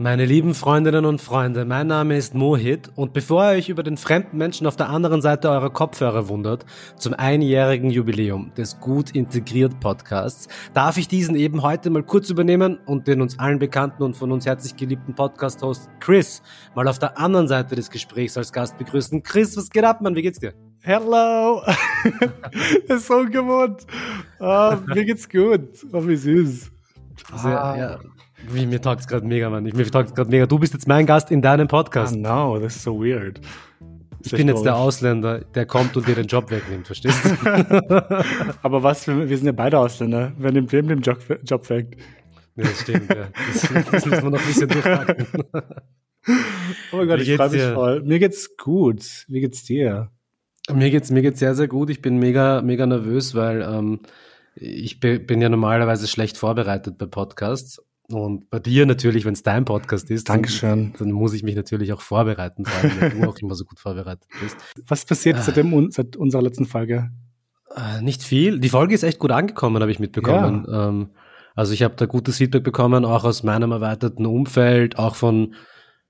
Meine 0.00 0.26
lieben 0.26 0.54
Freundinnen 0.54 1.04
und 1.04 1.20
Freunde, 1.20 1.64
mein 1.64 1.88
Name 1.88 2.16
ist 2.16 2.32
Mohit 2.32 2.88
und 2.94 3.12
bevor 3.12 3.46
ihr 3.46 3.58
euch 3.58 3.68
über 3.68 3.82
den 3.82 3.96
fremden 3.96 4.36
Menschen 4.38 4.68
auf 4.68 4.76
der 4.76 4.90
anderen 4.90 5.20
Seite 5.20 5.50
eurer 5.50 5.70
Kopfhörer 5.70 6.28
wundert, 6.28 6.64
zum 6.96 7.14
einjährigen 7.14 7.90
Jubiläum 7.90 8.52
des 8.56 8.78
Gut 8.78 9.10
Integriert 9.10 9.80
Podcasts, 9.80 10.46
darf 10.72 10.98
ich 10.98 11.08
diesen 11.08 11.34
eben 11.34 11.62
heute 11.62 11.90
mal 11.90 12.04
kurz 12.04 12.30
übernehmen 12.30 12.78
und 12.86 13.08
den 13.08 13.20
uns 13.20 13.40
allen 13.40 13.58
bekannten 13.58 14.04
und 14.04 14.16
von 14.16 14.30
uns 14.30 14.46
herzlich 14.46 14.76
geliebten 14.76 15.16
Podcast-Host 15.16 15.90
Chris 15.98 16.42
mal 16.76 16.86
auf 16.86 17.00
der 17.00 17.18
anderen 17.18 17.48
Seite 17.48 17.74
des 17.74 17.90
Gesprächs 17.90 18.36
als 18.36 18.52
Gast 18.52 18.78
begrüßen. 18.78 19.24
Chris, 19.24 19.56
was 19.56 19.68
geht 19.68 19.82
ab, 19.82 20.00
Mann? 20.00 20.14
Wie 20.14 20.22
geht's 20.22 20.38
dir? 20.38 20.54
Hello! 20.80 21.60
das 22.86 22.98
ist 23.00 23.06
so 23.08 23.16
ungewohnt. 23.16 23.84
Oh, 24.38 24.76
mir 24.94 25.04
geht's 25.04 25.28
gut. 25.28 25.84
Oh, 25.92 26.06
wie 26.06 26.14
süß. 26.14 26.70
Sehr, 27.34 27.64
ah. 27.64 27.76
ja. 27.76 27.98
Wie, 28.46 28.66
mir 28.66 28.80
taugt 28.80 29.00
es 29.00 29.08
gerade 29.08 29.26
mega, 29.26 29.50
Mann. 29.50 29.64
Mir 29.64 29.90
taugt 29.90 30.10
es 30.10 30.14
gerade 30.14 30.30
mega. 30.30 30.46
Du 30.46 30.58
bist 30.58 30.72
jetzt 30.72 30.86
mein 30.86 31.06
Gast 31.06 31.30
in 31.30 31.42
deinem 31.42 31.68
Podcast. 31.68 32.14
No, 32.16 32.58
das 32.58 32.76
ist 32.76 32.84
so 32.84 33.00
weird. 33.00 33.40
Ich 34.24 34.32
bin 34.32 34.48
jetzt 34.48 34.64
der 34.64 34.76
Ausländer, 34.76 35.40
der 35.40 35.66
kommt 35.66 35.96
und 35.96 36.06
dir 36.06 36.14
den 36.14 36.26
Job 36.26 36.50
wegnimmt, 36.50 36.86
verstehst 36.86 37.18
du? 37.24 37.46
Aber 38.62 38.82
was, 38.82 39.06
wir 39.06 39.36
sind 39.36 39.46
ja 39.46 39.52
beide 39.52 39.78
Ausländer. 39.78 40.32
Wer 40.38 40.52
nimmt 40.52 40.72
wem 40.72 40.88
den 40.88 41.00
Job, 41.00 41.18
Job 41.44 41.68
weg? 41.70 41.96
Ja, 42.56 42.64
das 42.64 42.80
stimmt, 42.80 43.08
ja. 43.14 43.28
Das, 43.52 43.86
das 43.90 44.06
müssen 44.06 44.22
wir 44.24 44.30
noch 44.30 44.40
ein 44.40 44.46
bisschen 44.46 44.68
durchpacken. 44.68 45.26
oh 46.92 46.96
mein 46.96 47.08
Gott, 47.08 47.20
ich 47.20 47.36
freue 47.36 47.50
mich 47.50 47.62
voll. 47.62 48.02
Mir 48.02 48.18
geht's 48.18 48.56
gut. 48.56 49.24
Wie 49.28 49.40
geht's 49.40 49.62
dir? 49.64 50.10
Mir 50.72 50.90
geht's, 50.90 51.10
mir 51.10 51.22
geht's 51.22 51.38
sehr, 51.38 51.54
sehr 51.54 51.68
gut. 51.68 51.88
Ich 51.88 52.02
bin 52.02 52.18
mega, 52.18 52.60
mega 52.60 52.86
nervös, 52.86 53.34
weil 53.34 53.62
ähm, 53.62 54.00
ich 54.56 54.98
bin 54.98 55.40
ja 55.40 55.48
normalerweise 55.48 56.08
schlecht 56.08 56.36
vorbereitet 56.36 56.98
bei 56.98 57.06
Podcasts 57.06 57.80
und 58.10 58.48
bei 58.48 58.58
dir 58.58 58.86
natürlich, 58.86 59.24
wenn 59.24 59.34
es 59.34 59.42
dein 59.42 59.64
Podcast 59.64 60.10
ist, 60.10 60.28
Dankeschön. 60.28 60.92
Dann, 60.92 60.94
dann, 60.98 61.12
muss 61.12 61.34
ich 61.34 61.42
mich 61.42 61.56
natürlich 61.56 61.92
auch 61.92 62.00
vorbereiten, 62.00 62.64
weil 62.64 63.10
du 63.10 63.28
auch 63.28 63.38
immer 63.38 63.54
so 63.54 63.64
gut 63.64 63.78
vorbereitet 63.78 64.26
bist. 64.40 64.56
Was 64.86 65.04
passiert 65.04 65.38
äh, 65.38 65.42
seit, 65.42 65.56
dem, 65.56 65.90
seit 65.90 66.16
unserer 66.16 66.42
letzten 66.42 66.64
Folge? 66.64 67.10
Äh, 67.76 68.00
nicht 68.00 68.22
viel. 68.22 68.60
Die 68.60 68.70
Folge 68.70 68.94
ist 68.94 69.02
echt 69.02 69.18
gut 69.18 69.30
angekommen, 69.30 69.82
habe 69.82 69.92
ich 69.92 69.98
mitbekommen. 69.98 70.66
Ja. 70.66 70.88
Ähm, 70.88 71.10
also 71.54 71.72
ich 71.72 71.82
habe 71.82 71.96
da 71.96 72.06
gutes 72.06 72.38
Feedback 72.38 72.64
bekommen, 72.64 73.04
auch 73.04 73.24
aus 73.24 73.42
meinem 73.42 73.72
erweiterten 73.72 74.26
Umfeld, 74.26 74.98
auch 74.98 75.14
von, 75.14 75.54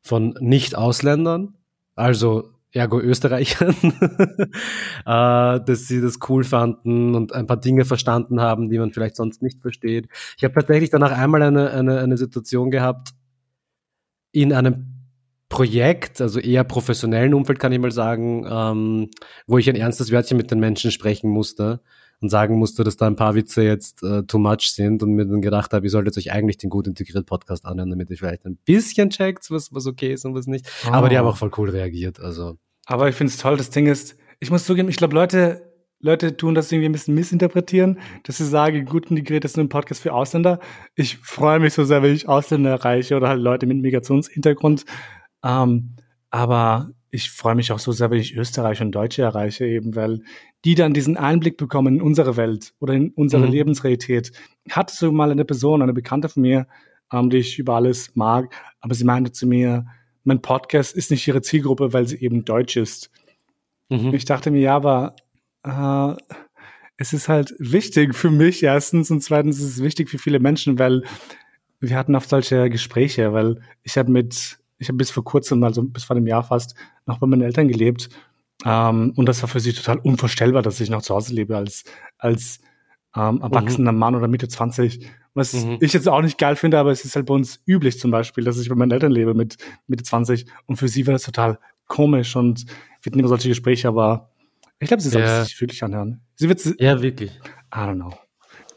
von 0.02 0.36
Nicht-Ausländern. 0.40 1.54
Also 1.96 2.52
ergo 2.72 3.00
Österreichern, 3.00 3.74
äh, 3.82 4.50
dass 5.04 5.86
sie 5.86 6.00
das 6.00 6.18
cool 6.28 6.44
fanden 6.44 7.14
und 7.14 7.34
ein 7.34 7.46
paar 7.46 7.56
Dinge 7.58 7.84
verstanden 7.84 8.40
haben, 8.40 8.68
die 8.68 8.78
man 8.78 8.92
vielleicht 8.92 9.16
sonst 9.16 9.42
nicht 9.42 9.60
versteht. 9.60 10.08
Ich 10.36 10.44
habe 10.44 10.54
tatsächlich 10.54 10.90
danach 10.90 11.12
einmal 11.12 11.42
eine, 11.42 11.70
eine, 11.70 11.98
eine 12.00 12.16
Situation 12.16 12.70
gehabt 12.70 13.10
in 14.32 14.52
einem 14.52 14.94
Projekt, 15.48 16.20
also 16.20 16.40
eher 16.40 16.62
professionellen 16.62 17.32
Umfeld 17.32 17.58
kann 17.58 17.72
ich 17.72 17.78
mal 17.78 17.90
sagen, 17.90 18.46
ähm, 18.48 19.10
wo 19.46 19.56
ich 19.56 19.68
ein 19.68 19.76
ernstes 19.76 20.12
Wörtchen 20.12 20.36
mit 20.36 20.50
den 20.50 20.60
Menschen 20.60 20.90
sprechen 20.90 21.30
musste 21.30 21.80
und 22.20 22.30
sagen 22.30 22.58
musste, 22.58 22.84
dass 22.84 22.96
da 22.96 23.06
ein 23.06 23.16
paar 23.16 23.34
Witze 23.34 23.62
jetzt 23.62 24.02
äh, 24.02 24.22
too 24.24 24.38
much 24.38 24.72
sind 24.72 25.02
und 25.02 25.12
mir 25.12 25.26
dann 25.26 25.40
gedacht 25.40 25.72
habe, 25.72 25.86
ihr 25.86 25.90
solltet 25.90 26.16
euch 26.18 26.32
eigentlich 26.32 26.56
den 26.56 26.70
gut 26.70 26.86
integriert 26.86 27.26
Podcast 27.26 27.64
anhören, 27.64 27.90
damit 27.90 28.10
ihr 28.10 28.16
vielleicht 28.16 28.44
ein 28.44 28.56
bisschen 28.64 29.10
checkt, 29.10 29.50
was, 29.50 29.72
was 29.72 29.86
okay 29.86 30.12
ist 30.12 30.24
und 30.24 30.34
was 30.34 30.46
nicht. 30.46 30.68
Oh. 30.86 30.92
Aber 30.92 31.08
die 31.08 31.18
haben 31.18 31.26
auch 31.26 31.36
voll 31.36 31.50
cool 31.56 31.70
reagiert. 31.70 32.20
Also. 32.20 32.56
Aber 32.86 33.08
ich 33.08 33.14
finde 33.14 33.32
es 33.32 33.38
toll, 33.38 33.56
das 33.56 33.70
Ding 33.70 33.86
ist, 33.86 34.16
ich 34.40 34.50
muss 34.50 34.64
zugeben, 34.64 34.88
ich 34.88 34.96
glaube, 34.96 35.14
Leute, 35.14 35.62
Leute 36.00 36.36
tun 36.36 36.54
das 36.54 36.70
irgendwie 36.70 36.88
ein 36.88 36.92
bisschen 36.92 37.14
missinterpretieren, 37.14 37.98
dass 38.24 38.38
sie 38.38 38.46
sagen, 38.46 38.84
gut 38.84 39.10
integriert 39.10 39.44
ist 39.44 39.56
nur 39.56 39.66
ein 39.66 39.68
Podcast 39.68 40.00
für 40.00 40.12
Ausländer. 40.12 40.60
Ich 40.94 41.18
freue 41.18 41.58
mich 41.58 41.74
so 41.74 41.84
sehr, 41.84 42.02
wenn 42.02 42.14
ich 42.14 42.28
Ausländer 42.28 42.70
erreiche 42.70 43.16
oder 43.16 43.28
halt 43.28 43.40
Leute 43.40 43.66
mit 43.66 43.78
Migrationshintergrund. 43.78 44.84
Ähm, 45.44 45.96
aber 46.30 46.90
ich 47.10 47.30
freue 47.30 47.54
mich 47.54 47.72
auch 47.72 47.78
so 47.78 47.92
sehr, 47.92 48.10
wenn 48.10 48.18
ich 48.18 48.36
Österreich 48.36 48.80
und 48.80 48.92
Deutsche 48.92 49.22
erreiche, 49.22 49.66
eben 49.66 49.96
weil 49.96 50.20
die 50.64 50.74
dann 50.74 50.92
diesen 50.92 51.16
Einblick 51.16 51.56
bekommen 51.56 51.96
in 51.96 52.02
unsere 52.02 52.36
Welt 52.36 52.74
oder 52.80 52.94
in 52.94 53.10
unsere 53.10 53.46
mhm. 53.46 53.52
Lebensrealität. 53.52 54.32
Ich 54.64 54.76
hatte 54.76 54.94
so 54.94 55.10
mal 55.12 55.30
eine 55.30 55.44
Person, 55.44 55.82
eine 55.82 55.92
Bekannte 55.92 56.28
von 56.28 56.42
mir, 56.42 56.66
ähm, 57.12 57.30
die 57.30 57.38
ich 57.38 57.58
über 57.58 57.76
alles 57.76 58.14
mag, 58.14 58.54
aber 58.80 58.94
sie 58.94 59.04
meinte 59.04 59.32
zu 59.32 59.46
mir, 59.46 59.86
mein 60.24 60.42
Podcast 60.42 60.94
ist 60.94 61.10
nicht 61.10 61.26
ihre 61.26 61.40
Zielgruppe, 61.40 61.92
weil 61.92 62.06
sie 62.06 62.20
eben 62.20 62.44
deutsch 62.44 62.76
ist. 62.76 63.10
Mhm. 63.88 64.12
Ich 64.12 64.24
dachte 64.26 64.50
mir, 64.50 64.60
ja, 64.60 64.76
aber 64.76 65.16
äh, 65.64 66.38
es 66.98 67.12
ist 67.12 67.28
halt 67.28 67.54
wichtig 67.58 68.14
für 68.14 68.30
mich 68.30 68.62
erstens 68.62 69.10
und 69.10 69.22
zweitens 69.22 69.58
ist 69.58 69.76
es 69.76 69.82
wichtig 69.82 70.10
für 70.10 70.18
viele 70.18 70.40
Menschen, 70.40 70.78
weil 70.78 71.04
wir 71.80 71.96
hatten 71.96 72.16
oft 72.16 72.28
solche 72.28 72.68
Gespräche, 72.68 73.32
weil 73.32 73.62
ich 73.84 73.96
habe 73.96 74.10
mit 74.10 74.57
ich 74.78 74.88
habe 74.88 74.96
bis 74.96 75.10
vor 75.10 75.24
kurzem, 75.24 75.62
also 75.64 75.82
bis 75.82 76.04
vor 76.04 76.16
einem 76.16 76.26
Jahr 76.26 76.42
fast, 76.42 76.74
noch 77.06 77.18
bei 77.18 77.26
meinen 77.26 77.42
Eltern 77.42 77.68
gelebt. 77.68 78.08
Ähm, 78.64 79.12
und 79.16 79.26
das 79.26 79.42
war 79.42 79.48
für 79.48 79.60
sie 79.60 79.72
total 79.72 79.98
unvorstellbar, 79.98 80.62
dass 80.62 80.80
ich 80.80 80.90
noch 80.90 81.02
zu 81.02 81.14
Hause 81.14 81.34
lebe 81.34 81.56
als, 81.56 81.84
als 82.16 82.60
ähm, 83.16 83.40
erwachsener 83.40 83.92
mhm. 83.92 83.98
Mann 83.98 84.14
oder 84.14 84.28
Mitte 84.28 84.48
20. 84.48 85.06
Was 85.34 85.52
mhm. 85.52 85.78
ich 85.80 85.92
jetzt 85.92 86.08
auch 86.08 86.22
nicht 86.22 86.38
geil 86.38 86.56
finde, 86.56 86.78
aber 86.78 86.90
es 86.90 87.04
ist 87.04 87.14
halt 87.14 87.26
bei 87.26 87.34
uns 87.34 87.60
üblich 87.66 87.98
zum 87.98 88.10
Beispiel, 88.10 88.44
dass 88.44 88.58
ich 88.58 88.68
bei 88.68 88.74
meinen 88.74 88.90
Eltern 88.90 89.12
lebe 89.12 89.34
mit 89.34 89.56
Mitte 89.86 90.04
20. 90.04 90.46
Und 90.66 90.76
für 90.76 90.88
sie 90.88 91.06
war 91.06 91.12
das 91.12 91.22
total 91.22 91.58
komisch 91.86 92.36
und 92.36 92.66
wir 93.02 93.10
hatten 93.10 93.18
immer 93.18 93.28
solche 93.28 93.48
Gespräche, 93.48 93.88
aber 93.88 94.30
ich 94.80 94.88
glaube, 94.88 95.02
sie 95.02 95.08
soll 95.08 95.22
ja. 95.22 95.44
sich 95.44 95.60
wirklich 95.60 95.82
anhören. 95.82 96.20
Sie 96.36 96.48
wird 96.48 96.64
Ja, 96.80 97.00
wirklich. 97.02 97.30
I 97.74 97.78
don't 97.78 97.96
know. 97.96 98.12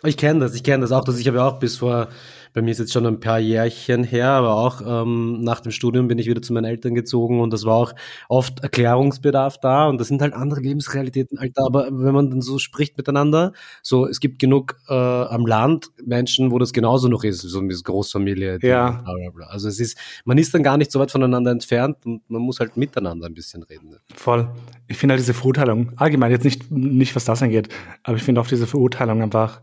Ich 0.04 0.18
kenne 0.18 0.40
das, 0.40 0.56
ich 0.56 0.64
kenne 0.64 0.82
das 0.82 0.92
auch. 0.92 1.04
Dass 1.04 1.20
ich 1.20 1.28
habe 1.28 1.38
ja 1.38 1.48
auch 1.48 1.60
bis 1.60 1.78
vor 1.78 2.10
bei 2.54 2.62
mir 2.62 2.72
ist 2.72 2.80
jetzt 2.80 2.94
schon 2.94 3.06
ein 3.06 3.20
paar 3.20 3.40
Jährchen 3.40 4.04
her, 4.04 4.30
aber 4.30 4.56
auch 4.56 4.82
ähm, 4.86 5.42
nach 5.42 5.62
dem 5.62 5.72
Studium 5.72 6.08
bin 6.08 6.20
ich 6.20 6.28
wieder 6.28 6.42
zu 6.42 6.54
meinen 6.54 6.66
Eltern 6.66 6.96
gezogen 6.96 7.40
und 7.40 7.52
das 7.54 7.66
war 7.66 7.76
auch 7.76 7.94
oft 8.30 8.62
Erklärungsbedarf 8.62 9.60
da 9.60 9.88
und 9.88 10.00
das 10.00 10.08
sind 10.08 10.22
halt 10.22 10.34
andere 10.34 10.62
Lebensrealitäten 10.62 11.40
halt 11.40 11.54
da, 11.56 11.66
aber 11.66 11.88
wenn 11.92 12.14
man 12.14 12.30
dann 12.30 12.42
so 12.42 12.58
spricht 12.60 12.98
miteinander, 12.98 13.54
so 13.82 14.06
es 14.06 14.20
gibt 14.20 14.40
genug 14.40 14.76
äh, 14.90 14.94
am 14.94 15.46
Land 15.46 15.92
Menschen, 16.04 16.52
wo 16.52 16.60
das 16.60 16.74
genauso 16.74 17.08
noch 17.08 17.24
ist, 17.24 17.42
so 17.42 17.60
eine 17.60 17.74
Großfamilie. 17.74 18.60
Ja. 18.62 18.92
Bla, 18.92 19.14
bla, 19.14 19.30
bla. 19.34 19.48
Also 19.48 19.68
es 19.68 19.80
ist, 19.80 19.98
man 20.26 20.38
ist 20.38 20.54
dann 20.54 20.64
gar 20.64 20.78
nicht 20.78 20.92
so 20.92 21.00
weit 21.00 21.12
voneinander 21.12 21.52
entfernt 21.52 21.98
und 22.06 22.30
man 22.30 22.42
muss 22.42 22.60
halt 22.60 22.78
miteinander 22.78 23.28
ein 23.28 23.34
bisschen 23.34 23.64
reden. 23.64 23.96
Voll. 24.16 24.50
Ich 24.88 24.98
finde 24.98 25.14
halt 25.14 25.22
diese 25.22 25.34
Verurteilung, 25.34 25.92
allgemein 25.96 26.32
jetzt 26.32 26.44
nicht, 26.44 26.72
nicht 26.72 27.16
was 27.16 27.26
das 27.26 27.42
angeht, 27.42 27.70
aber 28.04 28.18
ich 28.18 28.24
finde 28.24 28.42
auch 28.42 28.48
diese 28.48 28.68
Verurteilung 28.68 29.22
einfach 29.22 29.62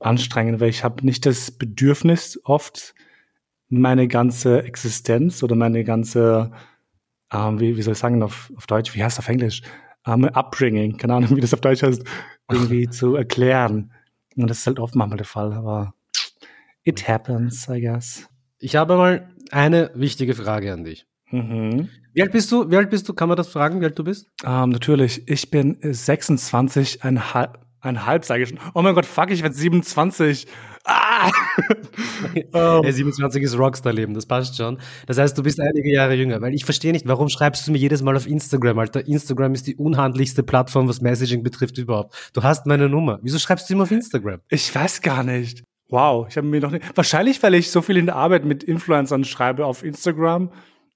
anstrengend, 0.00 0.60
weil 0.60 0.68
ich 0.68 0.84
habe 0.84 1.04
nicht 1.04 1.26
das 1.26 1.50
Bedürfnis 1.50 2.40
oft, 2.44 2.94
meine 3.68 4.06
ganze 4.08 4.62
Existenz 4.62 5.42
oder 5.42 5.56
meine 5.56 5.84
ganze, 5.84 6.52
ähm, 7.32 7.58
wie, 7.58 7.76
wie 7.76 7.82
soll 7.82 7.92
ich 7.92 7.98
sagen 7.98 8.22
auf, 8.22 8.52
auf 8.56 8.66
Deutsch, 8.66 8.94
wie 8.94 9.02
heißt 9.02 9.18
das 9.18 9.24
auf 9.24 9.28
Englisch? 9.28 9.62
Ähm, 10.06 10.24
Upbringing, 10.24 10.96
keine 10.98 11.14
Ahnung, 11.14 11.36
wie 11.36 11.40
das 11.40 11.52
auf 11.52 11.60
Deutsch 11.60 11.82
heißt, 11.82 12.04
irgendwie 12.50 12.88
zu 12.90 13.16
erklären. 13.16 13.92
Und 14.36 14.48
das 14.48 14.58
ist 14.58 14.66
halt 14.66 14.78
oft 14.78 14.94
manchmal 14.94 15.16
der 15.16 15.26
Fall, 15.26 15.52
aber 15.52 15.94
it 16.84 17.08
happens, 17.08 17.68
I 17.68 17.80
guess. 17.80 18.28
Ich 18.58 18.76
habe 18.76 18.96
mal 18.96 19.34
eine 19.50 19.90
wichtige 19.94 20.34
Frage 20.34 20.72
an 20.72 20.84
dich. 20.84 21.06
Mhm. 21.30 21.88
Wie 22.12 22.22
alt 22.22 22.32
bist 22.32 22.52
du? 22.52 22.70
Wie 22.70 22.76
alt 22.76 22.90
bist 22.90 23.08
du? 23.08 23.14
Kann 23.14 23.28
man 23.28 23.36
das 23.36 23.48
fragen, 23.48 23.80
wie 23.80 23.84
alt 23.84 23.98
du 23.98 24.04
bist? 24.04 24.30
Ähm, 24.44 24.70
natürlich. 24.70 25.28
Ich 25.28 25.50
bin 25.50 25.76
26, 25.82 27.00
ein 27.86 28.06
halb, 28.06 28.24
sage 28.24 28.42
ich 28.42 28.48
schon. 28.50 28.58
Oh 28.74 28.82
mein 28.82 28.94
Gott, 28.94 29.06
fuck, 29.06 29.30
ich 29.30 29.42
werde 29.42 29.54
27. 29.54 30.46
Ah! 30.84 31.30
oh. 32.52 32.80
Hey, 32.84 32.92
27 32.92 33.42
ist 33.42 33.58
Rockstar-Leben, 33.58 34.14
das 34.14 34.26
passt 34.26 34.56
schon. 34.56 34.78
Das 35.06 35.18
heißt, 35.18 35.36
du 35.36 35.42
bist 35.42 35.60
einige 35.60 35.90
Jahre 35.90 36.14
jünger, 36.14 36.40
weil 36.40 36.54
ich 36.54 36.64
verstehe 36.64 36.92
nicht, 36.92 37.08
warum 37.08 37.28
schreibst 37.28 37.66
du 37.66 37.72
mir 37.72 37.78
jedes 37.78 38.02
Mal 38.02 38.16
auf 38.16 38.26
Instagram, 38.26 38.78
Alter? 38.78 39.06
Instagram 39.06 39.54
ist 39.54 39.66
die 39.66 39.76
unhandlichste 39.76 40.42
Plattform, 40.42 40.88
was 40.88 41.00
Messaging 41.00 41.42
betrifft 41.42 41.78
überhaupt. 41.78 42.30
Du 42.32 42.42
hast 42.42 42.66
meine 42.66 42.88
Nummer. 42.88 43.18
Wieso 43.22 43.38
schreibst 43.38 43.68
du 43.68 43.74
immer 43.74 43.84
auf 43.84 43.90
Instagram? 43.90 44.40
Ich 44.48 44.72
weiß 44.72 45.02
gar 45.02 45.24
nicht. 45.24 45.64
Wow, 45.88 46.26
ich 46.28 46.36
habe 46.36 46.46
mir 46.46 46.60
noch 46.60 46.70
nicht. 46.70 46.84
Wahrscheinlich, 46.96 47.42
weil 47.42 47.54
ich 47.54 47.70
so 47.70 47.82
viel 47.82 47.96
in 47.96 48.06
der 48.06 48.16
Arbeit 48.16 48.44
mit 48.44 48.64
Influencern 48.64 49.24
schreibe 49.24 49.66
auf 49.66 49.84
Instagram 49.84 50.50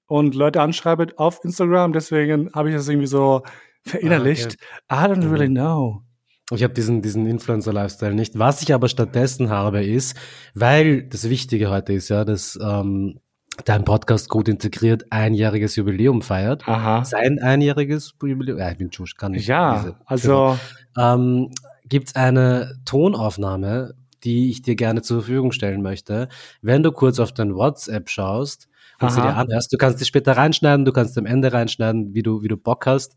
und 0.07 0.35
Leute 0.35 0.61
anschreibe 0.61 1.07
auf 1.17 1.43
Instagram, 1.45 1.93
deswegen 1.93 2.51
habe 2.53 2.69
ich 2.69 2.75
das 2.75 2.89
irgendwie 2.89 3.07
so 3.07 3.43
verinnerlicht. 3.83 4.57
Ah, 4.87 5.05
okay. 5.05 5.13
I 5.13 5.15
don't 5.15 5.31
really 5.31 5.49
mhm. 5.49 5.55
know. 5.55 6.03
Ich 6.51 6.63
habe 6.63 6.73
diesen, 6.73 7.01
diesen 7.01 7.25
Influencer-Lifestyle 7.25 8.13
nicht. 8.13 8.37
Was 8.37 8.61
ich 8.61 8.73
aber 8.73 8.89
stattdessen 8.89 9.49
habe, 9.49 9.83
ist, 9.83 10.17
weil 10.53 11.03
das 11.03 11.29
Wichtige 11.29 11.69
heute 11.69 11.93
ist 11.93 12.09
ja, 12.09 12.25
dass 12.25 12.59
ähm, 12.61 13.19
dein 13.65 13.85
Podcast 13.85 14.29
gut 14.29 14.47
integriert 14.47 15.05
einjähriges 15.11 15.75
Jubiläum 15.75 16.21
feiert. 16.21 16.67
Aha. 16.67 17.05
Sein 17.05 17.39
einjähriges 17.39 18.13
Jubiläum. 18.21 18.57
Ja, 18.57 18.71
ich 18.71 18.77
bin 18.77 18.89
Tschusch, 18.89 19.15
kann 19.15 19.33
ich. 19.33 19.47
Ja, 19.47 19.95
also 20.05 20.57
ähm, 20.97 21.51
gibt 21.87 22.15
eine 22.15 22.75
Tonaufnahme, 22.85 23.93
die 24.23 24.49
ich 24.49 24.61
dir 24.61 24.75
gerne 24.75 25.01
zur 25.01 25.21
Verfügung 25.21 25.51
stellen 25.51 25.81
möchte. 25.81 26.27
Wenn 26.61 26.83
du 26.83 26.91
kurz 26.91 27.19
auf 27.19 27.31
dein 27.31 27.55
WhatsApp 27.55 28.09
schaust 28.09 28.67
und 28.99 29.07
Aha. 29.07 29.15
sie 29.15 29.21
dir 29.21 29.35
anhörst, 29.35 29.73
du 29.73 29.77
kannst 29.77 29.99
sie 29.99 30.05
später 30.05 30.33
reinschneiden, 30.33 30.85
du 30.85 30.91
kannst 30.91 31.17
am 31.17 31.25
Ende 31.25 31.53
reinschneiden, 31.53 32.13
wie 32.13 32.23
du, 32.23 32.41
wie 32.43 32.47
du 32.47 32.57
Bock 32.57 32.85
hast. 32.85 33.15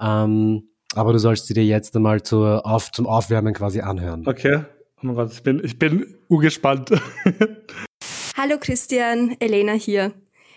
Ähm, 0.00 0.68
aber 0.96 1.12
du 1.12 1.18
sollst 1.18 1.46
sie 1.46 1.54
dir 1.54 1.64
jetzt 1.64 1.94
einmal 1.94 2.22
zur 2.22 2.64
auf, 2.64 2.90
zum 2.90 3.06
Aufwärmen 3.06 3.52
quasi 3.52 3.80
anhören. 3.80 4.26
Okay. 4.26 4.64
Oh 4.96 5.00
mein 5.02 5.14
Gott, 5.14 5.32
ich 5.32 5.42
bin, 5.42 5.62
ich 5.62 5.78
bin 5.78 6.16
urgespannt. 6.28 6.90
Hallo 8.36 8.56
Christian, 8.58 9.36
Elena 9.38 9.72
hier. 9.72 10.12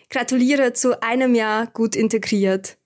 Gratuliere 0.10 0.74
zu 0.74 1.04
einem 1.04 1.36
Jahr 1.36 1.68
gut 1.68 1.96
integriert. 1.96 2.78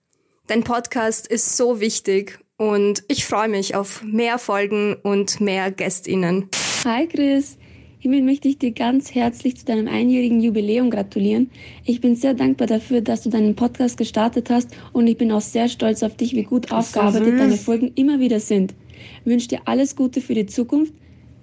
Dein 0.48 0.64
Podcast 0.64 1.28
ist 1.28 1.56
so 1.56 1.80
wichtig 1.80 2.40
und 2.58 3.04
ich 3.08 3.26
freue 3.26 3.50
mich 3.50 3.76
auf 3.76 4.04
mehr 4.04 4.40
Folgen 4.40 4.96
und 4.96 5.40
mehr 5.40 5.72
GästInnen. 5.72 6.50
Hi 6.86 7.08
Chris, 7.08 7.58
hiermit 8.04 8.26
möchte 8.26 8.50
ich 8.50 8.58
dir 8.58 8.72
ganz 8.72 9.16
herzlich 9.16 9.56
zu 9.56 9.64
deinem 9.64 9.88
einjährigen 9.88 10.42
Jubiläum 10.42 10.90
gratulieren. 10.90 11.50
Ich 11.86 12.02
bin 12.02 12.18
sehr 12.18 12.34
dankbar 12.34 12.68
dafür, 12.68 13.00
dass 13.00 13.24
du 13.24 13.30
deinen 13.30 13.56
Podcast 13.56 13.96
gestartet 13.96 14.50
hast 14.50 14.72
und 14.92 15.08
ich 15.08 15.18
bin 15.18 15.32
auch 15.32 15.40
sehr 15.40 15.70
stolz 15.70 16.04
auf 16.04 16.18
dich, 16.18 16.34
wie 16.34 16.44
gut 16.44 16.74
aufgearbeitet 16.74 17.32
so 17.32 17.38
deine 17.38 17.56
Folgen 17.56 17.94
immer 17.96 18.20
wieder 18.20 18.42
sind. 18.42 18.74
Ich 19.22 19.32
wünsche 19.32 19.48
dir 19.48 19.62
alles 19.64 19.96
Gute 19.96 20.20
für 20.20 20.34
die 20.34 20.46
Zukunft. 20.46 20.94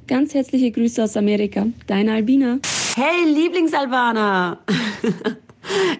Ganz 0.06 0.34
herzliche 0.34 0.70
Grüße 0.70 1.02
aus 1.02 1.16
Amerika. 1.16 1.66
Deine 1.86 2.12
Albina. 2.12 2.58
Hey 2.94 3.32
Lieblingsalbana! 3.32 4.60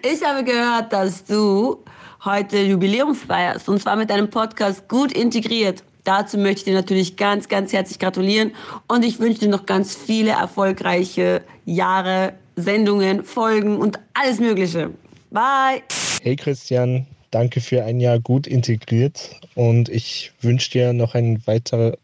Ich 0.03 0.23
habe 0.23 0.43
gehört, 0.43 0.91
dass 0.91 1.23
du 1.23 1.77
heute 2.25 2.61
Jubiläum 2.61 3.13
feierst 3.15 3.69
und 3.69 3.79
zwar 3.79 3.95
mit 3.95 4.09
deinem 4.09 4.29
Podcast 4.29 4.89
gut 4.89 5.11
integriert. 5.11 5.83
Dazu 6.03 6.37
möchte 6.37 6.59
ich 6.59 6.63
dir 6.65 6.73
natürlich 6.73 7.15
ganz, 7.15 7.47
ganz 7.47 7.73
herzlich 7.73 7.99
gratulieren 7.99 8.51
und 8.87 9.05
ich 9.05 9.19
wünsche 9.19 9.41
dir 9.41 9.49
noch 9.49 9.65
ganz 9.65 9.95
viele 9.95 10.31
erfolgreiche 10.31 11.41
Jahre, 11.65 12.33
Sendungen, 12.55 13.23
Folgen 13.23 13.77
und 13.77 13.99
alles 14.13 14.39
Mögliche. 14.39 14.91
Bye! 15.29 15.83
Hey 16.21 16.35
Christian, 16.35 17.05
danke 17.29 17.61
für 17.61 17.83
ein 17.83 17.99
Jahr 17.99 18.19
gut 18.19 18.47
integriert 18.47 19.39
und 19.55 19.89
ich 19.89 20.31
wünsche 20.41 20.71
dir 20.71 20.93
noch 20.93 21.13
ein 21.13 21.45
weiter, 21.45 21.97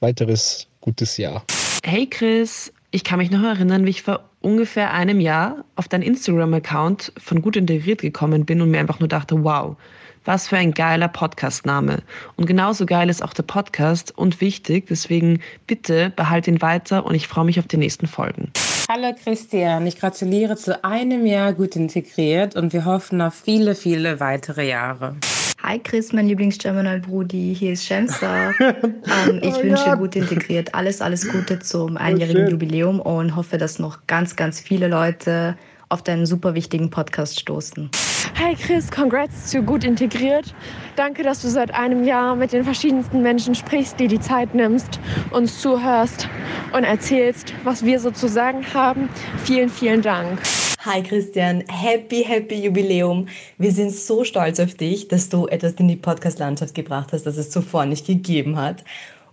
weiteres 0.00 0.66
gutes 0.80 1.16
Jahr. 1.18 1.44
Hey 1.84 2.06
Chris, 2.06 2.72
ich 2.90 3.04
kann 3.04 3.18
mich 3.18 3.30
noch 3.30 3.42
erinnern, 3.42 3.84
wie 3.84 3.90
ich 3.90 4.02
vor 4.02 4.24
ungefähr 4.40 4.92
einem 4.92 5.20
Jahr 5.20 5.64
auf 5.74 5.88
deinen 5.88 6.02
Instagram-Account 6.02 7.12
von 7.18 7.42
Gut 7.42 7.56
Integriert 7.56 8.00
gekommen 8.00 8.46
bin 8.46 8.62
und 8.62 8.70
mir 8.70 8.80
einfach 8.80 9.00
nur 9.00 9.08
dachte, 9.08 9.42
wow, 9.44 9.76
was 10.26 10.48
für 10.48 10.56
ein 10.56 10.72
geiler 10.72 11.08
Podcast-Name. 11.08 12.02
Und 12.36 12.46
genauso 12.46 12.86
geil 12.86 13.08
ist 13.08 13.22
auch 13.22 13.32
der 13.32 13.44
Podcast 13.44 14.16
und 14.16 14.40
wichtig. 14.40 14.86
Deswegen 14.88 15.40
bitte 15.66 16.12
behalt 16.16 16.48
ihn 16.48 16.60
weiter 16.60 17.06
und 17.06 17.14
ich 17.14 17.28
freue 17.28 17.44
mich 17.44 17.58
auf 17.58 17.66
die 17.66 17.76
nächsten 17.76 18.06
Folgen. 18.06 18.50
Hallo 18.88 19.14
Christian, 19.20 19.86
ich 19.86 19.98
gratuliere 19.98 20.56
zu 20.56 20.84
einem 20.84 21.26
Jahr 21.26 21.52
gut 21.52 21.74
integriert 21.74 22.54
und 22.54 22.72
wir 22.72 22.84
hoffen 22.84 23.20
auf 23.20 23.34
viele, 23.34 23.74
viele 23.74 24.20
weitere 24.20 24.68
Jahre. 24.68 25.16
Hi 25.62 25.80
Chris, 25.80 26.12
mein 26.12 26.28
Lieblings-Germanal-Brudi, 26.28 27.56
hier 27.58 27.72
ist 27.72 27.84
Shemsa. 27.84 28.50
ähm, 28.60 29.40
ich 29.42 29.54
oh 29.54 29.62
wünsche 29.64 29.84
Gott. 29.86 29.98
gut 29.98 30.16
integriert 30.16 30.72
alles, 30.74 31.02
alles 31.02 31.28
Gute 31.28 31.58
zum 31.58 31.96
einjährigen 31.96 32.46
oh, 32.46 32.50
Jubiläum 32.50 33.00
und 33.00 33.34
hoffe, 33.34 33.58
dass 33.58 33.80
noch 33.80 34.06
ganz, 34.06 34.36
ganz 34.36 34.60
viele 34.60 34.86
Leute 34.86 35.56
auf 35.88 36.02
deinen 36.02 36.26
super 36.26 36.54
wichtigen 36.54 36.90
Podcast 36.90 37.40
stoßen. 37.40 37.90
Hey 38.34 38.54
Chris, 38.54 38.90
congrats 38.90 39.46
zu 39.46 39.62
gut 39.62 39.82
integriert. 39.82 40.54
Danke, 40.94 41.22
dass 41.22 41.40
du 41.40 41.48
seit 41.48 41.72
einem 41.72 42.04
Jahr 42.04 42.36
mit 42.36 42.52
den 42.52 42.64
verschiedensten 42.64 43.22
Menschen 43.22 43.54
sprichst, 43.54 43.98
dir 43.98 44.08
die 44.08 44.20
Zeit 44.20 44.54
nimmst, 44.54 45.00
uns 45.30 45.60
zuhörst 45.60 46.28
und 46.72 46.84
erzählst, 46.84 47.54
was 47.64 47.84
wir 47.84 47.98
so 47.98 48.10
zu 48.10 48.28
sagen 48.28 48.62
haben. 48.74 49.08
Vielen, 49.44 49.70
vielen 49.70 50.02
Dank. 50.02 50.40
Hi 50.80 51.02
Christian, 51.02 51.64
happy, 51.68 52.22
happy 52.22 52.62
Jubiläum. 52.64 53.26
Wir 53.58 53.72
sind 53.72 53.90
so 53.90 54.22
stolz 54.22 54.60
auf 54.60 54.74
dich, 54.74 55.08
dass 55.08 55.28
du 55.28 55.46
etwas 55.46 55.72
in 55.72 55.88
die 55.88 55.96
Podcast-Landschaft 55.96 56.74
gebracht 56.74 57.12
hast, 57.12 57.24
das 57.24 57.36
es 57.38 57.50
zuvor 57.50 57.86
nicht 57.86 58.06
gegeben 58.06 58.56
hat. 58.56 58.84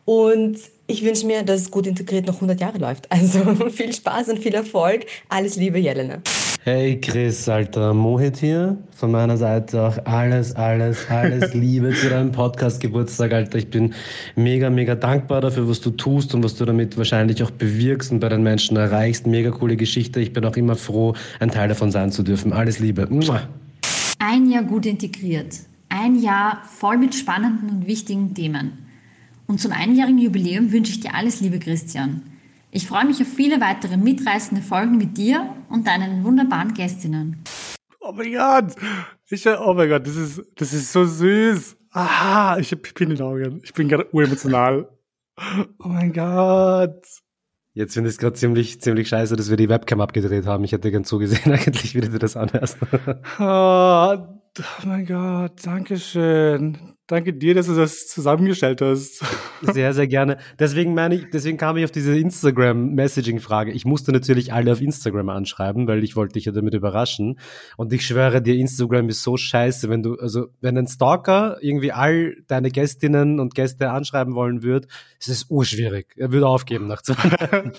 Und 0.05 0.57
ich 0.87 1.03
wünsche 1.03 1.25
mir, 1.25 1.43
dass 1.43 1.61
es 1.61 1.71
gut 1.71 1.87
integriert 1.87 2.27
noch 2.27 2.35
100 2.35 2.59
Jahre 2.59 2.77
läuft. 2.77 3.11
Also 3.11 3.39
viel 3.69 3.93
Spaß 3.93 4.29
und 4.29 4.39
viel 4.39 4.53
Erfolg. 4.53 5.05
Alles 5.29 5.55
Liebe, 5.55 5.79
Jelena. 5.79 6.17
Hey 6.65 6.99
Chris, 6.99 7.49
alter 7.49 7.93
Mohit 7.93 8.37
hier. 8.37 8.77
Von 8.95 9.11
meiner 9.11 9.35
Seite 9.35 9.81
auch 9.81 9.97
alles, 10.05 10.55
alles, 10.55 11.09
alles 11.09 11.53
Liebe 11.53 11.93
zu 11.93 12.09
deinem 12.09 12.31
Podcast-Geburtstag, 12.31 13.33
Alter. 13.33 13.57
Ich 13.57 13.69
bin 13.69 13.93
mega, 14.35 14.69
mega 14.69 14.95
dankbar 14.95 15.41
dafür, 15.41 15.67
was 15.67 15.81
du 15.81 15.89
tust 15.91 16.33
und 16.33 16.43
was 16.43 16.55
du 16.55 16.63
damit 16.63 16.97
wahrscheinlich 16.97 17.43
auch 17.43 17.51
bewirkst 17.51 18.11
und 18.13 18.19
bei 18.19 18.29
den 18.29 18.43
Menschen 18.43 18.77
erreichst. 18.77 19.27
Mega 19.27 19.51
coole 19.51 19.75
Geschichte. 19.75 20.21
Ich 20.21 20.31
bin 20.31 20.45
auch 20.45 20.55
immer 20.55 20.75
froh, 20.75 21.13
ein 21.39 21.51
Teil 21.51 21.67
davon 21.67 21.91
sein 21.91 22.11
zu 22.11 22.23
dürfen. 22.23 22.53
Alles 22.53 22.79
Liebe. 22.79 23.09
Ein 24.19 24.49
Jahr 24.49 24.63
gut 24.63 24.85
integriert. 24.85 25.59
Ein 25.89 26.21
Jahr 26.21 26.61
voll 26.77 26.97
mit 26.97 27.13
spannenden 27.13 27.69
und 27.69 27.87
wichtigen 27.87 28.33
Themen. 28.33 28.82
Und 29.47 29.59
zum 29.59 29.71
einjährigen 29.71 30.19
Jubiläum 30.19 30.71
wünsche 30.71 30.91
ich 30.91 30.99
dir 30.99 31.13
alles 31.13 31.41
Liebe, 31.41 31.59
Christian. 31.59 32.23
Ich 32.71 32.87
freue 32.87 33.05
mich 33.05 33.21
auf 33.21 33.27
viele 33.27 33.61
weitere 33.61 33.97
mitreißende 33.97 34.63
Folgen 34.63 34.97
mit 34.97 35.17
dir 35.17 35.55
und 35.69 35.85
deinen 35.85 36.23
wunderbaren 36.23 36.73
Gästinnen. 36.73 37.43
Oh 37.99 38.11
mein 38.11 38.33
Gott! 38.33 38.75
Ich, 39.29 39.47
oh 39.47 39.73
mein 39.73 39.89
Gott, 39.89 40.07
das 40.07 40.15
ist, 40.15 40.41
das 40.55 40.73
ist 40.73 40.91
so 40.91 41.05
süß. 41.05 41.77
Aha, 41.91 42.57
ich 42.57 42.71
habe 42.71 42.81
Pipi 42.81 43.03
in 43.03 43.11
den 43.11 43.21
Augen. 43.21 43.61
Ich 43.63 43.73
bin 43.73 43.87
gerade 43.87 44.07
uremotional. 44.11 44.89
Oh 45.79 45.87
mein 45.87 46.13
Gott. 46.13 47.05
Jetzt 47.73 47.95
finde 47.95 48.09
ich 48.09 48.15
es 48.15 48.19
gerade 48.19 48.33
ziemlich, 48.33 48.81
ziemlich 48.81 49.07
scheiße, 49.07 49.35
dass 49.35 49.49
wir 49.49 49.57
die 49.57 49.69
Webcam 49.69 50.01
abgedreht 50.01 50.45
haben. 50.45 50.63
Ich 50.63 50.71
hätte 50.71 50.91
gern 50.91 51.03
zugesehen, 51.03 51.51
eigentlich, 51.53 51.95
wie 51.95 52.01
du 52.01 52.19
das 52.19 52.37
anhörst. 52.37 52.77
oh, 53.39 54.15
oh 54.17 54.87
mein 54.87 55.05
Gott, 55.05 55.53
danke 55.63 55.97
schön. 55.97 56.77
Danke 57.07 57.33
dir, 57.33 57.53
dass 57.53 57.67
du 57.67 57.75
das 57.75 58.07
zusammengestellt 58.07 58.79
hast. 58.79 59.21
Sehr, 59.61 59.93
sehr 59.93 60.07
gerne. 60.07 60.37
Deswegen 60.57 60.93
meine 60.93 61.15
ich, 61.15 61.29
deswegen 61.29 61.57
kam 61.57 61.75
ich 61.75 61.83
auf 61.83 61.91
diese 61.91 62.17
Instagram-Messaging-Frage. 62.17 63.73
Ich 63.73 63.83
musste 63.83 64.13
natürlich 64.13 64.53
alle 64.53 64.71
auf 64.71 64.79
Instagram 64.79 65.27
anschreiben, 65.27 65.85
weil 65.85 66.01
ich 66.03 66.15
wollte 66.15 66.33
dich 66.33 66.45
ja 66.45 66.53
damit 66.53 66.73
überraschen. 66.73 67.39
Und 67.75 67.91
ich 67.91 68.05
schwöre 68.07 68.41
dir, 68.41 68.55
Instagram 68.55 69.09
ist 69.09 69.21
so 69.21 69.35
scheiße, 69.35 69.89
wenn 69.89 70.01
du, 70.01 70.15
also, 70.15 70.47
wenn 70.61 70.77
ein 70.77 70.87
Stalker 70.87 71.57
irgendwie 71.59 71.91
all 71.91 72.37
deine 72.47 72.71
Gästinnen 72.71 73.41
und 73.41 73.53
Gäste 73.53 73.91
anschreiben 73.91 74.33
wollen 74.33 74.63
würde, 74.63 74.87
ist 75.19 75.27
es 75.27 75.45
urschwierig. 75.49 76.13
Er 76.15 76.31
würde 76.31 76.47
aufgeben 76.47 76.87
nach 76.87 77.01
zwei 77.01 77.71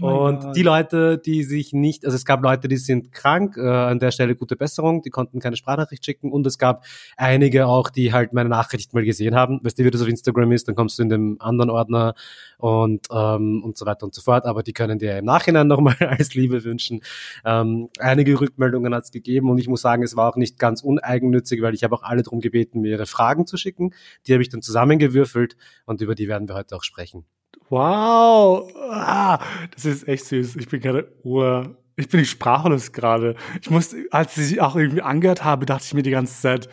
Oh 0.00 0.06
und 0.26 0.40
God. 0.40 0.56
die 0.56 0.62
Leute, 0.62 1.18
die 1.18 1.44
sich 1.44 1.72
nicht, 1.72 2.04
also 2.04 2.14
es 2.14 2.24
gab 2.24 2.42
Leute, 2.42 2.68
die 2.68 2.76
sind 2.76 3.12
krank, 3.12 3.56
äh, 3.56 3.66
an 3.66 3.98
der 3.98 4.10
Stelle 4.10 4.36
gute 4.36 4.56
Besserung, 4.56 5.02
die 5.02 5.10
konnten 5.10 5.40
keine 5.40 5.56
Sprachnachricht 5.56 6.04
schicken 6.04 6.32
und 6.32 6.46
es 6.46 6.58
gab 6.58 6.84
einige 7.16 7.66
auch, 7.66 7.85
die 7.90 8.12
halt 8.12 8.32
meine 8.32 8.48
Nachricht 8.48 8.94
mal 8.94 9.04
gesehen 9.04 9.34
haben. 9.34 9.60
Weißt 9.62 9.78
du, 9.78 9.84
wie 9.84 9.90
das 9.90 10.02
auf 10.02 10.08
Instagram 10.08 10.52
ist, 10.52 10.68
dann 10.68 10.74
kommst 10.74 10.98
du 10.98 11.02
in 11.02 11.08
dem 11.08 11.36
anderen 11.40 11.70
Ordner 11.70 12.14
und, 12.58 13.06
ähm, 13.10 13.62
und 13.64 13.76
so 13.76 13.86
weiter 13.86 14.04
und 14.04 14.14
so 14.14 14.22
fort, 14.22 14.46
aber 14.46 14.62
die 14.62 14.72
können 14.72 14.98
dir 14.98 15.18
im 15.18 15.24
Nachhinein 15.24 15.66
nochmal 15.68 15.96
alles 16.00 16.34
Liebe 16.34 16.64
wünschen. 16.64 17.00
Ähm, 17.44 17.88
einige 17.98 18.40
Rückmeldungen 18.40 18.94
hat 18.94 19.04
es 19.04 19.10
gegeben 19.10 19.50
und 19.50 19.58
ich 19.58 19.68
muss 19.68 19.82
sagen, 19.82 20.02
es 20.02 20.16
war 20.16 20.28
auch 20.30 20.36
nicht 20.36 20.58
ganz 20.58 20.82
uneigennützig, 20.82 21.62
weil 21.62 21.74
ich 21.74 21.84
habe 21.84 21.94
auch 21.94 22.02
alle 22.02 22.22
darum 22.22 22.40
gebeten, 22.40 22.80
mir 22.80 22.92
ihre 22.92 23.06
Fragen 23.06 23.46
zu 23.46 23.56
schicken. 23.56 23.94
Die 24.26 24.32
habe 24.32 24.42
ich 24.42 24.48
dann 24.48 24.62
zusammengewürfelt 24.62 25.56
und 25.84 26.00
über 26.00 26.14
die 26.14 26.28
werden 26.28 26.48
wir 26.48 26.54
heute 26.54 26.76
auch 26.76 26.82
sprechen. 26.82 27.24
Wow, 27.68 28.72
ah, 28.90 29.40
das 29.74 29.84
ist 29.84 30.06
echt 30.06 30.26
süß. 30.26 30.56
Ich 30.56 30.68
bin 30.68 30.80
gerade 30.80 31.12
ur, 31.24 31.76
ich 31.96 32.08
bin 32.08 32.24
sprachlos 32.24 32.92
gerade. 32.92 33.34
Ich 33.60 33.70
musste, 33.70 34.06
als 34.10 34.36
ich 34.38 34.60
auch 34.60 34.76
irgendwie 34.76 35.02
angehört 35.02 35.42
habe, 35.42 35.66
dachte 35.66 35.84
ich 35.84 35.94
mir 35.94 36.02
die 36.02 36.10
ganze 36.10 36.40
Zeit, 36.40 36.68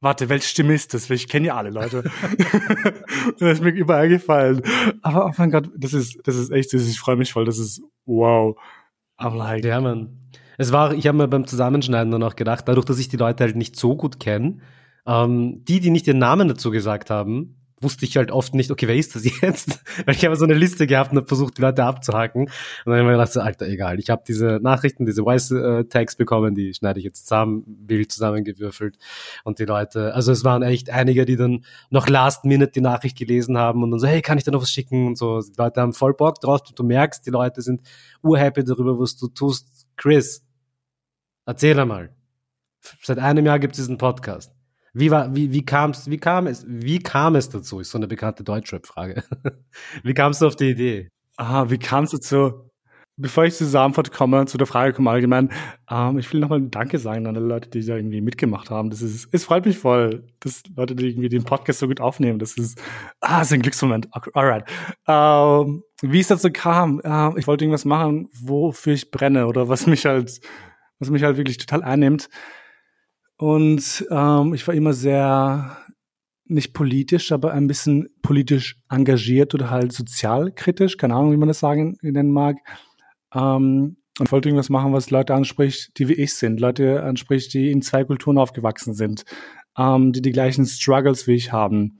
warte, 0.00 0.28
welche 0.28 0.48
Stimme 0.48 0.74
ist 0.74 0.94
das? 0.94 1.08
Ich 1.10 1.28
kenne 1.28 1.48
ja 1.48 1.56
alle 1.56 1.70
Leute. 1.70 2.04
das 3.38 3.52
ist 3.54 3.62
mir 3.62 3.70
überall 3.70 4.08
gefallen. 4.08 4.62
Aber 5.02 5.26
oh 5.26 5.32
mein 5.36 5.50
Gott, 5.50 5.70
das 5.76 5.92
ist, 5.92 6.20
das 6.24 6.36
ist 6.36 6.50
echt 6.50 6.70
süß. 6.70 6.88
Ich 6.88 7.00
freue 7.00 7.16
mich 7.16 7.32
voll. 7.32 7.44
Das 7.44 7.58
ist 7.58 7.82
wow. 8.06 8.56
I'm 9.18 9.36
like. 9.36 9.64
Ja, 9.64 9.80
man. 9.80 10.30
Es 10.56 10.72
war, 10.72 10.92
ich 10.92 11.06
habe 11.06 11.18
mir 11.18 11.28
beim 11.28 11.46
Zusammenschneiden 11.46 12.10
dann 12.10 12.22
auch 12.22 12.36
gedacht, 12.36 12.66
dadurch, 12.66 12.86
dass 12.86 12.98
ich 12.98 13.08
die 13.08 13.16
Leute 13.16 13.44
halt 13.44 13.56
nicht 13.56 13.76
so 13.76 13.96
gut 13.96 14.18
kenne, 14.18 14.58
ähm, 15.06 15.64
die, 15.64 15.80
die 15.80 15.90
nicht 15.90 16.06
ihren 16.06 16.18
Namen 16.18 16.48
dazu 16.48 16.70
gesagt 16.70 17.10
haben, 17.10 17.57
wusste 17.80 18.04
ich 18.04 18.16
halt 18.16 18.30
oft 18.30 18.54
nicht, 18.54 18.70
okay, 18.70 18.88
wer 18.88 18.96
ist 18.96 19.14
das 19.14 19.24
jetzt? 19.24 19.80
Weil 20.06 20.14
ich 20.14 20.24
habe 20.24 20.36
so 20.36 20.44
eine 20.44 20.54
Liste 20.54 20.86
gehabt 20.86 21.12
und 21.12 21.18
habe 21.18 21.26
versucht, 21.26 21.58
die 21.58 21.62
Leute 21.62 21.84
abzuhaken. 21.84 22.42
Und 22.42 22.50
dann 22.84 22.94
habe 22.94 23.00
ich 23.00 23.06
mir 23.06 23.12
gedacht, 23.12 23.32
so, 23.32 23.40
Alter, 23.40 23.66
egal. 23.66 23.98
Ich 23.98 24.10
habe 24.10 24.22
diese 24.26 24.58
Nachrichten, 24.62 25.06
diese 25.06 25.22
Voice-Tags 25.22 26.16
bekommen, 26.16 26.54
die 26.54 26.74
schneide 26.74 26.98
ich 26.98 27.04
jetzt 27.04 27.26
zusammen, 27.26 27.64
wild 27.86 28.10
zusammengewürfelt. 28.10 28.98
Und 29.44 29.58
die 29.58 29.64
Leute, 29.64 30.14
also 30.14 30.32
es 30.32 30.44
waren 30.44 30.62
echt 30.62 30.90
einige, 30.90 31.24
die 31.24 31.36
dann 31.36 31.64
noch 31.90 32.08
last 32.08 32.44
minute 32.44 32.72
die 32.72 32.80
Nachricht 32.80 33.16
gelesen 33.16 33.56
haben 33.58 33.82
und 33.82 33.90
dann 33.90 34.00
so, 34.00 34.06
hey, 34.06 34.22
kann 34.22 34.38
ich 34.38 34.44
da 34.44 34.50
noch 34.50 34.62
was 34.62 34.70
schicken? 34.70 35.06
Und 35.06 35.18
so, 35.18 35.40
die 35.40 35.52
Leute 35.56 35.80
haben 35.80 35.92
voll 35.92 36.14
Bock 36.14 36.40
drauf. 36.40 36.62
Du 36.62 36.84
merkst, 36.84 37.26
die 37.26 37.30
Leute 37.30 37.62
sind 37.62 37.82
urhappy 38.22 38.64
darüber, 38.64 38.98
was 38.98 39.16
du 39.16 39.28
tust. 39.28 39.86
Chris, 39.96 40.44
erzähl 41.46 41.78
einmal. 41.78 42.14
Seit 43.02 43.18
einem 43.18 43.46
Jahr 43.46 43.58
gibt 43.58 43.74
es 43.74 43.78
diesen 43.78 43.98
Podcast. 43.98 44.57
Wie 44.94 45.10
war, 45.10 45.34
wie, 45.34 45.52
wie 45.52 45.64
kam's, 45.64 46.08
wie 46.10 46.18
kam 46.18 46.46
es, 46.46 46.64
wie 46.68 46.98
kam 46.98 47.36
es 47.36 47.48
dazu? 47.48 47.80
Ist 47.80 47.90
so 47.90 47.98
eine 47.98 48.08
bekannte 48.08 48.44
Deutschrap-Frage. 48.44 49.22
wie 50.02 50.14
kamst 50.14 50.42
du 50.42 50.46
auf 50.46 50.56
die 50.56 50.70
Idee? 50.70 51.10
Ah, 51.36 51.68
wie 51.68 51.78
kam's 51.78 52.10
dazu? 52.10 52.68
bevor 53.18 53.44
ich 53.44 53.54
zu 53.54 53.64
dieser 53.64 53.82
Antwort 53.82 54.12
komme, 54.12 54.46
zu 54.46 54.56
der 54.56 54.66
Frage 54.66 54.92
komme 54.94 55.10
allgemein, 55.10 55.50
ähm, 55.90 56.18
ich 56.18 56.32
will 56.32 56.40
nochmal 56.40 56.62
Danke 56.62 56.98
sagen 56.98 57.26
an 57.26 57.36
alle 57.36 57.44
Leute, 57.44 57.68
die 57.68 57.84
da 57.84 57.96
irgendwie 57.96 58.20
mitgemacht 58.20 58.70
haben. 58.70 58.90
Das 58.90 59.02
ist, 59.02 59.28
es 59.32 59.44
freut 59.44 59.66
mich 59.66 59.78
voll, 59.78 60.24
dass 60.40 60.62
Leute, 60.74 60.94
die 60.94 61.08
irgendwie 61.08 61.28
den 61.28 61.44
Podcast 61.44 61.80
so 61.80 61.88
gut 61.88 62.00
aufnehmen. 62.00 62.38
Das 62.38 62.56
ist, 62.56 62.80
ah, 63.20 63.42
ist 63.42 63.52
ein 63.52 63.60
Glücksmoment. 63.60 64.08
Alright. 64.34 64.64
Ähm, 65.06 65.82
wie 66.00 66.20
es 66.20 66.28
dazu 66.28 66.50
kam, 66.50 67.00
äh, 67.04 67.38
ich 67.38 67.46
wollte 67.46 67.64
irgendwas 67.64 67.84
machen, 67.84 68.28
wofür 68.32 68.94
ich 68.94 69.10
brenne 69.10 69.46
oder 69.46 69.68
was 69.68 69.86
mich 69.86 70.06
halt, 70.06 70.40
was 71.00 71.10
mich 71.10 71.24
halt 71.24 71.36
wirklich 71.36 71.58
total 71.58 71.82
einnimmt. 71.82 72.28
Und 73.38 74.04
ähm, 74.10 74.52
ich 74.52 74.66
war 74.66 74.74
immer 74.74 74.92
sehr 74.92 75.78
nicht 76.44 76.72
politisch, 76.72 77.30
aber 77.30 77.52
ein 77.52 77.66
bisschen 77.66 78.08
politisch 78.22 78.76
engagiert 78.88 79.54
oder 79.54 79.70
halt 79.70 79.92
sozialkritisch, 79.92 80.96
keine 80.96 81.14
Ahnung, 81.14 81.32
wie 81.32 81.36
man 81.36 81.48
das 81.48 81.60
sagen 81.60 81.96
nennen 82.02 82.32
mag. 82.32 82.56
Ähm, 83.32 83.96
und 84.18 84.32
wollte 84.32 84.48
irgendwas 84.48 84.70
machen, 84.70 84.92
was 84.92 85.10
Leute 85.10 85.34
anspricht, 85.34 85.96
die 85.98 86.08
wie 86.08 86.14
ich 86.14 86.34
sind, 86.34 86.58
Leute 86.58 87.04
anspricht, 87.04 87.54
die 87.54 87.70
in 87.70 87.82
zwei 87.82 88.02
Kulturen 88.02 88.38
aufgewachsen 88.38 88.92
sind, 88.92 89.24
ähm, 89.76 90.12
die 90.12 90.22
die 90.22 90.32
gleichen 90.32 90.66
Struggles 90.66 91.28
wie 91.28 91.34
ich 91.34 91.52
haben. 91.52 91.98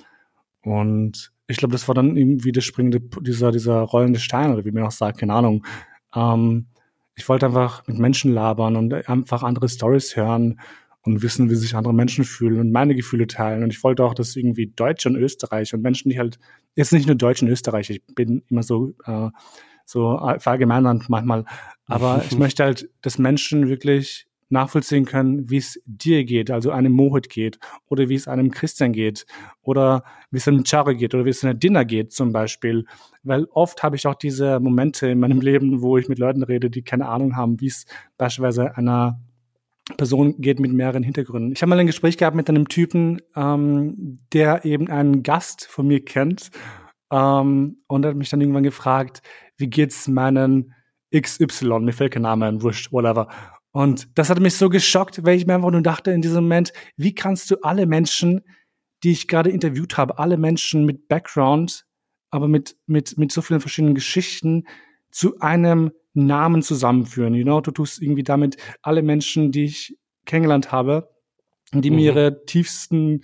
Und 0.62 1.30
ich 1.47 1.59
glaube, 1.59 1.73
das 1.73 1.87
war 1.87 1.95
dann 1.95 2.16
irgendwie 2.16 2.50
der 2.50 2.62
springende, 2.62 3.00
dieser, 3.21 3.52
dieser 3.52 3.80
rollende 3.83 4.18
Stein 4.18 4.52
oder 4.52 4.64
wie 4.64 4.73
man 4.73 4.83
auch 4.83 4.90
sagt, 4.90 5.18
keine 5.18 5.35
Ahnung. 5.35 5.64
Ähm, 6.12 6.66
ich 7.14 7.28
wollte 7.28 7.47
einfach 7.47 7.87
mit 7.87 7.99
Menschen 7.99 8.33
labern 8.33 8.75
und 8.75 8.92
einfach 9.09 9.45
andere 9.45 9.68
Stories 9.68 10.16
hören 10.16 10.59
und 11.09 11.23
wissen, 11.23 11.50
wie 11.50 11.55
sich 11.55 11.75
andere 11.75 11.95
Menschen 11.95 12.25
fühlen 12.25 12.61
und 12.61 12.73
meine 12.73 12.95
Gefühle 12.95 13.27
teilen. 13.27 13.62
Und 13.62 13.73
ich 13.73 13.83
wollte 13.83 14.05
auch, 14.05 14.15
dass 14.15 14.37
irgendwie 14.37 14.67
Deutsche 14.75 15.09
und 15.09 15.17
Österreich 15.17 15.75
und 15.75 15.83
Menschen, 15.83 16.11
die 16.11 16.19
halt, 16.19 16.38
jetzt 16.77 16.93
nicht 16.93 17.07
nur 17.07 17.17
Deutsche 17.17 17.45
und 17.45 17.50
Österreich, 17.50 17.91
ich 17.91 18.03
bin 18.15 18.43
immer 18.49 18.62
so, 18.62 18.95
äh, 19.05 19.31
so 19.85 20.19
verallgemeinernd 20.38 21.09
manchmal, 21.09 21.45
aber 21.87 22.23
ich 22.31 22.38
möchte 22.38 22.65
halt, 22.65 22.91
dass 23.00 23.19
Menschen 23.19 23.69
wirklich 23.69 24.29
nachvollziehen 24.50 25.05
können, 25.05 25.50
wie 25.50 25.59
es 25.59 25.81
dir 25.85 26.25
geht, 26.25 26.50
also 26.50 26.71
einem 26.71 26.93
Mohit 26.93 27.29
geht, 27.29 27.59
oder 27.88 28.09
wie 28.09 28.15
es 28.15 28.29
einem 28.29 28.50
Christian 28.50 28.93
geht, 28.93 29.27
oder 29.62 30.05
wie 30.31 30.38
es 30.38 30.49
einem 30.49 30.65
Charo 30.65 30.95
geht, 30.95 31.15
oder 31.15 31.25
wie 31.25 31.31
es 31.31 31.45
einem 31.45 31.59
Dinner 31.59 31.85
geht 31.85 32.12
zum 32.12 32.33
Beispiel. 32.33 32.87
Weil 33.23 33.45
oft 33.50 33.83
habe 33.83 33.97
ich 33.97 34.07
auch 34.07 34.15
diese 34.15 34.59
Momente 34.61 35.09
in 35.09 35.21
meinem 35.21 35.41
Leben, 35.43 35.83
wo 35.83 35.99
ich 35.99 36.09
mit 36.09 36.19
Leuten 36.19 36.43
rede, 36.43 36.71
die 36.71 36.83
keine 36.83 37.09
Ahnung 37.09 37.37
haben, 37.37 37.61
wie 37.61 37.67
es 37.67 37.85
beispielsweise 38.17 38.77
einer 38.77 39.21
Person 39.97 40.40
geht 40.40 40.61
mit 40.61 40.73
mehreren 40.73 41.02
Hintergründen. 41.02 41.52
Ich 41.52 41.62
habe 41.62 41.71
mal 41.71 41.78
ein 41.78 41.87
Gespräch 41.87 42.18
gehabt 42.18 42.37
mit 42.37 42.49
einem 42.49 42.68
Typen, 42.68 43.21
ähm, 43.35 44.18
der 44.33 44.64
eben 44.64 44.88
einen 44.88 45.23
Gast 45.23 45.66
von 45.66 45.87
mir 45.87 46.04
kennt 46.04 46.50
ähm, 47.11 47.78
und 47.87 48.07
hat 48.07 48.16
mich 48.16 48.28
dann 48.28 48.40
irgendwann 48.40 48.62
gefragt, 48.62 49.23
wie 49.57 49.68
geht's 49.68 50.09
meinen 50.09 50.75
XY, 51.14 51.80
mir 51.80 51.92
fällt 51.92 52.12
kein 52.12 52.23
Name 52.23 52.47
ein, 52.47 52.62
wurscht, 52.62 52.92
whatever. 52.92 53.28
Und 53.73 54.09
das 54.18 54.30
hat 54.30 54.40
mich 54.40 54.57
so 54.57 54.68
geschockt, 54.68 55.25
weil 55.25 55.37
ich 55.37 55.47
mir 55.47 55.54
einfach 55.54 55.71
nur 55.71 55.83
dachte 55.83 56.11
in 56.11 56.23
diesem 56.23 56.45
Moment, 56.45 56.73
wie 56.97 57.14
kannst 57.14 57.50
du 57.50 57.57
alle 57.62 57.87
Menschen, 57.87 58.42
die 59.02 59.12
ich 59.12 59.28
gerade 59.28 59.50
interviewt 59.50 59.97
habe, 59.97 60.18
alle 60.18 60.37
Menschen 60.37 60.85
mit 60.85 61.09
Background, 61.09 61.87
aber 62.30 62.49
mit, 62.49 62.76
mit, 62.87 63.16
mit 63.16 63.33
so 63.33 63.40
vielen 63.40 63.61
verschiedenen 63.61 63.95
Geschichten 63.95 64.64
zu 65.11 65.38
einem 65.40 65.92
Namen 66.27 66.63
zusammenführen. 66.63 67.35
You 67.35 67.45
know, 67.45 67.61
du 67.61 67.71
tust 67.71 68.03
irgendwie 68.03 68.23
damit 68.23 68.57
alle 68.83 69.03
Menschen, 69.03 69.53
die 69.53 69.65
ich 69.65 69.97
kennengelernt 70.27 70.73
habe, 70.73 71.09
die 71.73 71.91
mhm. 71.91 71.97
mir 71.97 72.13
ihre 72.13 72.45
tiefsten 72.45 73.23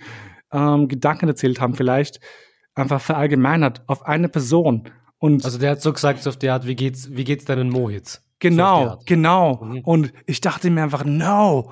ähm, 0.51 0.87
Gedanken 0.87 1.27
erzählt 1.27 1.61
haben, 1.61 1.75
vielleicht 1.75 2.19
einfach 2.73 3.01
verallgemeinert 3.01 3.83
auf 3.87 4.05
eine 4.05 4.29
Person. 4.29 4.89
Und 5.17 5.45
also 5.45 5.57
der 5.57 5.71
hat 5.71 5.81
so 5.81 5.93
gesagt, 5.93 6.21
so 6.21 6.29
auf 6.29 6.37
die 6.37 6.49
Art, 6.49 6.67
wie 6.67 6.75
geht's, 6.75 7.15
wie 7.15 7.23
geht's 7.23 7.45
deinen 7.45 7.69
Mohits? 7.69 8.21
Genau, 8.39 8.89
so 8.89 8.99
genau. 9.05 9.63
Mhm. 9.63 9.79
Und 9.79 10.13
ich 10.25 10.41
dachte 10.41 10.69
mir 10.69 10.83
einfach, 10.83 11.05
no, 11.05 11.71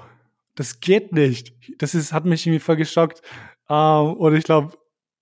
das 0.55 0.79
geht 0.79 1.11
nicht. 1.11 1.53
Das 1.77 1.93
ist, 1.93 2.13
hat 2.13 2.25
mich 2.25 2.45
irgendwie 2.45 2.59
voll 2.59 2.77
geschockt. 2.77 3.21
Ähm, 3.69 4.13
und 4.13 4.35
ich 4.35 4.43
glaube, 4.43 4.73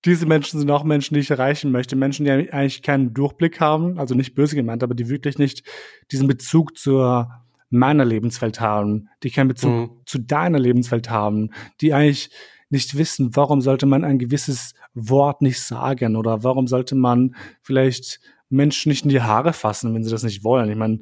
diese 0.04 0.26
Menschen 0.26 0.58
sind 0.58 0.70
auch 0.70 0.84
Menschen, 0.84 1.14
die 1.14 1.20
ich 1.20 1.30
erreichen 1.30 1.70
möchte. 1.70 1.94
Menschen, 1.96 2.24
die 2.24 2.30
eigentlich 2.30 2.82
keinen 2.82 3.14
Durchblick 3.14 3.60
haben, 3.60 3.98
also 3.98 4.14
nicht 4.14 4.34
böse 4.34 4.56
gemeint, 4.56 4.82
aber 4.82 4.94
die 4.94 5.08
wirklich 5.08 5.38
nicht 5.38 5.62
diesen 6.10 6.26
Bezug 6.26 6.76
zur 6.76 7.30
meiner 7.70 8.04
Lebenswelt 8.04 8.60
haben, 8.60 9.08
die 9.22 9.30
keinen 9.30 9.48
Bezug 9.48 9.70
mhm. 9.70 9.90
zu 10.04 10.18
deiner 10.18 10.58
Lebenswelt 10.58 11.08
haben, 11.08 11.50
die 11.80 11.94
eigentlich 11.94 12.30
nicht 12.68 12.96
wissen, 12.96 13.34
warum 13.34 13.60
sollte 13.60 13.86
man 13.86 14.04
ein 14.04 14.18
gewisses 14.18 14.74
Wort 14.94 15.40
nicht 15.40 15.60
sagen 15.60 16.16
oder 16.16 16.44
warum 16.44 16.66
sollte 16.66 16.94
man 16.94 17.34
vielleicht 17.62 18.20
Menschen 18.50 18.90
nicht 18.90 19.04
in 19.04 19.10
die 19.10 19.22
Haare 19.22 19.52
fassen, 19.52 19.94
wenn 19.94 20.04
sie 20.04 20.10
das 20.10 20.22
nicht 20.22 20.44
wollen. 20.44 20.70
Ich 20.70 20.76
meine, 20.76 21.00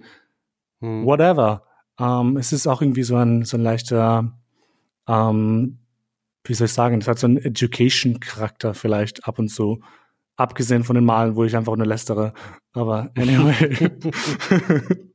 mhm. 0.79 1.05
whatever. 1.05 1.65
Ähm, 1.99 2.37
es 2.37 2.53
ist 2.53 2.67
auch 2.67 2.83
irgendwie 2.83 3.03
so 3.03 3.17
ein, 3.17 3.45
so 3.45 3.57
ein 3.57 3.63
leichter 3.63 4.39
ähm, 5.09 5.80
wie 6.45 6.55
soll 6.55 6.67
ich 6.67 6.73
sagen, 6.73 7.01
das 7.01 7.09
hat 7.09 7.19
so 7.19 7.27
einen 7.27 7.39
Education-Charakter 7.39 8.75
vielleicht 8.75 9.27
ab 9.27 9.39
und 9.39 9.49
zu. 9.49 9.81
Abgesehen 10.37 10.85
von 10.85 10.95
den 10.95 11.05
Malen, 11.05 11.37
wo 11.37 11.45
ich 11.45 11.57
einfach 11.57 11.77
nur 11.77 11.87
lästere. 11.87 12.33
Aber 12.73 13.11
anyway. 13.17 13.91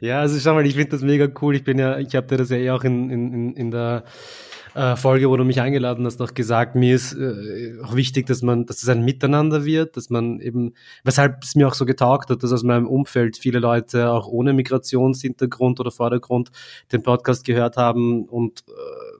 ja, 0.00 0.20
also 0.20 0.38
schau 0.38 0.54
mal, 0.54 0.64
ich 0.64 0.74
finde 0.74 0.90
das 0.90 1.02
mega 1.02 1.28
cool. 1.40 1.56
Ich 1.56 1.64
bin 1.64 1.78
ja, 1.78 1.98
ich 1.98 2.14
habe 2.14 2.28
dir 2.28 2.36
das 2.36 2.50
ja 2.50 2.56
eh 2.56 2.70
auch 2.70 2.84
in, 2.84 3.10
in, 3.10 3.54
in 3.54 3.70
der 3.72 4.04
äh, 4.74 4.96
Folge, 4.96 5.28
wo 5.28 5.36
du 5.36 5.44
mich 5.44 5.60
eingeladen 5.60 6.06
hast, 6.06 6.20
auch 6.22 6.34
gesagt, 6.34 6.74
mir 6.76 6.94
ist 6.94 7.12
äh, 7.12 7.76
auch 7.82 7.94
wichtig, 7.94 8.26
dass 8.26 8.42
man, 8.42 8.64
dass 8.64 8.82
es 8.82 8.88
ein 8.88 9.04
Miteinander 9.04 9.64
wird, 9.64 9.96
dass 9.96 10.08
man 10.08 10.40
eben, 10.40 10.74
weshalb 11.04 11.42
es 11.42 11.54
mir 11.54 11.68
auch 11.68 11.74
so 11.74 11.84
getaugt 11.84 12.30
hat, 12.30 12.42
dass 12.42 12.52
aus 12.52 12.62
meinem 12.62 12.86
Umfeld 12.86 13.36
viele 13.36 13.58
Leute 13.58 14.10
auch 14.10 14.28
ohne 14.28 14.52
Migrationshintergrund 14.52 15.80
oder 15.80 15.90
Vordergrund 15.90 16.50
den 16.90 17.02
Podcast 17.02 17.44
gehört 17.44 17.76
haben 17.76 18.24
und 18.24 18.60
äh, 18.68 18.72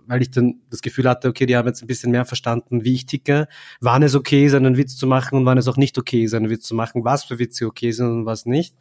weil 0.06 0.22
ich 0.22 0.30
dann 0.30 0.60
das 0.70 0.82
Gefühl 0.82 1.08
hatte, 1.08 1.28
okay, 1.28 1.46
die 1.46 1.56
haben 1.56 1.68
jetzt 1.68 1.82
ein 1.82 1.86
bisschen 1.86 2.10
mehr 2.10 2.24
verstanden, 2.24 2.84
wie 2.84 2.94
ich 2.94 3.06
ticke, 3.06 3.48
wann 3.80 4.02
es 4.02 4.14
okay 4.14 4.46
ist, 4.46 4.54
einen 4.54 4.76
Witz 4.76 4.96
zu 4.96 5.06
machen 5.06 5.36
und 5.38 5.46
wann 5.46 5.58
es 5.58 5.68
auch 5.68 5.76
nicht 5.76 5.98
okay 5.98 6.24
ist, 6.24 6.34
einen 6.34 6.50
Witz 6.50 6.64
zu 6.66 6.74
machen, 6.74 7.04
was 7.04 7.24
für 7.24 7.38
Witze 7.38 7.66
okay 7.66 7.92
sind 7.92 8.06
und 8.06 8.26
was 8.26 8.46
nicht. 8.46 8.76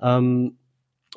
Ähm, 0.00 0.56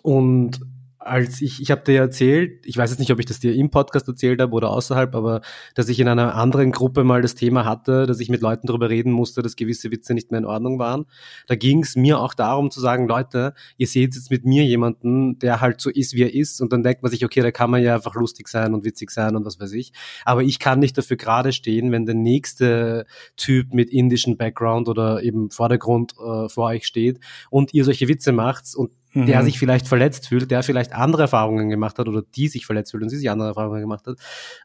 und 0.02 0.62
als 1.00 1.42
ich, 1.42 1.62
ich 1.62 1.72
habe 1.72 1.82
dir 1.82 2.02
erzählt, 2.02 2.66
ich 2.66 2.76
weiß 2.76 2.90
jetzt 2.90 3.00
nicht, 3.00 3.12
ob 3.12 3.20
ich 3.20 3.26
das 3.26 3.40
dir 3.40 3.56
im 3.56 3.70
Podcast 3.70 4.08
erzählt 4.08 4.42
habe 4.42 4.54
oder 4.54 4.70
außerhalb, 4.70 5.16
aber 5.16 5.42
dass 5.74 5.88
ich 5.88 6.00
in 6.02 6.10
einer 6.10 6.36
anderen 6.36 6.72
Gruppe 6.72 7.06
mal 7.06 7.22
das 7.22 7.36
Thema 7.36 7.64
hatte, 7.64 8.06
dass 8.06 8.20
ich 8.20 8.28
mit 8.28 8.42
Leuten 8.42 8.68
darüber 8.68 8.90
reden 8.90 9.14
musste, 9.14 9.42
dass 9.42 9.56
gewisse 9.56 9.92
Witze 9.92 10.14
nicht 10.14 10.30
mehr 10.30 10.40
in 10.40 10.46
Ordnung 10.46 10.78
waren. 10.78 11.06
Da 11.48 11.56
ging 11.56 11.84
es 11.84 11.96
mir 11.96 12.20
auch 12.20 12.34
darum 12.34 12.70
zu 12.70 12.82
sagen, 12.82 13.08
Leute, 13.08 13.54
ihr 13.78 13.88
seht 13.88 14.14
jetzt 14.14 14.30
mit 14.30 14.44
mir 14.44 14.66
jemanden, 14.66 15.40
der 15.40 15.62
halt 15.62 15.80
so 15.80 15.90
ist, 15.90 16.16
wie 16.16 16.24
er 16.24 16.34
ist, 16.34 16.60
und 16.60 16.74
dann 16.74 16.84
denkt 16.84 17.02
man 17.02 17.12
sich, 17.12 17.24
okay, 17.24 17.42
da 17.42 17.52
kann 17.52 17.72
man 17.72 17.82
ja 17.82 17.96
einfach 17.96 18.16
lustig 18.16 18.50
sein 18.50 18.74
und 18.74 18.84
witzig 18.84 19.10
sein 19.12 19.38
und 19.38 19.46
was 19.46 19.58
weiß 19.58 19.72
ich. 19.72 19.94
Aber 20.26 20.44
ich 20.44 20.60
kann 20.60 20.80
nicht 20.80 20.98
dafür 20.98 21.16
gerade 21.16 21.54
stehen, 21.54 21.94
wenn 21.94 22.06
der 22.06 22.16
nächste 22.16 23.06
Typ 23.38 23.74
mit 23.74 23.90
indischem 23.90 24.36
Background 24.36 24.90
oder 24.90 25.24
eben 25.24 25.50
Vordergrund 25.50 26.14
äh, 26.20 26.50
vor 26.50 26.66
euch 26.66 26.86
steht 26.86 27.20
und 27.50 27.74
ihr 27.74 27.86
solche 27.86 28.10
Witze 28.10 28.34
macht 28.34 28.76
und 28.76 28.92
mhm. 29.14 29.26
der 29.26 29.44
sich 29.44 29.60
vielleicht 29.60 29.88
verletzt 29.88 30.28
fühlt, 30.28 30.50
der 30.52 30.64
vielleicht 30.64 30.94
andere 30.94 31.24
Erfahrungen 31.24 31.70
gemacht 31.70 31.98
hat 32.00 32.08
oder 32.08 32.22
die 32.22 32.48
sich 32.48 32.66
verletzt 32.66 32.92
fühlt 32.92 33.04
und 33.04 33.10
sie 33.10 33.18
sich 33.18 33.30
andere 33.30 33.50
Erfahrungen 33.50 33.82
gemacht 33.82 34.08
hat. 34.08 34.18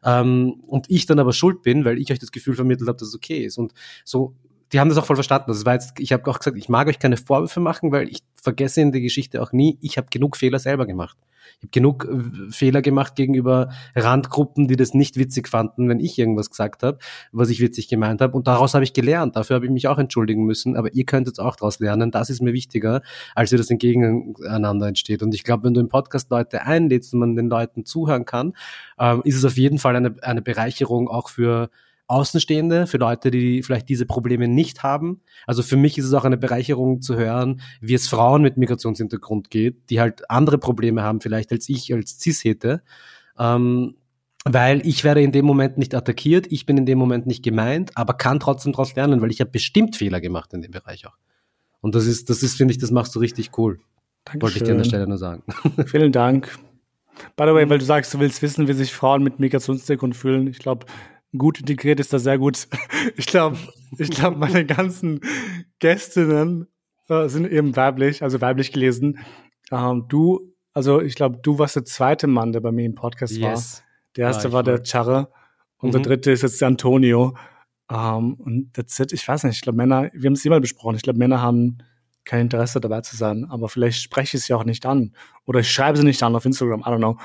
Ähm, 0.03 0.61
und 0.67 0.89
ich 0.89 1.05
dann 1.05 1.19
aber 1.19 1.33
schuld 1.33 1.61
bin, 1.61 1.85
weil 1.85 1.97
ich 1.99 2.11
euch 2.11 2.19
das 2.19 2.31
Gefühl 2.31 2.55
vermittelt 2.55 2.87
habe, 2.87 2.97
dass 2.97 3.09
es 3.09 3.15
okay 3.15 3.45
ist. 3.45 3.57
Und 3.57 3.73
so 4.03 4.35
die 4.75 4.81
haben 4.81 4.89
das 4.89 4.97
auch 4.97 5.05
voll 5.05 5.15
verstanden. 5.15 5.45
Das 5.47 5.65
war 5.65 5.71
jetzt, 5.71 6.01
ich 6.01 6.11
habe 6.11 6.29
auch 6.29 6.37
gesagt, 6.37 6.57
ich 6.57 6.67
mag 6.67 6.89
euch 6.89 6.99
keine 6.99 7.15
Vorwürfe 7.15 7.61
machen, 7.61 7.93
weil 7.93 8.09
ich 8.09 8.19
vergesse 8.35 8.81
in 8.81 8.91
der 8.91 8.99
Geschichte 8.99 9.41
auch 9.41 9.53
nie, 9.53 9.77
ich 9.81 9.97
habe 9.97 10.07
genug 10.11 10.35
Fehler 10.35 10.59
selber 10.59 10.85
gemacht. 10.85 11.17
Ich 11.59 11.63
habe 11.63 11.69
genug 11.71 12.03
äh, 12.03 12.51
Fehler 12.51 12.81
gemacht 12.81 13.15
gegenüber 13.15 13.69
Randgruppen, 13.95 14.67
die 14.67 14.75
das 14.75 14.93
nicht 14.93 15.15
witzig 15.15 15.47
fanden, 15.47 15.87
wenn 15.87 16.01
ich 16.01 16.19
irgendwas 16.19 16.49
gesagt 16.49 16.83
habe, 16.83 16.97
was 17.31 17.49
ich 17.51 17.61
witzig 17.61 17.87
gemeint 17.87 18.19
habe. 18.19 18.35
Und 18.35 18.47
daraus 18.47 18.73
habe 18.73 18.83
ich 18.83 18.91
gelernt. 18.91 19.37
Dafür 19.37 19.55
habe 19.55 19.65
ich 19.65 19.71
mich 19.71 19.87
auch 19.87 19.97
entschuldigen 19.97 20.43
müssen. 20.43 20.75
Aber 20.75 20.93
ihr 20.93 21.05
könnt 21.05 21.27
jetzt 21.27 21.39
auch 21.39 21.55
daraus 21.55 21.79
lernen. 21.79 22.11
Das 22.11 22.29
ist 22.29 22.41
mir 22.41 22.51
wichtiger, 22.51 23.01
als 23.33 23.53
wie 23.53 23.57
das 23.57 23.69
ein 23.69 23.77
Gegeneinander 23.77 24.89
entsteht. 24.89 25.23
Und 25.23 25.33
ich 25.33 25.45
glaube, 25.45 25.63
wenn 25.63 25.73
du 25.73 25.79
im 25.79 25.87
Podcast 25.87 26.29
Leute 26.31 26.63
einlädst 26.63 27.13
und 27.13 27.21
man 27.21 27.37
den 27.37 27.47
Leuten 27.47 27.85
zuhören 27.85 28.25
kann, 28.25 28.51
ähm, 28.99 29.21
ist 29.23 29.37
es 29.37 29.45
auf 29.45 29.55
jeden 29.55 29.79
Fall 29.79 29.95
eine, 29.95 30.15
eine 30.21 30.41
Bereicherung 30.41 31.07
auch 31.07 31.29
für 31.29 31.69
Außenstehende, 32.07 32.87
für 32.87 32.97
Leute, 32.97 33.31
die 33.31 33.63
vielleicht 33.63 33.89
diese 33.89 34.05
Probleme 34.05 34.47
nicht 34.47 34.83
haben. 34.83 35.21
Also 35.47 35.63
für 35.63 35.77
mich 35.77 35.97
ist 35.97 36.05
es 36.05 36.13
auch 36.13 36.23
eine 36.23 36.37
Bereicherung 36.37 37.01
zu 37.01 37.15
hören, 37.15 37.61
wie 37.81 37.95
es 37.95 38.07
Frauen 38.07 38.41
mit 38.41 38.57
Migrationshintergrund 38.57 39.49
geht, 39.49 39.89
die 39.89 39.99
halt 39.99 40.29
andere 40.29 40.57
Probleme 40.57 41.01
haben 41.01 41.21
vielleicht 41.21 41.51
als 41.51 41.67
ich 41.69 41.93
als 41.93 42.19
cis 42.19 42.43
hätte. 42.43 42.83
Ähm, 43.39 43.95
weil 44.47 44.85
ich 44.85 45.03
werde 45.03 45.23
in 45.23 45.31
dem 45.31 45.45
Moment 45.45 45.79
nicht 45.79 45.95
attackiert, 45.95 46.45
ich 46.51 46.67
bin 46.67 46.77
in 46.77 46.85
dem 46.85 46.99
Moment 46.99 47.25
nicht 47.25 47.43
gemeint, 47.43 47.91
aber 47.95 48.13
kann 48.13 48.39
trotzdem 48.39 48.73
daraus 48.73 48.95
lernen, 48.95 49.19
weil 49.21 49.31
ich 49.31 49.41
habe 49.41 49.49
bestimmt 49.49 49.95
Fehler 49.95 50.21
gemacht 50.21 50.53
in 50.53 50.61
dem 50.61 50.71
Bereich 50.71 51.07
auch. 51.07 51.17
Und 51.81 51.95
das 51.95 52.05
ist, 52.05 52.29
das 52.29 52.43
ist, 52.43 52.55
finde 52.55 52.71
ich, 52.71 52.77
das 52.77 52.91
machst 52.91 53.15
du 53.15 53.19
richtig 53.19 53.57
cool. 53.57 53.79
Dankeschön. 54.25 54.41
Wollte 54.41 54.57
ich 54.57 54.63
dir 54.63 54.71
an 54.71 54.77
der 54.77 54.85
Stelle 54.85 55.07
nur 55.07 55.17
sagen. 55.17 55.43
Vielen 55.87 56.11
Dank. 56.11 56.57
By 57.35 57.45
the 57.47 57.53
way, 57.53 57.67
weil 57.69 57.79
du 57.79 57.85
sagst, 57.85 58.13
du 58.13 58.19
willst 58.19 58.41
wissen, 58.41 58.67
wie 58.67 58.73
sich 58.73 58.93
Frauen 58.93 59.23
mit 59.23 59.39
Migrationshintergrund 59.39 60.15
fühlen. 60.15 60.47
Ich 60.47 60.59
glaube, 60.59 60.85
gut 61.37 61.59
integriert 61.59 61.99
ist 61.99 62.13
da 62.13 62.19
sehr 62.19 62.37
gut. 62.37 62.67
Ich 63.17 63.27
glaube, 63.27 63.57
ich 63.97 64.09
glaube, 64.09 64.37
meine 64.37 64.65
ganzen 64.65 65.21
Gästinnen 65.79 66.67
äh, 67.07 67.27
sind 67.27 67.49
eben 67.51 67.75
weiblich, 67.75 68.23
also 68.23 68.41
weiblich 68.41 68.71
gelesen. 68.71 69.19
Ähm, 69.71 70.05
du, 70.07 70.53
also 70.73 71.01
ich 71.01 71.15
glaube, 71.15 71.39
du 71.41 71.59
warst 71.59 71.75
der 71.75 71.85
zweite 71.85 72.27
Mann, 72.27 72.51
der 72.51 72.61
bei 72.61 72.71
mir 72.71 72.85
im 72.85 72.95
Podcast 72.95 73.37
yes. 73.37 73.43
war. 73.43 73.83
Der 74.17 74.25
erste 74.27 74.47
ah, 74.49 74.51
war 74.53 74.63
der 74.63 74.83
Charre 74.83 75.31
und 75.77 75.89
mhm. 75.89 75.93
der 75.93 76.01
dritte 76.01 76.31
ist 76.31 76.41
jetzt 76.41 76.61
der 76.61 76.69
Antonio. 76.69 77.35
Um, 77.87 78.33
und 78.35 78.73
that's 78.73 78.99
it. 78.99 79.13
Ich 79.13 79.27
weiß 79.27 79.43
nicht, 79.43 79.57
ich 79.57 79.61
glaube, 79.61 79.77
Männer, 79.77 80.09
wir 80.13 80.27
haben 80.27 80.33
es 80.33 80.43
immer 80.43 80.59
besprochen, 80.59 80.95
ich 80.95 81.03
glaube, 81.03 81.19
Männer 81.19 81.41
haben 81.41 81.77
kein 82.23 82.41
Interesse 82.41 82.81
dabei 82.81 83.01
zu 83.01 83.15
sein, 83.15 83.45
aber 83.45 83.69
vielleicht 83.69 84.01
spreche 84.01 84.37
ich 84.37 84.43
sie 84.43 84.53
auch 84.55 84.63
nicht 84.63 84.85
an 84.87 85.13
oder 85.45 85.59
ich 85.59 85.71
schreibe 85.71 85.97
sie 85.97 86.03
nicht 86.03 86.23
an 86.23 86.35
auf 86.35 86.45
Instagram, 86.45 86.79
I 86.79 86.85
don't 86.85 86.97
know. 86.97 87.17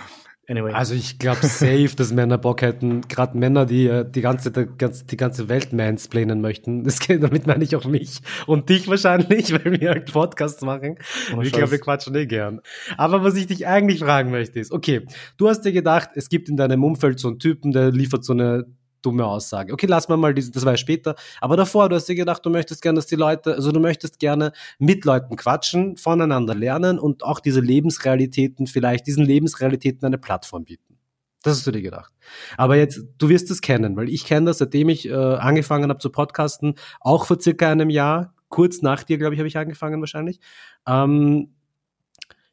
Anyway. 0.51 0.73
Also 0.73 0.97
ich 0.97 1.21
glaube 1.21 1.47
safe, 1.47 1.91
dass 1.95 2.13
Männer 2.13 2.37
Bock 2.37 2.63
hätten, 2.63 3.03
gerade 3.03 3.39
Männer, 3.39 3.67
die 3.67 3.87
äh, 3.87 4.05
die 4.05 4.21
ganze, 4.21 4.51
die 4.51 4.67
ganze, 4.77 5.05
die 5.05 5.17
ganze 5.17 5.49
Welt 5.49 5.73
mansplainen 5.73 6.41
möchten. 6.41 6.83
Das 6.83 6.99
geht, 6.99 7.23
damit 7.23 7.47
meine 7.47 7.63
ich 7.63 7.77
auch 7.77 7.85
mich 7.85 8.21
und 8.49 8.69
dich 8.69 8.89
wahrscheinlich, 8.89 9.53
weil 9.65 9.81
wir 9.81 9.91
halt 9.91 10.13
Podcasts 10.13 10.63
machen. 10.63 10.97
Oh, 11.37 11.41
ich 11.41 11.53
glaube, 11.53 11.71
wir 11.71 11.79
quatschen 11.79 12.17
eh 12.17 12.27
gern. 12.27 12.61
Aber 12.97 13.23
was 13.23 13.37
ich 13.37 13.47
dich 13.47 13.69
eigentlich 13.69 14.01
fragen 14.01 14.33
möchte 14.33 14.59
ist, 14.59 14.73
okay, 14.73 15.07
du 15.37 15.49
hast 15.49 15.61
dir 15.61 15.71
gedacht, 15.71 16.11
es 16.17 16.29
gibt 16.29 16.49
in 16.49 16.57
deinem 16.57 16.83
Umfeld 16.83 17.21
so 17.21 17.29
einen 17.29 17.39
Typen, 17.39 17.71
der 17.71 17.93
liefert 17.93 18.25
so 18.25 18.33
eine 18.33 18.67
dumme 19.03 19.27
Aussage. 19.27 19.73
Okay, 19.73 19.87
lass 19.87 20.09
mal 20.09 20.17
mal 20.17 20.35
diese, 20.35 20.51
das 20.51 20.65
war 20.65 20.73
ja 20.73 20.77
später. 20.77 21.15
Aber 21.41 21.57
davor, 21.57 21.89
du 21.89 21.97
hast 21.97 22.07
dir 22.07 22.15
gedacht, 22.15 22.45
du 22.45 22.51
möchtest 22.51 22.83
gerne, 22.83 22.99
dass 22.99 23.07
die 23.07 23.17
Leute, 23.17 23.55
also 23.55 23.73
du 23.73 23.81
möchtest 23.81 24.19
gerne 24.19 24.53
mit 24.79 25.05
Leuten 25.05 25.37
quatschen, 25.37 25.97
voneinander 25.97 26.55
lernen 26.55 26.99
und 26.99 27.25
auch 27.25 27.41
diese 27.41 27.61
Lebensrealitäten 27.61 28.67
vielleicht, 28.67 29.07
diesen 29.07 29.25
Lebensrealitäten 29.25 30.07
eine 30.07 30.19
Plattform 30.19 30.65
bieten. 30.65 30.99
Das 31.43 31.57
hast 31.57 31.67
du 31.67 31.71
dir 31.71 31.83
gedacht. 31.83 32.13
Aber 32.57 32.77
jetzt, 32.77 33.03
du 33.17 33.29
wirst 33.29 33.51
es 33.51 33.63
kennen, 33.63 33.97
weil 33.97 34.11
ich 34.11 34.25
kenne 34.25 34.47
das, 34.47 34.59
seitdem 34.59 34.91
ich 34.91 35.09
äh, 35.09 35.15
angefangen 35.15 35.89
habe 35.89 35.99
zu 35.99 36.11
podcasten, 36.11 36.75
auch 37.01 37.25
vor 37.25 37.41
circa 37.41 37.71
einem 37.71 37.89
Jahr, 37.89 38.35
kurz 38.49 38.83
nach 38.83 39.05
dir, 39.05 39.17
glaube 39.17 39.35
ich, 39.35 39.41
habe 39.41 39.49
ich 39.49 39.57
angefangen 39.57 40.01
wahrscheinlich. 40.01 40.39
Ähm, 40.87 41.55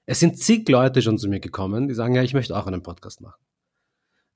es 0.06 0.22
sind 0.22 0.38
zig 0.40 0.70
Leute 0.70 1.02
schon 1.02 1.18
zu 1.18 1.28
mir 1.28 1.42
gekommen, 1.42 1.90
die 1.90 1.94
sagen, 1.94 2.16
ja, 2.16 2.24
ich 2.24 2.34
möchte 2.34 2.56
auch 2.56 2.66
einen 2.66 2.82
Podcast 2.82 3.20
machen 3.20 3.47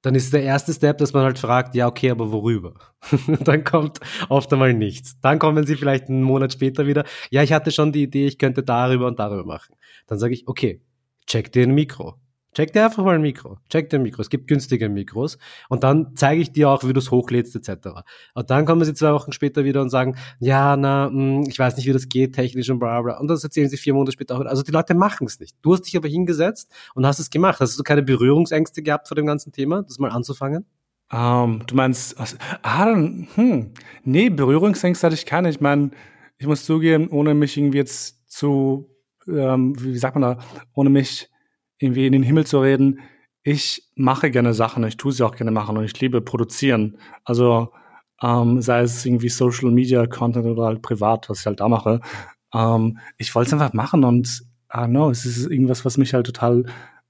dann 0.01 0.15
ist 0.15 0.33
der 0.33 0.43
erste 0.43 0.73
Step, 0.73 0.97
dass 0.97 1.13
man 1.13 1.23
halt 1.23 1.37
fragt, 1.37 1.75
ja, 1.75 1.87
okay, 1.87 2.09
aber 2.09 2.31
worüber? 2.31 2.73
dann 3.43 3.63
kommt 3.63 3.99
oft 4.29 4.51
einmal 4.51 4.73
nichts. 4.73 5.19
Dann 5.21 5.39
kommen 5.39 5.65
sie 5.65 5.75
vielleicht 5.75 6.09
einen 6.09 6.23
Monat 6.23 6.53
später 6.53 6.87
wieder, 6.87 7.05
ja, 7.29 7.43
ich 7.43 7.53
hatte 7.53 7.71
schon 7.71 7.91
die 7.91 8.03
Idee, 8.03 8.27
ich 8.27 8.37
könnte 8.37 8.63
darüber 8.63 9.07
und 9.07 9.19
darüber 9.19 9.45
machen. 9.45 9.75
Dann 10.07 10.17
sage 10.17 10.33
ich, 10.33 10.47
okay, 10.47 10.81
check 11.27 11.51
dir 11.51 11.63
ein 11.63 11.75
Mikro. 11.75 12.15
Check 12.53 12.73
dir 12.73 12.83
einfach 12.83 13.05
mal 13.05 13.15
ein 13.15 13.21
Mikro. 13.21 13.59
Check 13.69 13.89
dir 13.89 13.97
ein 13.97 14.03
Mikro. 14.03 14.21
Es 14.21 14.29
gibt 14.29 14.47
günstige 14.49 14.89
Mikros. 14.89 15.37
Und 15.69 15.85
dann 15.85 16.15
zeige 16.15 16.41
ich 16.41 16.51
dir 16.51 16.69
auch, 16.69 16.83
wie 16.83 16.91
du 16.91 16.99
es 16.99 17.09
hochlädst, 17.09 17.55
etc. 17.55 18.03
Und 18.33 18.49
dann 18.49 18.65
kommen 18.65 18.83
sie 18.83 18.93
zwei 18.93 19.13
Wochen 19.13 19.31
später 19.31 19.63
wieder 19.63 19.81
und 19.81 19.89
sagen, 19.89 20.17
ja, 20.39 20.75
na, 20.75 21.09
mh, 21.09 21.13
hm, 21.13 21.43
ich 21.47 21.57
weiß 21.57 21.77
nicht, 21.77 21.87
wie 21.87 21.93
das 21.93 22.09
geht, 22.09 22.35
technisch 22.35 22.69
und 22.69 22.79
bla 22.79 23.01
bla. 23.01 23.19
Und 23.19 23.29
das 23.29 23.43
erzählen 23.45 23.69
sie 23.69 23.77
vier 23.77 23.93
Monate 23.93 24.11
später 24.11 24.35
auch. 24.35 24.41
Also 24.41 24.63
die 24.63 24.71
Leute 24.71 24.95
machen 24.95 25.27
es 25.27 25.39
nicht. 25.39 25.55
Du 25.61 25.73
hast 25.73 25.83
dich 25.83 25.95
aber 25.95 26.09
hingesetzt 26.09 26.69
und 26.93 27.05
hast 27.05 27.19
es 27.19 27.29
gemacht. 27.29 27.61
Hast 27.61 27.79
du 27.79 27.83
keine 27.83 28.03
Berührungsängste 28.03 28.83
gehabt 28.83 29.07
vor 29.07 29.15
dem 29.15 29.25
ganzen 29.25 29.53
Thema, 29.53 29.83
das 29.83 29.97
mal 29.97 30.11
anzufangen? 30.11 30.65
Um, 31.13 31.19
ähm, 31.19 31.63
du 31.67 31.75
meinst, 31.75 32.15
ah, 32.63 32.85
dann, 32.85 33.27
hm, 33.35 33.71
nee, 34.03 34.29
Berührungsängste 34.29 35.07
hatte 35.07 35.15
ich 35.15 35.25
keine. 35.25 35.49
Ich 35.49 35.59
meine, 35.59 35.91
ich 36.37 36.47
muss 36.47 36.65
zugeben, 36.65 37.09
ohne 37.09 37.33
mich 37.33 37.57
irgendwie 37.57 37.77
jetzt 37.77 38.29
zu, 38.29 38.89
ähm, 39.27 39.73
wie 39.77 39.97
sagt 39.97 40.15
man 40.15 40.37
da, 40.37 40.43
ohne 40.73 40.89
mich 40.89 41.30
irgendwie 41.81 42.05
in 42.05 42.13
den 42.13 42.23
Himmel 42.23 42.45
zu 42.45 42.59
reden. 42.59 42.99
Ich 43.43 43.89
mache 43.95 44.29
gerne 44.31 44.53
Sachen, 44.53 44.83
ich 44.83 44.97
tue 44.97 45.11
sie 45.11 45.25
auch 45.25 45.35
gerne 45.35 45.51
machen 45.51 45.77
und 45.77 45.83
ich 45.83 45.99
liebe 45.99 46.21
produzieren. 46.21 46.97
Also 47.23 47.69
ähm, 48.21 48.61
sei 48.61 48.81
es 48.81 49.05
irgendwie 49.05 49.29
Social 49.29 49.71
Media 49.71 50.05
Content 50.05 50.45
oder 50.45 50.65
halt 50.65 50.81
privat, 50.81 51.29
was 51.29 51.39
ich 51.39 51.45
halt 51.45 51.59
da 51.59 51.67
mache. 51.67 52.01
Ähm, 52.53 52.99
ich 53.17 53.33
wollte 53.33 53.47
es 53.47 53.53
einfach 53.53 53.73
machen 53.73 54.03
und 54.03 54.43
I 54.73 54.85
know, 54.85 55.09
es 55.09 55.25
ist 55.25 55.49
irgendwas, 55.49 55.83
was 55.85 55.97
mich 55.97 56.13
halt 56.13 56.25
total 56.25 56.65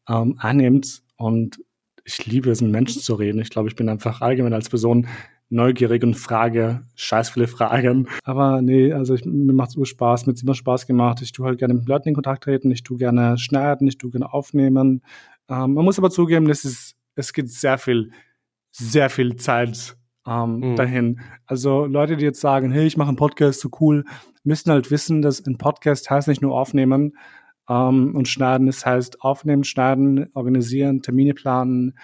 ähm, 0.07 0.35
annimmt 0.39 1.03
und 1.17 1.59
ich 2.03 2.25
liebe 2.25 2.49
es, 2.49 2.61
mit 2.61 2.71
Menschen 2.71 3.01
zu 3.01 3.13
reden. 3.13 3.41
Ich 3.41 3.49
glaube, 3.49 3.69
ich 3.69 3.75
bin 3.75 3.89
einfach 3.89 4.21
allgemein 4.21 4.53
als 4.53 4.69
Person 4.69 5.07
neugierig 5.51 6.03
und 6.03 6.15
frage 6.15 6.83
scheiß 6.95 7.29
viele 7.31 7.47
Fragen. 7.47 8.07
Aber 8.23 8.61
nee, 8.61 8.91
also 8.93 9.13
ich, 9.13 9.25
mir 9.25 9.53
macht 9.53 9.69
es 9.69 9.75
immer 9.75 9.85
Spaß, 9.85 10.25
mir 10.25 10.33
hat 10.33 10.41
immer 10.41 10.55
Spaß 10.55 10.87
gemacht. 10.87 11.21
Ich 11.21 11.31
tue 11.31 11.45
halt 11.45 11.59
gerne 11.59 11.73
mit 11.73 11.87
Leuten 11.87 12.09
in 12.09 12.15
Kontakt 12.15 12.43
treten, 12.43 12.71
ich 12.71 12.83
tue 12.83 12.97
gerne 12.97 13.37
schneiden, 13.37 13.87
ich 13.87 13.97
tue 13.97 14.11
gerne 14.11 14.33
aufnehmen. 14.33 15.03
Ähm, 15.49 15.73
man 15.73 15.85
muss 15.85 15.99
aber 15.99 16.09
zugeben, 16.09 16.49
es 16.49 16.65
ist, 16.65 16.95
es 17.15 17.33
gibt 17.33 17.49
sehr 17.49 17.77
viel, 17.77 18.11
sehr 18.71 19.09
viel 19.09 19.35
Zeit 19.35 19.97
ähm, 20.25 20.59
mhm. 20.59 20.75
dahin. 20.75 21.19
Also 21.45 21.85
Leute, 21.85 22.17
die 22.17 22.25
jetzt 22.25 22.41
sagen, 22.41 22.71
hey, 22.71 22.87
ich 22.87 22.97
mache 22.97 23.09
einen 23.09 23.17
Podcast, 23.17 23.59
so 23.59 23.69
cool, 23.79 24.05
müssen 24.43 24.71
halt 24.71 24.89
wissen, 24.89 25.21
dass 25.21 25.45
ein 25.45 25.57
Podcast 25.57 26.09
heißt 26.09 26.27
nicht 26.27 26.41
nur 26.41 26.57
aufnehmen 26.57 27.17
ähm, 27.69 28.15
und 28.15 28.27
schneiden, 28.27 28.67
es 28.67 28.85
heißt 28.85 29.21
aufnehmen, 29.21 29.63
schneiden, 29.63 30.29
organisieren, 30.33 31.01
Termine 31.01 31.33
planen, 31.33 31.97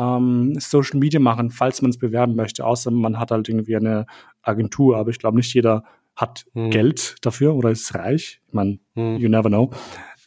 ähm, 0.00 0.54
Social 0.58 0.98
Media 0.98 1.20
machen, 1.20 1.50
falls 1.50 1.82
man 1.82 1.90
es 1.90 1.98
bewerben 1.98 2.34
möchte, 2.34 2.64
außer 2.64 2.90
man 2.90 3.18
hat 3.18 3.30
halt 3.30 3.48
irgendwie 3.48 3.76
eine 3.76 4.06
Agentur. 4.42 4.96
Aber 4.96 5.10
ich 5.10 5.18
glaube, 5.18 5.36
nicht 5.36 5.52
jeder 5.52 5.84
hat 6.16 6.46
hm. 6.54 6.70
Geld 6.70 7.16
dafür 7.22 7.54
oder 7.54 7.70
ist 7.70 7.94
reich. 7.94 8.40
Ich 8.46 8.54
meine, 8.54 8.78
hm. 8.94 9.16
you 9.18 9.28
never 9.28 9.48
know. 9.48 9.70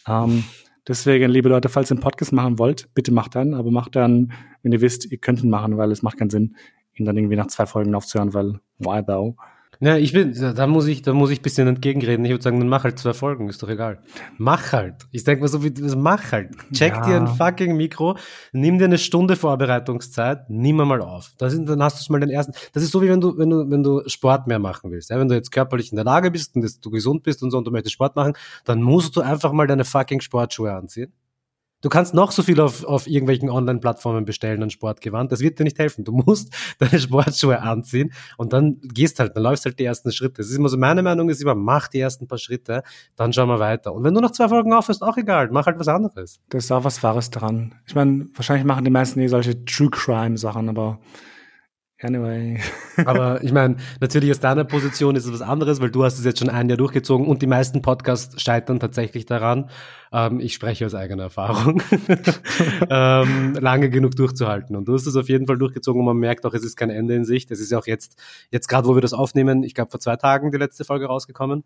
Ähm, 0.08 0.44
deswegen, 0.88 1.30
liebe 1.30 1.50
Leute, 1.50 1.70
falls 1.70 1.90
ihr 1.90 1.96
einen 1.96 2.04
Podcast 2.04 2.34
machen 2.34 2.60
wollt, 2.60 2.94
bitte 2.94 3.12
macht 3.12 3.36
dann, 3.36 3.54
aber 3.54 3.72
macht 3.72 3.96
dann, 3.96 4.34
wenn 4.62 4.72
ihr 4.72 4.82
wisst, 4.82 5.12
ihr 5.12 5.18
könnt 5.18 5.44
ihn 5.44 5.50
machen, 5.50 5.78
weil 5.78 5.92
es 5.92 6.04
macht 6.04 6.18
keinen 6.18 6.30
Sinn, 6.30 6.56
ihn 6.94 7.06
dann 7.06 7.18
irgendwie 7.18 7.36
nach 7.36 7.48
zwei 7.48 7.66
Folgen 7.66 7.96
aufzuhören, 7.96 8.34
weil 8.34 8.60
why 8.78 9.04
though? 9.04 9.36
Ja, 9.84 9.98
ich 9.98 10.14
bin, 10.14 10.34
da 10.34 10.66
muss 10.66 10.88
ich, 10.88 11.02
da 11.02 11.12
muss 11.12 11.30
ich 11.30 11.40
ein 11.40 11.42
bisschen 11.42 11.68
entgegenreden. 11.68 12.24
Ich 12.24 12.32
würde 12.32 12.42
sagen, 12.42 12.58
dann 12.58 12.70
mach 12.70 12.86
halt 12.86 12.98
zwei 12.98 13.12
Folgen, 13.12 13.50
ist 13.50 13.62
doch 13.62 13.68
egal. 13.68 14.00
Mach 14.38 14.72
halt. 14.72 14.96
Ich 15.12 15.26
denke 15.26 15.42
mal 15.42 15.50
so 15.50 15.62
wie, 15.62 15.74
mach 15.98 16.32
halt. 16.32 16.52
Check 16.72 16.94
ja. 16.94 17.06
dir 17.06 17.18
ein 17.18 17.28
fucking 17.28 17.76
Mikro, 17.76 18.18
nimm 18.54 18.80
dir 18.80 18.86
eine 18.86 18.98
Stunde 18.98 19.36
Vorbereitungszeit, 19.36 20.50
nimm 20.50 20.78
mal 20.78 21.02
auf. 21.02 21.34
Das 21.38 21.52
ist, 21.52 21.66
dann 21.66 21.84
hast 21.84 22.08
du 22.08 22.14
mal 22.14 22.22
den 22.22 22.30
ersten, 22.30 22.54
das 22.72 22.82
ist 22.82 22.92
so 22.92 23.02
wie 23.02 23.10
wenn 23.10 23.20
du, 23.20 23.38
wenn 23.38 23.50
du, 23.50 23.70
wenn 23.70 23.84
du 23.84 24.08
Sport 24.08 24.48
mehr 24.48 24.60
machen 24.60 24.90
willst. 24.90 25.10
Ja, 25.10 25.20
wenn 25.20 25.28
du 25.28 25.36
jetzt 25.36 25.52
körperlich 25.52 25.92
in 25.92 25.98
der 25.98 26.06
Lage 26.06 26.32
bist 26.32 26.56
und 26.56 26.64
du 26.64 26.90
gesund 26.90 27.24
bist 27.24 27.44
und 27.44 27.52
so 27.52 27.58
und 27.58 27.68
du 27.68 27.72
möchtest 27.72 27.92
Sport 27.92 28.16
machen, 28.16 28.36
dann 28.64 28.82
musst 28.82 29.18
du 29.18 29.20
einfach 29.22 29.52
mal 29.52 29.68
deine 29.68 29.84
fucking 29.84 30.22
Sportschuhe 30.22 30.72
anziehen 30.72 31.12
Du 31.84 31.90
kannst 31.90 32.14
noch 32.14 32.32
so 32.32 32.44
viel 32.44 32.62
auf, 32.62 32.86
auf 32.86 33.08
irgendwelchen 33.08 33.50
Online-Plattformen 33.50 34.24
bestellen 34.24 34.64
an 34.64 34.70
Sportgewand. 34.70 35.34
Das 35.34 35.42
wird 35.42 35.60
dir 35.60 35.66
nicht 35.66 35.78
helfen. 35.78 36.06
Du 36.06 36.14
musst 36.14 36.56
deine 36.80 36.98
Sportschuhe 36.98 37.62
anziehen 37.62 38.14
und 38.38 38.54
dann 38.54 38.80
gehst 38.82 39.20
halt, 39.20 39.36
dann 39.36 39.44
läufst 39.44 39.66
halt 39.66 39.78
die 39.78 39.84
ersten 39.84 40.10
Schritte. 40.14 40.36
Das 40.38 40.48
ist 40.48 40.56
immer 40.56 40.70
so, 40.70 40.78
meine 40.78 41.04
Meinung 41.04 41.30
ist 41.30 41.42
immer, 41.42 41.56
mach 41.56 41.90
die 41.90 42.00
ersten 42.00 42.26
paar 42.26 42.38
Schritte, 42.38 42.84
dann 43.18 43.34
schauen 43.34 43.50
wir 43.50 43.60
weiter. 43.60 43.94
Und 43.94 44.06
wenn 44.06 44.14
du 44.14 44.22
noch 44.22 44.32
zwei 44.32 44.48
Folgen 44.48 44.72
aufhörst, 44.72 45.04
auch 45.04 45.18
egal, 45.18 45.50
mach 45.52 45.66
halt 45.66 45.78
was 45.78 45.90
anderes. 45.90 46.40
Das 46.48 46.64
ist 46.64 46.72
auch 46.72 46.86
was 46.86 47.04
Wahres 47.04 47.30
dran. 47.32 47.76
Ich 47.86 47.96
meine, 47.96 48.28
wahrscheinlich 48.34 48.66
machen 48.66 48.86
die 48.86 48.92
meisten 48.92 49.20
eh 49.20 49.28
solche 49.28 49.66
True 49.66 49.90
Crime 49.90 50.38
Sachen, 50.38 50.70
aber 50.70 51.00
Anyway. 52.04 52.60
Aber 53.06 53.44
ich 53.44 53.52
meine, 53.52 53.78
natürlich 54.00 54.32
aus 54.32 54.40
deiner 54.40 54.64
Position 54.64 55.16
ist 55.16 55.26
es 55.26 55.34
was 55.34 55.42
anderes, 55.42 55.82
weil 55.82 55.92
du 55.92 56.04
hast 56.04 56.20
es 56.20 56.26
jetzt 56.26 56.40
schon 56.40 56.50
ein 56.50 56.70
Jahr 56.70 56.78
durchgezogen 56.78 57.28
und 57.28 57.42
die 57.42 57.48
meisten 57.48 57.82
Podcasts 57.82 58.42
scheitern 58.42 58.80
tatsächlich 58.80 59.26
daran. 59.26 59.70
Ähm, 60.12 60.40
ich 60.40 60.54
spreche 60.54 60.86
aus 60.86 60.96
eigener 60.96 61.24
Erfahrung, 61.24 61.82
ähm, 62.90 63.56
lange 63.60 63.90
genug 63.90 64.16
durchzuhalten. 64.16 64.76
Und 64.76 64.88
du 64.88 64.94
hast 64.94 65.08
es 65.08 65.16
auf 65.16 65.30
jeden 65.30 65.48
Fall 65.48 65.58
durchgezogen 65.58 66.00
und 66.00 66.06
man 66.06 66.18
merkt 66.18 66.46
auch, 66.46 66.54
es 66.54 66.64
ist 66.64 66.76
kein 66.76 66.90
Ende 66.90 67.16
in 67.16 67.26
Sicht. 67.26 67.52
Es 67.52 67.60
ist 67.60 67.72
ja 67.72 67.80
auch 67.80 67.88
jetzt, 67.88 68.22
jetzt 68.52 68.68
gerade, 68.68 68.88
wo 68.88 68.96
wir 68.96 69.02
das 69.02 69.14
aufnehmen, 69.14 69.64
ich 69.64 69.74
glaube 69.74 69.92
vor 69.92 70.00
zwei 70.00 70.16
Tagen 70.16 70.52
die 70.52 70.58
letzte 70.58 70.86
Folge 70.86 71.06
rausgekommen. 71.06 71.64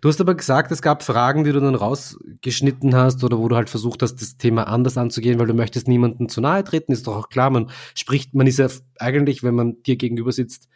Du 0.00 0.08
hast 0.08 0.20
aber 0.20 0.34
gesagt, 0.34 0.72
es 0.72 0.82
gab 0.82 1.02
Fragen, 1.02 1.44
die 1.44 1.52
du 1.52 1.60
dann 1.60 1.74
rausgeschnitten 1.74 2.94
hast 2.94 3.22
oder 3.24 3.38
wo 3.38 3.48
du 3.48 3.56
halt 3.56 3.70
versucht 3.70 4.02
hast, 4.02 4.16
das 4.16 4.36
Thema 4.36 4.64
anders 4.68 4.96
anzugehen, 4.96 5.38
weil 5.38 5.46
du 5.46 5.54
möchtest 5.54 5.88
niemandem 5.88 6.28
zu 6.28 6.40
nahe 6.40 6.64
treten, 6.64 6.92
ist 6.92 7.06
doch 7.06 7.16
auch 7.16 7.28
klar. 7.28 7.50
Man 7.50 7.70
spricht, 7.94 8.34
man 8.34 8.46
ist 8.46 8.58
ja 8.58 8.68
eigentlich, 8.98 9.42
wenn 9.42 9.54
man 9.54 9.82
dir 9.82 9.96
gegenüber 9.96 10.32
sitzt, 10.32 10.68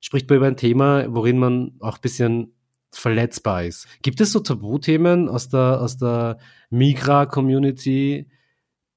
spricht 0.00 0.28
man 0.28 0.36
über 0.36 0.46
ein 0.46 0.56
Thema, 0.56 1.06
worin 1.08 1.38
man 1.38 1.72
auch 1.80 1.96
ein 1.96 2.02
bisschen 2.02 2.54
verletzbar 2.90 3.64
ist. 3.64 3.86
Gibt 4.02 4.20
es 4.20 4.32
so 4.32 4.40
Tabuthemen 4.40 5.28
aus 5.28 5.48
der, 5.48 5.80
aus 5.80 5.96
der 5.96 6.38
Migra-Community, 6.70 8.28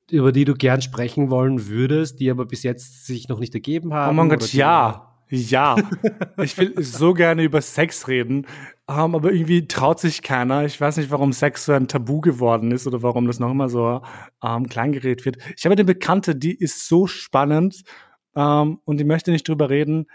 über 0.09 0.31
die 0.31 0.45
du 0.45 0.53
gern 0.53 0.81
sprechen 0.81 1.29
wollen 1.29 1.67
würdest, 1.67 2.19
die 2.19 2.29
aber 2.29 2.45
bis 2.45 2.63
jetzt 2.63 3.05
sich 3.05 3.27
noch 3.27 3.39
nicht 3.39 3.53
ergeben 3.53 3.93
haben? 3.93 4.11
Oh 4.11 4.13
mein 4.13 4.29
Gott, 4.29 4.53
ja. 4.53 5.06
Ja, 5.29 5.75
ich 6.41 6.57
will 6.57 6.73
so 6.81 7.13
gerne 7.13 7.43
über 7.43 7.61
Sex 7.61 8.07
reden, 8.07 8.47
um, 8.85 9.15
aber 9.15 9.33
irgendwie 9.33 9.67
traut 9.67 9.99
sich 9.99 10.21
keiner. 10.21 10.63
Ich 10.63 10.79
weiß 10.79 10.97
nicht, 10.97 11.11
warum 11.11 11.33
Sex 11.33 11.65
so 11.65 11.73
ein 11.73 11.89
Tabu 11.89 12.21
geworden 12.21 12.71
ist 12.71 12.87
oder 12.87 13.03
warum 13.03 13.27
das 13.27 13.39
noch 13.39 13.51
immer 13.51 13.67
so 13.67 14.01
um, 14.39 14.67
kleingeredet 14.67 15.25
wird. 15.25 15.37
Ich 15.57 15.65
habe 15.65 15.73
eine 15.73 15.83
Bekannte, 15.83 16.35
die 16.35 16.55
ist 16.55 16.87
so 16.87 17.07
spannend 17.07 17.83
um, 18.33 18.79
und 18.85 18.99
die 18.99 19.03
möchte 19.03 19.31
nicht 19.31 19.47
drüber 19.47 19.69
reden, 19.69 20.05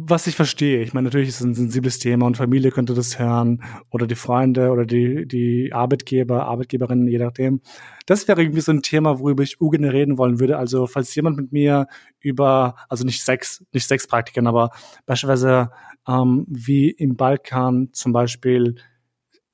was 0.00 0.26
ich 0.26 0.36
verstehe. 0.36 0.82
Ich 0.82 0.94
meine, 0.94 1.06
natürlich 1.06 1.28
ist 1.28 1.40
es 1.40 1.46
ein 1.46 1.54
sensibles 1.54 1.98
Thema 1.98 2.26
und 2.26 2.36
Familie 2.36 2.70
könnte 2.70 2.94
das 2.94 3.18
hören 3.18 3.62
oder 3.90 4.06
die 4.06 4.14
Freunde 4.14 4.70
oder 4.70 4.86
die, 4.86 5.26
die 5.26 5.72
Arbeitgeber, 5.72 6.46
Arbeitgeberinnen, 6.46 7.08
je 7.08 7.18
nachdem. 7.18 7.60
Das 8.06 8.28
wäre 8.28 8.42
irgendwie 8.42 8.60
so 8.60 8.72
ein 8.72 8.82
Thema, 8.82 9.18
worüber 9.18 9.42
ich 9.42 9.60
ungern 9.60 9.84
reden 9.84 10.18
wollen 10.18 10.40
würde. 10.40 10.58
Also, 10.58 10.86
falls 10.86 11.14
jemand 11.14 11.36
mit 11.36 11.52
mir 11.52 11.86
über, 12.20 12.76
also 12.88 13.04
nicht 13.04 13.22
Sex, 13.24 13.64
nicht 13.72 13.86
Sexpraktiken, 13.86 14.46
aber 14.46 14.70
beispielsweise 15.06 15.70
ähm, 16.06 16.46
wie 16.48 16.90
im 16.90 17.16
Balkan 17.16 17.90
zum 17.92 18.12
Beispiel 18.12 18.76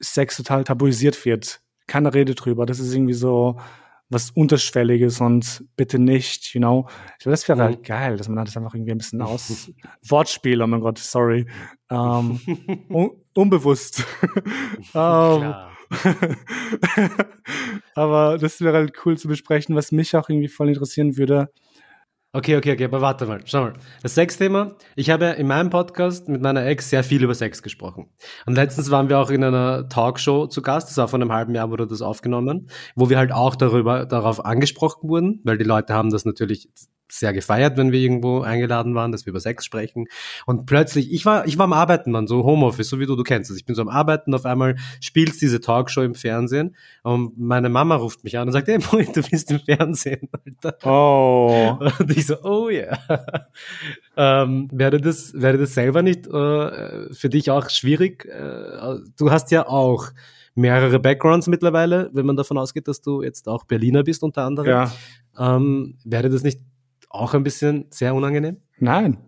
Sex 0.01 0.37
total 0.37 0.65
tabuisiert 0.65 1.25
wird. 1.25 1.61
Keine 1.87 2.15
Rede 2.15 2.35
drüber. 2.35 2.67
Das 2.67 2.79
ist 2.79 2.95
irgendwie 2.95 3.15
so 3.15 3.59
was 4.11 4.31
Unterschwelliges 4.31 5.21
und 5.21 5.65
bitte 5.77 5.99
nicht, 5.99 6.55
you 6.55 6.61
know. 6.61 6.87
Ich 7.19 7.25
glaube, 7.25 7.33
das 7.33 7.49
wäre 7.49 7.63
halt 7.63 7.79
Mhm. 7.81 7.83
geil, 7.85 8.17
dass 8.17 8.29
man 8.29 8.45
das 8.45 8.57
einfach 8.57 8.75
irgendwie 8.75 8.93
ein 8.93 8.99
bisschen 8.99 9.23
aus 9.23 9.71
Wortspiel, 10.09 10.61
oh 10.63 10.67
mein 10.67 10.81
Gott, 10.81 10.99
sorry. 10.99 11.47
Ähm, 11.91 12.41
un 12.91 13.11
unbewusst. 13.35 14.05
ähm, 14.25 14.85
Klar. 14.93 15.71
aber 17.95 18.39
das 18.39 18.61
wäre 18.61 18.77
halt 18.77 18.95
cool 19.05 19.17
zu 19.17 19.29
besprechen, 19.29 19.75
was 19.77 19.93
mich 19.93 20.17
auch 20.17 20.29
irgendwie 20.29 20.49
voll 20.49 20.69
interessieren 20.69 21.17
würde. 21.17 21.51
Okay, 22.37 22.57
okay, 22.57 22.73
okay, 22.73 22.87
aber 22.87 23.01
warte 23.01 23.27
mal, 23.27 23.43
schau 23.45 23.61
mal. 23.61 23.75
Das 24.03 24.17
Sexthema, 24.17 24.75
ich 24.97 25.09
habe 25.09 25.27
in 25.27 25.47
meinem 25.47 25.71
Podcast 25.71 26.29
mit 26.29 26.43
meiner 26.43 26.67
Ex 26.67 26.91
sehr 26.91 27.05
viel 27.05 27.23
über 27.23 27.33
Sex 27.33 27.63
gesprochen. 27.63 28.11
Und 28.45 28.57
letztens 28.57 28.91
waren 28.91 29.09
wir 29.09 29.21
auch 29.21 29.31
in 29.31 29.45
einer 29.45 29.89
Talkshow 29.89 30.49
zu 30.49 30.61
Gast, 30.61 30.91
das 30.91 30.97
war 30.97 31.07
vor 31.07 31.21
einem 31.21 31.31
halben 31.31 31.55
Jahr 31.55 31.71
wurde 31.71 31.87
das 31.87 32.03
aufgenommen, 32.03 32.71
wo 32.97 33.09
wir 33.09 33.19
halt 33.19 33.31
auch 33.31 33.55
darüber, 33.55 34.05
darauf 34.05 34.45
angesprochen 34.45 35.09
wurden, 35.09 35.43
weil 35.45 35.59
die 35.59 35.65
Leute 35.65 35.95
haben 35.95 36.11
das 36.11 36.25
natürlich 36.25 36.69
sehr 37.11 37.33
gefeiert, 37.33 37.77
wenn 37.77 37.93
wir 37.93 38.01
irgendwo 38.01 38.41
eingeladen 38.41 38.95
waren, 38.95 39.13
dass 39.13 39.27
wir 39.27 39.31
über 39.31 39.41
Sex 39.41 39.65
sprechen. 39.65 40.07
Und 40.47 40.67
plötzlich, 40.67 41.13
ich 41.13 41.27
war, 41.27 41.47
ich 41.47 41.59
war 41.59 41.65
am 41.65 41.73
Arbeiten, 41.73 42.11
Mann, 42.11 42.27
so 42.27 42.45
Homeoffice, 42.45 42.89
so 42.89 42.99
wie 42.99 43.07
du, 43.07 43.15
du 43.15 43.23
kennst 43.23 43.51
es. 43.51 43.57
Ich 43.57 43.65
bin 43.65 43.75
so 43.75 43.83
am 43.83 43.89
Arbeiten, 43.89 44.35
auf 44.35 44.47
einmal 44.47 44.77
spielst 45.01 45.41
diese 45.43 45.61
Talkshow 45.61 46.03
im 46.03 46.15
Fernsehen 46.15 46.75
und 47.03 47.39
meine 47.39 47.69
Mama 47.69 47.97
ruft 47.97 48.25
mich 48.25 48.39
an 48.39 48.49
und 48.49 48.53
sagt, 48.53 48.69
hey, 48.69 48.79
Boy, 48.79 49.07
du 49.13 49.23
bist 49.23 49.51
im 49.51 49.61
Fernsehen, 49.61 50.29
Alter. 50.63 50.77
Oh. 50.89 51.79
Und 51.99 52.17
ich 52.17 52.27
so, 52.27 52.43
oh 52.43 52.69
ja. 52.69 52.99
ähm, 54.17 54.69
wäre 54.73 55.01
das, 55.01 55.33
wäre 55.35 55.59
das 55.59 55.75
selber 55.75 56.03
nicht 56.03 56.27
äh, 56.27 57.13
für 57.13 57.29
dich 57.29 57.51
auch 57.51 57.69
schwierig? 57.71 58.25
Äh, 58.25 58.99
du 59.17 59.31
hast 59.31 59.51
ja 59.51 59.69
auch 59.69 60.11
mehrere 60.55 61.01
Backgrounds 61.01 61.49
mittlerweile, 61.49 62.11
wenn 62.13 62.27
man 62.27 62.37
davon 62.37 62.59
ausgeht, 62.59 62.89
dass 62.89 63.01
du 63.01 63.23
jetzt 63.23 63.49
auch 63.49 63.65
Berliner 63.65 64.05
bist 64.05 64.23
unter 64.23 64.45
anderem. 64.45 64.69
Ja. 64.69 64.93
Ähm, 65.37 65.99
wäre 66.05 66.31
das 66.31 66.43
nicht 66.43 66.61
auch 67.15 67.35
ein 67.35 67.43
bisschen 67.43 67.87
sehr 67.91 68.15
unangenehm? 68.15 68.59
Nein. 68.79 69.19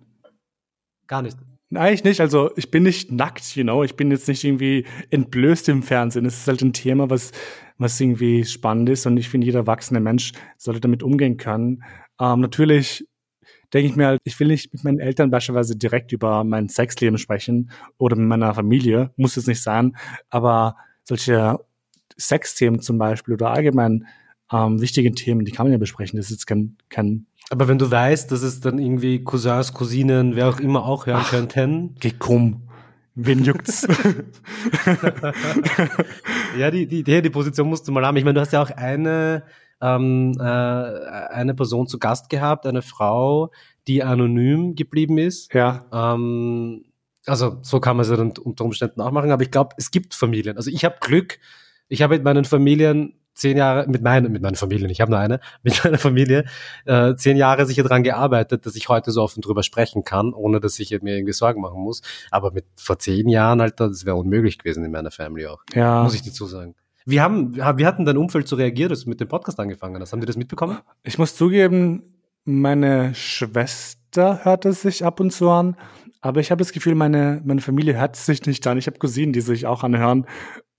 Gar 1.07 1.22
nicht. 1.22 1.37
Eigentlich 1.75 2.05
nicht. 2.05 2.20
Also 2.20 2.51
ich 2.57 2.70
bin 2.70 2.85
nicht 2.85 3.11
nackt, 3.11 3.57
you 3.57 3.62
know. 3.62 3.83
Ich 3.83 3.96
bin 3.96 4.11
jetzt 4.11 4.29
nicht 4.29 4.44
irgendwie 4.44 4.87
entblößt 5.11 5.68
im 5.68 5.83
Fernsehen. 5.83 6.25
Es 6.25 6.38
ist 6.38 6.49
halt 6.49 6.62
ein 6.62 6.72
Thema, 6.72 7.11
was, 7.11 7.33
was 7.79 8.01
irgendwie 8.01 8.44
spannend 8.44 8.88
ist 8.88 9.07
und 9.07 9.16
ich 9.16 9.29
finde, 9.29 9.46
jeder 9.46 9.61
erwachsene 9.61 10.01
Mensch 10.01 10.33
sollte 10.57 10.81
damit 10.81 11.03
umgehen 11.03 11.37
können. 11.37 11.83
Ähm, 12.20 12.40
natürlich 12.40 13.07
denke 13.72 13.88
ich 13.88 13.96
mir 13.96 14.07
halt, 14.07 14.20
ich 14.25 14.38
will 14.38 14.49
nicht 14.49 14.72
mit 14.72 14.85
meinen 14.85 15.01
Eltern 15.01 15.31
beispielsweise 15.31 15.77
direkt 15.77 16.12
über 16.12 16.44
mein 16.44 16.68
Sexleben 16.68 17.18
sprechen 17.18 17.70
oder 17.99 18.16
mit 18.16 18.29
meiner 18.29 18.55
Familie, 18.55 19.12
muss 19.16 19.37
es 19.37 19.46
nicht 19.46 19.62
sein, 19.62 19.96
aber 20.31 20.77
solche 21.03 21.59
Sexthemen 22.16 22.81
zum 22.81 22.99
Beispiel 22.99 23.35
oder 23.35 23.51
allgemein 23.51 24.07
ähm, 24.53 24.81
wichtige 24.81 25.12
Themen, 25.12 25.44
die 25.44 25.53
kann 25.53 25.66
man 25.66 25.72
ja 25.72 25.79
besprechen. 25.79 26.16
Das 26.16 26.27
ist 26.27 26.33
jetzt 26.33 26.46
kein, 26.46 26.77
kein 26.88 27.27
Aber 27.51 27.69
wenn 27.69 27.79
du 27.79 27.91
weißt, 27.91 28.31
dass 28.33 28.43
es 28.43 28.61
dann 28.61 28.79
irgendwie 28.79 29.23
Cousins, 29.23 29.73
Cousinen, 29.73 30.35
wer 30.35 30.49
auch 30.49 30.59
immer 30.59 30.85
auch 30.85 31.07
hören 31.07 31.23
Ach. 31.23 31.31
könnten. 31.31 31.95
Geh 32.01 32.13
komm. 32.19 32.63
Wen 33.15 33.45
juckt's? 33.45 33.87
ja, 36.59 36.71
die, 36.71 36.87
die 36.87 36.99
Idee, 37.01 37.23
die 37.23 37.31
Position 37.31 37.69
musst 37.69 37.89
du 37.89 37.93
mal 37.93 38.05
haben. 38.05 38.17
Ich 38.17 38.25
meine, 38.25 38.35
du 38.35 38.41
hast 38.41 38.53
ja 38.53 38.63
auch 38.63 38.71
eine, 38.71 39.45
ähm, 39.81 40.33
äh, 40.39 40.43
eine 40.43 41.55
Person 41.55 41.87
zu 41.87 41.99
Gast 41.99 42.29
gehabt, 42.29 42.67
eine 42.67 42.83
Frau, 42.83 43.53
die 43.87 44.03
anonym 44.03 44.75
geblieben 44.75 45.17
ist. 45.17 45.55
Ja. 45.55 45.87
Ähm, 45.93 46.85
also 47.25 47.59
so 47.63 47.81
kann 47.81 47.97
man 47.97 48.05
es 48.05 48.11
ja 48.11 48.17
dann 48.17 48.33
unter 48.33 48.65
Umständen 48.65 49.01
auch 49.01 49.13
machen, 49.13 49.31
aber 49.31 49.43
ich 49.43 49.51
glaube, 49.51 49.75
es 49.79 49.91
gibt 49.91 50.15
Familien. 50.15 50.57
Also 50.57 50.71
ich 50.71 50.85
habe 50.85 50.97
Glück, 51.01 51.39
ich 51.89 52.03
habe 52.03 52.15
mit 52.15 52.25
meinen 52.25 52.45
Familien 52.45 53.15
zehn 53.37 53.57
Jahre, 53.57 53.87
mit 53.87 54.03
meinen, 54.03 54.33
mit 54.33 54.42
meinen 54.42 54.57
Familien, 54.57 54.90
ich 54.90 55.01
habe 55.01 55.12
nur 55.12 55.20
eine, 55.20 55.40
mit 55.62 55.85
meiner 55.85 55.99
Familie, 55.99 56.44
äh, 56.87 57.14
zehn 57.14 57.37
Jahre 57.37 57.66
sicher 57.66 57.85
daran 57.85 58.03
gearbeitet, 58.03 58.66
dass 58.66 58.75
ich 58.75 58.88
heute 58.88 59.12
so 59.12 59.22
offen 59.22 59.42
drüber 59.42 59.62
sprechen 59.62 60.03
kann, 60.03 60.33
ohne 60.33 60.59
dass 60.59 60.79
ich 60.79 60.90
mir 61.03 61.14
irgendwie 61.14 61.33
Sorgen 61.33 61.61
machen 61.61 61.81
muss. 61.81 62.03
Aber 62.31 62.51
mit 62.51 62.64
vor 62.77 62.99
zehn 62.99 63.29
Jahren, 63.29 63.61
Alter, 63.61 63.88
das 63.88 64.05
wäre 64.05 64.16
unmöglich 64.16 64.59
gewesen 64.59 64.85
in 64.85 64.90
meiner 64.90 65.11
Family 65.11 65.46
auch. 65.46 65.62
Ja. 65.75 66.03
Muss 66.03 66.14
ich 66.14 66.22
dazu 66.22 66.46
sagen. 66.46 66.75
Wie 67.05 67.20
haben, 67.20 67.55
wie 67.55 67.87
hatten 67.87 68.05
dein 68.05 68.16
Umfeld 68.16 68.49
so 68.49 68.57
reagiert, 68.57 68.90
als 68.90 69.05
du 69.05 69.11
mit 69.11 69.20
dem 69.20 69.29
Podcast 69.29 69.61
angefangen 69.61 70.01
hast? 70.01 70.12
Haben 70.12 70.20
die 70.20 70.27
das 70.27 70.37
mitbekommen? 70.37 70.79
Ich 71.05 71.18
muss 71.18 71.37
zugeben, 71.37 72.03
meine 72.44 73.14
Schwester 73.14 74.44
hört 74.44 74.64
es 74.64 74.83
sich 74.83 75.05
ab 75.05 75.20
und 75.20 75.31
zu 75.31 75.49
an, 75.49 75.77
aber 76.20 76.40
ich 76.40 76.51
habe 76.51 76.59
das 76.59 76.72
Gefühl, 76.72 76.96
meine, 76.96 77.42
meine 77.44 77.61
Familie 77.61 77.96
hört 77.96 78.16
es 78.16 78.27
sich 78.27 78.44
nicht 78.46 78.66
an. 78.66 78.79
Ich 78.79 78.88
habe 78.88 78.99
Cousinen, 78.99 79.33
die 79.33 79.40
sich 79.40 79.66
auch 79.66 79.85
anhören 79.85 80.27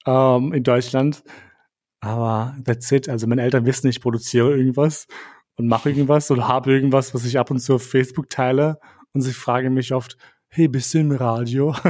ähm, 0.05 0.51
in 0.51 0.63
Deutschland. 0.63 1.23
Aber 1.99 2.55
that's 2.63 2.91
it. 2.91 3.09
Also 3.09 3.27
meine 3.27 3.41
Eltern 3.41 3.65
wissen, 3.65 3.87
ich 3.87 4.01
produziere 4.01 4.55
irgendwas 4.55 5.07
und 5.55 5.67
mache 5.67 5.89
irgendwas 5.89 6.29
oder 6.31 6.47
habe 6.47 6.71
irgendwas, 6.71 7.13
was 7.13 7.25
ich 7.25 7.39
ab 7.39 7.51
und 7.51 7.59
zu 7.59 7.75
auf 7.75 7.83
Facebook 7.83 8.29
teile. 8.29 8.79
Und 9.13 9.21
sie 9.21 9.33
fragen 9.33 9.73
mich 9.73 9.93
oft, 9.93 10.17
hey, 10.47 10.67
bist 10.67 10.93
du 10.93 10.99
im 10.99 11.11
Radio? 11.11 11.75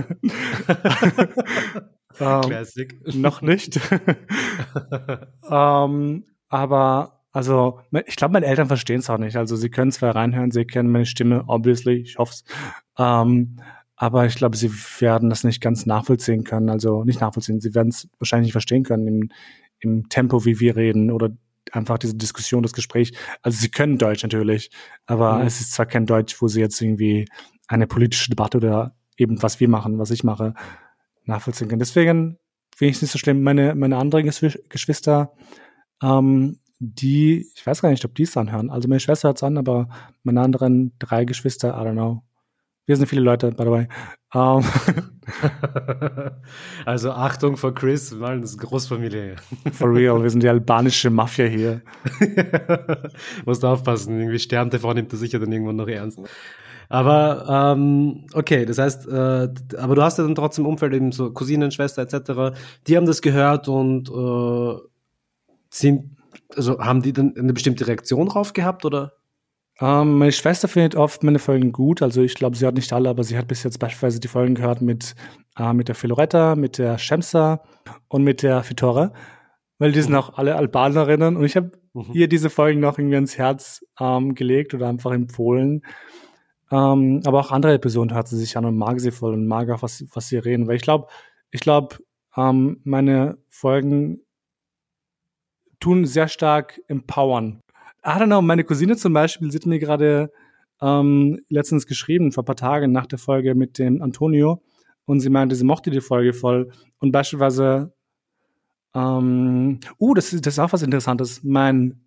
ähm, 2.20 2.42
Classic. 2.42 3.16
Noch 3.16 3.42
nicht. 3.42 3.80
ähm, 5.50 6.24
aber 6.50 7.18
also, 7.38 7.82
ich 8.08 8.16
glaube, 8.16 8.34
meine 8.34 8.48
Eltern 8.48 8.68
verstehen 8.68 9.00
es 9.00 9.10
auch 9.12 9.20
nicht. 9.20 9.36
Also, 9.36 9.56
sie 9.56 9.70
können 9.70 9.92
zwar 9.92 10.16
reinhören, 10.16 10.50
sie 10.50 10.66
kennen 10.66 10.92
meine 10.92 11.06
Stimme, 11.06 11.44
obviously, 11.46 11.98
ich 11.98 12.18
hoffe 12.18 12.34
es. 12.34 12.44
Ähm, 12.98 13.60
aber 13.96 14.26
ich 14.26 14.36
glaube, 14.36 14.58
sie 14.58 14.72
werden 15.00 15.30
das 15.30 15.44
nicht 15.44 15.62
ganz 15.62 15.86
nachvollziehen 15.86 16.44
können. 16.44 16.70
Also, 16.70 17.04
nicht 17.04 17.22
nachvollziehen, 17.22 17.60
sie 17.60 17.76
werden 17.76 17.90
es 17.90 18.10
wahrscheinlich 18.18 18.48
nicht 18.48 18.54
verstehen 18.54 18.84
können 18.84 19.08
im, 19.08 19.30
im 19.80 20.10
Tempo, 20.10 20.46
wie 20.46 20.60
wir 20.60 20.76
reden 20.76 21.12
oder 21.12 21.30
einfach 21.72 21.98
diese 21.98 22.16
Diskussion, 22.16 22.64
das 22.64 22.74
Gespräch. 22.74 23.14
Also, 23.42 23.60
sie 23.60 23.70
können 23.70 23.98
Deutsch 23.98 24.24
natürlich, 24.24 24.72
aber 25.06 25.40
Mhm. 25.40 25.48
es 25.48 25.60
ist 25.62 25.74
zwar 25.74 25.86
kein 25.86 26.06
Deutsch, 26.06 26.42
wo 26.42 26.48
sie 26.48 26.62
jetzt 26.62 26.82
irgendwie 26.82 27.28
eine 27.68 27.88
politische 27.88 28.30
Debatte 28.30 28.58
oder 28.58 28.96
eben 29.18 29.42
was 29.44 29.60
wir 29.60 29.68
machen, 29.68 30.00
was 30.00 30.12
ich 30.12 30.24
mache, 30.24 30.54
nachvollziehen 31.26 31.68
können. 31.68 31.80
Deswegen 31.80 32.38
finde 32.76 32.92
ich 32.92 32.96
es 32.98 33.02
nicht 33.02 33.12
so 33.12 33.18
schlimm. 33.20 33.42
Meine, 33.44 33.76
meine 33.76 33.98
anderen 33.98 34.28
Geschw- 34.30 34.60
Geschwister, 34.70 35.34
ähm, 36.02 36.60
die, 36.80 37.48
ich 37.56 37.66
weiß 37.66 37.82
gar 37.82 37.90
nicht, 37.90 38.06
ob 38.06 38.14
die 38.16 38.24
es 38.24 38.38
anhören. 38.38 38.70
Also 38.70 38.88
meine 38.88 39.00
Schwester 39.00 39.30
hört 39.30 39.38
es 39.38 39.44
an, 39.44 39.58
aber 39.58 39.90
meine 40.24 40.42
anderen 40.42 40.94
drei 41.00 41.26
Geschwister, 41.26 41.70
I 41.70 41.86
don't 41.86 41.94
know. 41.94 42.24
Wir 42.88 42.96
sind 42.96 43.08
viele 43.08 43.22
Leute, 43.22 43.52
by 43.52 43.64
the 43.64 43.70
way. 43.70 43.88
Ähm, 44.34 44.64
also 46.86 47.12
Achtung 47.12 47.58
vor 47.58 47.76
Chris, 47.76 48.14
mal 48.14 48.40
das 48.40 48.52
ist 48.52 48.60
eine 48.60 48.70
Großfamilie. 48.70 49.36
for 49.74 49.94
real, 49.94 50.24
wir 50.24 50.30
sind 50.30 50.42
die 50.42 50.48
albanische 50.48 51.10
Mafia 51.10 51.48
hier. 51.48 51.82
Musst 53.46 53.66
aufpassen, 53.66 54.18
irgendwie 54.18 54.40
Stern 54.40 54.72
TV 54.72 54.94
nimmt 54.94 55.12
das 55.12 55.20
sicher 55.20 55.38
dann 55.38 55.52
irgendwann 55.52 55.76
noch 55.76 55.90
ernst. 55.90 56.22
Aber 56.88 57.74
ähm, 57.76 58.26
okay, 58.34 58.66
das 58.66 58.78
heißt, 58.78 59.06
äh, 59.10 59.50
aber 59.78 59.96
du 59.96 60.02
hast 60.02 60.18
ja 60.18 60.24
dann 60.24 60.36
trotzdem 60.36 60.64
im 60.64 60.72
Umfeld 60.72 60.94
eben 60.94 61.12
so 61.12 61.32
Cousinen, 61.34 61.72
Schwester 61.72 62.04
etc. 62.04 62.58
Die 62.88 62.96
haben 62.96 63.06
das 63.06 63.22
gehört 63.22 63.68
und 63.68 64.10
äh, 64.10 64.80
sind, 65.70 66.16
also 66.56 66.80
haben 66.80 67.02
die 67.02 67.12
dann 67.12 67.36
eine 67.38 67.52
bestimmte 67.52 67.86
Reaktion 67.86 68.30
drauf 68.30 68.54
gehabt 68.54 68.86
oder? 68.86 69.12
Ähm, 69.80 70.18
meine 70.18 70.32
Schwester 70.32 70.68
findet 70.68 70.96
oft 70.96 71.24
meine 71.24 71.40
Folgen 71.40 71.72
gut. 71.72 72.02
Also 72.02 72.22
ich 72.22 72.34
glaube, 72.34 72.56
sie 72.58 72.66
hat 72.66 72.76
nicht 72.76 72.92
alle, 72.94 73.10
aber 73.10 73.24
sie 73.24 73.38
hat 73.38 73.48
bis 73.48 73.64
jetzt 73.64 73.78
beispielsweise 73.80 74.20
die 74.20 74.28
Folgen 74.28 74.56
gehört 74.56 74.82
mit, 74.82 75.16
äh, 75.58 75.74
mit 75.74 75.88
der 75.88 75.96
Filoretta, 75.96 76.56
mit 76.56 76.78
der 76.78 76.98
Shemsa 76.98 77.62
und 78.08 78.24
mit 78.24 78.42
der 78.42 78.64
Fitore. 78.64 79.14
Weil 79.78 79.92
die 79.92 80.02
sind 80.02 80.16
auch 80.16 80.38
alle 80.38 80.56
Albanerinnen 80.56 81.38
und 81.38 81.44
ich 81.46 81.56
habe 81.56 81.72
Mhm. 81.98 82.14
ihr 82.14 82.28
diese 82.28 82.50
Folgen 82.50 82.80
noch 82.80 83.00
irgendwie 83.00 83.16
ans 83.16 83.38
Herz 83.38 83.84
ähm, 84.00 84.36
gelegt 84.36 84.74
oder 84.74 84.88
einfach 84.88 85.12
empfohlen. 85.14 85.82
Ähm, 86.72 87.22
aber 87.26 87.40
auch 87.40 87.52
andere 87.52 87.80
Personen 87.80 88.14
hört 88.14 88.28
sie 88.28 88.38
sich 88.38 88.56
an 88.58 88.66
und 88.66 88.78
mag 88.78 89.00
sie 89.00 89.12
voll 89.12 89.34
und 89.34 89.48
mag 89.48 89.70
auch, 89.70 89.82
was, 89.82 90.06
was 90.14 90.28
sie 90.28 90.38
reden. 90.38 90.68
Weil 90.68 90.76
ich 90.76 90.82
glaube, 90.82 91.08
ich 91.50 91.62
glaube, 91.62 91.98
ähm, 92.36 92.82
meine 92.84 93.38
Folgen 93.50 94.22
tun 95.80 96.06
sehr 96.06 96.28
stark 96.28 96.80
empowern. 96.88 97.62
I 98.08 98.12
don't 98.12 98.28
know, 98.28 98.42
meine 98.42 98.64
Cousine 98.64 98.96
zum 98.96 99.12
Beispiel, 99.12 99.52
sie 99.52 99.58
hat 99.58 99.66
mir 99.66 99.80
gerade 99.80 100.32
ähm, 100.82 101.42
letztens 101.50 101.86
geschrieben, 101.88 102.32
vor 102.32 102.44
ein 102.44 102.46
paar 102.46 102.56
Tagen 102.56 102.94
nach 102.94 103.06
der 103.06 103.20
Folge 103.20 103.54
mit 103.54 103.80
dem 103.80 104.02
Antonio. 104.02 104.64
Und 105.04 105.20
sie 105.20 105.30
meinte, 105.30 105.56
sie 105.56 105.66
mochte 105.66 105.92
die 105.92 106.00
Folge 106.00 106.32
voll. 106.32 106.72
Und 107.00 107.12
beispielsweise, 107.12 107.94
ähm, 108.96 109.80
uh, 110.00 110.14
das 110.14 110.32
ist, 110.32 110.46
das 110.46 110.54
ist 110.54 110.60
auch 110.60 110.72
was 110.72 110.84
Interessantes. 110.84 111.44
Mein 111.44 112.02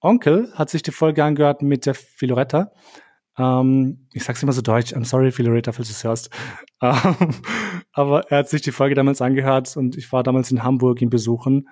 Onkel 0.00 0.52
hat 0.54 0.70
sich 0.70 0.82
die 0.82 0.90
Folge 0.90 1.22
angehört 1.22 1.62
mit 1.62 1.86
der 1.86 1.94
Filoretta. 1.94 2.72
Ähm, 3.38 4.08
ich 4.12 4.24
sag's 4.24 4.42
immer 4.42 4.52
so 4.52 4.60
deutsch, 4.60 4.92
I'm 4.92 5.04
sorry, 5.04 5.30
Filoretta, 5.30 5.70
falls 5.70 5.88
du 5.88 5.92
es 5.92 6.04
hörst. 6.04 6.30
Ähm, 6.82 7.30
aber 7.92 8.30
er 8.30 8.38
hat 8.38 8.48
sich 8.50 8.60
die 8.60 8.72
Folge 8.72 8.94
damals 8.94 9.22
angehört 9.22 9.74
und 9.76 9.96
ich 9.96 10.12
war 10.12 10.22
damals 10.22 10.50
in 10.50 10.62
Hamburg 10.62 11.00
ihn 11.00 11.08
besuchen. 11.08 11.68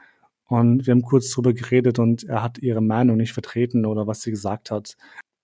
Und 0.53 0.87
wir 0.87 0.93
haben 0.93 1.01
kurz 1.01 1.31
drüber 1.31 1.55
geredet 1.55 1.99
und 1.99 2.25
er 2.25 2.43
hat 2.43 2.59
ihre 2.59 2.83
Meinung 2.83 3.17
nicht 3.17 3.33
vertreten 3.33 3.87
oder 3.87 4.07
was 4.07 4.21
sie 4.21 4.31
gesagt 4.31 4.71
hat. 4.71 4.99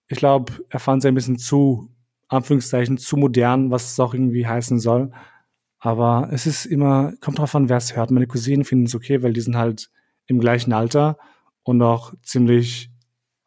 Ich 0.06 0.18
glaube, 0.18 0.52
er 0.68 0.80
fand 0.80 1.00
sie 1.00 1.08
ein 1.08 1.14
bisschen 1.14 1.38
zu, 1.38 1.88
Anführungszeichen, 2.28 2.98
zu 2.98 3.16
modern, 3.16 3.70
was 3.70 3.92
es 3.92 4.00
auch 4.00 4.12
irgendwie 4.12 4.46
heißen 4.46 4.78
soll. 4.78 5.10
Aber 5.78 6.28
es 6.30 6.44
ist 6.44 6.66
immer, 6.66 7.14
kommt 7.22 7.38
drauf 7.38 7.54
an, 7.54 7.70
wer 7.70 7.78
es 7.78 7.96
hört. 7.96 8.10
Meine 8.10 8.26
Cousinen 8.26 8.66
finden 8.66 8.84
es 8.84 8.94
okay, 8.94 9.22
weil 9.22 9.32
die 9.32 9.40
sind 9.40 9.56
halt 9.56 9.90
im 10.26 10.40
gleichen 10.40 10.74
Alter 10.74 11.16
und 11.62 11.80
auch 11.80 12.12
ziemlich 12.22 12.90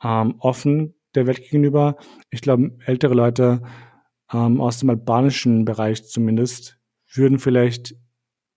ähm, 0.04 0.38
offen 0.40 0.96
der 1.14 1.28
Welt 1.28 1.44
gegenüber. 1.44 1.96
Ich 2.32 2.42
glaube, 2.42 2.76
ältere 2.88 3.14
Leute 3.14 3.62
ähm, 4.34 4.60
aus 4.60 4.80
dem 4.80 4.90
albanischen 4.90 5.64
Bereich 5.66 6.08
zumindest 6.08 6.80
würden 7.14 7.38
vielleicht 7.38 7.94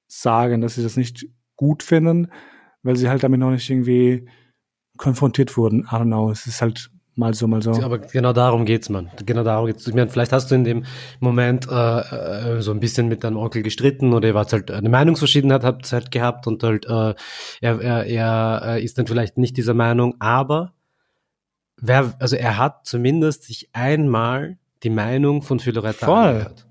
sagen, 0.06 0.62
dass 0.62 0.76
sie 0.76 0.82
das 0.82 0.96
nicht 0.96 1.26
gut 1.54 1.82
finden, 1.82 2.30
weil 2.84 2.96
sie 2.96 3.08
halt 3.08 3.24
damit 3.24 3.40
noch 3.40 3.50
nicht 3.50 3.68
irgendwie 3.68 4.28
konfrontiert 4.96 5.56
wurden. 5.56 5.80
I 5.80 5.94
don't 5.94 6.04
know, 6.04 6.30
es 6.30 6.46
ist 6.46 6.62
halt 6.62 6.90
mal 7.16 7.34
so, 7.34 7.48
mal 7.48 7.62
so. 7.62 7.72
Aber 7.82 7.98
genau 7.98 8.32
darum 8.32 8.64
geht's, 8.64 8.88
man. 8.88 9.10
Genau 9.24 9.42
darum 9.42 9.66
geht's. 9.66 9.86
Ich 9.86 9.94
meine, 9.94 10.08
vielleicht 10.08 10.32
hast 10.32 10.50
du 10.50 10.54
in 10.54 10.64
dem 10.64 10.84
Moment 11.20 11.66
äh, 11.68 12.58
äh, 12.58 12.62
so 12.62 12.70
ein 12.70 12.80
bisschen 12.80 13.08
mit 13.08 13.24
deinem 13.24 13.36
Onkel 13.36 13.62
gestritten 13.62 14.12
oder 14.12 14.28
ihr 14.28 14.34
wart 14.34 14.52
halt 14.52 14.70
eine 14.70 14.88
Meinungsverschiedenheit 14.88 15.64
habt 15.64 15.90
halt 15.92 16.10
gehabt 16.10 16.46
und 16.46 16.62
halt 16.62 16.86
äh, 16.86 17.14
er, 17.60 17.80
er, 17.80 18.06
er 18.06 18.80
ist 18.80 18.98
dann 18.98 19.06
vielleicht 19.06 19.38
nicht 19.38 19.56
dieser 19.56 19.74
Meinung, 19.74 20.14
aber 20.20 20.74
wer, 21.80 22.14
also 22.18 22.36
er 22.36 22.58
hat 22.58 22.86
zumindest 22.86 23.44
sich 23.44 23.70
einmal 23.72 24.58
die 24.82 24.90
Meinung 24.90 25.42
von 25.42 25.60
Philoretta 25.60 26.06
angehört. 26.06 26.66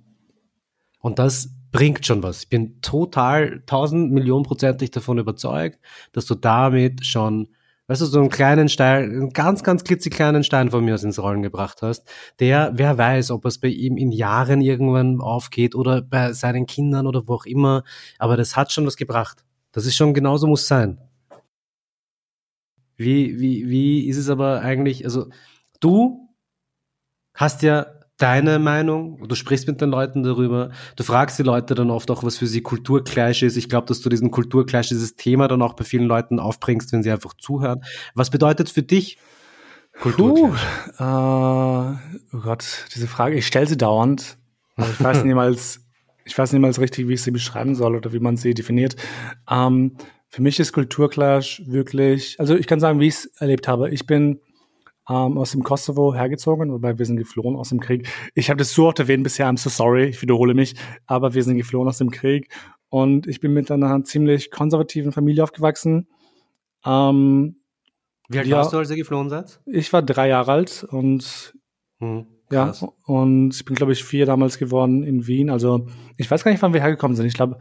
Und 1.00 1.20
das 1.20 1.50
bringt 1.74 2.06
schon 2.06 2.24
was. 2.24 2.44
Ich 2.44 2.50
bin 2.50 2.80
total 2.82 3.64
tausend 3.66 4.14
Millionen 4.14 4.44
prozentig 4.44 4.92
davon 4.92 5.18
überzeugt, 5.18 5.80
dass 6.14 6.26
du 6.26 6.36
damit 6.36 7.06
schon 7.06 7.50
weißt 7.88 8.02
du, 8.02 8.06
so 8.06 8.20
einen 8.20 8.30
kleinen 8.30 8.70
Stein, 8.70 9.04
einen 9.04 9.30
ganz, 9.32 9.62
ganz 9.62 9.84
klitzekleinen 9.84 10.46
Stein 10.46 10.72
von 10.72 10.86
mir 10.86 10.94
aus 10.94 11.04
ins 11.04 11.20
Rollen 11.20 11.42
gebracht 11.42 11.82
hast, 11.82 12.08
der, 12.40 12.72
wer 12.76 12.98
weiß, 12.98 13.32
ob 13.32 13.44
es 13.46 13.58
bei 13.58 13.68
ihm 13.68 13.98
in 13.98 14.12
Jahren 14.12 14.62
irgendwann 14.62 15.20
aufgeht 15.20 15.76
oder 15.76 16.02
bei 16.02 16.32
seinen 16.32 16.66
Kindern 16.66 17.08
oder 17.08 17.28
wo 17.28 17.34
auch 17.36 17.46
immer, 17.46 17.84
aber 18.20 18.38
das 18.38 18.56
hat 18.56 18.72
schon 18.72 18.86
was 18.86 18.96
gebracht. 18.96 19.44
Das 19.74 19.86
ist 19.86 19.96
schon 19.96 20.14
genauso 20.14 20.48
muss 20.48 20.66
sein. 20.66 20.98
Wie, 22.96 23.40
wie, 23.40 23.70
wie 23.70 24.08
ist 24.08 24.18
es 24.18 24.30
aber 24.30 24.62
eigentlich, 24.62 25.04
also 25.04 25.28
du 25.82 26.30
hast 27.34 27.64
ja 27.64 27.88
deine 28.24 28.58
Meinung, 28.58 29.20
du 29.28 29.36
sprichst 29.36 29.68
mit 29.68 29.82
den 29.82 29.90
Leuten 29.90 30.24
darüber, 30.24 30.72
du 30.96 31.04
fragst 31.04 31.38
die 31.40 31.44
Leute 31.44 31.76
dann 31.76 31.92
oft 31.92 32.10
auch, 32.10 32.24
was 32.24 32.38
für 32.38 32.48
sie 32.48 32.62
Kulturclash 32.62 33.44
ist. 33.44 33.58
Ich 33.58 33.68
glaube, 33.68 33.86
dass 33.88 34.00
du 34.00 34.08
diesen 34.08 34.32
Kulturclash, 34.32 34.88
dieses 34.88 35.18
Thema 35.18 35.50
dann 35.50 35.62
auch 35.62 35.74
bei 35.74 35.84
vielen 35.84 36.06
Leuten 36.06 36.40
aufbringst, 36.40 36.94
wenn 36.94 37.04
sie 37.04 37.12
einfach 37.12 37.34
zuhören. 37.34 37.84
Was 38.16 38.30
bedeutet 38.30 38.70
für 38.70 38.82
dich 38.82 39.18
Kulturclash? 40.00 40.62
Uh, 41.02 41.04
uh, 41.04 41.96
oh 42.32 42.40
Gott, 42.42 42.86
diese 42.96 43.08
Frage, 43.08 43.36
ich 43.36 43.46
stelle 43.46 43.68
sie 43.68 43.78
dauernd, 43.78 44.38
aber 44.78 44.88
ich 44.90 45.04
weiß 45.04 45.24
niemals, 45.26 45.82
ich 46.24 46.38
weiß 46.38 46.54
niemals 46.54 46.80
richtig, 46.80 47.10
wie 47.10 47.16
ich 47.16 47.22
sie 47.22 47.32
beschreiben 47.32 47.76
soll 47.76 47.94
oder 47.94 48.14
wie 48.14 48.20
man 48.20 48.38
sie 48.38 48.54
definiert. 48.54 48.96
Ähm, 49.52 49.98
für 50.30 50.42
mich 50.42 50.62
ist 50.62 50.72
Kulturclash 50.72 51.62
wirklich, 51.66 52.40
also 52.40 52.56
ich 52.56 52.68
kann 52.68 52.80
sagen, 52.80 53.02
wie 53.02 53.08
ich 53.08 53.16
es 53.16 53.26
erlebt 53.42 53.68
habe. 53.68 53.90
Ich 53.90 54.08
bin 54.08 54.40
ähm, 55.10 55.38
aus 55.38 55.52
dem 55.52 55.64
Kosovo 55.64 56.14
hergezogen, 56.14 56.72
wobei 56.72 56.98
wir 56.98 57.06
sind 57.06 57.18
geflohen 57.18 57.56
aus 57.56 57.70
dem 57.70 57.80
Krieg. 57.80 58.08
Ich 58.36 58.50
habe 58.50 58.58
das 58.58 58.74
so 58.74 58.88
oft 58.88 59.00
erwähnt 59.00 59.24
bisher, 59.24 59.48
I'm 59.48 59.58
so 59.58 59.70
sorry, 59.70 60.06
ich 60.06 60.22
wiederhole 60.22 60.54
mich, 60.54 60.76
aber 61.06 61.34
wir 61.34 61.44
sind 61.44 61.58
geflohen 61.58 61.88
aus 61.88 61.98
dem 61.98 62.12
Krieg 62.12 62.54
und 62.90 63.28
ich 63.28 63.40
bin 63.40 63.54
mit 63.54 63.72
einer 63.72 64.04
ziemlich 64.04 64.52
konservativen 64.52 65.12
Familie 65.12 65.44
aufgewachsen. 65.44 66.08
Ähm, 66.86 67.58
Wie 68.30 68.40
alt 68.40 68.48
ja, 68.48 68.58
warst 68.58 68.74
du, 68.74 68.78
als 68.78 68.90
ihr 68.90 68.98
geflohen 68.98 69.30
seid? 69.30 69.62
Ich 69.66 69.92
war 69.94 70.02
drei 70.02 70.30
Jahre 70.30 70.52
alt 70.52 70.86
und 70.90 71.54
hm, 72.00 72.28
ja, 72.52 72.74
und 73.06 73.56
ich 73.56 73.66
bin, 73.66 73.76
glaube 73.76 73.94
ich, 73.94 74.04
vier 74.04 74.26
damals 74.26 74.60
geworden 74.60 75.04
in 75.04 75.26
Wien. 75.26 75.50
Also 75.50 75.88
ich 76.18 76.30
weiß 76.30 76.44
gar 76.44 76.52
nicht, 76.52 76.62
wann 76.62 76.74
wir 76.74 76.82
hergekommen 76.82 77.16
sind. 77.16 77.26
Ich 77.26 77.34
glaube, 77.34 77.58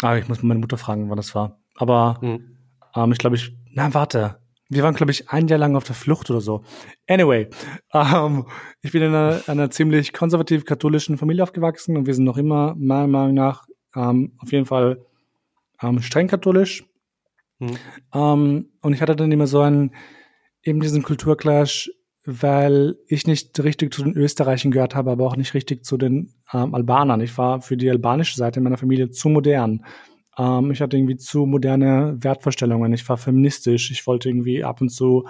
ah, 0.00 0.16
ich 0.16 0.26
muss 0.28 0.42
meine 0.42 0.60
Mutter 0.60 0.78
fragen, 0.78 1.10
wann 1.10 1.16
das 1.16 1.34
war. 1.34 1.60
Aber 1.74 2.18
hm. 2.20 2.56
ähm, 2.94 3.12
ich 3.12 3.18
glaube, 3.18 3.36
ich, 3.36 3.54
na 3.72 3.92
warte, 3.92 4.39
wir 4.70 4.82
waren, 4.82 4.94
glaube 4.94 5.12
ich, 5.12 5.28
ein 5.28 5.48
Jahr 5.48 5.58
lang 5.58 5.76
auf 5.76 5.84
der 5.84 5.94
Flucht 5.94 6.30
oder 6.30 6.40
so. 6.40 6.62
Anyway, 7.08 7.48
ähm, 7.92 8.46
ich 8.82 8.92
bin 8.92 9.02
in 9.02 9.08
einer, 9.08 9.42
einer 9.46 9.70
ziemlich 9.70 10.12
konservativ-katholischen 10.12 11.18
Familie 11.18 11.42
aufgewachsen 11.42 11.96
und 11.96 12.06
wir 12.06 12.14
sind 12.14 12.24
noch 12.24 12.38
immer, 12.38 12.74
meiner 12.78 13.08
Meinung 13.08 13.34
nach, 13.34 13.66
ähm, 13.94 14.32
auf 14.38 14.52
jeden 14.52 14.66
Fall 14.66 15.04
ähm, 15.82 16.00
streng 16.00 16.28
katholisch. 16.28 16.84
Mhm. 17.58 18.68
Und 18.80 18.92
ich 18.94 19.02
hatte 19.02 19.16
dann 19.16 19.32
immer 19.32 19.46
so 19.46 19.60
einen, 19.60 19.92
eben 20.62 20.80
diesen 20.80 21.02
Kulturclash, 21.02 21.90
weil 22.24 22.96
ich 23.06 23.26
nicht 23.26 23.58
richtig 23.62 23.92
zu 23.92 24.04
den 24.04 24.16
Österreichern 24.16 24.70
gehört 24.70 24.94
habe, 24.94 25.10
aber 25.10 25.26
auch 25.26 25.36
nicht 25.36 25.54
richtig 25.54 25.84
zu 25.84 25.96
den 25.96 26.34
ähm, 26.52 26.74
Albanern. 26.74 27.20
Ich 27.20 27.36
war 27.38 27.60
für 27.60 27.76
die 27.76 27.90
albanische 27.90 28.36
Seite 28.36 28.60
meiner 28.60 28.78
Familie 28.78 29.10
zu 29.10 29.28
modern. 29.28 29.84
Ähm, 30.40 30.70
ich 30.70 30.80
hatte 30.80 30.96
irgendwie 30.96 31.18
zu 31.18 31.44
moderne 31.44 32.16
Wertvorstellungen. 32.18 32.92
Ich 32.94 33.06
war 33.08 33.18
feministisch. 33.18 33.90
Ich 33.90 34.06
wollte 34.06 34.30
irgendwie 34.30 34.64
ab 34.64 34.80
und 34.80 34.88
zu, 34.88 35.28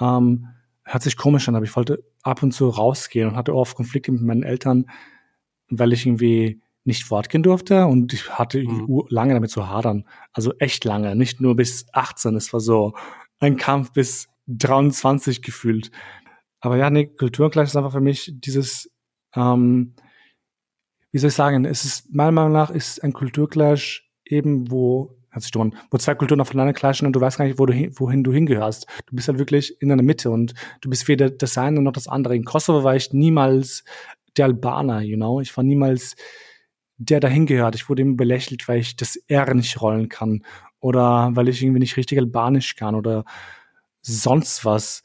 ähm, 0.00 0.46
hört 0.84 1.02
sich 1.02 1.16
komisch 1.16 1.48
an, 1.48 1.56
aber 1.56 1.64
ich 1.64 1.74
wollte 1.74 2.04
ab 2.22 2.42
und 2.42 2.52
zu 2.52 2.68
rausgehen 2.68 3.30
und 3.30 3.36
hatte 3.36 3.54
oft 3.54 3.74
Konflikte 3.74 4.12
mit 4.12 4.22
meinen 4.22 4.44
Eltern, 4.44 4.86
weil 5.68 5.92
ich 5.92 6.06
irgendwie 6.06 6.60
nicht 6.84 7.04
fortgehen 7.04 7.42
durfte 7.42 7.86
und 7.86 8.12
ich 8.12 8.30
hatte 8.30 8.62
mhm. 8.62 9.04
lange 9.08 9.34
damit 9.34 9.50
zu 9.50 9.68
hadern. 9.68 10.04
Also 10.32 10.52
echt 10.58 10.84
lange, 10.84 11.16
nicht 11.16 11.40
nur 11.40 11.56
bis 11.56 11.86
18. 11.92 12.36
Es 12.36 12.52
war 12.52 12.60
so 12.60 12.94
ein 13.40 13.56
Kampf 13.56 13.92
bis 13.92 14.28
23 14.46 15.42
gefühlt. 15.42 15.90
Aber 16.60 16.76
ja, 16.76 16.90
nee, 16.90 17.06
Kulturgleich 17.06 17.68
ist 17.68 17.76
einfach 17.76 17.92
für 17.92 18.00
mich 18.00 18.32
dieses, 18.36 18.90
ähm, 19.34 19.94
wie 21.10 21.18
soll 21.18 21.28
ich 21.28 21.34
sagen, 21.34 21.64
es 21.64 21.84
ist 21.84 22.14
meiner 22.14 22.32
Meinung 22.32 22.52
nach 22.52 22.70
ist 22.70 23.02
ein 23.02 23.12
Kulturclash 23.14 24.04
eben, 24.24 24.70
wo, 24.70 25.16
sich 25.36 25.50
dumm 25.50 25.74
wo 25.90 25.98
zwei 25.98 26.14
Kulturen 26.14 26.40
aufeinander 26.40 26.72
klatschen 26.72 27.06
und 27.06 27.14
du 27.14 27.20
weißt 27.20 27.38
gar 27.38 27.44
nicht, 27.44 27.58
wo 27.58 27.66
du, 27.66 27.74
wohin 27.98 28.22
du 28.22 28.32
hingehörst. 28.32 28.86
Du 29.06 29.16
bist 29.16 29.28
halt 29.28 29.38
wirklich 29.38 29.80
in 29.80 29.88
der 29.88 30.02
Mitte 30.02 30.30
und 30.30 30.54
du 30.80 30.90
bist 30.90 31.08
weder 31.08 31.30
das 31.30 31.58
eine 31.58 31.82
noch 31.82 31.92
das 31.92 32.08
andere. 32.08 32.36
In 32.36 32.44
Kosovo 32.44 32.84
war 32.84 32.96
ich 32.96 33.12
niemals 33.12 33.84
der 34.36 34.46
Albaner, 34.46 35.00
you 35.00 35.16
know. 35.16 35.40
Ich 35.40 35.56
war 35.56 35.64
niemals 35.64 36.16
der 36.96 37.20
dahin 37.20 37.46
gehört. 37.46 37.74
Ich 37.74 37.88
wurde 37.88 38.02
immer 38.02 38.16
belächelt, 38.16 38.68
weil 38.68 38.80
ich 38.80 38.96
das 38.96 39.16
R 39.28 39.52
nicht 39.54 39.80
rollen 39.80 40.08
kann 40.08 40.44
oder 40.80 41.30
weil 41.32 41.48
ich 41.48 41.62
irgendwie 41.62 41.80
nicht 41.80 41.96
richtig 41.96 42.18
Albanisch 42.18 42.76
kann 42.76 42.94
oder 42.94 43.24
sonst 44.02 44.64
was. 44.64 45.02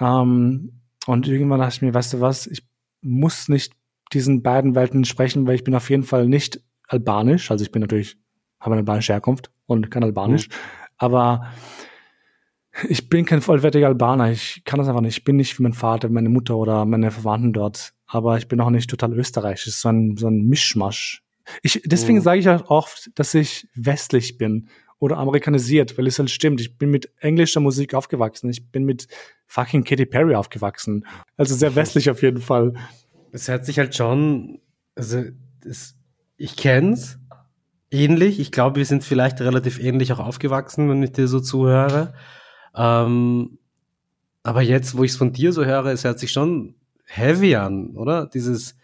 Ähm, 0.00 0.80
und 1.06 1.28
irgendwann 1.28 1.60
dachte 1.60 1.76
ich 1.76 1.82
mir, 1.82 1.94
weißt 1.94 2.14
du 2.14 2.20
was, 2.20 2.46
ich 2.46 2.66
muss 3.00 3.48
nicht 3.48 3.72
diesen 4.12 4.42
beiden 4.42 4.74
Welten 4.74 5.04
sprechen, 5.04 5.46
weil 5.46 5.54
ich 5.54 5.64
bin 5.64 5.74
auf 5.74 5.90
jeden 5.90 6.02
Fall 6.02 6.28
nicht 6.28 6.60
albanisch. 6.88 7.50
Also 7.50 7.64
ich 7.64 7.72
bin 7.72 7.80
natürlich 7.80 8.16
habe 8.60 8.74
eine 8.74 8.80
albanische 8.80 9.12
Herkunft 9.12 9.50
und 9.66 9.90
kann 9.90 10.02
Albanisch. 10.02 10.48
Mhm. 10.48 10.52
Aber 10.98 11.52
ich 12.88 13.08
bin 13.08 13.24
kein 13.24 13.40
vollwertiger 13.40 13.86
Albaner. 13.86 14.30
Ich 14.30 14.62
kann 14.64 14.78
das 14.78 14.88
einfach 14.88 15.00
nicht. 15.00 15.18
Ich 15.18 15.24
bin 15.24 15.36
nicht 15.36 15.58
wie 15.58 15.62
mein 15.62 15.72
Vater, 15.72 16.08
meine 16.08 16.28
Mutter 16.28 16.56
oder 16.56 16.84
meine 16.84 17.10
Verwandten 17.10 17.52
dort. 17.52 17.92
Aber 18.06 18.38
ich 18.38 18.48
bin 18.48 18.60
auch 18.60 18.70
nicht 18.70 18.90
total 18.90 19.12
österreichisch. 19.14 19.66
Es 19.66 19.74
ist 19.74 19.80
so 19.80 19.88
ein, 19.88 20.16
so 20.16 20.28
ein 20.28 20.46
Mischmasch. 20.46 21.22
Ich, 21.62 21.82
deswegen 21.84 22.18
mhm. 22.18 22.22
sage 22.22 22.40
ich 22.40 22.48
auch 22.48 22.68
oft, 22.70 23.10
dass 23.14 23.34
ich 23.34 23.68
westlich 23.74 24.38
bin 24.38 24.68
oder 24.98 25.18
amerikanisiert, 25.18 25.96
weil 25.96 26.06
es 26.06 26.18
halt 26.18 26.30
stimmt. 26.30 26.60
Ich 26.60 26.76
bin 26.76 26.90
mit 26.90 27.10
englischer 27.20 27.60
Musik 27.60 27.94
aufgewachsen. 27.94 28.50
Ich 28.50 28.70
bin 28.70 28.84
mit 28.84 29.06
fucking 29.46 29.84
Katy 29.84 30.06
Perry 30.06 30.34
aufgewachsen. 30.34 31.06
Also 31.36 31.54
sehr 31.54 31.74
westlich 31.74 32.10
auf 32.10 32.22
jeden 32.22 32.40
Fall. 32.40 32.74
Es 33.32 33.48
hört 33.48 33.64
sich 33.64 33.78
halt 33.78 33.94
schon, 33.94 34.60
also 34.94 35.22
das, 35.62 35.96
ich 36.36 36.56
kenn's, 36.56 37.17
ähnlich. 37.90 38.40
Ich 38.40 38.52
glaube, 38.52 38.76
wir 38.76 38.84
sind 38.84 39.04
vielleicht 39.04 39.40
relativ 39.40 39.78
ähnlich 39.78 40.12
auch 40.12 40.18
aufgewachsen, 40.18 40.88
wenn 40.88 41.02
ich 41.02 41.12
dir 41.12 41.28
so 41.28 41.40
zuhöre. 41.40 42.14
Ähm, 42.74 43.58
aber 44.42 44.62
jetzt, 44.62 44.96
wo 44.96 45.04
ich 45.04 45.12
es 45.12 45.16
von 45.16 45.32
dir 45.32 45.52
so 45.52 45.64
höre, 45.64 45.86
es 45.86 46.04
hört 46.04 46.18
sich 46.18 46.32
schon 46.32 46.74
heavy 47.04 47.54
an, 47.56 47.96
oder? 47.96 48.26
Dieses, 48.26 48.76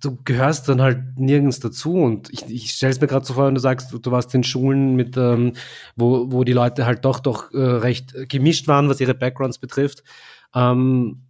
du 0.00 0.18
gehörst 0.24 0.68
dann 0.68 0.80
halt 0.80 1.18
nirgends 1.18 1.60
dazu 1.60 1.94
und 1.94 2.30
ich, 2.32 2.48
ich 2.48 2.72
stelle 2.72 2.92
es 2.92 3.00
mir 3.00 3.06
gerade 3.06 3.24
so 3.24 3.34
vor, 3.34 3.46
wenn 3.46 3.54
du 3.54 3.60
sagst, 3.60 3.92
du, 3.92 4.10
warst 4.10 4.34
in 4.34 4.44
Schulen 4.44 4.96
mit, 4.96 5.16
ähm, 5.16 5.52
wo, 5.96 6.30
wo 6.32 6.44
die 6.44 6.52
Leute 6.52 6.86
halt 6.86 7.04
doch 7.04 7.20
doch 7.20 7.52
äh, 7.52 7.58
recht 7.58 8.14
gemischt 8.28 8.68
waren, 8.68 8.88
was 8.88 9.00
ihre 9.00 9.14
Backgrounds 9.14 9.58
betrifft. 9.58 10.02
Ähm, 10.54 11.22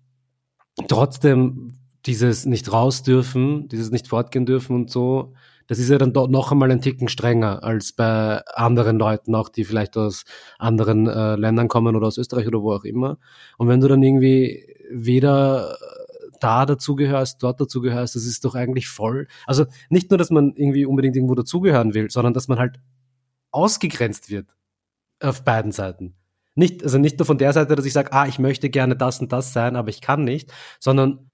trotzdem 0.87 1.79
dieses 2.07 2.46
nicht 2.46 2.72
raus 2.72 3.03
dürfen, 3.03 3.68
dieses 3.68 3.90
nicht 3.90 4.09
fortgehen 4.09 4.46
dürfen 4.46 4.77
und 4.77 4.90
so, 4.90 5.35
das 5.68 5.78
ist 5.78 5.90
ja 5.90 5.98
dann 5.98 6.12
doch 6.12 6.28
noch 6.28 6.50
einmal 6.50 6.70
ein 6.72 6.81
Ticken 6.81 7.09
strenger 7.09 7.62
als 7.62 7.92
bei 7.92 8.42
anderen 8.46 8.98
Leuten, 8.98 9.35
auch 9.35 9.50
die 9.50 9.64
vielleicht 9.64 9.96
aus 9.96 10.24
anderen 10.59 11.07
äh, 11.07 11.37
Ländern 11.37 11.68
kommen 11.68 11.94
oder 11.94 12.09
aus 12.09 12.18
Österreich 12.18 12.48
oder 12.48 12.62
wo 12.62 12.72
auch 12.72 12.85
immer. 12.85 13.18
Und 13.59 13.68
wenn 13.68 13.81
du 13.81 13.87
dann 13.87 14.02
irgendwie 14.02 14.66
weder 14.90 15.76
da 16.40 16.66
dazugehörst, 16.66 17.42
dort 17.42 17.61
dazugehörst, 17.61 18.16
das 18.16 18.24
ist 18.24 18.44
doch 18.44 18.54
eigentlich 18.54 18.88
voll. 18.88 19.28
Also 19.46 19.66
nicht 19.90 20.11
nur, 20.11 20.18
dass 20.18 20.31
man 20.31 20.54
irgendwie 20.57 20.87
unbedingt 20.87 21.16
irgendwo 21.16 21.35
dazugehören 21.35 21.94
will, 21.94 22.11
sondern 22.11 22.33
dass 22.33 22.48
man 22.48 22.59
halt 22.59 22.81
ausgegrenzt 23.50 24.31
wird 24.31 24.48
auf 25.20 25.44
beiden 25.44 25.72
Seiten. 25.72 26.14
Nicht, 26.54 26.83
also 26.83 26.98
nicht 26.98 27.18
nur 27.18 27.26
von 27.26 27.38
der 27.38 27.52
Seite, 27.52 27.76
dass 27.76 27.85
ich 27.85 27.92
sage, 27.92 28.12
ah, 28.12 28.26
ich 28.26 28.38
möchte 28.38 28.70
gerne 28.70 28.96
das 28.96 29.20
und 29.20 29.33
das 29.33 29.52
sein, 29.52 29.76
aber 29.76 29.90
ich 29.90 30.00
kann 30.00 30.24
nicht, 30.24 30.52
sondern 30.81 31.27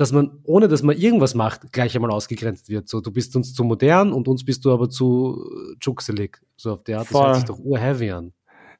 dass 0.00 0.12
man, 0.12 0.40
ohne 0.44 0.66
dass 0.66 0.82
man 0.82 0.96
irgendwas 0.96 1.34
macht, 1.34 1.72
gleich 1.72 1.94
einmal 1.94 2.10
ausgegrenzt 2.10 2.70
wird. 2.70 2.88
So, 2.88 3.00
du 3.00 3.12
bist 3.12 3.36
uns 3.36 3.52
zu 3.52 3.64
modern 3.64 4.12
und 4.12 4.28
uns 4.28 4.44
bist 4.44 4.64
du 4.64 4.72
aber 4.72 4.88
zu 4.88 5.44
juxelig. 5.82 6.40
So 6.56 6.72
auf 6.72 6.82
der 6.84 6.98
Art. 6.98 7.06
Das 7.06 7.12
Voll. 7.12 7.26
hört 7.26 7.36
sich 7.36 7.44
doch 7.44 7.58
urheavy 7.58 8.10
an. 8.10 8.32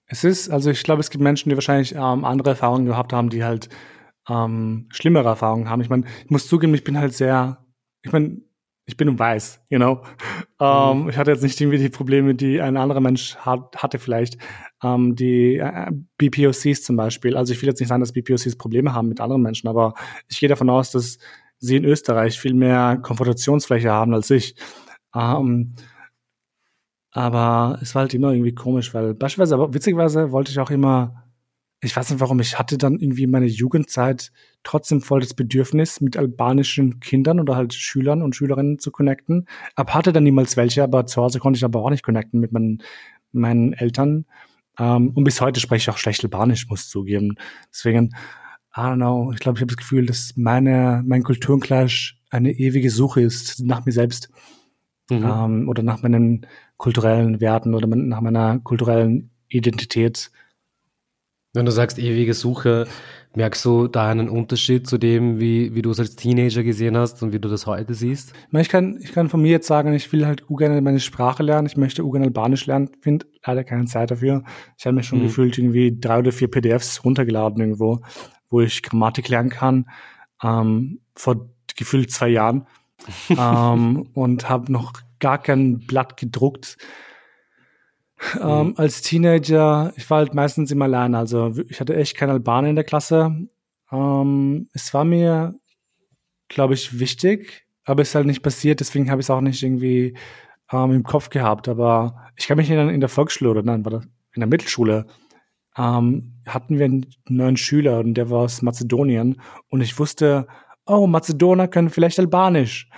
Es 0.06 0.24
ist, 0.24 0.48
also 0.48 0.70
ich 0.70 0.82
glaube, 0.82 1.00
es 1.00 1.10
gibt 1.10 1.22
Menschen, 1.22 1.50
die 1.50 1.56
wahrscheinlich 1.56 1.94
ähm, 1.94 2.24
andere 2.24 2.50
Erfahrungen 2.50 2.86
gehabt 2.86 3.12
haben, 3.12 3.28
die 3.28 3.44
halt 3.44 3.68
ähm, 4.28 4.86
schlimmere 4.90 5.28
Erfahrungen 5.28 5.68
haben. 5.68 5.82
Ich 5.82 5.90
meine, 5.90 6.04
ich 6.24 6.30
muss 6.30 6.48
zugeben, 6.48 6.74
ich 6.74 6.84
bin 6.84 6.98
halt 6.98 7.12
sehr, 7.12 7.64
ich 8.02 8.12
meine, 8.12 8.40
ich 8.90 8.96
bin 8.96 9.16
weiß, 9.16 9.62
you 9.70 9.78
know. 9.78 10.02
Ähm, 10.60 11.08
Ich 11.08 11.16
hatte 11.16 11.30
jetzt 11.30 11.44
nicht 11.44 11.60
irgendwie 11.60 11.78
die 11.78 11.90
Probleme, 11.90 12.34
die 12.34 12.60
ein 12.60 12.76
anderer 12.76 13.00
Mensch 13.00 13.36
hat, 13.36 13.76
hatte 13.76 14.00
vielleicht. 14.00 14.36
Ähm, 14.82 15.14
die 15.14 15.58
äh, 15.58 15.92
BPOCs 16.18 16.82
zum 16.82 16.96
Beispiel. 16.96 17.36
Also 17.36 17.52
ich 17.52 17.62
will 17.62 17.68
jetzt 17.68 17.78
nicht 17.78 17.88
sagen, 17.88 18.00
dass 18.00 18.12
BPOCs 18.12 18.56
Probleme 18.56 18.92
haben 18.92 19.08
mit 19.08 19.20
anderen 19.20 19.42
Menschen, 19.42 19.68
aber 19.68 19.94
ich 20.28 20.40
gehe 20.40 20.48
davon 20.48 20.68
aus, 20.68 20.90
dass 20.90 21.18
sie 21.58 21.76
in 21.76 21.84
Österreich 21.84 22.40
viel 22.40 22.54
mehr 22.54 22.98
Konfrontationsfläche 23.00 23.90
haben 23.92 24.12
als 24.12 24.28
ich. 24.30 24.56
Ähm, 25.14 25.74
aber 27.12 27.78
es 27.80 27.94
war 27.94 28.02
halt 28.02 28.14
immer 28.14 28.32
irgendwie 28.32 28.54
komisch, 28.54 28.92
weil 28.92 29.14
beispielsweise, 29.14 29.54
aber 29.54 29.72
witzigerweise 29.72 30.32
wollte 30.32 30.50
ich 30.50 30.58
auch 30.58 30.70
immer, 30.70 31.19
ich 31.80 31.96
weiß 31.96 32.10
nicht 32.10 32.20
warum, 32.20 32.40
ich 32.40 32.58
hatte 32.58 32.76
dann 32.76 32.98
irgendwie 32.98 33.24
in 33.24 33.30
meiner 33.30 33.46
Jugendzeit 33.46 34.32
trotzdem 34.62 35.00
voll 35.00 35.20
das 35.20 35.34
Bedürfnis, 35.34 36.00
mit 36.00 36.16
albanischen 36.16 37.00
Kindern 37.00 37.40
oder 37.40 37.56
halt 37.56 37.72
Schülern 37.72 38.22
und 38.22 38.36
Schülerinnen 38.36 38.78
zu 38.78 38.90
connecten. 38.90 39.46
Aber 39.76 39.94
hatte 39.94 40.12
dann 40.12 40.24
niemals 40.24 40.56
welche, 40.56 40.82
aber 40.82 41.06
zu 41.06 41.22
Hause 41.22 41.38
konnte 41.38 41.56
ich 41.56 41.64
aber 41.64 41.80
auch 41.82 41.90
nicht 41.90 42.04
connecten 42.04 42.40
mit 42.40 42.52
meinen, 42.52 42.82
meinen 43.32 43.72
Eltern. 43.72 44.26
Ähm, 44.78 45.10
und 45.14 45.24
bis 45.24 45.40
heute 45.40 45.60
spreche 45.60 45.90
ich 45.90 45.94
auch 45.94 45.98
schlecht 45.98 46.22
Albanisch, 46.22 46.68
muss 46.68 46.88
zugeben. 46.88 47.36
Deswegen, 47.72 48.10
I 48.76 48.80
don't 48.80 48.96
know, 48.96 49.32
ich 49.32 49.40
glaube, 49.40 49.58
ich 49.58 49.62
habe 49.62 49.74
das 49.74 49.78
Gefühl, 49.78 50.06
dass 50.06 50.34
meine, 50.36 51.02
mein 51.06 51.22
Kulturenclash 51.22 52.20
eine 52.30 52.52
ewige 52.52 52.90
Suche 52.90 53.22
ist 53.22 53.60
nach 53.64 53.84
mir 53.86 53.92
selbst 53.92 54.30
Mhm. 55.10 55.24
ähm, 55.24 55.68
oder 55.68 55.82
nach 55.82 56.02
meinen 56.02 56.46
kulturellen 56.76 57.40
Werten 57.40 57.74
oder 57.74 57.86
nach 57.86 58.20
meiner 58.20 58.60
kulturellen 58.60 59.30
Identität. 59.48 60.30
Wenn 61.52 61.66
du 61.66 61.72
sagst 61.72 61.98
ewige 61.98 62.32
Suche, 62.32 62.86
merkst 63.34 63.64
du 63.64 63.88
da 63.88 64.08
einen 64.08 64.28
Unterschied 64.28 64.86
zu 64.86 64.98
dem, 64.98 65.40
wie, 65.40 65.74
wie 65.74 65.82
du 65.82 65.90
es 65.90 65.98
als 65.98 66.14
Teenager 66.14 66.62
gesehen 66.62 66.96
hast 66.96 67.22
und 67.24 67.32
wie 67.32 67.40
du 67.40 67.48
das 67.48 67.66
heute 67.66 67.94
siehst? 67.94 68.32
Ich, 68.52 68.68
kann, 68.68 68.98
ich 69.02 69.12
kann 69.12 69.28
von 69.28 69.42
mir 69.42 69.50
jetzt 69.50 69.66
sagen, 69.66 69.92
ich 69.92 70.12
will 70.12 70.26
halt 70.26 70.44
gerne 70.48 70.80
meine 70.80 71.00
Sprache 71.00 71.42
lernen. 71.42 71.66
Ich 71.66 71.76
möchte 71.76 72.04
gerne 72.04 72.26
Albanisch 72.26 72.66
lernen, 72.66 72.90
finde 73.00 73.26
leider 73.44 73.64
keine 73.64 73.86
Zeit 73.86 74.12
dafür. 74.12 74.44
Ich 74.78 74.86
habe 74.86 74.94
mir 74.94 75.02
schon 75.02 75.18
Mhm. 75.18 75.24
gefühlt 75.24 75.58
irgendwie 75.58 75.98
drei 75.98 76.20
oder 76.20 76.30
vier 76.30 76.48
PDFs 76.48 77.04
runtergeladen 77.04 77.60
irgendwo, 77.60 78.00
wo 78.48 78.60
ich 78.60 78.82
Grammatik 78.82 79.28
lernen 79.28 79.50
kann, 79.50 79.90
ähm, 80.44 81.00
vor 81.16 81.50
gefühlt 81.76 82.12
zwei 82.12 82.28
Jahren. 82.28 82.66
ähm, 83.30 84.08
und 84.14 84.48
habe 84.48 84.70
noch 84.70 84.92
gar 85.18 85.38
kein 85.38 85.80
Blatt 85.80 86.16
gedruckt. 86.16 86.76
Ähm, 88.40 88.74
als 88.76 89.00
Teenager, 89.00 89.92
ich 89.96 90.08
war 90.10 90.18
halt 90.18 90.34
meistens 90.34 90.70
immer 90.70 90.84
allein, 90.84 91.14
also 91.14 91.54
ich 91.68 91.80
hatte 91.80 91.96
echt 91.96 92.16
keine 92.16 92.32
Albaner 92.32 92.68
in 92.68 92.76
der 92.76 92.84
Klasse. 92.84 93.48
Ähm, 93.90 94.68
es 94.74 94.92
war 94.92 95.04
mir, 95.04 95.54
glaube 96.48 96.74
ich, 96.74 96.98
wichtig, 96.98 97.66
aber 97.84 98.02
es 98.02 98.10
ist 98.10 98.14
halt 98.14 98.26
nicht 98.26 98.42
passiert, 98.42 98.80
deswegen 98.80 99.10
habe 99.10 99.20
ich 99.20 99.26
es 99.26 99.30
auch 99.30 99.40
nicht 99.40 99.62
irgendwie 99.62 100.16
ähm, 100.70 100.92
im 100.92 101.02
Kopf 101.02 101.30
gehabt. 101.30 101.68
Aber 101.68 102.26
ich 102.36 102.46
kann 102.46 102.58
mich 102.58 102.70
erinnern, 102.70 102.94
in 102.94 103.00
der 103.00 103.08
Volksschule 103.08 103.50
oder 103.50 103.62
nein, 103.62 103.84
war 103.84 103.92
das 103.92 104.04
in 104.34 104.40
der 104.40 104.48
Mittelschule, 104.48 105.06
ähm, 105.76 106.34
hatten 106.46 106.78
wir 106.78 106.84
einen 106.84 107.06
neuen 107.28 107.56
Schüler 107.56 108.00
und 108.00 108.14
der 108.14 108.30
war 108.30 108.40
aus 108.40 108.62
Mazedonien 108.62 109.40
und 109.68 109.80
ich 109.80 109.98
wusste, 109.98 110.46
oh, 110.86 111.06
Mazedoner 111.06 111.68
können 111.68 111.90
vielleicht 111.90 112.18
Albanisch. 112.18 112.88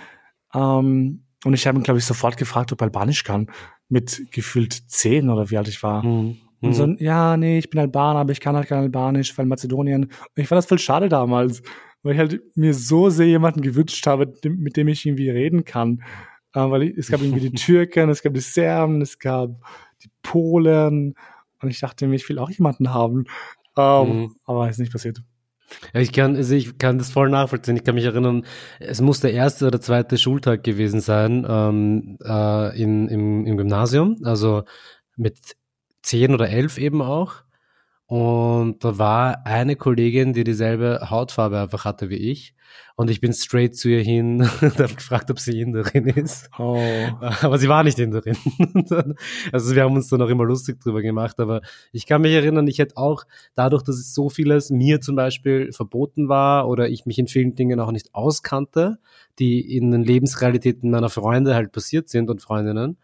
Ähm, 0.53 1.25
und 1.45 1.53
ich 1.53 1.67
habe 1.67 1.77
ihn, 1.77 1.83
glaube 1.83 1.99
ich, 1.99 2.05
sofort 2.05 2.37
gefragt, 2.37 2.71
ob 2.71 2.81
er 2.81 2.85
Albanisch 2.85 3.23
kann, 3.23 3.47
mit 3.89 4.25
gefühlt 4.31 4.73
zehn 4.87 5.29
oder 5.29 5.49
wie 5.49 5.57
alt 5.57 5.67
ich 5.67 5.83
war. 5.83 6.03
Mhm. 6.03 6.37
Und 6.61 6.73
so, 6.73 6.85
ja, 6.97 7.35
nee, 7.35 7.57
ich 7.57 7.69
bin 7.69 7.81
Albaner, 7.81 8.19
aber 8.19 8.31
ich 8.31 8.39
kann 8.39 8.55
halt 8.55 8.67
kein 8.67 8.79
Albanisch, 8.79 9.37
weil 9.37 9.45
Mazedonien. 9.45 10.05
Und 10.05 10.11
ich 10.35 10.47
fand 10.47 10.57
das 10.57 10.65
voll 10.65 10.79
schade 10.79 11.09
damals, 11.09 11.61
weil 12.03 12.13
ich 12.13 12.19
halt 12.19 12.41
mir 12.55 12.73
so 12.73 13.09
sehr 13.09 13.27
jemanden 13.27 13.61
gewünscht 13.61 14.07
habe, 14.07 14.33
mit 14.45 14.77
dem 14.77 14.87
ich 14.87 15.05
irgendwie 15.05 15.29
reden 15.29 15.65
kann. 15.65 16.01
Äh, 16.53 16.61
weil 16.61 16.83
ich, 16.83 16.97
es 16.97 17.09
gab 17.09 17.21
irgendwie 17.21 17.49
die 17.49 17.51
Türken, 17.53 18.09
es 18.09 18.23
gab 18.23 18.33
die 18.33 18.39
Serben, 18.39 19.01
es 19.01 19.19
gab 19.19 19.49
die 20.03 20.09
Polen. 20.21 21.15
Und 21.61 21.69
ich 21.69 21.81
dachte 21.81 22.07
mir, 22.07 22.15
ich 22.15 22.27
will 22.29 22.39
auch 22.39 22.49
jemanden 22.49 22.93
haben. 22.93 23.25
Ähm, 23.77 24.07
Mhm. 24.07 24.35
Aber 24.45 24.69
ist 24.69 24.79
nicht 24.79 24.91
passiert. 24.91 25.21
Ich 25.93 26.11
kann, 26.11 26.35
also 26.35 26.55
ich 26.55 26.77
kann 26.77 26.97
das 26.97 27.11
voll 27.11 27.29
nachvollziehen. 27.29 27.75
Ich 27.75 27.83
kann 27.83 27.95
mich 27.95 28.05
erinnern, 28.05 28.45
es 28.79 29.01
muss 29.01 29.19
der 29.19 29.33
erste 29.33 29.67
oder 29.67 29.81
zweite 29.81 30.17
Schultag 30.17 30.63
gewesen 30.63 31.01
sein 31.01 31.45
ähm, 31.47 32.17
äh, 32.23 32.81
in, 32.81 33.07
im, 33.07 33.45
im 33.45 33.57
Gymnasium, 33.57 34.17
also 34.23 34.63
mit 35.15 35.37
zehn 36.01 36.33
oder 36.33 36.49
elf 36.49 36.77
eben 36.77 37.01
auch. 37.01 37.43
Und 38.13 38.83
da 38.83 38.99
war 38.99 39.43
eine 39.43 39.75
Kollegin, 39.75 40.33
die 40.33 40.43
dieselbe 40.43 41.09
Hautfarbe 41.09 41.57
einfach 41.57 41.83
hatte 41.83 42.11
wie 42.11 42.17
ich. 42.17 42.53
Und 42.95 43.09
ich 43.09 43.21
bin 43.21 43.33
straight 43.33 43.75
zu 43.75 43.89
ihr 43.89 44.03
hin 44.03 44.41
und 44.61 44.77
habe 44.77 44.93
gefragt, 44.93 45.31
ob 45.31 45.39
sie 45.39 45.59
Inderin 45.59 46.05
ist. 46.05 46.47
Oh. 46.59 46.77
Aber 47.41 47.57
sie 47.57 47.67
war 47.67 47.83
nicht 47.83 47.97
Inderin. 47.97 48.37
Also 49.51 49.73
wir 49.73 49.81
haben 49.81 49.95
uns 49.95 50.09
dann 50.09 50.21
auch 50.21 50.29
immer 50.29 50.43
lustig 50.43 50.79
drüber 50.79 51.01
gemacht. 51.01 51.39
Aber 51.39 51.61
ich 51.91 52.05
kann 52.05 52.21
mich 52.21 52.33
erinnern, 52.33 52.67
ich 52.67 52.77
hätte 52.77 52.97
auch 52.97 53.23
dadurch, 53.55 53.81
dass 53.81 53.95
es 53.95 54.13
so 54.13 54.29
vieles 54.29 54.69
mir 54.69 55.01
zum 55.01 55.15
Beispiel 55.15 55.71
verboten 55.71 56.29
war 56.29 56.69
oder 56.69 56.89
ich 56.89 57.07
mich 57.07 57.17
in 57.17 57.25
vielen 57.27 57.55
Dingen 57.55 57.79
auch 57.79 57.91
nicht 57.91 58.13
auskannte, 58.13 58.99
die 59.39 59.75
in 59.75 59.89
den 59.89 60.03
Lebensrealitäten 60.03 60.91
meiner 60.91 61.09
Freunde 61.09 61.55
halt 61.55 61.71
passiert 61.71 62.09
sind 62.09 62.29
und 62.29 62.43
Freundinnen, 62.43 62.97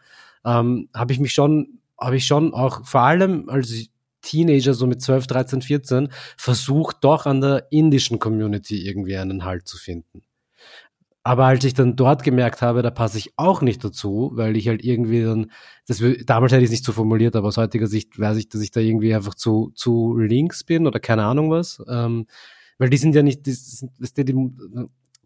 ähm, 0.45 0.87
habe 0.95 1.13
ich 1.13 1.19
mich 1.19 1.33
schon, 1.33 1.79
habe 1.99 2.17
ich 2.17 2.27
schon 2.27 2.53
auch 2.53 2.85
vor 2.85 3.01
allem 3.01 3.49
als 3.49 3.89
Teenager, 4.21 4.73
so 4.73 4.87
mit 4.87 5.01
12, 5.01 5.27
13, 5.27 5.61
14, 5.61 6.09
versucht 6.37 6.97
doch 7.01 7.25
an 7.25 7.41
der 7.41 7.67
indischen 7.71 8.19
Community 8.19 8.87
irgendwie 8.87 9.17
einen 9.17 9.45
Halt 9.45 9.67
zu 9.67 9.77
finden. 9.77 10.23
Aber 11.23 11.45
als 11.45 11.63
ich 11.63 11.73
dann 11.73 11.95
dort 11.95 12.23
gemerkt 12.23 12.61
habe, 12.61 12.81
da 12.81 12.91
passe 12.91 13.17
ich 13.17 13.33
auch 13.35 13.61
nicht 13.61 13.83
dazu, 13.83 14.31
weil 14.33 14.55
ich 14.55 14.67
halt 14.67 14.83
irgendwie 14.83 15.21
dann, 15.21 15.51
das, 15.85 16.01
damals 16.25 16.53
hätte 16.53 16.63
ich 16.63 16.67
es 16.67 16.71
nicht 16.71 16.85
so 16.85 16.93
formuliert, 16.93 17.35
aber 17.35 17.49
aus 17.49 17.57
heutiger 17.57 17.87
Sicht 17.87 18.17
weiß 18.17 18.37
ich, 18.37 18.49
dass 18.49 18.61
ich 18.61 18.71
da 18.71 18.79
irgendwie 18.79 19.13
einfach 19.13 19.35
zu, 19.35 19.71
zu 19.75 20.17
links 20.17 20.63
bin 20.63 20.87
oder 20.87 20.99
keine 20.99 21.25
Ahnung 21.25 21.51
was. 21.51 21.83
Ähm, 21.89 22.25
weil 22.77 22.89
die 22.89 22.97
sind 22.97 23.13
ja 23.13 23.21
nicht, 23.21 23.45
die, 23.45 23.55
du, 23.99 24.23
die, 24.23 24.33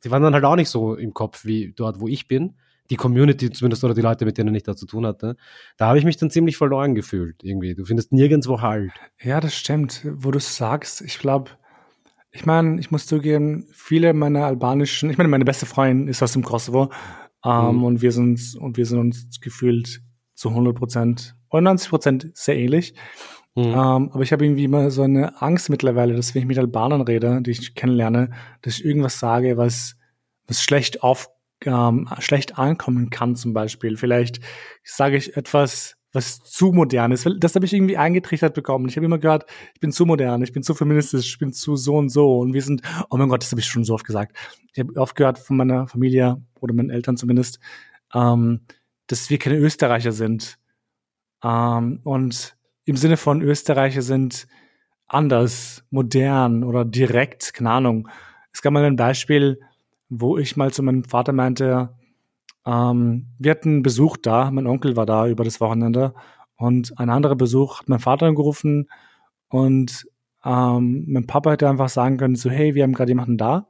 die 0.03 0.11
waren 0.11 0.23
dann 0.23 0.33
halt 0.33 0.43
auch 0.43 0.55
nicht 0.55 0.69
so 0.69 0.95
im 0.95 1.13
Kopf 1.13 1.45
wie 1.45 1.73
dort, 1.75 2.01
wo 2.01 2.07
ich 2.07 2.27
bin. 2.27 2.55
Die 2.89 2.95
Community 2.97 3.49
zumindest 3.49 3.83
oder 3.83 3.93
die 3.93 4.01
Leute, 4.01 4.25
mit 4.25 4.37
denen 4.37 4.53
ich 4.55 4.63
da 4.63 4.75
zu 4.75 4.85
tun 4.85 5.05
hatte. 5.05 5.35
Da 5.77 5.87
habe 5.87 5.97
ich 5.97 6.05
mich 6.05 6.17
dann 6.17 6.29
ziemlich 6.29 6.57
verloren 6.57 6.95
gefühlt 6.95 7.43
irgendwie. 7.43 7.75
Du 7.75 7.85
findest 7.85 8.11
nirgendwo 8.11 8.61
Halt. 8.61 8.91
Ja, 9.21 9.39
das 9.39 9.55
stimmt, 9.55 10.05
wo 10.15 10.31
du 10.31 10.39
sagst. 10.39 11.01
Ich 11.01 11.17
glaube, 11.17 11.51
ich 12.31 12.45
meine, 12.45 12.79
ich 12.79 12.91
muss 12.91 13.05
zugeben, 13.05 13.67
viele 13.73 14.13
meiner 14.13 14.45
albanischen, 14.45 15.09
ich 15.09 15.17
meine, 15.17 15.29
meine 15.29 15.45
beste 15.45 15.65
Freundin 15.65 16.07
ist 16.07 16.21
aus 16.21 16.33
dem 16.33 16.43
Kosovo 16.43 16.91
ähm, 17.45 17.77
Mhm. 17.77 17.83
und 17.83 18.01
wir 18.01 18.11
sind 18.11 18.55
und 18.59 18.75
wir 18.77 18.85
sind 18.85 18.99
uns 18.99 19.39
gefühlt 19.39 20.01
zu 20.33 20.49
100 20.49 20.75
Prozent 20.75 21.35
oder 21.51 21.61
90 21.61 21.89
Prozent 21.89 22.31
sehr 22.33 22.57
ähnlich. 22.57 22.95
Mhm. 23.55 23.63
Ähm, 23.65 23.75
aber 24.11 24.21
ich 24.21 24.33
habe 24.33 24.43
irgendwie 24.45 24.63
immer 24.63 24.89
so 24.91 25.03
eine 25.03 25.41
Angst 25.41 25.69
mittlerweile, 25.69 26.15
dass 26.15 26.33
wenn 26.33 26.41
ich 26.41 26.47
mit 26.47 26.57
Albanern 26.57 27.01
rede, 27.01 27.41
die 27.43 27.51
ich 27.51 27.75
kennenlerne, 27.75 28.31
dass 28.61 28.79
ich 28.79 28.85
irgendwas 28.85 29.19
sage, 29.19 29.57
was 29.57 29.95
was 30.47 30.61
schlecht 30.63 31.03
auf 31.03 31.29
ähm, 31.65 32.09
schlecht 32.19 32.57
ankommen 32.57 33.09
kann 33.09 33.35
zum 33.35 33.53
Beispiel. 33.53 33.97
Vielleicht 33.97 34.39
sage 34.83 35.17
ich 35.17 35.37
etwas, 35.37 35.95
was 36.13 36.43
zu 36.43 36.71
modern 36.71 37.11
ist. 37.11 37.27
Das 37.39 37.55
habe 37.55 37.65
ich 37.65 37.73
irgendwie 37.73 37.97
eingetrichtert 37.97 38.53
bekommen. 38.53 38.87
Ich 38.87 38.95
habe 38.95 39.05
immer 39.05 39.17
gehört, 39.17 39.45
ich 39.73 39.79
bin 39.79 39.91
zu 39.91 40.05
modern, 40.05 40.43
ich 40.43 40.53
bin 40.53 40.61
zu 40.61 40.75
feministisch, 40.75 41.33
ich 41.33 41.39
bin 41.39 41.51
zu 41.51 41.75
so 41.75 41.95
und 41.95 42.09
so. 42.09 42.39
Und 42.39 42.53
wir 42.53 42.61
sind, 42.61 42.81
oh 43.09 43.17
mein 43.17 43.29
Gott, 43.29 43.41
das 43.41 43.51
habe 43.51 43.61
ich 43.61 43.67
schon 43.67 43.83
so 43.83 43.95
oft 43.95 44.05
gesagt. 44.05 44.37
Ich 44.73 44.79
habe 44.79 44.95
oft 44.95 45.15
gehört 45.15 45.39
von 45.39 45.57
meiner 45.57 45.87
Familie 45.87 46.41
oder 46.61 46.73
meinen 46.73 46.91
Eltern 46.91 47.17
zumindest, 47.17 47.59
ähm, 48.13 48.61
dass 49.07 49.29
wir 49.29 49.39
keine 49.39 49.57
Österreicher 49.57 50.11
sind. 50.11 50.59
Ähm, 51.43 51.99
und 52.03 52.55
im 52.85 52.95
Sinne 52.95 53.17
von 53.17 53.41
Österreicher 53.41 54.03
sind 54.03 54.47
anders, 55.07 55.83
modern 55.89 56.63
oder 56.63 56.85
direkt, 56.85 57.53
keine 57.53 57.71
Ahnung. 57.71 58.07
Es 58.51 58.61
gab 58.61 58.73
mal 58.73 58.83
ein 58.85 58.95
Beispiel, 58.95 59.59
wo 60.19 60.37
ich 60.37 60.57
mal 60.57 60.71
zu 60.71 60.83
meinem 60.83 61.03
Vater 61.03 61.33
meinte, 61.33 61.95
ähm, 62.65 63.27
wir 63.39 63.51
hatten 63.51 63.83
Besuch 63.83 64.17
da, 64.17 64.51
mein 64.51 64.67
Onkel 64.67 64.95
war 64.95 65.05
da 65.05 65.27
über 65.27 65.43
das 65.43 65.59
Wochenende 65.61 66.13
und 66.55 66.97
ein 66.99 67.09
anderer 67.09 67.35
Besuch 67.35 67.79
hat 67.79 67.89
mein 67.89 67.99
Vater 67.99 68.27
angerufen 68.27 68.89
und 69.49 70.07
ähm, 70.45 71.05
mein 71.07 71.27
Papa 71.27 71.51
hätte 71.51 71.69
einfach 71.69 71.89
sagen 71.89 72.17
können, 72.17 72.35
so 72.35 72.49
hey, 72.49 72.75
wir 72.75 72.83
haben 72.83 72.93
gerade 72.93 73.11
jemanden 73.11 73.37
da, 73.37 73.67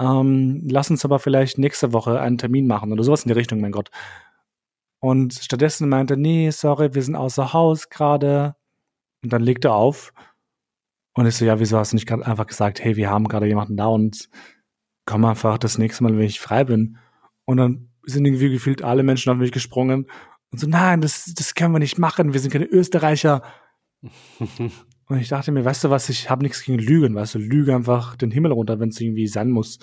ähm, 0.00 0.62
lass 0.68 0.90
uns 0.90 1.04
aber 1.04 1.18
vielleicht 1.18 1.58
nächste 1.58 1.92
Woche 1.92 2.20
einen 2.20 2.38
Termin 2.38 2.66
machen 2.66 2.92
oder 2.92 3.04
sowas 3.04 3.24
in 3.24 3.28
die 3.28 3.34
Richtung, 3.34 3.60
mein 3.60 3.72
Gott. 3.72 3.90
Und 5.00 5.34
stattdessen 5.34 5.88
meinte 5.88 6.16
nee, 6.16 6.50
sorry, 6.50 6.94
wir 6.94 7.02
sind 7.02 7.16
außer 7.16 7.52
Haus 7.52 7.90
gerade. 7.90 8.56
Und 9.22 9.32
dann 9.32 9.42
legt 9.42 9.64
er 9.64 9.74
auf. 9.74 10.12
Und 11.14 11.26
ich 11.26 11.36
so, 11.36 11.44
ja, 11.44 11.60
wieso 11.60 11.78
hast 11.78 11.92
du 11.92 11.96
nicht 11.96 12.06
gerade 12.06 12.26
einfach 12.26 12.46
gesagt, 12.46 12.82
hey, 12.82 12.96
wir 12.96 13.10
haben 13.10 13.28
gerade 13.28 13.46
jemanden 13.46 13.76
da 13.76 13.86
und 13.86 14.28
komm 15.06 15.24
einfach 15.24 15.58
das 15.58 15.78
nächste 15.78 16.04
Mal, 16.04 16.16
wenn 16.16 16.26
ich 16.26 16.40
frei 16.40 16.64
bin. 16.64 16.98
Und 17.44 17.58
dann 17.58 17.90
sind 18.04 18.24
irgendwie 18.24 18.50
gefühlt 18.50 18.82
alle 18.82 19.02
Menschen 19.02 19.30
auf 19.30 19.38
mich 19.38 19.52
gesprungen 19.52 20.06
und 20.54 20.60
so, 20.60 20.68
nein, 20.68 21.00
das, 21.00 21.34
das 21.34 21.56
können 21.56 21.72
wir 21.72 21.80
nicht 21.80 21.98
machen, 21.98 22.32
wir 22.32 22.38
sind 22.38 22.52
keine 22.52 22.66
Österreicher. 22.66 23.42
und 24.38 25.18
ich 25.18 25.28
dachte 25.28 25.50
mir, 25.50 25.64
weißt 25.64 25.82
du 25.82 25.90
was, 25.90 26.08
ich 26.08 26.30
habe 26.30 26.44
nichts 26.44 26.62
gegen 26.62 26.78
Lügen, 26.78 27.16
weißt 27.16 27.34
du, 27.34 27.38
lüge 27.40 27.74
einfach 27.74 28.14
den 28.14 28.30
Himmel 28.30 28.52
runter, 28.52 28.78
wenn 28.78 28.90
es 28.90 29.00
irgendwie 29.00 29.26
sein 29.26 29.50
muss. 29.50 29.80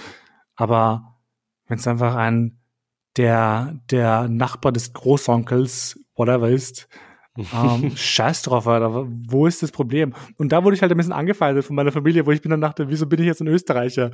Aber 0.56 1.20
wenn 1.68 1.78
es 1.78 1.88
einfach 1.88 2.16
ein 2.16 2.62
der, 3.18 3.82
der 3.90 4.30
Nachbar 4.30 4.72
des 4.72 4.94
Großonkels, 4.94 6.00
whatever 6.16 6.50
ist, 6.50 6.88
ähm, 7.38 7.92
scheiß 7.96 8.44
drauf, 8.44 8.68
Alter. 8.68 9.08
Wo 9.08 9.48
ist 9.48 9.64
das 9.64 9.72
Problem? 9.72 10.14
Und 10.38 10.52
da 10.52 10.64
wurde 10.64 10.76
ich 10.76 10.82
halt 10.82 10.92
ein 10.92 10.98
bisschen 10.98 11.14
angefeindet 11.14 11.66
von 11.66 11.76
meiner 11.76 11.92
Familie, 11.92 12.26
wo 12.26 12.32
ich 12.32 12.44
mir 12.44 12.50
dann 12.50 12.62
dachte, 12.62 12.90
wieso 12.90 13.06
bin 13.06 13.20
ich 13.20 13.26
jetzt 13.26 13.42
ein 13.42 13.48
Österreicher? 13.48 14.12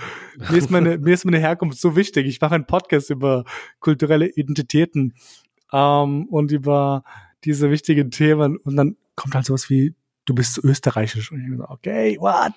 Mir 0.49 0.57
ist 0.57 0.69
meine, 0.69 0.97
mir 0.99 1.13
ist 1.13 1.25
meine 1.25 1.39
Herkunft 1.39 1.79
so 1.79 1.95
wichtig. 1.95 2.27
Ich 2.27 2.41
mache 2.41 2.55
einen 2.55 2.65
Podcast 2.65 3.09
über 3.09 3.45
kulturelle 3.79 4.27
Identitäten 4.27 5.13
ähm, 5.73 6.25
und 6.25 6.51
über 6.51 7.03
diese 7.43 7.71
wichtigen 7.71 8.11
Themen. 8.11 8.57
Und 8.57 8.75
dann 8.75 8.97
kommt 9.15 9.33
halt 9.33 9.45
sowas 9.45 9.69
wie, 9.69 9.95
du 10.25 10.35
bist 10.35 10.55
so 10.55 10.61
österreichisch. 10.61 11.31
Und 11.31 11.41
ich 11.41 11.57
so, 11.57 11.63
okay, 11.67 12.17
what? 12.19 12.53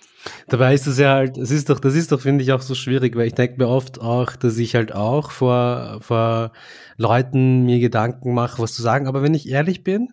Dabei 0.49 0.75
ist 0.75 0.87
es 0.87 0.99
ja 0.99 1.15
halt, 1.15 1.39
es 1.39 1.51
ist 1.51 1.71
doch, 1.71 1.81
das 1.81 1.95
ist 1.95 2.13
doch, 2.13 2.21
finde 2.21 2.45
ich, 2.45 2.53
auch 2.53 2.61
so 2.61 2.75
schwierig, 2.75 3.17
weil 3.17 3.29
ich 3.29 3.35
denke 3.35 3.57
mir 3.59 3.69
oft 3.69 4.01
auch, 4.01 4.37
dass 4.37 4.59
ich 4.59 4.75
halt 4.75 4.93
auch 4.93 5.31
vor, 5.31 5.99
vor 6.03 6.53
Leuten 6.99 7.65
mir 7.65 7.79
Gedanken 7.79 8.35
mache, 8.35 8.61
was 8.61 8.75
zu 8.75 8.83
sagen. 8.83 9.07
Aber 9.07 9.23
wenn 9.23 9.35
ich 9.35 9.49
ehrlich 9.49 9.85
bin, 9.85 10.09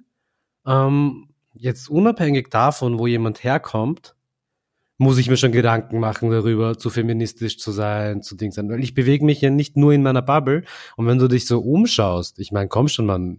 ähm, 0.68 1.30
jetzt 1.53 1.89
unabhängig 1.89 2.49
davon, 2.49 2.99
wo 2.99 3.07
jemand 3.07 3.43
herkommt, 3.43 4.15
muss 4.97 5.18
ich 5.20 5.30
mir 5.30 5.38
schon 5.38 5.51
Gedanken 5.51 5.99
machen 5.99 6.32
darüber, 6.32 6.78
zu 6.78 6.89
feministisch 6.89 7.59
zu 7.59 7.72
sein, 7.72 8.22
zu 8.24 8.36
Ding 8.36 8.51
sein. 8.51 8.70
Weil 8.70 8.84
ich 8.84 8.93
bewege 8.93 9.26
mich 9.26 9.41
ja 9.41 9.49
nicht 9.49 9.78
nur 9.78 9.93
in 9.93 10.01
meiner 10.01 10.24
Bubble. 10.24 10.63
Und 10.95 11.05
wenn 11.05 11.20
du 11.20 11.28
dich 11.28 11.45
so 11.45 11.59
umschaust, 11.59 12.39
ich 12.39 12.51
meine, 12.51 12.68
komm 12.68 12.88
schon, 12.88 13.05
man, 13.05 13.38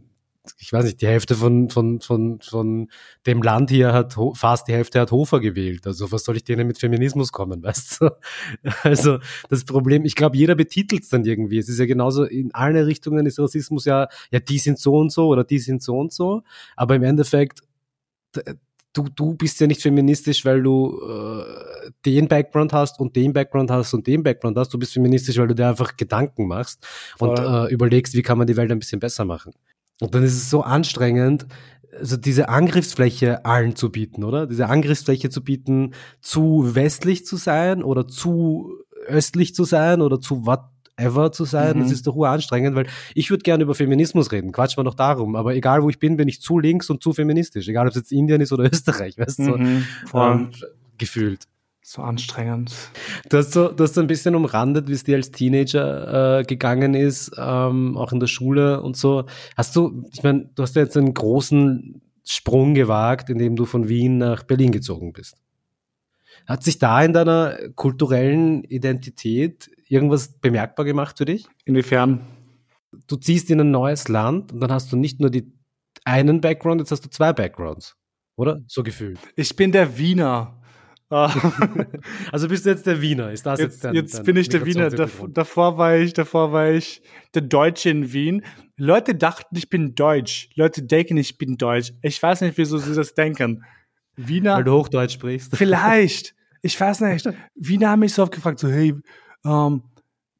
ich 0.58 0.72
weiß 0.72 0.84
nicht, 0.84 1.00
die 1.00 1.06
Hälfte 1.06 1.34
von, 1.34 1.68
von, 1.70 2.00
von, 2.00 2.40
von 2.40 2.88
dem 3.26 3.42
Land 3.42 3.70
hier 3.70 3.92
hat, 3.92 4.16
fast 4.34 4.68
die 4.68 4.72
Hälfte 4.72 5.00
hat 5.00 5.12
Hofer 5.12 5.40
gewählt. 5.40 5.86
Also 5.86 6.10
was 6.12 6.24
soll 6.24 6.36
ich 6.36 6.44
denen 6.44 6.66
mit 6.66 6.78
Feminismus 6.78 7.32
kommen, 7.32 7.62
weißt 7.62 8.00
du? 8.00 8.10
Also 8.82 9.18
das 9.48 9.64
Problem, 9.64 10.04
ich 10.04 10.14
glaube, 10.14 10.36
jeder 10.36 10.54
betitelt 10.54 11.02
es 11.02 11.08
dann 11.08 11.24
irgendwie. 11.24 11.58
Es 11.58 11.68
ist 11.68 11.78
ja 11.78 11.86
genauso, 11.86 12.24
in 12.24 12.54
allen 12.54 12.84
Richtungen 12.84 13.26
ist 13.26 13.38
Rassismus 13.38 13.84
ja, 13.84 14.08
ja, 14.30 14.40
die 14.40 14.58
sind 14.58 14.78
so 14.78 14.96
und 14.96 15.12
so 15.12 15.28
oder 15.28 15.44
die 15.44 15.58
sind 15.58 15.82
so 15.82 15.98
und 15.98 16.12
so. 16.12 16.42
Aber 16.76 16.94
im 16.94 17.02
Endeffekt, 17.02 17.62
du, 18.92 19.08
du 19.14 19.34
bist 19.34 19.60
ja 19.60 19.66
nicht 19.66 19.82
feministisch, 19.82 20.44
weil 20.44 20.62
du 20.62 21.00
äh, 21.00 21.90
den 22.04 22.28
Background 22.28 22.72
hast 22.72 23.00
und 23.00 23.14
den 23.16 23.32
Background 23.32 23.70
hast 23.70 23.94
und 23.94 24.06
den 24.06 24.22
Background 24.22 24.56
hast. 24.56 24.72
Du 24.72 24.78
bist 24.78 24.92
feministisch, 24.92 25.38
weil 25.38 25.48
du 25.48 25.54
dir 25.54 25.68
einfach 25.68 25.96
Gedanken 25.96 26.46
machst 26.46 26.86
und 27.18 27.38
äh, 27.38 27.66
überlegst, 27.72 28.14
wie 28.14 28.22
kann 28.22 28.38
man 28.38 28.46
die 28.46 28.56
Welt 28.56 28.70
ein 28.70 28.78
bisschen 28.78 29.00
besser 29.00 29.24
machen. 29.24 29.52
Und 30.00 30.14
dann 30.14 30.22
ist 30.22 30.34
es 30.36 30.50
so 30.50 30.62
anstrengend, 30.62 31.46
also 31.98 32.16
diese 32.16 32.48
Angriffsfläche 32.48 33.44
allen 33.44 33.74
zu 33.74 33.90
bieten, 33.90 34.24
oder? 34.24 34.46
Diese 34.46 34.68
Angriffsfläche 34.68 35.30
zu 35.30 35.42
bieten, 35.42 35.94
zu 36.20 36.74
westlich 36.74 37.26
zu 37.26 37.36
sein 37.36 37.82
oder 37.82 38.06
zu 38.06 38.72
östlich 39.06 39.54
zu 39.54 39.64
sein 39.64 40.00
oder 40.00 40.20
zu 40.20 40.46
whatever 40.46 41.32
zu 41.32 41.44
sein. 41.44 41.78
Mhm. 41.78 41.82
Das 41.82 41.92
ist 41.92 42.06
doch 42.06 42.16
anstrengend, 42.22 42.76
weil 42.76 42.86
ich 43.14 43.30
würde 43.30 43.42
gerne 43.42 43.64
über 43.64 43.74
Feminismus 43.74 44.30
reden. 44.32 44.52
Quatsch 44.52 44.76
mal 44.76 44.82
noch 44.82 44.94
darum. 44.94 45.34
Aber 45.34 45.54
egal 45.54 45.82
wo 45.82 45.88
ich 45.88 45.98
bin, 45.98 46.16
bin 46.16 46.28
ich 46.28 46.40
zu 46.40 46.58
links 46.58 46.90
und 46.90 47.02
zu 47.02 47.12
feministisch. 47.12 47.68
Egal 47.68 47.86
ob 47.86 47.90
es 47.90 47.96
jetzt 47.96 48.12
Indien 48.12 48.40
ist 48.40 48.52
oder 48.52 48.64
Österreich, 48.72 49.18
weißt 49.18 49.40
du? 49.40 49.56
Mhm. 49.56 49.84
So, 50.10 50.18
ähm, 50.18 50.50
gefühlt. 50.98 51.44
So 51.82 52.02
anstrengend. 52.02 52.74
Du 53.30 53.38
hast 53.38 53.52
so, 53.52 53.68
du 53.68 53.84
hast 53.84 53.94
so 53.94 54.00
ein 54.00 54.06
bisschen 54.06 54.34
umrandet, 54.34 54.88
wie 54.88 54.92
es 54.92 55.04
dir 55.04 55.16
als 55.16 55.30
Teenager 55.30 56.40
äh, 56.40 56.42
gegangen 56.44 56.94
ist, 56.94 57.32
ähm, 57.38 57.96
auch 57.96 58.12
in 58.12 58.20
der 58.20 58.26
Schule 58.26 58.82
und 58.82 58.96
so. 58.96 59.24
Hast 59.56 59.74
du, 59.74 60.04
ich 60.12 60.22
meine, 60.22 60.50
du 60.54 60.62
hast 60.62 60.76
ja 60.76 60.82
jetzt 60.82 60.96
einen 60.96 61.14
großen 61.14 62.02
Sprung 62.24 62.74
gewagt, 62.74 63.30
indem 63.30 63.56
du 63.56 63.64
von 63.64 63.88
Wien 63.88 64.18
nach 64.18 64.42
Berlin 64.42 64.70
gezogen 64.70 65.14
bist. 65.14 65.36
Hat 66.46 66.62
sich 66.62 66.78
da 66.78 67.02
in 67.02 67.12
deiner 67.12 67.56
kulturellen 67.74 68.64
Identität 68.64 69.70
irgendwas 69.88 70.32
bemerkbar 70.40 70.84
gemacht 70.84 71.18
für 71.18 71.24
dich? 71.24 71.46
Inwiefern? 71.64 72.20
Du 73.06 73.16
ziehst 73.16 73.50
in 73.50 73.60
ein 73.60 73.70
neues 73.70 74.08
Land 74.08 74.52
und 74.52 74.60
dann 74.60 74.72
hast 74.72 74.92
du 74.92 74.96
nicht 74.96 75.20
nur 75.20 75.30
die 75.30 75.52
einen 76.04 76.40
Background, 76.40 76.80
jetzt 76.80 76.90
hast 76.90 77.04
du 77.04 77.10
zwei 77.10 77.32
Backgrounds, 77.32 77.96
oder? 78.36 78.62
So 78.66 78.82
gefühlt. 78.82 79.18
Ich 79.36 79.54
bin 79.56 79.72
der 79.72 79.98
Wiener. 79.98 80.57
Ah. 81.10 81.32
also 82.32 82.48
bist 82.48 82.66
du 82.66 82.70
jetzt 82.70 82.86
der 82.86 83.00
Wiener? 83.00 83.30
Ist 83.30 83.46
das 83.46 83.58
jetzt, 83.58 83.72
jetzt 83.74 83.84
dein, 83.84 83.94
Jetzt 83.94 84.18
dein 84.18 84.24
bin 84.26 84.36
ich 84.36 84.48
der 84.48 84.66
Wiener. 84.66 84.90
Dav 84.90 85.24
davor 85.30 85.78
war 85.78 85.96
ich, 85.96 86.12
davor 86.12 86.52
war 86.52 86.70
ich 86.70 87.02
der 87.34 87.42
Deutsche 87.42 87.90
in 87.90 88.12
Wien. 88.12 88.44
Leute 88.76 89.14
dachten, 89.14 89.56
ich 89.56 89.70
bin 89.70 89.94
Deutsch. 89.94 90.50
Leute 90.54 90.82
denken, 90.82 91.16
ich 91.16 91.38
bin 91.38 91.56
Deutsch. 91.56 91.92
Ich 92.02 92.22
weiß 92.22 92.42
nicht, 92.42 92.58
wieso 92.58 92.78
sie 92.78 92.94
das 92.94 93.14
denken. 93.14 93.64
Wiener. 94.16 94.56
Weil 94.56 94.64
du 94.64 94.72
Hochdeutsch 94.72 95.14
sprichst. 95.14 95.56
Vielleicht. 95.56 96.34
Ich 96.60 96.78
weiß 96.78 97.00
nicht. 97.00 97.26
Wiener 97.54 97.90
haben 97.90 98.00
mich 98.00 98.12
so 98.12 98.22
oft 98.22 98.32
gefragt, 98.32 98.58
so, 98.58 98.68
hey, 98.68 98.94
ähm, 99.46 99.82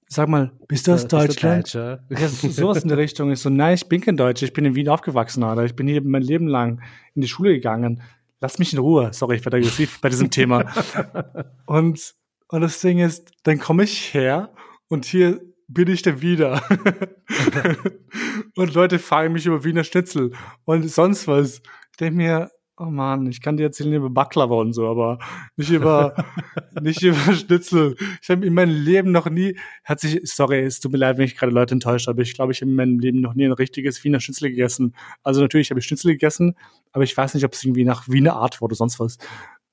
sag 0.06 0.28
mal, 0.28 0.52
bist 0.66 0.86
du 0.86 0.92
aus 0.92 1.02
ja, 1.04 1.08
Deutschland? 1.08 1.72
Du 1.72 1.98
ja, 2.10 2.28
sowas 2.28 2.82
in 2.82 2.88
der 2.88 2.98
Richtung. 2.98 3.30
Ich 3.30 3.40
so, 3.40 3.48
nein, 3.48 3.74
ich 3.74 3.88
bin 3.88 4.02
kein 4.02 4.18
Deutscher. 4.18 4.44
Ich 4.44 4.52
bin 4.52 4.66
in 4.66 4.74
Wien 4.74 4.88
aufgewachsen, 4.90 5.42
oder? 5.44 5.64
Ich 5.64 5.74
bin 5.74 5.88
hier 5.88 6.02
mein 6.02 6.22
Leben 6.22 6.46
lang 6.46 6.82
in 7.14 7.22
die 7.22 7.28
Schule 7.28 7.54
gegangen 7.54 8.02
lass 8.41 8.59
mich 8.59 8.72
in 8.72 8.78
Ruhe. 8.78 9.11
Sorry, 9.12 9.36
ich 9.36 9.45
werde 9.45 9.59
aggressiv 9.59 10.01
bei 10.01 10.09
diesem 10.09 10.30
Thema. 10.30 10.72
Und, 11.66 12.14
und 12.49 12.61
das 12.62 12.80
Ding 12.80 12.99
ist, 12.99 13.30
dann 13.43 13.59
komme 13.59 13.84
ich 13.84 14.14
her 14.14 14.55
und 14.89 15.05
hier 15.05 15.39
bin 15.66 15.89
ich 15.91 16.01
dann 16.01 16.22
wieder. 16.22 16.62
und 18.57 18.72
Leute 18.72 18.99
fragen 18.99 19.34
mich 19.34 19.45
über 19.45 19.64
Wiener 19.64 19.84
Schnitzel 19.84 20.32
und 20.64 20.89
sonst 20.89 21.28
was. 21.28 21.61
Ich 21.91 21.99
denke 22.01 22.16
mir, 22.16 22.51
oh 22.78 22.90
man, 22.90 23.26
ich 23.26 23.40
kann 23.40 23.56
dir 23.56 23.64
erzählen 23.64 23.92
über 23.92 24.10
Baklava 24.10 24.54
und 24.54 24.72
so, 24.72 24.88
aber 24.88 25.18
nicht 25.56 25.70
über, 25.70 26.14
nicht 26.80 27.02
über 27.02 27.32
Schnitzel. 27.32 27.96
Ich 28.22 28.30
habe 28.30 28.46
in 28.46 28.54
meinem 28.54 28.84
Leben 28.84 29.10
noch 29.10 29.28
nie, 29.28 29.58
hat 29.84 30.00
sich, 30.00 30.20
sorry, 30.24 30.60
es 30.60 30.80
tut 30.80 30.92
mir 30.92 30.98
leid, 30.98 31.18
wenn 31.18 31.24
ich 31.24 31.36
gerade 31.36 31.52
Leute 31.52 31.74
enttäuscht 31.74 32.06
habe, 32.06 32.22
ich 32.22 32.34
glaube, 32.34 32.52
ich 32.52 32.60
habe 32.60 32.70
in 32.70 32.76
meinem 32.76 32.98
Leben 32.98 33.20
noch 33.20 33.34
nie 33.34 33.46
ein 33.46 33.52
richtiges 33.52 34.02
Wiener 34.04 34.20
Schnitzel 34.20 34.50
gegessen. 34.50 34.94
Also 35.22 35.40
natürlich 35.40 35.70
habe 35.70 35.80
ich 35.80 35.86
Schnitzel 35.86 36.12
gegessen, 36.12 36.54
aber 36.92 37.04
ich 37.04 37.16
weiß 37.16 37.34
nicht, 37.34 37.44
ob 37.44 37.52
es 37.52 37.64
irgendwie 37.64 37.84
nach 37.84 38.08
Wiener 38.08 38.34
Art 38.34 38.60
war 38.60 38.66
oder 38.66 38.76
sonst 38.76 39.00
was. 39.00 39.18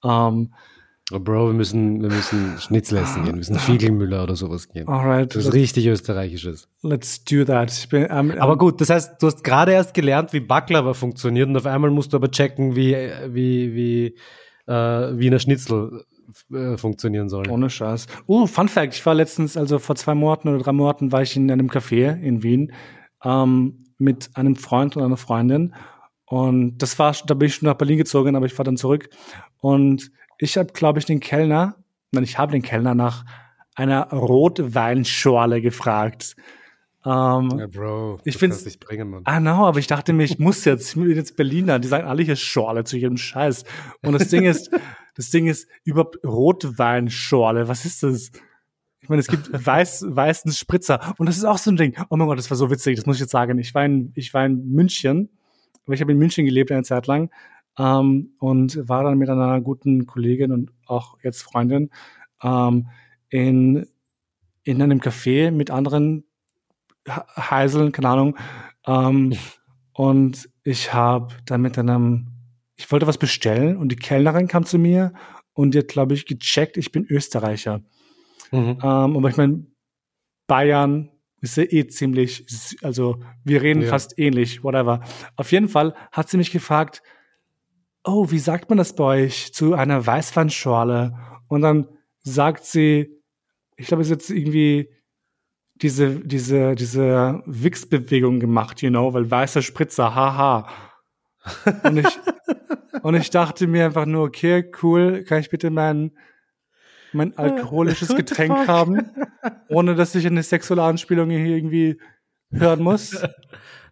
Ähm, 0.03 0.53
Bro, 1.11 1.47
wir 1.49 1.53
müssen, 1.53 2.01
wir 2.01 2.09
müssen 2.09 2.57
Schnitzel 2.57 2.97
essen 2.97 3.23
gehen. 3.23 3.33
Wir 3.33 3.37
müssen 3.37 3.59
Fiegelmüller 3.59 4.23
oder 4.23 4.35
sowas 4.35 4.67
gehen. 4.69 4.87
Alright. 4.87 5.35
Das 5.35 5.45
ist 5.45 5.53
richtig 5.53 5.85
österreichisches. 5.85 6.67
Let's 6.81 7.23
do 7.23 7.45
that. 7.45 7.87
Bin, 7.91 8.05
um, 8.07 8.31
um, 8.31 8.39
Aber 8.39 8.57
gut, 8.57 8.81
das 8.81 8.89
heißt, 8.89 9.21
du 9.21 9.27
hast 9.27 9.43
gerade 9.43 9.73
erst 9.73 9.93
gelernt, 9.93 10.33
wie 10.33 10.39
Baklava 10.39 10.95
funktioniert 10.95 11.47
und 11.47 11.55
auf 11.57 11.67
einmal 11.67 11.91
musst 11.91 12.13
du 12.13 12.17
aber 12.17 12.31
checken, 12.31 12.75
wie, 12.75 12.95
wie, 13.27 13.75
wie 13.75 14.15
äh, 14.65 14.73
Wiener 14.73 15.37
Schnitzel 15.37 16.05
äh, 16.51 16.75
funktionieren 16.75 17.29
soll. 17.29 17.49
Ohne 17.49 17.69
Scheiß. 17.69 18.07
Uh, 18.27 18.47
Fun 18.47 18.67
Fact, 18.67 18.95
ich 18.95 19.05
war 19.05 19.13
letztens, 19.13 19.57
also 19.57 19.77
vor 19.77 19.95
zwei 19.95 20.15
Monaten 20.15 20.49
oder 20.49 20.57
drei 20.57 20.71
Monaten 20.71 21.11
war 21.11 21.21
ich 21.21 21.35
in 21.35 21.51
einem 21.51 21.69
Café 21.69 22.19
in 22.19 22.41
Wien 22.41 22.73
ähm, 23.23 23.85
mit 23.99 24.31
einem 24.33 24.55
Freund 24.55 24.97
und 24.97 25.03
einer 25.03 25.17
Freundin. 25.17 25.75
Und 26.25 26.79
das 26.79 26.97
war, 26.97 27.15
da 27.27 27.35
bin 27.35 27.47
ich 27.47 27.55
schon 27.55 27.67
nach 27.67 27.75
Berlin 27.75 27.99
gezogen, 27.99 28.35
aber 28.35 28.47
ich 28.47 28.57
war 28.57 28.65
dann 28.65 28.77
zurück. 28.77 29.09
Und 29.59 30.11
ich 30.37 30.57
habe, 30.57 30.71
glaube 30.73 30.99
ich, 30.99 31.05
den 31.05 31.19
Kellner, 31.19 31.75
nein, 32.11 32.23
ich 32.23 32.37
habe 32.37 32.51
den 32.51 32.61
Kellner 32.61 32.95
nach 32.95 33.25
einer 33.75 34.09
Rotweinschorle 34.09 35.61
gefragt. 35.61 36.35
Ähm, 37.05 37.59
ja, 37.59 37.67
Bro, 37.67 38.19
ich 38.23 38.37
finde 38.37 38.55
es 38.55 38.77
bringen, 38.77 39.09
Mann. 39.09 39.21
Ah, 39.25 39.39
no, 39.39 39.67
aber 39.67 39.77
ich 39.77 39.85
dachte 39.85 40.11
mir, 40.11 40.23
ich 40.23 40.39
muss 40.39 40.65
jetzt, 40.65 40.89
ich 40.89 40.95
bin 40.95 41.11
jetzt 41.11 41.35
Berliner, 41.35 41.77
die 41.77 41.87
sagen 41.87 42.07
alle 42.07 42.23
hier 42.23 42.35
Schorle 42.35 42.83
zu 42.83 42.97
jedem 42.97 43.17
Scheiß. 43.17 43.63
Und 44.01 44.13
das 44.13 44.29
Ding 44.29 44.45
ist, 44.45 44.71
das 45.15 45.29
Ding 45.29 45.45
ist 45.45 45.67
überhaupt 45.83 46.17
Rotweinschorle. 46.25 47.67
Was 47.67 47.85
ist 47.85 48.01
das? 48.01 48.31
Ich 49.01 49.09
meine, 49.09 49.19
es 49.19 49.27
gibt 49.27 49.49
weiß, 49.65 50.05
weißen 50.07 50.51
Spritzer. 50.51 51.13
Und 51.19 51.27
das 51.27 51.37
ist 51.37 51.43
auch 51.43 51.59
so 51.59 51.69
ein 51.69 51.77
Ding. 51.77 51.95
Oh 52.09 52.17
mein 52.17 52.27
Gott, 52.27 52.39
das 52.39 52.49
war 52.49 52.57
so 52.57 52.71
witzig, 52.71 52.95
das 52.95 53.05
muss 53.05 53.17
ich 53.17 53.21
jetzt 53.21 53.31
sagen. 53.31 53.59
Ich 53.59 53.75
war 53.75 53.85
in, 53.85 54.11
ich 54.15 54.33
war 54.33 54.45
in 54.45 54.71
München, 54.71 55.29
aber 55.85 55.93
ich 55.93 56.01
habe 56.01 56.11
in 56.11 56.17
München 56.17 56.45
gelebt 56.45 56.71
eine 56.71 56.83
Zeit 56.83 57.05
lang 57.05 57.29
ähm, 57.77 58.33
und 58.39 58.87
war 58.87 59.03
dann 59.03 59.17
mit 59.17 59.29
einer 59.29 59.61
guten 59.61 60.05
Kollegin 60.05 60.51
und 60.51 60.71
auch 60.85 61.17
jetzt 61.23 61.41
Freundin 61.41 61.89
ähm, 62.41 62.87
in, 63.29 63.87
in 64.63 64.81
einem 64.81 64.99
Café 64.99 65.51
mit 65.51 65.71
anderen 65.71 66.23
Heiseln, 67.07 67.91
keine 67.91 68.09
Ahnung. 68.09 68.37
Ähm, 68.85 69.33
und 69.93 70.49
ich 70.63 70.93
habe 70.93 71.33
dann 71.45 71.61
mit 71.61 71.77
einem, 71.77 72.27
ich 72.75 72.91
wollte 72.91 73.07
was 73.07 73.17
bestellen 73.17 73.77
und 73.77 73.89
die 73.89 73.95
Kellnerin 73.97 74.47
kam 74.47 74.65
zu 74.65 74.77
mir 74.77 75.13
und 75.53 75.73
die 75.73 75.79
hat, 75.79 75.87
glaube 75.87 76.13
ich, 76.13 76.25
gecheckt, 76.25 76.77
ich 76.77 76.91
bin 76.91 77.05
Österreicher. 77.09 77.81
Mhm. 78.51 78.77
Ähm, 78.81 79.17
aber 79.17 79.29
ich 79.29 79.37
meine, 79.37 79.65
Bayern 80.47 81.09
ist 81.41 81.57
ja 81.57 81.63
eh 81.63 81.87
ziemlich, 81.87 82.45
also 82.81 83.19
wir 83.43 83.61
reden 83.61 83.83
ja. 83.83 83.89
fast 83.89 84.17
ähnlich, 84.17 84.63
whatever. 84.63 85.01
Auf 85.35 85.51
jeden 85.51 85.69
Fall 85.69 85.95
hat 86.11 86.29
sie 86.29 86.37
mich 86.37 86.51
gefragt, 86.51 87.01
oh, 88.05 88.29
wie 88.31 88.39
sagt 88.39 88.69
man 88.69 88.77
das 88.77 88.95
bei 88.95 89.25
euch 89.25 89.53
zu 89.53 89.73
einer 89.73 90.05
Weißweinschorle? 90.05 91.17
Und 91.47 91.61
dann 91.61 91.87
sagt 92.23 92.65
sie, 92.65 93.21
ich 93.75 93.87
glaube, 93.87 94.01
es 94.01 94.07
ist 94.07 94.11
jetzt 94.11 94.29
irgendwie 94.29 94.89
diese, 95.75 96.21
diese, 96.21 96.75
diese 96.75 97.41
Wix-Bewegung 97.45 98.39
gemacht, 98.39 98.81
you 98.81 98.89
know, 98.89 99.13
weil 99.13 99.29
weißer 99.29 99.61
Spritzer, 99.61 100.15
haha. 100.15 100.69
Und 101.83 101.97
ich, 101.97 102.19
und 103.01 103.15
ich 103.15 103.29
dachte 103.29 103.67
mir 103.67 103.85
einfach 103.85 104.05
nur, 104.05 104.23
okay, 104.23 104.71
cool, 104.81 105.23
kann 105.23 105.39
ich 105.39 105.49
bitte 105.49 105.69
mein, 105.69 106.11
mein 107.11 107.37
alkoholisches 107.37 108.15
Getränk 108.15 108.67
haben, 108.67 109.09
ohne 109.67 109.95
dass 109.95 110.15
ich 110.15 110.25
eine 110.25 110.43
sexuelle 110.43 110.83
Anspielung 110.83 111.29
hier 111.29 111.57
irgendwie 111.57 111.99
hören 112.51 112.81
muss. 112.81 113.21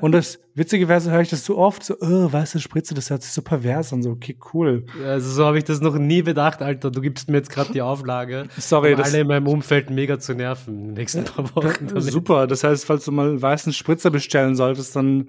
Und 0.00 0.12
das 0.12 0.38
witzigerweise 0.54 1.10
höre 1.10 1.20
ich 1.20 1.28
das 1.28 1.44
so 1.44 1.58
oft, 1.58 1.84
so, 1.84 1.94
oh, 2.00 2.32
weiße 2.32 2.58
Spritze, 2.60 2.94
das 2.94 3.10
hört 3.10 3.22
sich 3.22 3.32
so 3.32 3.42
pervers 3.42 3.92
an, 3.92 4.02
so, 4.02 4.10
okay, 4.10 4.36
cool. 4.54 4.86
Also 5.04 5.30
so 5.30 5.44
habe 5.44 5.58
ich 5.58 5.64
das 5.64 5.80
noch 5.80 5.96
nie 5.98 6.22
bedacht, 6.22 6.62
Alter. 6.62 6.90
Du 6.90 7.00
gibst 7.00 7.28
mir 7.28 7.36
jetzt 7.38 7.50
gerade 7.50 7.72
die 7.72 7.82
Auflage, 7.82 8.44
Sorry, 8.56 8.92
um 8.92 8.98
das- 8.98 9.12
alle 9.12 9.20
in 9.22 9.26
meinem 9.28 9.46
Umfeld 9.46 9.90
mega 9.90 10.18
zu 10.18 10.34
nerven 10.34 10.74
in 10.78 10.84
den 10.88 10.94
nächsten 10.94 11.24
paar 11.24 11.54
Wochen. 11.54 11.88
Ja, 11.94 12.00
super, 12.00 12.46
das 12.46 12.64
heißt, 12.64 12.84
falls 12.86 13.04
du 13.04 13.12
mal 13.12 13.28
einen 13.28 13.42
weißen 13.42 13.72
Spritzer 13.72 14.10
bestellen 14.10 14.56
solltest, 14.56 14.96
dann, 14.96 15.28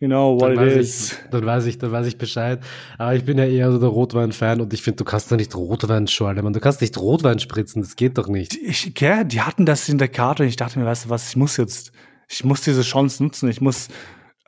you 0.00 0.08
know 0.08 0.40
what 0.40 0.56
Dann 0.56 0.66
it 0.68 0.76
is. 0.78 1.12
ich, 1.12 1.18
dann, 1.30 1.44
weiß 1.44 1.66
ich, 1.66 1.78
dann 1.78 1.92
weiß 1.92 2.06
ich 2.06 2.16
Bescheid. 2.18 2.60
Aber 2.98 3.14
ich 3.14 3.24
bin 3.24 3.38
ja 3.38 3.44
eher 3.44 3.70
so 3.70 3.78
der 3.78 3.90
Rotwein-Fan 3.90 4.60
und 4.62 4.72
ich 4.72 4.82
finde, 4.82 4.96
du 4.96 5.04
kannst 5.04 5.30
doch 5.30 5.36
nicht 5.36 5.54
Rotwein 5.54 6.06
schorlen, 6.08 6.42
man. 6.42 6.52
Du 6.54 6.60
kannst 6.60 6.80
nicht 6.80 6.96
Rotwein 6.98 7.38
spritzen, 7.38 7.82
das 7.82 7.96
geht 7.96 8.16
doch 8.18 8.28
nicht. 8.28 8.54
Ich, 8.56 8.94
gell, 8.94 9.24
die 9.26 9.42
hatten 9.42 9.66
das 9.66 9.88
in 9.88 9.98
der 9.98 10.08
Karte 10.08 10.42
und 10.42 10.48
ich 10.48 10.56
dachte 10.56 10.78
mir, 10.78 10.86
weißt 10.86 11.04
du 11.04 11.10
was, 11.10 11.28
ich 11.28 11.36
muss 11.36 11.56
jetzt, 11.58 11.92
ich 12.32 12.44
muss 12.44 12.62
diese 12.62 12.82
Chance 12.82 13.22
nutzen, 13.22 13.48
ich 13.48 13.60
muss 13.60 13.88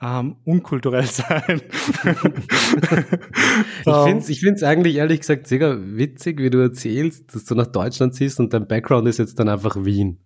ähm, 0.01 0.37
unkulturell 0.45 1.07
sein. 1.07 1.63
Ich 3.87 3.95
finde 3.95 4.19
es 4.19 4.29
ich 4.29 4.41
find's 4.41 4.63
eigentlich 4.63 4.97
ehrlich 4.97 5.21
gesagt 5.21 5.47
sehr 5.47 5.97
witzig, 5.97 6.41
wie 6.41 6.51
du 6.51 6.59
erzählst, 6.59 7.35
dass 7.35 7.45
du 7.45 7.55
nach 7.55 7.67
Deutschland 7.67 8.15
ziehst 8.15 8.41
und 8.41 8.53
dein 8.53 8.67
Background 8.67 9.07
ist 9.09 9.19
jetzt 9.19 9.39
dann 9.39 9.49
einfach 9.49 9.77
Wien. 9.85 10.19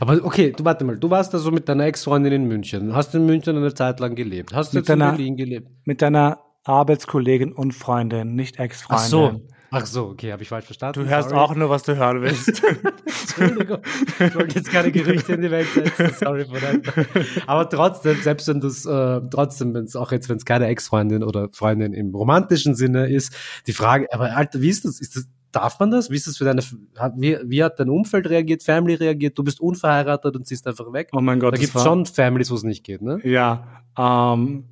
Aber 0.00 0.24
okay, 0.24 0.52
du 0.56 0.64
warte 0.64 0.84
mal, 0.84 0.98
du 0.98 1.10
warst 1.10 1.34
also 1.34 1.50
mit 1.50 1.68
deiner 1.68 1.84
Ex-Freundin 1.86 2.32
in 2.32 2.44
München, 2.48 2.94
hast 2.94 3.14
in 3.14 3.26
München 3.26 3.56
eine 3.56 3.74
Zeit 3.74 4.00
lang 4.00 4.14
gelebt, 4.14 4.54
hast 4.54 4.72
du 4.72 4.78
Mit 4.78 4.88
jetzt 4.88 4.94
in 4.94 5.00
Berlin 5.00 5.36
gelebt. 5.36 5.68
Mit 5.84 6.00
deiner 6.00 6.38
Arbeitskollegin 6.62 7.52
und 7.52 7.72
Freundin, 7.72 8.34
nicht 8.34 8.56
Ach 8.58 8.64
Ex-Freundin. 8.64 9.08
so, 9.08 9.46
ach 9.74 9.86
so, 9.86 10.06
okay, 10.06 10.32
habe 10.32 10.42
ich 10.42 10.48
falsch 10.48 10.66
verstanden. 10.66 11.02
Du 11.02 11.08
hörst 11.08 11.30
Sorry. 11.30 11.40
auch 11.40 11.54
nur, 11.54 11.68
was 11.68 11.82
du 11.82 11.96
hören 11.96 12.22
willst. 12.22 12.48
Entschuldigung, 13.06 13.78
ich 14.20 14.34
wollte 14.34 14.56
jetzt 14.56 14.70
keine 14.70 14.92
Gerüchte 14.92 15.34
in 15.34 15.42
die 15.42 15.50
Welt 15.50 15.66
setzen, 15.68 16.10
sorry 16.18 16.44
for 16.44 16.58
that. 16.58 17.46
Aber 17.46 17.68
trotzdem, 17.68 18.16
selbst 18.22 18.46
wenn 18.48 18.60
das, 18.60 18.86
äh, 18.86 19.20
trotzdem, 19.30 19.74
wenn 19.74 19.84
es 19.84 19.96
auch 19.96 20.12
jetzt, 20.12 20.28
wenn 20.28 20.36
es 20.36 20.44
keine 20.44 20.66
Ex-Freundin 20.68 21.22
oder 21.22 21.48
Freundin 21.52 21.92
im 21.92 22.14
romantischen 22.14 22.74
Sinne 22.74 23.08
ist, 23.08 23.34
die 23.66 23.72
Frage, 23.72 24.06
aber 24.12 24.36
Alter, 24.36 24.60
wie 24.60 24.70
ist 24.70 24.84
das? 24.84 25.00
Ist 25.00 25.16
das, 25.16 25.28
darf 25.50 25.78
man 25.80 25.90
das? 25.90 26.10
Wie 26.10 26.16
ist 26.16 26.26
das 26.26 26.36
für 26.36 26.44
deine, 26.44 26.62
hat, 26.96 27.14
wie, 27.16 27.38
wie 27.44 27.62
hat 27.62 27.78
dein 27.80 27.88
Umfeld 27.88 28.28
reagiert, 28.28 28.62
Family 28.62 28.94
reagiert? 28.94 29.38
Du 29.38 29.44
bist 29.44 29.60
unverheiratet 29.60 30.34
und 30.36 30.46
ziehst 30.46 30.66
einfach 30.66 30.92
weg. 30.92 31.08
Oh 31.12 31.20
mein 31.20 31.40
Gott, 31.40 31.54
da 31.54 31.58
gibt 31.58 31.74
es 31.74 31.82
schon 31.82 32.06
Families, 32.06 32.50
wo 32.50 32.54
es 32.54 32.62
nicht 32.62 32.84
geht, 32.84 33.02
ne? 33.02 33.20
Ja, 33.24 33.82
ähm, 33.98 34.64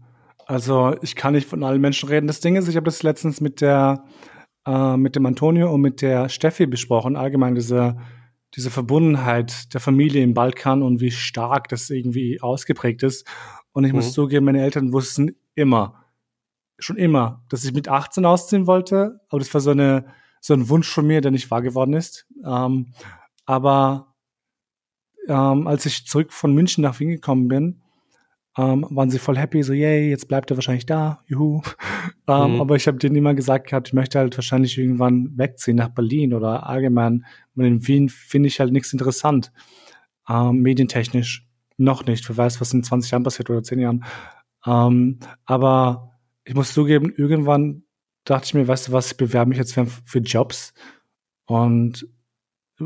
also 0.47 0.95
ich 1.03 1.15
kann 1.15 1.35
nicht 1.35 1.49
von 1.49 1.63
allen 1.63 1.81
Menschen 1.81 2.09
reden. 2.09 2.27
Das 2.27 2.41
Ding 2.41 2.57
ist, 2.57 2.69
ich 2.69 2.77
habe 2.77 2.85
das 2.85 3.03
letztens 3.03 3.41
mit 3.41 3.61
der, 3.61 4.05
äh, 4.67 4.97
mit 4.97 5.17
dem 5.17 5.27
Antonio 5.27 5.73
und 5.73 5.81
mit 5.81 6.03
der 6.03 6.29
Steffi 6.29 6.67
besprochen, 6.67 7.17
allgemein 7.17 7.55
diese, 7.55 7.97
diese 8.55 8.71
Verbundenheit 8.71 9.73
der 9.75 9.81
Familie 9.81 10.23
im 10.23 10.35
Balkan 10.35 10.83
und 10.83 11.01
wie 11.01 11.11
stark 11.11 11.69
das 11.69 11.91
irgendwie 11.91 12.41
ausgeprägt 12.41 13.03
ist. 13.03 13.27
Und 13.73 13.85
ich 13.85 13.93
Mhm. 13.93 13.97
muss 13.97 14.13
zugeben, 14.13 14.47
meine 14.47 14.63
Eltern 14.63 14.93
wussten 14.93 15.37
immer, 15.55 16.05
schon 16.79 16.97
immer, 16.97 17.45
dass 17.49 17.65
ich 17.65 17.73
mit 17.73 17.89
18 17.89 18.25
ausziehen 18.25 18.67
wollte, 18.67 19.21
aber 19.29 19.39
das 19.39 19.53
war 19.55 19.61
so 19.61 19.71
eine, 19.71 20.07
so 20.41 20.55
ein 20.55 20.69
Wunsch 20.69 20.89
von 20.89 21.07
mir, 21.07 21.21
der 21.21 21.31
nicht 21.31 21.51
wahr 21.51 21.63
geworden 21.63 21.95
ist. 21.95 22.27
Ähm, 22.45 22.93
aber 23.47 24.15
ähm, 25.29 25.67
als 25.67 25.87
ich 25.87 26.07
zurück 26.07 26.33
von 26.33 26.53
München 26.55 26.83
nach 26.83 26.99
Wien 27.01 27.11
gekommen 27.11 27.49
bin, 27.49 27.82
ähm, 28.57 28.87
waren 28.91 29.11
sie 29.11 29.19
voll 29.19 29.39
happy, 29.39 29.63
so, 29.63 29.73
yay, 29.73 30.11
jetzt 30.11 30.29
bleibt 30.29 30.51
er 30.51 30.57
wahrscheinlich 30.57 30.87
da, 30.87 31.23
juhu. 31.27 31.63
ähm, 32.29 32.55
Mhm. 32.55 32.61
Aber 32.61 32.77
ich 32.77 32.87
habe 32.87 32.99
denen 32.99 33.17
immer 33.17 33.35
gesagt 33.35 33.69
gehabt, 33.69 33.89
ich 33.89 33.95
möchte 33.95 34.19
halt 34.19 34.37
wahrscheinlich 34.37 34.77
irgendwann 34.79 35.37
wegziehen 35.37 35.77
nach 35.77 35.89
Berlin 35.89 36.35
oder 36.35 36.67
allgemein. 36.67 37.25
Und 37.55 37.65
in 37.65 37.87
Wien 37.87 38.09
finde 38.09 38.49
ich 38.49 38.61
halt 38.61 38.73
nichts 38.73 38.93
interessant. 38.93 39.53
Ähm, 40.29 40.59
medientechnisch 40.61 41.49
noch 41.79 42.05
nicht. 42.07 42.29
Wer 42.29 42.37
weiß, 42.37 42.61
was 42.61 42.73
in 42.73 42.85
20 42.85 43.11
Jahren 43.11 43.23
passiert 43.23 43.51
oder 43.51 43.63
10 43.63 43.81
Jahren. 43.81 44.05
Ähm, 44.67 45.19
aber 45.45 46.19
ich 46.45 46.55
muss 46.55 46.73
zugeben, 46.73 47.13
irgendwann 47.17 47.85
dachte 48.25 48.47
ich 48.47 48.55
mir, 48.55 48.69
weißt 48.69 48.89
du 48.89 48.93
was, 48.93 49.13
ich 49.13 49.17
bewerbe 49.17 49.49
mich 49.49 49.59
jetzt 49.59 49.75
für, 49.75 49.87
für 49.87 50.21
Jobs 50.21 50.75
und 51.47 52.07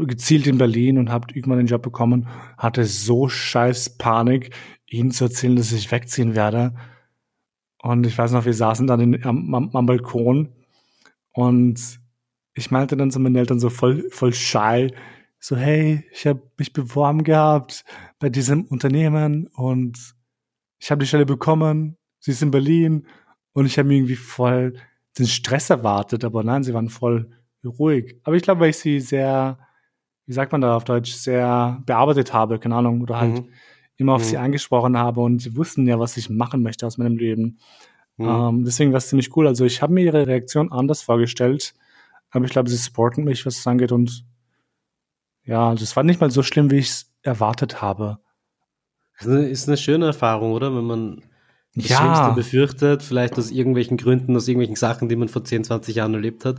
gezielt 0.07 0.47
in 0.47 0.59
Berlin 0.59 0.99
und 0.99 1.11
habe 1.11 1.29
irgendwann 1.35 1.59
den 1.59 1.67
Job 1.67 1.83
bekommen, 1.83 2.29
hatte 2.59 2.85
so 2.85 3.29
scheiß 3.29 3.99
Panik, 3.99 4.51
ihnen 4.87 5.11
zu 5.11 5.25
erzählen, 5.25 5.57
dass 5.57 5.73
ich 5.73 5.91
wegziehen 5.91 6.35
werde. 6.35 6.75
Und 7.83 8.07
ich 8.07 8.17
weiß 8.17 8.33
noch, 8.33 8.45
wir 8.45 8.55
saßen 8.55 8.87
dann 8.87 9.01
in, 9.01 9.25
am, 9.25 9.55
am, 9.55 9.71
am 9.75 9.87
Balkon 9.87 10.53
und 11.33 12.01
ich 12.55 12.71
meinte 12.71 12.97
dann 12.97 13.11
zu 13.11 13.21
meinen 13.21 13.37
Eltern 13.37 13.61
so 13.61 13.71
voll, 13.71 14.09
voll 14.11 14.33
shy, 14.33 14.93
so, 15.39 15.57
hey, 15.57 16.05
ich 16.11 16.27
habe 16.27 16.43
mich 16.59 16.73
beworben 16.73 17.23
gehabt 17.23 17.85
bei 18.19 18.29
diesem 18.29 18.65
Unternehmen 18.65 19.47
und 19.55 20.15
ich 20.79 20.91
habe 20.91 21.01
die 21.01 21.07
Stelle 21.07 21.27
bekommen, 21.27 21.97
sie 22.19 22.33
ist 22.33 22.43
in 22.43 22.51
Berlin 22.51 23.07
und 23.53 23.67
ich 23.67 23.79
habe 23.79 23.95
irgendwie 23.95 24.17
voll 24.17 24.75
den 25.19 25.27
Stress 25.27 25.71
erwartet, 25.71 26.25
aber 26.25 26.43
nein, 26.43 26.63
sie 26.63 26.75
waren 26.75 26.89
voll 26.89 27.31
ruhig. 27.65 28.21
Aber 28.25 28.37
ich 28.37 28.43
glaube, 28.43 28.61
weil 28.61 28.71
ich 28.71 28.79
sie 28.79 29.01
sehr, 29.01 29.59
wie 30.27 30.33
sagt 30.33 30.53
man 30.53 30.61
da 30.61 30.77
auf 30.77 30.85
Deutsch, 30.85 31.13
sehr 31.13 31.83
bearbeitet 31.87 32.33
habe, 32.33 32.59
keine 32.59 32.75
Ahnung, 32.77 33.01
oder 33.01 33.19
halt 33.19 33.41
Mhm. 33.41 33.49
immer 33.97 34.15
auf 34.15 34.23
Mhm. 34.23 34.27
sie 34.27 34.39
angesprochen 34.39 34.99
habe 34.99 35.21
und 35.21 35.41
sie 35.41 35.57
wussten 35.57 35.87
ja, 35.87 35.99
was 35.99 36.17
ich 36.17 36.29
machen 36.29 36.63
möchte 36.63 36.87
aus 36.87 36.99
meinem 36.99 37.17
Leben. 37.17 37.59
Mhm. 38.17 38.27
Ähm, 38.29 38.65
deswegen 38.65 38.93
war 38.93 38.99
es 38.99 39.09
ziemlich 39.09 39.35
cool. 39.37 39.47
Also 39.47 39.65
ich 39.65 39.83
habe 39.83 39.93
mir 39.93 40.03
ihre 40.05 40.27
Reaktion 40.27 40.73
anders 40.73 41.03
vorgestellt, 41.03 41.75
aber 42.31 42.45
ich 42.45 42.51
glaube, 42.51 42.69
sie 42.69 42.77
supporten 42.77 43.25
mich, 43.25 43.47
was 43.47 43.59
es 43.59 43.67
angeht 43.67 43.93
und 43.93 44.25
ja, 45.45 45.69
also 45.69 45.85
es 45.85 45.95
war 45.95 46.03
nicht 46.03 46.21
mal 46.21 46.31
so 46.31 46.43
schlimm, 46.43 46.71
wie 46.71 46.79
ich 46.79 46.89
es 46.89 47.13
erwartet 47.23 47.81
habe. 47.81 48.19
Ist 49.19 49.29
eine, 49.29 49.49
ist 49.49 49.69
eine 49.69 49.77
schöne 49.77 50.07
Erfahrung, 50.07 50.53
oder? 50.53 50.75
Wenn 50.75 50.85
man 50.85 51.23
das 51.75 51.89
Ja. 51.89 51.99
Schlimmste 51.99 52.33
befürchtet, 52.35 53.03
vielleicht 53.03 53.39
aus 53.39 53.51
irgendwelchen 53.51 53.97
Gründen, 53.97 54.35
aus 54.37 54.49
irgendwelchen 54.49 54.77
Sachen, 54.77 55.09
die 55.09 55.17
man 55.17 55.29
vor 55.29 55.45
10, 55.45 55.63
20 55.65 55.95
Jahren 55.95 56.15
erlebt 56.15 56.45
hat. 56.45 56.57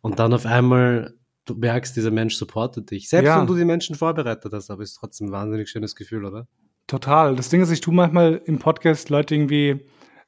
Und 0.00 0.18
dann 0.18 0.32
auf 0.32 0.46
einmal, 0.46 1.14
du 1.46 1.54
merkst, 1.54 1.96
dieser 1.96 2.10
Mensch 2.10 2.36
supportet 2.36 2.90
dich. 2.90 3.08
Selbst 3.08 3.26
Ja. 3.26 3.40
wenn 3.40 3.46
du 3.46 3.56
die 3.56 3.64
Menschen 3.64 3.96
vorbereitet 3.96 4.52
hast, 4.52 4.70
aber 4.70 4.82
ist 4.82 4.94
trotzdem 4.94 5.28
ein 5.28 5.32
wahnsinnig 5.32 5.68
schönes 5.68 5.94
Gefühl, 5.96 6.24
oder? 6.24 6.46
Total. 6.86 7.36
Das 7.36 7.48
Ding 7.48 7.60
ist, 7.62 7.70
ich 7.70 7.80
tue 7.80 7.94
manchmal 7.94 8.40
im 8.44 8.58
Podcast 8.58 9.10
Leute 9.10 9.34
irgendwie 9.34 9.80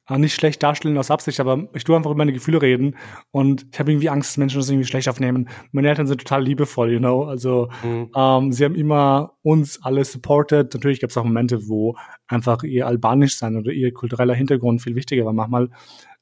äh, 0.09 0.17
nicht 0.17 0.33
schlecht 0.33 0.61
darstellen 0.63 0.97
aus 0.97 1.11
Absicht, 1.11 1.39
aber 1.39 1.67
ich 1.73 1.83
tue 1.85 1.95
einfach 1.95 2.09
über 2.11 2.17
meine 2.17 2.33
Gefühle 2.33 2.61
reden 2.61 2.97
und 3.31 3.65
ich 3.71 3.79
habe 3.79 3.91
irgendwie 3.91 4.09
Angst, 4.09 4.31
dass 4.31 4.37
Menschen 4.37 4.59
das 4.59 4.69
irgendwie 4.69 4.87
schlecht 4.87 5.07
aufnehmen. 5.07 5.47
Meine 5.71 5.87
Eltern 5.89 6.07
sind 6.07 6.19
total 6.19 6.43
liebevoll, 6.43 6.91
you 6.91 6.99
know. 6.99 7.23
Also 7.23 7.69
Mhm. 7.83 8.09
ähm, 8.15 8.51
sie 8.51 8.65
haben 8.65 8.75
immer 8.75 9.33
uns 9.43 9.81
alle 9.83 10.03
supported. 10.03 10.73
Natürlich 10.73 10.99
gab 10.99 11.09
es 11.09 11.17
auch 11.17 11.23
Momente, 11.23 11.67
wo 11.69 11.95
einfach 12.27 12.63
ihr 12.63 12.85
Albanisch 12.87 13.37
sein 13.37 13.55
oder 13.55 13.71
ihr 13.71 13.93
kultureller 13.93 14.33
Hintergrund 14.33 14.81
viel 14.81 14.95
wichtiger 14.95 15.23
war 15.25 15.33
manchmal 15.33 15.69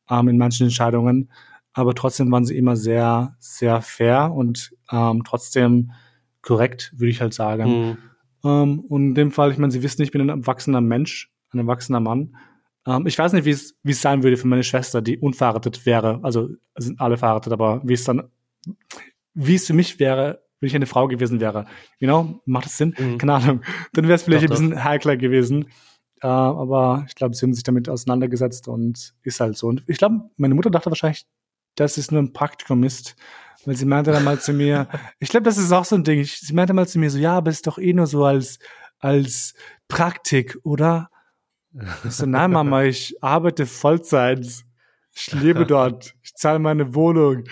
ähm, 0.10 0.28
in 0.28 0.38
manchen 0.38 0.66
Entscheidungen. 0.66 1.32
Aber 1.74 1.95
trotzdem 1.95 2.32
waren 2.32 2.45
sie 2.45 2.57
immer 2.57 2.76
sehr, 2.76 3.36
sehr 3.39 3.82
fair 3.82 4.34
und 4.34 4.74
ähm, 4.91 5.24
trotzdem 5.26 5.91
korrekt, 6.41 6.91
würde 6.95 7.11
ich 7.11 7.22
halt 7.22 7.34
sagen. 7.34 7.69
Mhm. 7.69 7.97
Ähm, 8.43 8.80
und 8.82 9.09
in 9.09 9.15
dem 9.15 9.32
Fall, 9.32 9.51
ich 9.51 9.57
meine, 9.57 9.72
Sie 9.72 9.84
wissen, 9.84 10.01
ich 10.01 10.11
bin 10.11 10.22
ein 10.22 10.30
erwachsener 10.30 10.82
Mensch, 10.82 11.32
ein 11.53 11.59
erwachsener 11.59 11.99
Mann. 11.99 12.36
Ähm, 12.86 13.05
ich 13.07 13.17
weiß 13.17 13.34
nicht, 13.34 13.45
wie 13.45 13.51
es 13.51 13.78
wie 13.84 13.91
es 13.91 14.01
sein 14.01 14.24
würde 14.24 14.38
für 14.38 14.47
meine 14.47 14.63
Schwester, 14.63 15.01
die 15.01 15.17
unverheiratet 15.17 15.86
wäre. 15.86 16.19
Also 16.24 16.49
sind 16.76 16.99
alle 16.99 17.17
verheiratet, 17.17 17.53
aber 17.53 17.82
wie 17.84 17.93
es 17.93 18.03
dann, 18.03 18.24
wie 19.34 19.55
es 19.55 19.67
für 19.67 19.74
mich 19.74 19.99
wäre, 19.99 20.43
wenn 20.59 20.67
ich 20.67 20.76
eine 20.76 20.88
Frau 20.88 21.07
gewesen 21.07 21.39
wäre. 21.39 21.65
You 21.99 22.07
know, 22.07 22.41
macht 22.45 22.65
das 22.65 22.78
Sinn? 22.78 22.95
Mhm. 22.97 23.17
Keine 23.17 23.34
Ahnung. 23.34 23.61
Dann 23.93 24.05
wäre 24.05 24.15
es 24.15 24.24
vielleicht 24.24 24.49
Doch, 24.49 24.55
ein 24.55 24.69
bisschen 24.69 24.84
heikler 24.84 25.17
gewesen. 25.17 25.67
Äh, 26.22 26.28
aber 26.28 27.05
ich 27.07 27.15
glaube, 27.15 27.36
sie 27.36 27.45
haben 27.45 27.53
sich 27.53 27.63
damit 27.63 27.89
auseinandergesetzt 27.89 28.67
und 28.67 29.13
ist 29.24 29.39
halt 29.39 29.57
so. 29.57 29.67
Und 29.67 29.84
ich 29.88 29.97
glaube, 29.97 30.30
meine 30.38 30.55
Mutter 30.55 30.69
dachte 30.69 30.89
wahrscheinlich, 30.89 31.26
dass 31.82 31.97
es 31.97 32.11
nur 32.11 32.21
ein 32.21 32.34
Praktikum 32.34 32.84
ist, 32.84 33.15
weil 33.65 33.75
sie 33.75 33.86
meinte 33.86 34.11
dann 34.11 34.23
mal 34.23 34.39
zu 34.39 34.53
mir, 34.53 34.88
ich 35.19 35.29
glaube, 35.29 35.43
das 35.43 35.57
ist 35.57 35.71
auch 35.71 35.86
so 35.86 35.95
ein 35.95 36.03
Ding. 36.03 36.19
Ich, 36.19 36.39
sie 36.39 36.53
meinte 36.53 36.73
mal 36.73 36.88
zu 36.88 36.99
mir 36.99 37.09
so, 37.09 37.17
ja, 37.17 37.38
aber 37.38 37.51
ist 37.51 37.67
doch 37.67 37.77
eh 37.77 37.93
nur 37.93 38.07
so 38.07 38.23
als, 38.25 38.59
als 38.99 39.53
Praktik, 39.88 40.57
oder? 40.63 41.09
Ich 42.03 42.11
so, 42.11 42.25
nein, 42.25 42.51
Mama, 42.51 42.84
ich 42.84 43.15
arbeite 43.23 43.65
Vollzeit. 43.65 44.45
Ich 45.13 45.34
lebe 45.34 45.65
dort. 45.67 46.13
Ich 46.23 46.34
zahle 46.36 46.59
meine 46.59 46.93
Wohnung. 46.95 47.43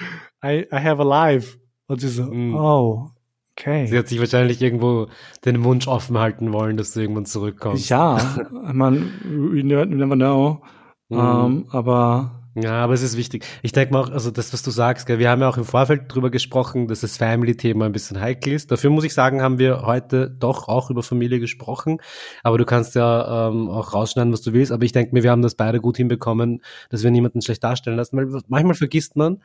I, 0.44 0.66
I 0.72 0.76
have 0.76 1.02
a 1.02 1.06
life. 1.06 1.58
Und 1.88 2.02
sie 2.02 2.08
so, 2.10 2.24
Mhm. 2.24 2.56
oh, 2.56 3.10
okay. 3.58 3.88
Sie 3.88 3.98
hat 3.98 4.08
sich 4.08 4.20
wahrscheinlich 4.20 4.62
irgendwo 4.62 5.08
den 5.46 5.64
Wunsch 5.64 5.88
offen 5.88 6.18
halten 6.18 6.54
wollen, 6.54 6.78
dass 6.78 6.94
du 6.94 7.00
irgendwann 7.02 7.26
zurückkommst. 7.26 7.90
Ja, 7.90 8.18
meine, 8.74 9.02
we 9.26 9.64
never, 9.64 9.90
we 9.90 9.96
never 9.96 10.16
know. 10.16 10.62
Mhm. 11.10 11.18
Ähm, 11.20 11.66
aber 11.70 12.39
Ja, 12.56 12.84
aber 12.84 12.94
es 12.94 13.04
ist 13.04 13.16
wichtig. 13.16 13.46
Ich 13.62 13.72
denke 13.74 13.94
mal 13.94 14.02
auch, 14.04 14.10
also 14.10 14.32
das, 14.32 14.52
was 14.54 14.64
du 14.64 14.72
sagst, 14.72 15.06
gell, 15.06 15.20
wir 15.20 15.30
haben 15.30 15.42
ja 15.42 15.50
auch 15.50 15.58
im 15.58 15.66
Vorfeld 15.66 16.04
drüber 16.08 16.32
gesprochen, 16.32 16.88
dass 16.88 17.02
das 17.02 17.16
Family-Thema 17.18 17.86
ein 17.86 17.92
bisschen 17.92 18.20
heikel 18.20 18.54
ist. 18.54 18.72
Dafür 18.72 18.90
muss 18.90 19.04
ich 19.04 19.14
sagen, 19.14 19.42
haben 19.42 19.60
wir 19.60 19.84
heute 19.84 20.30
doch 20.30 20.68
auch 20.68 20.90
über 20.90 21.04
Familie 21.04 21.40
gesprochen. 21.40 22.00
Aber 22.44 22.58
du 22.58 22.66
kannst 22.66 22.96
ja 22.96 23.50
ähm, 23.50 23.70
auch 23.70 23.94
rausschneiden, 23.94 24.34
was 24.34 24.42
du 24.42 24.52
willst. 24.52 24.72
Aber 24.72 24.84
ich 24.84 24.92
denke 24.92 25.14
mir, 25.14 25.24
wir 25.24 25.32
haben 25.32 25.44
das 25.44 25.56
beide 25.56 25.80
gut 25.80 25.98
hinbekommen, 25.98 26.62
dass 26.90 27.04
wir 27.04 27.12
niemanden 27.12 27.42
schlecht 27.42 27.64
darstellen 27.64 27.98
lassen. 27.98 28.18
Weil 28.18 28.42
manchmal 28.48 28.76
vergisst 28.76 29.16
man, 29.16 29.44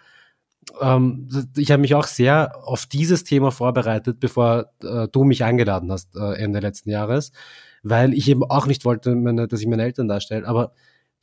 ähm, 0.81 1.29
ich 1.57 1.71
habe 1.71 1.83
mich 1.83 1.95
auch 1.95 2.07
sehr 2.07 2.57
auf 2.67 2.87
dieses 2.87 3.25
Thema 3.25 3.51
vorbereitet, 3.51 4.19
bevor 4.19 4.71
äh, 4.83 5.09
du 5.09 5.25
mich 5.25 5.45
eingeladen 5.45 5.93
hast 5.93 6.17
äh, 6.17 6.35
Ende 6.35 6.61
letzten 6.61 6.91
Jahres, 6.91 7.33
weil 7.83 8.15
ich 8.15 8.29
eben 8.29 8.45
auch 8.45 8.67
nicht 8.67 8.85
wollte, 8.87 9.15
meine, 9.15 9.47
dass 9.47 9.61
ich 9.61 9.67
meine 9.67 9.83
Eltern 9.83 10.09
darstelle. 10.09 10.47
Aber 10.47 10.73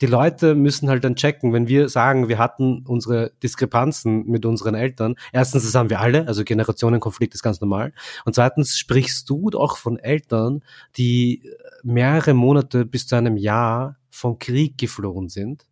die 0.02 0.06
Leute 0.06 0.56
müssen 0.56 0.88
halt 0.88 1.04
dann 1.04 1.14
checken, 1.14 1.52
wenn 1.52 1.68
wir 1.68 1.88
sagen, 1.88 2.28
wir 2.28 2.38
hatten 2.38 2.84
unsere 2.88 3.30
Diskrepanzen 3.40 4.26
mit 4.26 4.44
unseren 4.44 4.74
Eltern. 4.74 5.14
Erstens, 5.32 5.62
das 5.62 5.76
haben 5.76 5.90
wir 5.90 6.00
alle, 6.00 6.26
also 6.26 6.42
Generationenkonflikt 6.42 7.34
ist 7.34 7.42
ganz 7.44 7.60
normal. 7.60 7.92
Und 8.24 8.34
zweitens 8.34 8.76
sprichst 8.76 9.30
du 9.30 9.48
auch 9.54 9.76
von 9.76 10.00
Eltern, 10.00 10.64
die 10.96 11.48
mehrere 11.84 12.34
Monate 12.34 12.84
bis 12.84 13.06
zu 13.06 13.14
einem 13.14 13.36
Jahr 13.36 13.96
vom 14.10 14.40
Krieg 14.40 14.76
geflohen 14.76 15.28
sind, 15.28 15.66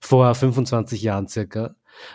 vor 0.00 0.32
25 0.32 1.02
Jahren 1.02 1.26
circa, 1.26 1.74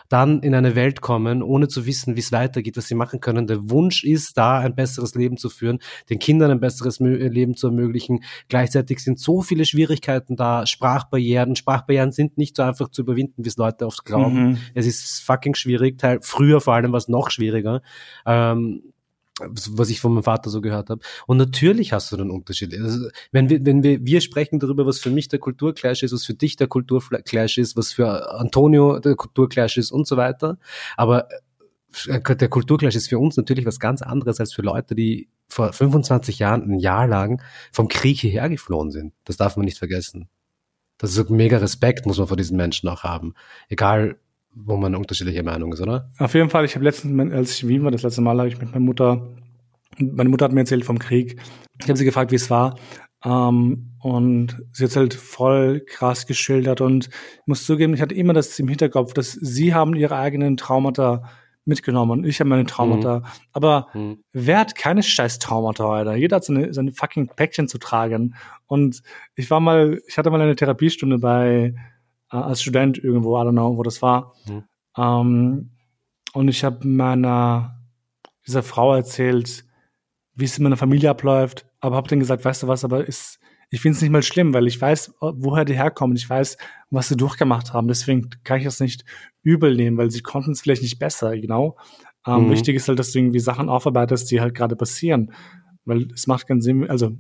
dann 0.10 0.42
in 0.42 0.56
eine 0.56 0.76
Welt 0.76 1.02
kommen, 1.02 1.42
ohne 1.42 1.68
zu 1.68 1.86
wissen, 1.86 2.16
wie 2.16 2.20
es 2.20 2.32
weitergeht, 2.32 2.78
was 2.78 2.88
sie 2.88 2.96
machen 2.96 3.20
können. 3.20 3.48
Der 3.48 3.70
Wunsch 3.70 4.04
ist 4.04 4.38
da, 4.38 4.60
ein 4.60 4.76
besseres 4.76 5.16
Leben 5.16 5.38
zu 5.38 5.50
führen, 5.50 5.80
den 6.10 6.20
Kindern 6.20 6.52
ein 6.52 6.60
besseres 6.60 7.00
äh, 7.00 7.28
Leben 7.28 7.56
zu 7.56 7.68
ermöglichen. 7.68 8.24
Gleichzeitig 8.50 9.00
sind 9.00 9.20
so 9.20 9.42
viele 9.42 9.66
Schwierigkeiten 9.66 10.36
da, 10.36 10.66
Sprachbarrieren. 10.66 11.56
Sprachbarrieren 11.56 12.12
sind 12.12 12.38
nicht 12.38 12.56
so 12.56 12.64
einfach 12.64 12.90
zu 12.90 13.02
überwinden, 13.02 13.44
wie 13.44 13.50
es 13.50 13.58
Leute 13.58 13.86
oft 13.86 14.06
glauben. 14.06 14.50
Mhm. 14.50 14.58
Es 14.74 14.86
ist 14.86 15.22
fucking 15.22 15.56
schwierig. 15.56 15.98
Teil, 15.98 16.20
früher 16.22 16.62
vor 16.62 16.74
allem 16.74 16.92
war 16.92 16.98
es 16.98 17.08
noch 17.08 17.30
schwieriger. 17.32 17.82
Ähm, 18.26 18.94
was 19.40 19.90
ich 19.90 20.00
von 20.00 20.14
meinem 20.14 20.24
Vater 20.24 20.50
so 20.50 20.62
gehört 20.62 20.90
habe. 20.90 21.02
Und 21.28 21.38
natürlich 21.38 21.94
hast 21.94 22.12
du 22.12 22.18
dann 22.18 22.32
Unterschiede. 22.32 22.82
Also, 22.82 23.10
wenn 23.32 23.50
wir, 23.50 23.66
wenn 23.66 23.84
wir, 23.84 24.06
wir 24.06 24.22
sprechen 24.22 24.60
darüber, 24.60 24.86
was 24.86 25.00
für 25.00 25.12
mich 25.12 25.28
der 25.28 25.40
Kulturclash 25.40 26.04
ist, 26.04 26.14
was 26.14 26.26
für 26.26 26.34
dich 26.34 26.56
der 26.56 26.68
Kulturclash 26.68 27.58
ist, 27.58 27.78
was 27.78 27.94
für 27.94 28.32
Antonio 28.40 29.00
der 29.00 29.16
Kulturclash 29.16 29.78
ist 29.78 29.92
und 29.92 30.08
so 30.08 30.18
weiter. 30.18 30.58
Aber 30.96 31.28
äh, 32.08 32.36
der 32.36 32.50
Kulturclash 32.50 32.96
ist 32.96 33.10
für 33.10 33.20
uns 33.20 33.38
natürlich 33.38 33.66
was 33.66 33.80
ganz 33.80 34.02
anderes 34.02 34.40
als 34.40 34.54
für 34.54 34.62
Leute, 34.62 34.96
die 34.96 35.30
vor 35.48 35.72
25 35.72 36.40
Jahren 36.40 36.64
ein 36.64 36.80
Jahr 36.80 37.08
lang 37.08 37.42
vom 37.72 37.88
Krieg 37.88 38.20
hierher 38.20 38.50
geflohen 38.50 38.92
sind. 38.92 39.14
Das 39.24 39.38
darf 39.38 39.56
man 39.56 39.66
nicht 39.66 39.78
vergessen. 39.78 40.30
Das 40.98 41.16
ist 41.16 41.30
mega 41.30 41.60
Respekt, 41.60 42.06
muss 42.06 42.18
man 42.18 42.28
vor 42.28 42.38
diesen 42.38 42.58
Menschen 42.58 42.90
auch 42.90 43.04
haben. 43.04 43.36
Egal, 43.70 44.20
wo 44.54 44.78
man 44.78 44.96
unterschiedliche 44.96 45.44
Meinung 45.44 45.72
ist, 45.74 45.82
oder? 45.82 46.12
Auf 46.18 46.34
jeden 46.34 46.50
Fall. 46.50 46.66
Ich 46.66 46.76
habe 46.76 46.86
letztens, 46.86 47.34
als 47.34 47.54
ich 47.54 47.64
in 47.64 47.70
Wien 47.70 47.84
war, 47.84 47.92
das 47.92 48.04
letzte 48.04 48.22
Mal 48.22 48.38
habe 48.38 48.48
ich 48.48 48.60
mit 48.60 48.70
meiner 48.70 48.80
Mutter, 48.80 49.28
meine 49.98 50.30
Mutter 50.30 50.46
hat 50.46 50.54
mir 50.54 50.62
erzählt 50.62 50.86
vom 50.86 51.00
Krieg. 51.00 51.40
Ich 51.80 51.88
habe 51.88 51.98
sie 51.98 52.06
gefragt, 52.06 52.32
wie 52.32 52.36
es 52.36 52.50
war. 52.50 52.76
Ähm, 53.24 53.94
und 54.02 54.58
sie 54.72 54.86
hat 54.86 54.96
halt 54.96 55.14
voll 55.14 55.82
krass 55.86 56.28
geschildert 56.28 56.82
und 56.82 57.08
ich 57.08 57.48
muss 57.48 57.66
zugeben, 57.66 57.94
ich 57.94 58.02
hatte 58.02 58.14
immer 58.16 58.34
das 58.34 58.58
im 58.60 58.68
Hinterkopf, 58.68 59.14
dass 59.14 59.32
sie 59.32 59.74
haben 59.74 59.96
ihre 59.96 60.16
eigenen 60.16 60.56
Traumata 60.56 61.24
mitgenommen 61.66 62.20
und 62.20 62.26
ich 62.26 62.40
habe 62.40 62.50
meine 62.50 62.66
Traumata. 62.66 63.20
Mhm. 63.20 63.26
Aber 63.54 63.88
mhm. 63.94 64.24
wer 64.32 64.60
hat 64.60 64.76
keine 64.76 65.04
scheiß 65.04 65.40
Traumata, 65.40 65.92
Alter? 65.92 66.16
Jeder 66.16 66.38
hat 66.38 66.46
seine, 66.46 66.74
seine 66.74 66.94
fucking 66.94 67.28
Päckchen 67.36 67.68
zu 67.68 67.78
tragen. 67.78 68.36
Und 68.68 69.02
ich 69.36 69.50
war 69.52 69.60
mal, 69.60 70.00
ich 70.08 70.18
hatte 70.18 70.30
mal 70.30 70.40
eine 70.40 70.56
Therapiestunde 70.56 71.18
bei 71.20 71.74
äh, 72.32 72.38
als 72.38 72.62
Student 72.62 72.98
irgendwo, 72.98 73.38
I 73.38 73.42
don't 73.42 73.52
know, 73.52 73.78
wo 73.78 73.84
das 73.84 74.02
war. 74.02 74.34
Mhm. 74.48 74.64
Ähm, 74.98 75.72
und 76.34 76.48
ich 76.48 76.64
habe 76.64 76.88
meiner 76.88 77.78
dieser 78.46 78.64
Frau 78.64 78.96
erzählt, 78.96 79.66
wie 80.36 80.46
es 80.46 80.58
in 80.58 80.64
meiner 80.64 80.78
Familie 80.78 81.10
abläuft, 81.10 81.66
aber 81.80 81.96
habe 81.96 82.08
dann 82.08 82.20
gesagt, 82.20 82.46
weißt 82.46 82.64
du 82.64 82.68
was, 82.68 82.86
aber 82.86 83.06
ist, 83.06 83.40
ich 83.70 83.82
finde 83.82 83.98
es 83.98 84.02
nicht 84.02 84.12
mal 84.12 84.24
schlimm, 84.24 84.54
weil 84.54 84.68
ich 84.68 84.80
weiß, 84.80 85.16
woher 85.20 85.66
die 85.66 85.76
herkommen, 85.76 86.16
ich 86.16 86.30
weiß, 86.30 86.58
was 86.90 87.10
sie 87.10 87.18
durchgemacht 87.18 87.74
haben. 87.74 87.88
Deswegen 87.88 88.30
kann 88.44 88.60
ich 88.60 88.64
das 88.64 88.80
nicht 88.80 89.04
übel 89.42 89.76
nehmen, 89.76 89.98
weil 89.98 90.10
sie 90.10 90.22
konnten 90.22 90.52
es 90.52 90.62
vielleicht 90.62 90.84
nicht 90.84 91.00
besser, 91.00 91.38
genau. 91.38 91.78
Ähm, 92.26 92.46
mhm. 92.46 92.52
Wichtig 92.52 92.76
ist 92.76 92.88
halt, 92.88 93.00
dass 93.00 93.12
du 93.12 93.20
irgendwie 93.20 93.40
Sachen 93.40 93.68
aufarbeitest, 93.68 94.32
die 94.32 94.40
halt 94.40 94.56
gerade 94.56 94.76
passieren. 94.76 95.34
Weil 95.84 96.08
es 96.14 96.28
macht 96.28 96.48
keinen 96.48 96.62
Sinn, 96.62 96.90
also 96.90 97.18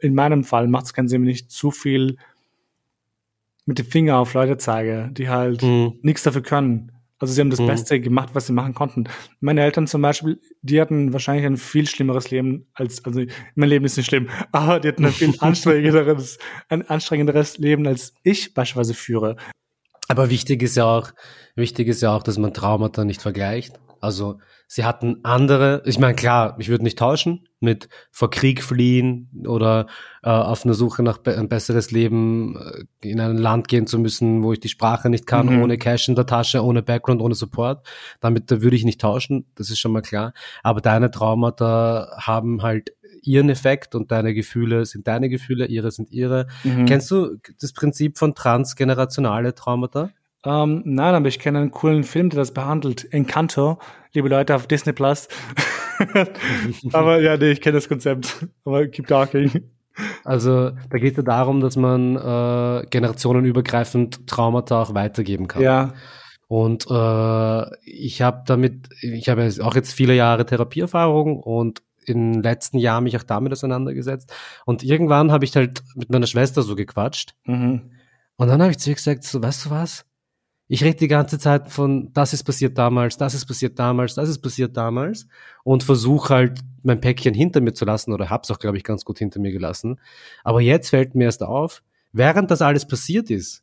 in 0.00 0.14
meinem 0.14 0.44
Fall 0.44 0.68
macht 0.68 0.86
es 0.86 0.94
keinen 0.94 1.08
Sinn, 1.08 1.22
wenn 1.22 1.28
ich 1.28 1.48
zu 1.48 1.70
viel 1.70 2.16
mit 3.66 3.78
dem 3.78 3.86
Finger 3.86 4.18
auf 4.18 4.34
Leute 4.34 4.56
zeige, 4.56 5.10
die 5.12 5.28
halt 5.28 5.62
mhm. 5.62 5.98
nichts 6.02 6.22
dafür 6.22 6.42
können. 6.42 6.92
Also 7.18 7.32
sie 7.32 7.40
haben 7.40 7.50
das 7.50 7.60
mhm. 7.60 7.68
Beste 7.68 8.00
gemacht, 8.00 8.30
was 8.34 8.48
sie 8.48 8.52
machen 8.52 8.74
konnten. 8.74 9.04
Meine 9.40 9.62
Eltern 9.62 9.86
zum 9.86 10.02
Beispiel, 10.02 10.40
die 10.62 10.80
hatten 10.80 11.12
wahrscheinlich 11.12 11.46
ein 11.46 11.56
viel 11.56 11.86
schlimmeres 11.86 12.30
Leben 12.30 12.66
als, 12.74 13.04
also 13.04 13.22
mein 13.54 13.68
Leben 13.68 13.84
ist 13.84 13.96
nicht 13.96 14.06
schlimm, 14.06 14.28
aber 14.52 14.80
die 14.80 14.88
hatten 14.88 15.06
ein 15.06 15.12
viel 15.12 15.34
anstrengenderes, 15.38 16.38
ein 16.68 16.88
anstrengenderes 16.88 17.58
Leben 17.58 17.86
als 17.86 18.14
ich 18.24 18.52
beispielsweise 18.52 18.94
führe. 18.94 19.36
Aber 20.08 20.28
wichtig 20.28 20.62
ist 20.62 20.76
ja 20.76 20.84
auch, 20.84 21.12
wichtig 21.54 21.88
ist 21.88 22.02
ja 22.02 22.14
auch, 22.14 22.22
dass 22.22 22.36
man 22.36 22.52
Traumata 22.52 23.04
nicht 23.04 23.22
vergleicht. 23.22 23.80
Also 24.04 24.38
sie 24.66 24.84
hatten 24.84 25.20
andere, 25.22 25.82
ich 25.86 25.98
meine, 25.98 26.14
klar, 26.14 26.56
ich 26.58 26.68
würde 26.68 26.84
nicht 26.84 26.98
tauschen 26.98 27.48
mit 27.60 27.88
vor 28.10 28.30
Krieg 28.30 28.62
fliehen 28.62 29.30
oder 29.46 29.86
äh, 30.22 30.28
auf 30.28 30.64
einer 30.64 30.74
Suche 30.74 31.02
nach 31.02 31.18
be 31.18 31.36
ein 31.36 31.48
besseres 31.48 31.90
Leben 31.90 32.56
äh, 33.00 33.08
in 33.08 33.20
ein 33.20 33.38
Land 33.38 33.68
gehen 33.68 33.86
zu 33.86 33.98
müssen, 33.98 34.42
wo 34.42 34.52
ich 34.52 34.60
die 34.60 34.68
Sprache 34.68 35.08
nicht 35.08 35.26
kann, 35.26 35.46
mhm. 35.46 35.62
ohne 35.62 35.78
Cash 35.78 36.08
in 36.08 36.14
der 36.14 36.26
Tasche, 36.26 36.62
ohne 36.62 36.82
Background, 36.82 37.22
ohne 37.22 37.34
Support. 37.34 37.86
Damit 38.20 38.50
da 38.50 38.60
würde 38.60 38.76
ich 38.76 38.84
nicht 38.84 39.00
tauschen, 39.00 39.46
das 39.54 39.70
ist 39.70 39.78
schon 39.78 39.92
mal 39.92 40.02
klar. 40.02 40.34
Aber 40.62 40.82
deine 40.82 41.10
Traumata 41.10 42.16
haben 42.18 42.62
halt 42.62 42.92
ihren 43.22 43.48
Effekt 43.48 43.94
und 43.94 44.12
deine 44.12 44.34
Gefühle 44.34 44.84
sind 44.84 45.08
deine 45.08 45.30
Gefühle, 45.30 45.66
ihre 45.66 45.90
sind 45.90 46.10
ihre. 46.10 46.46
Mhm. 46.62 46.84
Kennst 46.84 47.10
du 47.10 47.38
das 47.60 47.72
Prinzip 47.72 48.18
von 48.18 48.34
transgenerationale 48.34 49.54
Traumata? 49.54 50.10
Ähm, 50.44 50.82
nein, 50.84 51.14
aber 51.14 51.28
ich 51.28 51.38
kenne 51.38 51.58
einen 51.58 51.70
coolen 51.70 52.04
Film, 52.04 52.30
der 52.30 52.38
das 52.38 52.52
behandelt. 52.52 53.12
Encanto, 53.12 53.78
liebe 54.12 54.28
Leute 54.28 54.54
auf 54.54 54.66
Disney 54.66 54.92
Plus. 54.92 55.28
aber 56.92 57.20
ja, 57.20 57.36
nee, 57.36 57.52
ich 57.52 57.60
kenne 57.60 57.74
das 57.74 57.88
Konzept. 57.88 58.46
Aber 58.64 58.86
keep 58.86 59.06
talking. 59.06 59.50
Also 60.24 60.70
da 60.90 60.98
geht 60.98 61.16
es 61.16 61.24
darum, 61.24 61.60
dass 61.60 61.76
man 61.76 62.16
äh, 62.16 62.86
generationenübergreifend 62.90 64.26
Traumata 64.26 64.82
auch 64.82 64.94
weitergeben 64.94 65.46
kann. 65.46 65.62
Ja. 65.62 65.94
Und 66.48 66.86
äh, 66.90 67.76
ich 67.84 68.20
habe 68.20 68.42
damit, 68.46 68.88
ich 69.00 69.28
habe 69.28 69.48
auch 69.62 69.74
jetzt 69.74 69.92
viele 69.92 70.14
Jahre 70.14 70.44
Therapieerfahrung 70.44 71.40
und 71.40 71.82
in 72.06 72.32
den 72.34 72.42
letzten 72.42 72.78
Jahren 72.78 73.04
mich 73.04 73.16
auch 73.16 73.22
damit 73.22 73.52
auseinandergesetzt. 73.52 74.32
Und 74.66 74.82
irgendwann 74.82 75.32
habe 75.32 75.44
ich 75.44 75.56
halt 75.56 75.82
mit 75.94 76.10
meiner 76.10 76.26
Schwester 76.26 76.62
so 76.62 76.76
gequatscht. 76.76 77.34
Mhm. 77.44 77.92
Und 78.36 78.48
dann 78.48 78.60
habe 78.60 78.72
ich 78.72 78.78
zu 78.78 78.90
ihr 78.90 78.96
gesagt, 78.96 79.24
so, 79.24 79.42
weißt 79.42 79.66
du 79.66 79.70
was? 79.70 80.04
Ich 80.66 80.82
rede 80.82 80.96
die 80.96 81.08
ganze 81.08 81.38
Zeit 81.38 81.70
von, 81.70 82.10
das 82.14 82.32
ist 82.32 82.44
passiert 82.44 82.78
damals, 82.78 83.18
das 83.18 83.34
ist 83.34 83.44
passiert 83.44 83.78
damals, 83.78 84.14
das 84.14 84.30
ist 84.30 84.38
passiert 84.38 84.76
damals 84.76 85.26
und 85.62 85.82
versuche 85.82 86.32
halt 86.32 86.60
mein 86.82 87.00
Päckchen 87.00 87.34
hinter 87.34 87.60
mir 87.60 87.74
zu 87.74 87.84
lassen 87.84 88.12
oder 88.12 88.30
hab's 88.30 88.50
auch, 88.50 88.58
glaube 88.58 88.78
ich, 88.78 88.84
ganz 88.84 89.04
gut 89.04 89.18
hinter 89.18 89.40
mir 89.40 89.52
gelassen. 89.52 90.00
Aber 90.42 90.62
jetzt 90.62 90.88
fällt 90.88 91.14
mir 91.14 91.24
erst 91.24 91.42
auf, 91.42 91.82
während 92.12 92.50
das 92.50 92.62
alles 92.62 92.86
passiert 92.86 93.28
ist, 93.30 93.62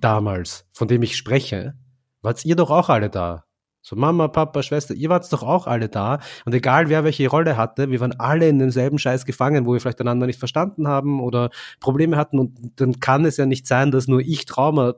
damals, 0.00 0.66
von 0.72 0.88
dem 0.88 1.02
ich 1.02 1.16
spreche, 1.16 1.74
wart 2.20 2.44
ihr 2.44 2.56
doch 2.56 2.70
auch 2.70 2.88
alle 2.88 3.10
da. 3.10 3.44
So 3.86 3.96
Mama, 3.96 4.28
Papa, 4.28 4.62
Schwester, 4.62 4.94
ihr 4.94 5.10
wart 5.10 5.30
doch 5.30 5.42
auch 5.42 5.66
alle 5.66 5.90
da. 5.90 6.20
Und 6.46 6.54
egal 6.54 6.88
wer 6.88 7.04
welche 7.04 7.28
Rolle 7.28 7.58
hatte, 7.58 7.90
wir 7.90 8.00
waren 8.00 8.18
alle 8.18 8.48
in 8.48 8.58
demselben 8.58 8.98
Scheiß 8.98 9.26
gefangen, 9.26 9.66
wo 9.66 9.74
wir 9.74 9.80
vielleicht 9.80 10.00
einander 10.00 10.26
nicht 10.26 10.38
verstanden 10.38 10.88
haben 10.88 11.20
oder 11.20 11.50
Probleme 11.80 12.16
hatten. 12.16 12.38
Und 12.38 12.80
dann 12.80 12.98
kann 12.98 13.26
es 13.26 13.36
ja 13.36 13.44
nicht 13.44 13.66
sein, 13.66 13.90
dass 13.90 14.08
nur 14.08 14.20
ich 14.20 14.46
Trauma 14.46 14.94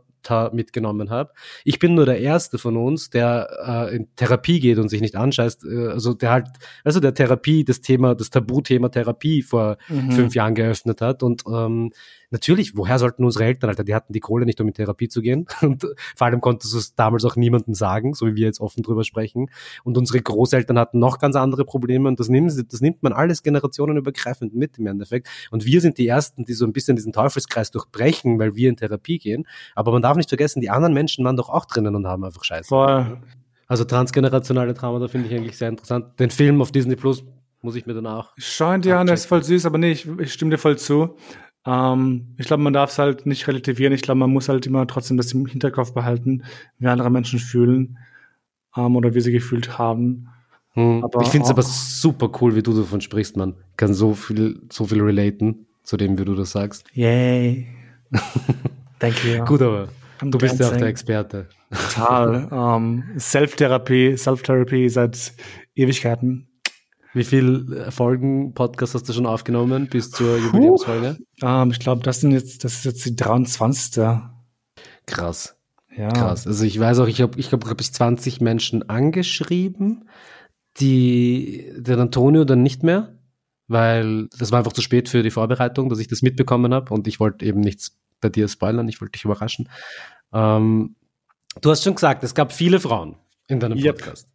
mitgenommen 0.52 1.10
habe. 1.10 1.32
Ich 1.64 1.78
bin 1.78 1.94
nur 1.94 2.06
der 2.06 2.20
Erste 2.20 2.58
von 2.58 2.76
uns, 2.76 3.10
der 3.10 3.88
äh, 3.90 3.96
in 3.96 4.08
Therapie 4.16 4.60
geht 4.60 4.78
und 4.78 4.88
sich 4.88 5.00
nicht 5.00 5.16
anscheißt. 5.16 5.64
Äh, 5.64 5.88
also 5.88 6.14
der 6.14 6.30
halt, 6.30 6.48
also 6.84 7.00
der 7.00 7.14
Therapie, 7.14 7.64
das 7.64 7.80
Thema, 7.80 8.14
das 8.14 8.30
Tabuthema 8.30 8.88
Therapie 8.88 9.42
vor 9.42 9.78
mhm. 9.88 10.12
fünf 10.12 10.34
Jahren 10.34 10.54
geöffnet 10.54 11.00
hat. 11.00 11.22
Und 11.22 11.42
ähm, 11.46 11.92
natürlich, 12.30 12.76
woher 12.76 12.98
sollten 12.98 13.24
unsere 13.24 13.44
Eltern, 13.44 13.70
Alter, 13.70 13.84
die 13.84 13.94
hatten 13.94 14.12
die 14.12 14.20
Kohle 14.20 14.46
nicht, 14.46 14.60
um 14.60 14.68
in 14.68 14.74
Therapie 14.74 15.08
zu 15.08 15.20
gehen. 15.22 15.46
Und 15.62 15.86
vor 16.16 16.26
allem 16.26 16.40
konntest 16.40 16.72
du 16.72 16.78
es 16.78 16.94
damals 16.94 17.24
auch 17.24 17.36
niemandem 17.36 17.74
sagen, 17.74 18.14
so 18.14 18.26
wie 18.26 18.34
wir 18.34 18.46
jetzt 18.46 18.60
offen 18.60 18.82
drüber 18.82 19.04
sprechen. 19.04 19.50
Und 19.84 19.98
unsere 19.98 20.20
Großeltern 20.20 20.78
hatten 20.78 20.98
noch 20.98 21.18
ganz 21.18 21.36
andere 21.36 21.64
Probleme 21.64 22.08
und 22.08 22.20
das 22.20 22.28
nimmt, 22.28 22.52
das 22.72 22.80
nimmt 22.80 23.02
man 23.02 23.12
alles 23.12 23.42
generationenübergreifend 23.42 24.54
mit 24.54 24.78
im 24.78 24.86
Endeffekt. 24.86 25.28
Und 25.50 25.64
wir 25.64 25.80
sind 25.80 25.98
die 25.98 26.06
Ersten, 26.06 26.44
die 26.44 26.52
so 26.52 26.64
ein 26.64 26.72
bisschen 26.72 26.96
diesen 26.96 27.12
Teufelskreis 27.12 27.70
durchbrechen, 27.70 28.38
weil 28.38 28.54
wir 28.54 28.68
in 28.68 28.76
Therapie 28.76 29.18
gehen. 29.18 29.46
Aber 29.74 29.92
man 29.92 30.02
darf 30.02 30.16
nicht 30.16 30.28
vergessen, 30.28 30.60
die 30.60 30.70
anderen 30.70 30.94
Menschen 30.94 31.24
waren 31.24 31.36
doch 31.36 31.48
auch 31.48 31.64
drinnen 31.66 31.94
und 31.94 32.06
haben 32.06 32.24
einfach 32.24 32.44
Scheiße. 32.44 32.68
Voll. 32.68 33.18
Also 33.68 33.84
transgenerationale 33.84 34.74
Trauma, 34.74 35.00
da 35.00 35.08
finde 35.08 35.28
ich 35.28 35.34
eigentlich 35.34 35.56
sehr 35.56 35.68
interessant. 35.68 36.18
Den 36.20 36.30
Film 36.30 36.62
auf 36.62 36.70
Disney 36.70 36.94
Plus 36.94 37.24
muss 37.62 37.74
ich 37.74 37.86
mir 37.86 37.94
danach. 37.94 38.32
Scheint 38.36 38.86
ja, 38.86 39.02
der 39.02 39.14
ist 39.14 39.26
voll 39.26 39.42
süß, 39.42 39.66
aber 39.66 39.78
nee, 39.78 39.90
ich, 39.90 40.06
ich 40.20 40.32
stimme 40.32 40.52
dir 40.52 40.58
voll 40.58 40.78
zu. 40.78 41.16
Ähm, 41.66 42.34
ich 42.38 42.46
glaube, 42.46 42.62
man 42.62 42.72
darf 42.72 42.90
es 42.90 42.98
halt 42.98 43.26
nicht 43.26 43.46
relativieren. 43.48 43.92
Ich 43.92 44.02
glaube, 44.02 44.18
man 44.18 44.30
muss 44.30 44.48
halt 44.48 44.66
immer 44.66 44.86
trotzdem 44.86 45.16
das 45.16 45.32
im 45.32 45.46
Hinterkopf 45.46 45.92
behalten, 45.92 46.44
wie 46.78 46.86
andere 46.86 47.10
Menschen 47.10 47.38
fühlen 47.38 47.98
ähm, 48.76 48.96
oder 48.96 49.14
wie 49.14 49.20
sie 49.20 49.32
gefühlt 49.32 49.78
haben. 49.78 50.28
Hm. 50.72 51.04
Ich 51.22 51.28
finde 51.28 51.46
es 51.46 51.50
aber 51.50 51.62
super 51.62 52.30
cool, 52.40 52.54
wie 52.54 52.62
du 52.62 52.72
davon 52.72 53.00
sprichst, 53.00 53.36
man. 53.36 53.54
Kann 53.76 53.94
so 53.94 54.14
viel, 54.14 54.60
so 54.70 54.84
viel 54.84 55.02
relaten 55.02 55.66
zu 55.82 55.96
dem, 55.96 56.18
wie 56.18 56.24
du 56.24 56.34
das 56.34 56.52
sagst. 56.52 56.84
Yay. 56.92 57.66
Thank 58.98 59.24
you. 59.24 59.44
Gut, 59.44 59.62
aber 59.62 59.88
I'm 60.20 60.30
du 60.30 60.38
bist 60.38 60.60
ja 60.60 60.68
auch 60.68 60.76
der 60.76 60.88
Experte. 60.88 61.48
Total. 61.70 62.44
um, 62.46 63.02
ähm, 63.10 63.18
Self-Therapie, 63.18 64.16
Self-Therapie 64.16 64.88
seit 64.88 65.32
Ewigkeiten. 65.74 66.48
Wie 67.16 67.24
viele 67.24 67.90
Folgen 67.90 68.52
Podcast 68.52 68.94
hast 68.94 69.08
du 69.08 69.14
schon 69.14 69.24
aufgenommen 69.24 69.88
bis 69.88 70.10
zur 70.10 70.36
Jubiläumsfolge? 70.36 71.16
Um, 71.40 71.48
ähm, 71.48 71.70
ich 71.70 71.78
glaube, 71.78 72.02
das 72.02 72.20
sind 72.20 72.32
jetzt, 72.32 72.62
das 72.62 72.74
ist 72.74 72.84
jetzt 72.84 73.06
die 73.06 73.16
23. 73.16 74.04
Krass. 75.06 75.56
Ja. 75.96 76.10
Krass. 76.10 76.46
Also 76.46 76.62
ich 76.64 76.78
weiß 76.78 76.98
auch, 76.98 77.06
ich 77.06 77.22
habe, 77.22 77.40
ich 77.40 77.48
glaube, 77.48 77.74
ich 77.80 77.92
20 77.94 78.42
Menschen 78.42 78.90
angeschrieben, 78.90 80.10
die, 80.76 81.72
den 81.78 82.00
Antonio 82.00 82.44
dann 82.44 82.62
nicht 82.62 82.82
mehr, 82.82 83.18
weil 83.66 84.28
das 84.38 84.52
war 84.52 84.58
einfach 84.58 84.74
zu 84.74 84.82
spät 84.82 85.08
für 85.08 85.22
die 85.22 85.30
Vorbereitung, 85.30 85.88
dass 85.88 86.00
ich 86.00 86.08
das 86.08 86.20
mitbekommen 86.20 86.74
habe 86.74 86.92
und 86.92 87.08
ich 87.08 87.18
wollte 87.18 87.46
eben 87.46 87.60
nichts 87.60 87.96
bei 88.20 88.28
dir 88.28 88.46
spoilern, 88.46 88.90
ich 88.90 89.00
wollte 89.00 89.12
dich 89.12 89.24
überraschen. 89.24 89.70
Ähm, 90.34 90.96
du 91.62 91.70
hast 91.70 91.82
schon 91.82 91.94
gesagt, 91.94 92.24
es 92.24 92.34
gab 92.34 92.52
viele 92.52 92.78
Frauen 92.78 93.16
in 93.48 93.58
deinem 93.58 93.78
yep. 93.78 93.96
Podcast. 93.96 94.28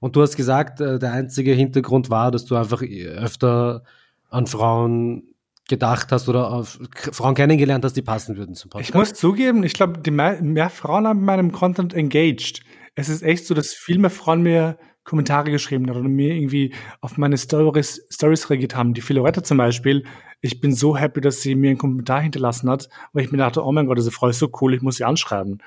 Und 0.00 0.16
du 0.16 0.22
hast 0.22 0.36
gesagt, 0.36 0.80
äh, 0.80 0.98
der 0.98 1.12
einzige 1.12 1.52
Hintergrund 1.52 2.10
war, 2.10 2.30
dass 2.30 2.44
du 2.44 2.56
einfach 2.56 2.82
öfter 2.82 3.84
an 4.30 4.46
Frauen 4.46 5.34
gedacht 5.68 6.10
hast 6.10 6.28
oder 6.28 6.50
auf 6.50 6.80
Frauen 7.12 7.34
kennengelernt 7.34 7.84
hast, 7.84 7.94
die 7.94 8.02
passen 8.02 8.36
würden 8.36 8.54
zum 8.54 8.70
Podcast. 8.70 8.88
Ich 8.88 8.94
muss 8.94 9.14
zugeben, 9.14 9.62
ich 9.62 9.74
glaube, 9.74 10.10
mehr, 10.10 10.42
mehr 10.42 10.68
Frauen 10.68 11.06
haben 11.06 11.18
mit 11.18 11.26
meinem 11.26 11.52
Content 11.52 11.94
engaged. 11.94 12.62
Es 12.96 13.08
ist 13.08 13.22
echt 13.22 13.46
so, 13.46 13.54
dass 13.54 13.72
viel 13.72 13.98
mehr 13.98 14.10
Frauen 14.10 14.42
mir 14.42 14.78
Kommentare 15.04 15.50
geschrieben 15.50 15.88
haben 15.88 15.98
oder 15.98 16.08
mir 16.08 16.34
irgendwie 16.34 16.74
auf 17.00 17.16
meine 17.16 17.38
Stories, 17.38 18.06
Stories 18.10 18.50
reagiert 18.50 18.76
haben. 18.76 18.94
Die 18.94 19.00
Filoretta 19.00 19.42
zum 19.42 19.58
Beispiel, 19.58 20.04
ich 20.40 20.60
bin 20.60 20.74
so 20.74 20.96
happy, 20.96 21.20
dass 21.20 21.40
sie 21.40 21.54
mir 21.54 21.70
einen 21.70 21.78
Kommentar 21.78 22.20
hinterlassen 22.20 22.68
hat, 22.68 22.88
weil 23.12 23.24
ich 23.24 23.32
mir 23.32 23.38
dachte, 23.38 23.64
oh 23.64 23.72
mein 23.72 23.86
Gott, 23.86 23.98
diese 23.98 24.10
Frau 24.10 24.28
ist 24.28 24.38
so 24.38 24.50
cool, 24.60 24.74
ich 24.74 24.82
muss 24.82 24.96
sie 24.96 25.04
anschreiben. 25.04 25.62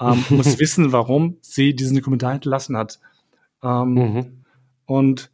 Ähm, 0.00 0.24
muss 0.30 0.58
wissen, 0.60 0.92
warum 0.92 1.38
sie 1.40 1.74
diesen 1.74 2.00
Kommentar 2.02 2.32
hinterlassen 2.32 2.76
hat. 2.76 3.00
Ähm, 3.62 3.94
mhm. 3.94 4.44
Und 4.86 5.30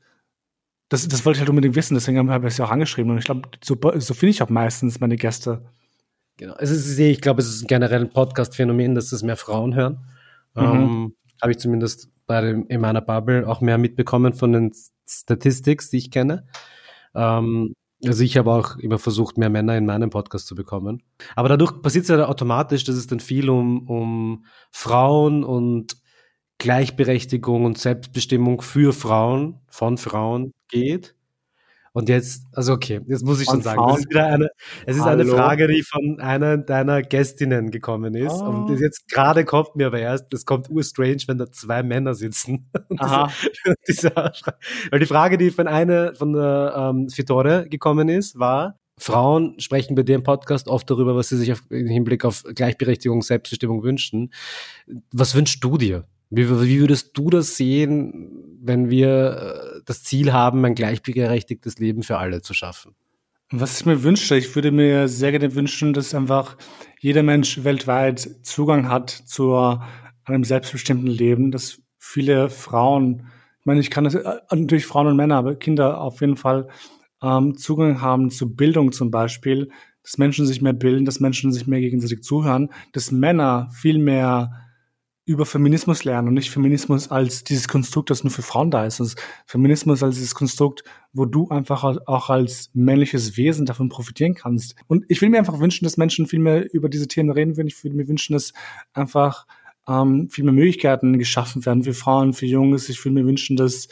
das, 0.88 1.08
das 1.08 1.24
wollte 1.24 1.36
ich 1.36 1.40
halt 1.40 1.50
unbedingt 1.50 1.74
wissen, 1.74 1.94
deswegen 1.94 2.30
habe 2.30 2.46
ich 2.46 2.52
es 2.52 2.58
ja 2.58 2.66
auch 2.66 2.70
angeschrieben. 2.70 3.12
Und 3.12 3.18
ich 3.18 3.24
glaube, 3.24 3.48
so, 3.62 3.76
so 3.98 4.14
finde 4.14 4.30
ich 4.30 4.42
auch 4.42 4.50
meistens 4.50 5.00
meine 5.00 5.16
Gäste. 5.16 5.64
Genau. 6.36 6.54
Es 6.58 6.70
ist, 6.70 6.98
ich 6.98 7.20
glaube, 7.20 7.40
es 7.40 7.48
ist 7.48 7.68
generell 7.68 8.02
ein 8.02 8.10
Podcast-Phänomen, 8.10 8.94
dass 8.94 9.12
es 9.12 9.22
mehr 9.22 9.36
Frauen 9.36 9.74
hören. 9.74 10.04
Mhm. 10.54 10.62
Ähm, 10.62 11.14
habe 11.40 11.52
ich 11.52 11.58
zumindest 11.58 12.10
bei 12.26 12.40
dem, 12.40 12.66
in 12.68 12.80
meiner 12.80 13.00
Bubble 13.00 13.48
auch 13.48 13.60
mehr 13.60 13.78
mitbekommen 13.78 14.32
von 14.32 14.52
den 14.52 14.72
Statistics, 15.08 15.90
die 15.90 15.98
ich 15.98 16.10
kenne. 16.10 16.46
Ähm, 17.14 17.74
also 18.04 18.24
ich 18.24 18.36
habe 18.36 18.50
auch 18.50 18.76
immer 18.76 18.98
versucht, 18.98 19.38
mehr 19.38 19.50
Männer 19.50 19.76
in 19.76 19.86
meinem 19.86 20.10
Podcast 20.10 20.46
zu 20.46 20.54
bekommen. 20.54 21.02
Aber 21.36 21.48
dadurch 21.48 21.80
passiert 21.82 22.02
es 22.02 22.08
ja 22.08 22.26
automatisch, 22.26 22.84
dass 22.84 22.96
es 22.96 23.06
dann 23.06 23.20
viel 23.20 23.48
um, 23.48 23.88
um 23.88 24.44
Frauen 24.70 25.44
und 25.44 25.96
Gleichberechtigung 26.62 27.64
und 27.64 27.76
Selbstbestimmung 27.76 28.62
für 28.62 28.92
Frauen, 28.92 29.58
von 29.68 29.98
Frauen 29.98 30.54
geht. 30.68 31.16
Und 31.92 32.08
jetzt, 32.08 32.46
also 32.52 32.72
okay, 32.72 33.00
jetzt 33.08 33.24
muss 33.24 33.40
ich 33.40 33.48
schon 33.48 33.62
sagen, 33.62 33.82
das 33.84 33.98
ist 33.98 34.10
wieder 34.10 34.26
eine, 34.26 34.48
es 34.86 34.94
ist 34.94 35.02
Hallo. 35.02 35.22
eine 35.22 35.28
Frage, 35.28 35.66
die 35.66 35.82
von 35.82 36.20
einer 36.20 36.56
deiner 36.58 37.02
Gästinnen 37.02 37.72
gekommen 37.72 38.14
ist. 38.14 38.40
Oh. 38.40 38.44
Und 38.44 38.78
jetzt 38.78 39.08
gerade 39.10 39.44
kommt 39.44 39.74
mir 39.74 39.88
aber 39.88 39.98
erst, 39.98 40.32
es 40.32 40.46
kommt 40.46 40.70
urstrange, 40.70 41.18
wenn 41.26 41.36
da 41.36 41.50
zwei 41.50 41.82
Männer 41.82 42.14
sitzen. 42.14 42.70
Aha. 42.96 43.28
diese, 43.88 44.12
weil 44.14 45.00
die 45.00 45.06
Frage, 45.06 45.38
die 45.38 45.50
von 45.50 45.66
einer, 45.66 46.14
von 46.14 46.32
der 46.32 46.92
ähm, 46.94 47.08
Fitore 47.08 47.68
gekommen 47.68 48.08
ist, 48.08 48.38
war, 48.38 48.78
Frauen 48.98 49.58
sprechen 49.58 49.96
bei 49.96 50.04
dir 50.04 50.14
im 50.14 50.22
Podcast 50.22 50.68
oft 50.68 50.88
darüber, 50.88 51.16
was 51.16 51.30
sie 51.30 51.38
sich 51.38 51.50
auf, 51.50 51.64
im 51.70 51.88
Hinblick 51.88 52.24
auf 52.24 52.44
Gleichberechtigung, 52.54 53.22
Selbstbestimmung 53.22 53.82
wünschen. 53.82 54.32
Was 55.10 55.34
wünschst 55.34 55.64
du 55.64 55.76
dir? 55.76 56.06
Wie, 56.34 56.48
wie 56.48 56.80
würdest 56.80 57.10
du 57.18 57.28
das 57.28 57.58
sehen, 57.58 58.56
wenn 58.62 58.88
wir 58.88 59.76
äh, 59.76 59.80
das 59.84 60.02
Ziel 60.02 60.32
haben, 60.32 60.64
ein 60.64 60.74
gleichberechtigtes 60.74 61.78
Leben 61.78 62.02
für 62.02 62.16
alle 62.16 62.40
zu 62.40 62.54
schaffen? 62.54 62.94
Was 63.50 63.80
ich 63.80 63.86
mir 63.86 64.02
wünsche, 64.02 64.34
ich 64.34 64.54
würde 64.54 64.72
mir 64.72 65.08
sehr 65.08 65.30
gerne 65.30 65.54
wünschen, 65.54 65.92
dass 65.92 66.14
einfach 66.14 66.56
jeder 67.00 67.22
Mensch 67.22 67.64
weltweit 67.64 68.20
Zugang 68.42 68.88
hat 68.88 69.10
zu 69.10 69.78
einem 70.24 70.44
selbstbestimmten 70.44 71.06
Leben, 71.08 71.50
dass 71.50 71.82
viele 71.98 72.48
Frauen, 72.48 73.26
ich 73.60 73.66
meine, 73.66 73.80
ich 73.80 73.90
kann 73.90 74.04
das 74.04 74.14
äh, 74.14 74.36
natürlich 74.50 74.86
Frauen 74.86 75.08
und 75.08 75.16
Männer, 75.16 75.36
aber 75.36 75.56
Kinder 75.56 76.00
auf 76.00 76.22
jeden 76.22 76.38
Fall 76.38 76.68
ähm, 77.22 77.58
Zugang 77.58 78.00
haben 78.00 78.30
zu 78.30 78.54
Bildung 78.54 78.92
zum 78.92 79.10
Beispiel, 79.10 79.70
dass 80.02 80.16
Menschen 80.16 80.46
sich 80.46 80.62
mehr 80.62 80.72
bilden, 80.72 81.04
dass 81.04 81.20
Menschen 81.20 81.52
sich 81.52 81.66
mehr 81.66 81.80
gegenseitig 81.80 82.22
zuhören, 82.22 82.70
dass 82.92 83.12
Männer 83.12 83.68
viel 83.74 83.98
mehr 83.98 84.62
über 85.24 85.46
Feminismus 85.46 86.02
lernen 86.02 86.28
und 86.28 86.34
nicht 86.34 86.50
Feminismus 86.50 87.10
als 87.10 87.44
dieses 87.44 87.68
Konstrukt, 87.68 88.10
das 88.10 88.24
nur 88.24 88.32
für 88.32 88.42
Frauen 88.42 88.72
da 88.72 88.84
ist. 88.84 89.00
Also 89.00 89.16
Feminismus 89.46 90.02
als 90.02 90.16
dieses 90.16 90.34
Konstrukt, 90.34 90.82
wo 91.12 91.26
du 91.26 91.48
einfach 91.48 91.84
auch 91.84 92.28
als 92.28 92.70
männliches 92.74 93.36
Wesen 93.36 93.64
davon 93.64 93.88
profitieren 93.88 94.34
kannst. 94.34 94.74
Und 94.88 95.04
ich 95.08 95.22
will 95.22 95.28
mir 95.28 95.38
einfach 95.38 95.60
wünschen, 95.60 95.84
dass 95.84 95.96
Menschen 95.96 96.26
viel 96.26 96.40
mehr 96.40 96.72
über 96.74 96.88
diese 96.88 97.06
Themen 97.06 97.30
reden 97.30 97.56
würden. 97.56 97.68
Ich 97.68 97.84
würde 97.84 97.96
mir 97.96 98.08
wünschen, 98.08 98.32
dass 98.32 98.52
einfach 98.94 99.46
ähm, 99.86 100.28
viel 100.28 100.44
mehr 100.44 100.54
Möglichkeiten 100.54 101.18
geschaffen 101.18 101.64
werden 101.64 101.84
für 101.84 101.94
Frauen, 101.94 102.32
für 102.32 102.46
Jungs. 102.46 102.88
Ich 102.88 103.04
würde 103.04 103.14
mir 103.14 103.26
wünschen, 103.26 103.56
dass 103.56 103.88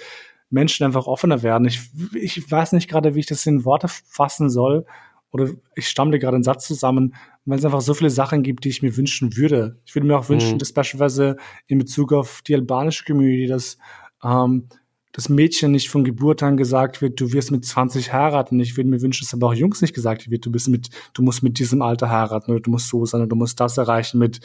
Menschen 0.51 0.85
einfach 0.85 1.07
offener 1.07 1.45
werden. 1.45 1.69
Ich, 1.69 1.81
ich 2.15 2.51
weiß 2.51 2.73
nicht 2.73 2.89
gerade, 2.89 3.15
wie 3.15 3.21
ich 3.21 3.27
das 3.27 3.47
in 3.47 3.65
Worte 3.65 3.87
fassen 3.87 4.51
soll. 4.51 4.85
Oder 5.31 5.51
ich 5.77 5.89
stammle 5.89 6.19
gerade 6.19 6.35
einen 6.35 6.43
Satz 6.43 6.67
zusammen, 6.67 7.15
weil 7.45 7.59
es 7.59 7.65
einfach 7.65 7.81
so 7.81 7.95
viele 7.95 8.11
Sachen 8.11 8.43
gibt, 8.43 8.65
die 8.65 8.69
ich 8.69 8.83
mir 8.83 8.97
wünschen 8.97 9.37
würde. 9.37 9.79
Ich 9.85 9.95
würde 9.95 10.07
mir 10.07 10.19
auch 10.19 10.29
wünschen, 10.29 10.55
mhm. 10.55 10.59
dass 10.59 10.73
beispielsweise 10.73 11.37
in 11.67 11.79
Bezug 11.79 12.13
auf 12.13 12.43
die 12.43 12.55
albanische 12.55 13.05
Community, 13.05 13.47
dass 13.47 13.79
ähm, 14.23 14.69
das 15.13 15.29
Mädchen 15.29 15.73
nicht 15.73 15.89
von 15.89 16.05
Geburt 16.05 16.43
an 16.43 16.57
gesagt 16.57 17.03
wird, 17.03 17.21
du 17.21 17.33
wirst 17.33 17.51
mit 17.51 17.65
20 17.65 18.13
heiraten. 18.13 18.61
Ich 18.61 18.77
würde 18.77 18.91
mir 18.91 19.03
wünschen, 19.03 19.25
dass 19.25 19.35
aber 19.35 19.49
auch 19.49 19.55
Jungs 19.55 19.81
nicht 19.83 19.95
gesagt 19.95 20.31
wird, 20.31 20.47
du 20.47 20.53
bist 20.53 20.69
mit, 20.69 20.91
du 21.15 21.23
musst 21.23 21.43
mit 21.43 21.59
diesem 21.59 21.83
Alter 21.83 22.11
heiraten 22.11 22.53
oder 22.53 22.61
du 22.61 22.71
musst 22.71 22.89
so 22.89 23.05
sein 23.05 23.23
oder 23.23 23.29
du 23.29 23.37
musst 23.37 23.59
das 23.59 23.77
erreichen 23.77 24.19
mit 24.19 24.41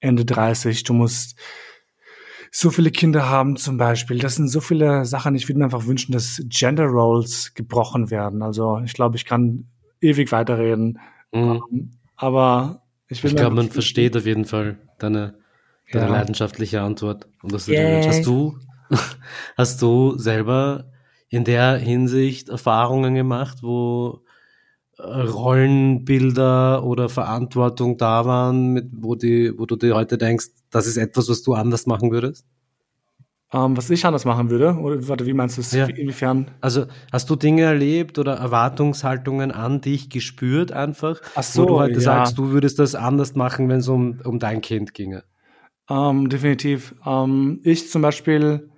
Ende 0.00 0.24
30, 0.24 0.84
du 0.84 0.92
musst 0.92 1.36
so 2.50 2.70
viele 2.70 2.90
Kinder 2.90 3.28
haben 3.28 3.56
zum 3.56 3.76
Beispiel. 3.76 4.18
Das 4.18 4.36
sind 4.36 4.48
so 4.48 4.60
viele 4.60 5.04
Sachen. 5.04 5.34
Ich 5.34 5.48
würde 5.48 5.58
mir 5.58 5.64
einfach 5.64 5.86
wünschen, 5.86 6.12
dass 6.12 6.42
Gender 6.48 6.86
Roles 6.86 7.54
gebrochen 7.54 8.10
werden. 8.10 8.42
Also 8.42 8.80
ich 8.84 8.92
glaube, 8.92 9.16
ich 9.16 9.24
kann 9.24 9.68
ewig 10.00 10.32
weiterreden. 10.32 10.98
Mhm. 11.32 11.90
Aber 12.16 12.82
ich 13.08 13.22
will. 13.22 13.30
Ich 13.30 13.36
glaube, 13.36 13.54
man 13.54 13.70
versteht 13.70 14.16
auf 14.16 14.26
jeden 14.26 14.44
Fall 14.44 14.78
deine, 14.98 15.38
deine 15.92 16.06
ja. 16.06 16.12
leidenschaftliche 16.12 16.80
Antwort. 16.80 17.28
Und 17.42 17.52
das 17.52 17.68
yeah. 17.68 18.06
Hast 18.06 18.26
du, 18.26 18.58
hast 19.56 19.82
du 19.82 20.16
selber 20.18 20.90
in 21.28 21.44
der 21.44 21.76
Hinsicht 21.76 22.48
Erfahrungen 22.48 23.14
gemacht, 23.14 23.58
wo 23.62 24.22
Rollenbilder 24.98 26.82
oder 26.84 27.08
Verantwortung 27.08 27.98
da 27.98 28.24
waren, 28.24 28.72
mit, 28.72 28.86
wo, 28.92 29.14
die, 29.14 29.52
wo 29.58 29.66
du 29.66 29.76
dir 29.76 29.94
heute 29.94 30.16
denkst, 30.16 30.46
das 30.70 30.86
ist 30.86 30.96
etwas, 30.96 31.28
was 31.28 31.42
du 31.42 31.52
anders 31.52 31.86
machen 31.86 32.10
würdest? 32.10 32.46
Ähm, 33.52 33.76
was 33.76 33.90
ich 33.90 34.04
anders 34.04 34.24
machen 34.24 34.50
würde? 34.50 34.74
Oder 34.76 35.06
warte, 35.08 35.24
wie 35.24 35.32
meinst 35.32 35.56
du 35.56 35.60
es? 35.60 35.70
Ja. 35.70 35.86
Inwiefern? 35.86 36.50
Also 36.60 36.86
hast 37.12 37.30
du 37.30 37.36
Dinge 37.36 37.62
erlebt 37.62 38.18
oder 38.18 38.34
Erwartungshaltungen 38.34 39.52
an 39.52 39.80
dich 39.80 40.10
gespürt 40.10 40.72
einfach, 40.72 41.20
Ach 41.36 41.42
so, 41.42 41.62
wo 41.62 41.66
du 41.66 41.78
heute 41.78 41.94
ja. 41.94 42.00
sagst, 42.00 42.38
du 42.38 42.50
würdest 42.50 42.78
das 42.78 42.96
anders 42.96 43.36
machen, 43.36 43.68
wenn 43.68 43.78
es 43.78 43.88
um, 43.88 44.20
um 44.24 44.40
dein 44.40 44.60
Kind 44.62 44.94
ginge? 44.94 45.22
Ähm, 45.88 46.28
definitiv. 46.28 46.94
Ähm, 47.06 47.60
ich 47.62 47.88
zum 47.88 48.02
Beispiel 48.02 48.68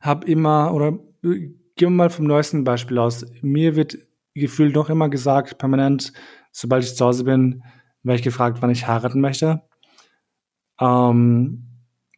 habe 0.00 0.26
immer, 0.26 0.74
oder 0.74 0.98
gehen 1.22 1.60
wir 1.76 1.90
mal 1.90 2.10
vom 2.10 2.26
neuesten 2.26 2.64
Beispiel 2.64 2.98
aus. 2.98 3.24
Mir 3.42 3.76
wird 3.76 3.96
gefühlt 4.34 4.74
noch 4.74 4.90
immer 4.90 5.08
gesagt, 5.08 5.58
permanent, 5.58 6.12
sobald 6.50 6.84
ich 6.84 6.96
zu 6.96 7.04
Hause 7.04 7.24
bin, 7.24 7.62
werde 8.02 8.18
ich 8.18 8.24
gefragt, 8.24 8.58
wann 8.60 8.70
ich 8.70 8.88
heiraten 8.88 9.20
möchte. 9.20 9.62
Ähm, 10.80 11.69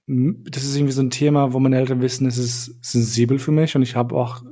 das 0.07 0.64
ist 0.64 0.76
irgendwie 0.76 0.92
so 0.92 1.03
ein 1.03 1.11
Thema, 1.11 1.53
wo 1.53 1.61
meine 1.61 1.78
Eltern 1.78 2.00
wissen, 2.00 2.26
es 2.26 2.38
ist 2.38 2.84
sensibel 2.84 3.38
für 3.38 3.53
mich 3.53 3.76
und 3.76 3.82
ich 3.82 3.94
habe 3.94 4.14
auch 4.14 4.42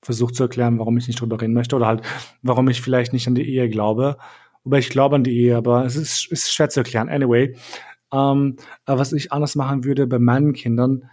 versucht 0.00 0.34
zu 0.34 0.44
erklären, 0.44 0.78
warum 0.78 0.96
ich 0.96 1.06
nicht 1.06 1.20
drüber 1.20 1.40
reden 1.40 1.54
möchte 1.54 1.76
oder 1.76 1.86
halt, 1.86 2.02
warum 2.42 2.68
ich 2.68 2.80
vielleicht 2.80 3.12
nicht 3.12 3.26
an 3.28 3.34
die 3.34 3.48
Ehe 3.48 3.68
glaube. 3.68 4.16
Wobei 4.64 4.78
ich 4.78 4.90
glaube 4.90 5.16
an 5.16 5.24
die 5.24 5.36
Ehe, 5.36 5.56
aber 5.56 5.84
es 5.84 5.96
ist, 5.96 6.30
ist 6.30 6.52
schwer 6.52 6.68
zu 6.68 6.80
erklären. 6.80 7.08
Anyway, 7.08 7.56
ähm, 8.12 8.56
aber 8.84 9.00
was 9.00 9.12
ich 9.12 9.32
anders 9.32 9.54
machen 9.54 9.84
würde 9.84 10.06
bei 10.06 10.18
meinen 10.18 10.52
Kindern, 10.52 11.08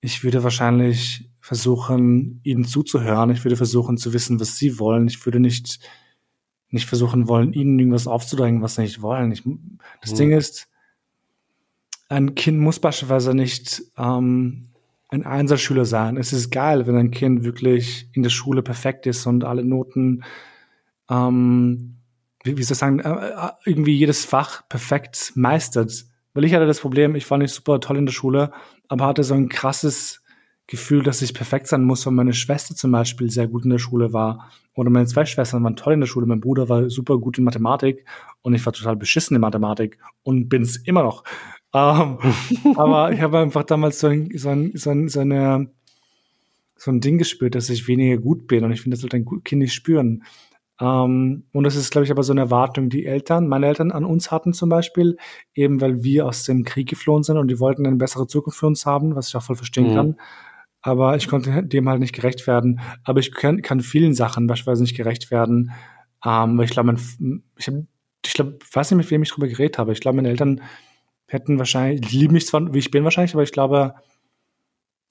ich 0.00 0.24
würde 0.24 0.42
wahrscheinlich 0.42 1.30
versuchen, 1.40 2.40
ihnen 2.44 2.64
zuzuhören. 2.64 3.30
Ich 3.30 3.44
würde 3.44 3.56
versuchen 3.56 3.98
zu 3.98 4.12
wissen, 4.12 4.40
was 4.40 4.56
sie 4.56 4.78
wollen. 4.78 5.06
Ich 5.06 5.24
würde 5.24 5.40
nicht 5.40 5.80
nicht 6.72 6.86
versuchen 6.86 7.28
wollen, 7.28 7.52
ihnen 7.52 7.78
irgendwas 7.78 8.06
aufzudrängen, 8.06 8.62
was 8.62 8.76
sie 8.76 8.82
nicht 8.82 9.02
wollen. 9.02 9.30
Ich, 9.30 9.42
das 10.00 10.12
mhm. 10.12 10.16
Ding 10.16 10.32
ist, 10.32 10.68
ein 12.12 12.34
Kind 12.34 12.58
muss 12.58 12.78
beispielsweise 12.78 13.34
nicht 13.34 13.82
ähm, 13.96 14.68
ein 15.08 15.24
Einserschüler 15.24 15.86
sein. 15.86 16.18
Es 16.18 16.32
ist 16.32 16.50
geil, 16.50 16.86
wenn 16.86 16.96
ein 16.96 17.10
Kind 17.10 17.42
wirklich 17.42 18.08
in 18.12 18.22
der 18.22 18.30
Schule 18.30 18.62
perfekt 18.62 19.06
ist 19.06 19.26
und 19.26 19.44
alle 19.44 19.64
Noten, 19.64 20.22
ähm, 21.10 21.96
wie, 22.44 22.58
wie 22.58 22.62
soll 22.62 22.74
ich 22.74 22.78
sagen, 22.78 23.00
äh, 23.00 23.08
äh, 23.08 23.50
irgendwie 23.64 23.96
jedes 23.96 24.26
Fach 24.26 24.68
perfekt 24.68 25.32
meistert. 25.36 26.04
Weil 26.34 26.44
ich 26.44 26.54
hatte 26.54 26.66
das 26.66 26.80
Problem, 26.80 27.14
ich 27.14 27.30
war 27.30 27.38
nicht 27.38 27.54
super 27.54 27.80
toll 27.80 27.96
in 27.96 28.06
der 28.06 28.12
Schule, 28.12 28.52
aber 28.88 29.06
hatte 29.06 29.24
so 29.24 29.34
ein 29.34 29.48
krasses 29.48 30.22
Gefühl, 30.66 31.02
dass 31.02 31.22
ich 31.22 31.32
perfekt 31.32 31.66
sein 31.66 31.82
muss, 31.82 32.04
weil 32.04 32.12
meine 32.12 32.34
Schwester 32.34 32.74
zum 32.74 32.92
Beispiel 32.92 33.30
sehr 33.30 33.48
gut 33.48 33.64
in 33.64 33.70
der 33.70 33.78
Schule 33.78 34.12
war. 34.12 34.50
Oder 34.74 34.90
meine 34.90 35.06
zwei 35.06 35.24
Schwestern 35.24 35.64
waren 35.64 35.76
toll 35.76 35.94
in 35.94 36.00
der 36.00 36.06
Schule. 36.06 36.26
Mein 36.26 36.40
Bruder 36.40 36.68
war 36.68 36.88
super 36.90 37.18
gut 37.18 37.38
in 37.38 37.44
Mathematik 37.44 38.04
und 38.42 38.54
ich 38.54 38.64
war 38.64 38.72
total 38.74 38.96
beschissen 38.96 39.34
in 39.34 39.40
Mathematik 39.40 39.98
und 40.22 40.50
bin 40.50 40.62
es 40.62 40.76
immer 40.76 41.02
noch. 41.02 41.24
Um, 41.74 42.18
ähm, 42.64 42.76
aber 42.76 43.12
ich 43.12 43.20
habe 43.20 43.38
einfach 43.38 43.64
damals 43.64 43.98
so 43.98 44.08
ein, 44.08 44.30
so, 44.36 44.50
ein, 44.50 44.72
so, 44.74 44.90
ein, 44.90 45.08
so, 45.08 45.20
eine, 45.20 45.70
so 46.76 46.90
ein 46.90 47.00
Ding 47.00 47.16
gespürt, 47.18 47.54
dass 47.54 47.70
ich 47.70 47.88
weniger 47.88 48.18
gut 48.18 48.46
bin 48.46 48.64
und 48.64 48.72
ich 48.72 48.82
finde, 48.82 48.94
das 48.94 49.00
sollte 49.00 49.16
ein 49.16 49.42
Kind 49.42 49.60
nicht 49.60 49.74
spüren. 49.74 50.24
Um, 50.78 50.88
ähm, 50.88 51.44
und 51.52 51.64
das 51.64 51.76
ist, 51.76 51.92
glaube 51.92 52.04
ich, 52.04 52.10
aber 52.10 52.22
so 52.24 52.32
eine 52.32 52.40
Erwartung, 52.40 52.88
die 52.88 53.06
Eltern, 53.06 53.46
meine 53.46 53.66
Eltern 53.66 53.92
an 53.92 54.04
uns 54.04 54.30
hatten 54.30 54.52
zum 54.52 54.68
Beispiel, 54.68 55.16
eben 55.54 55.80
weil 55.80 56.02
wir 56.02 56.26
aus 56.26 56.44
dem 56.44 56.64
Krieg 56.64 56.88
geflohen 56.88 57.22
sind 57.22 57.38
und 57.38 57.48
die 57.48 57.60
wollten 57.60 57.86
eine 57.86 57.96
bessere 57.96 58.26
Zukunft 58.26 58.58
für 58.58 58.66
uns 58.66 58.84
haben, 58.84 59.14
was 59.14 59.28
ich 59.28 59.36
auch 59.36 59.42
voll 59.42 59.56
verstehen 59.56 59.90
mhm. 59.90 59.94
kann. 59.94 60.16
Aber 60.80 61.14
ich 61.14 61.28
konnte 61.28 61.62
dem 61.62 61.88
halt 61.88 62.00
nicht 62.00 62.14
gerecht 62.14 62.46
werden. 62.48 62.80
Aber 63.04 63.20
ich 63.20 63.32
kann, 63.32 63.62
kann 63.62 63.80
vielen 63.80 64.14
Sachen 64.14 64.48
beispielsweise 64.48 64.82
nicht 64.82 64.96
gerecht 64.96 65.30
werden. 65.30 65.70
Um, 66.24 66.32
ähm, 66.32 66.58
weil 66.58 66.64
ich 66.64 66.72
glaube, 66.72 66.96
ich, 67.56 67.68
hab, 67.68 67.74
ich 68.26 68.32
glaube, 68.32 68.58
weiß 68.72 68.90
nicht, 68.90 68.98
mit 68.98 69.10
wem 69.10 69.22
ich 69.22 69.30
drüber 69.30 69.46
geredet 69.46 69.78
habe. 69.78 69.92
Ich 69.92 70.00
glaube, 70.00 70.16
meine 70.16 70.30
Eltern 70.30 70.60
hätten 71.32 71.58
wahrscheinlich, 71.58 72.00
die 72.02 72.18
lieben 72.18 72.34
mich 72.34 72.46
zwar, 72.46 72.72
wie 72.72 72.78
ich 72.78 72.90
bin 72.90 73.04
wahrscheinlich, 73.04 73.34
aber 73.34 73.42
ich 73.42 73.52
glaube, 73.52 73.94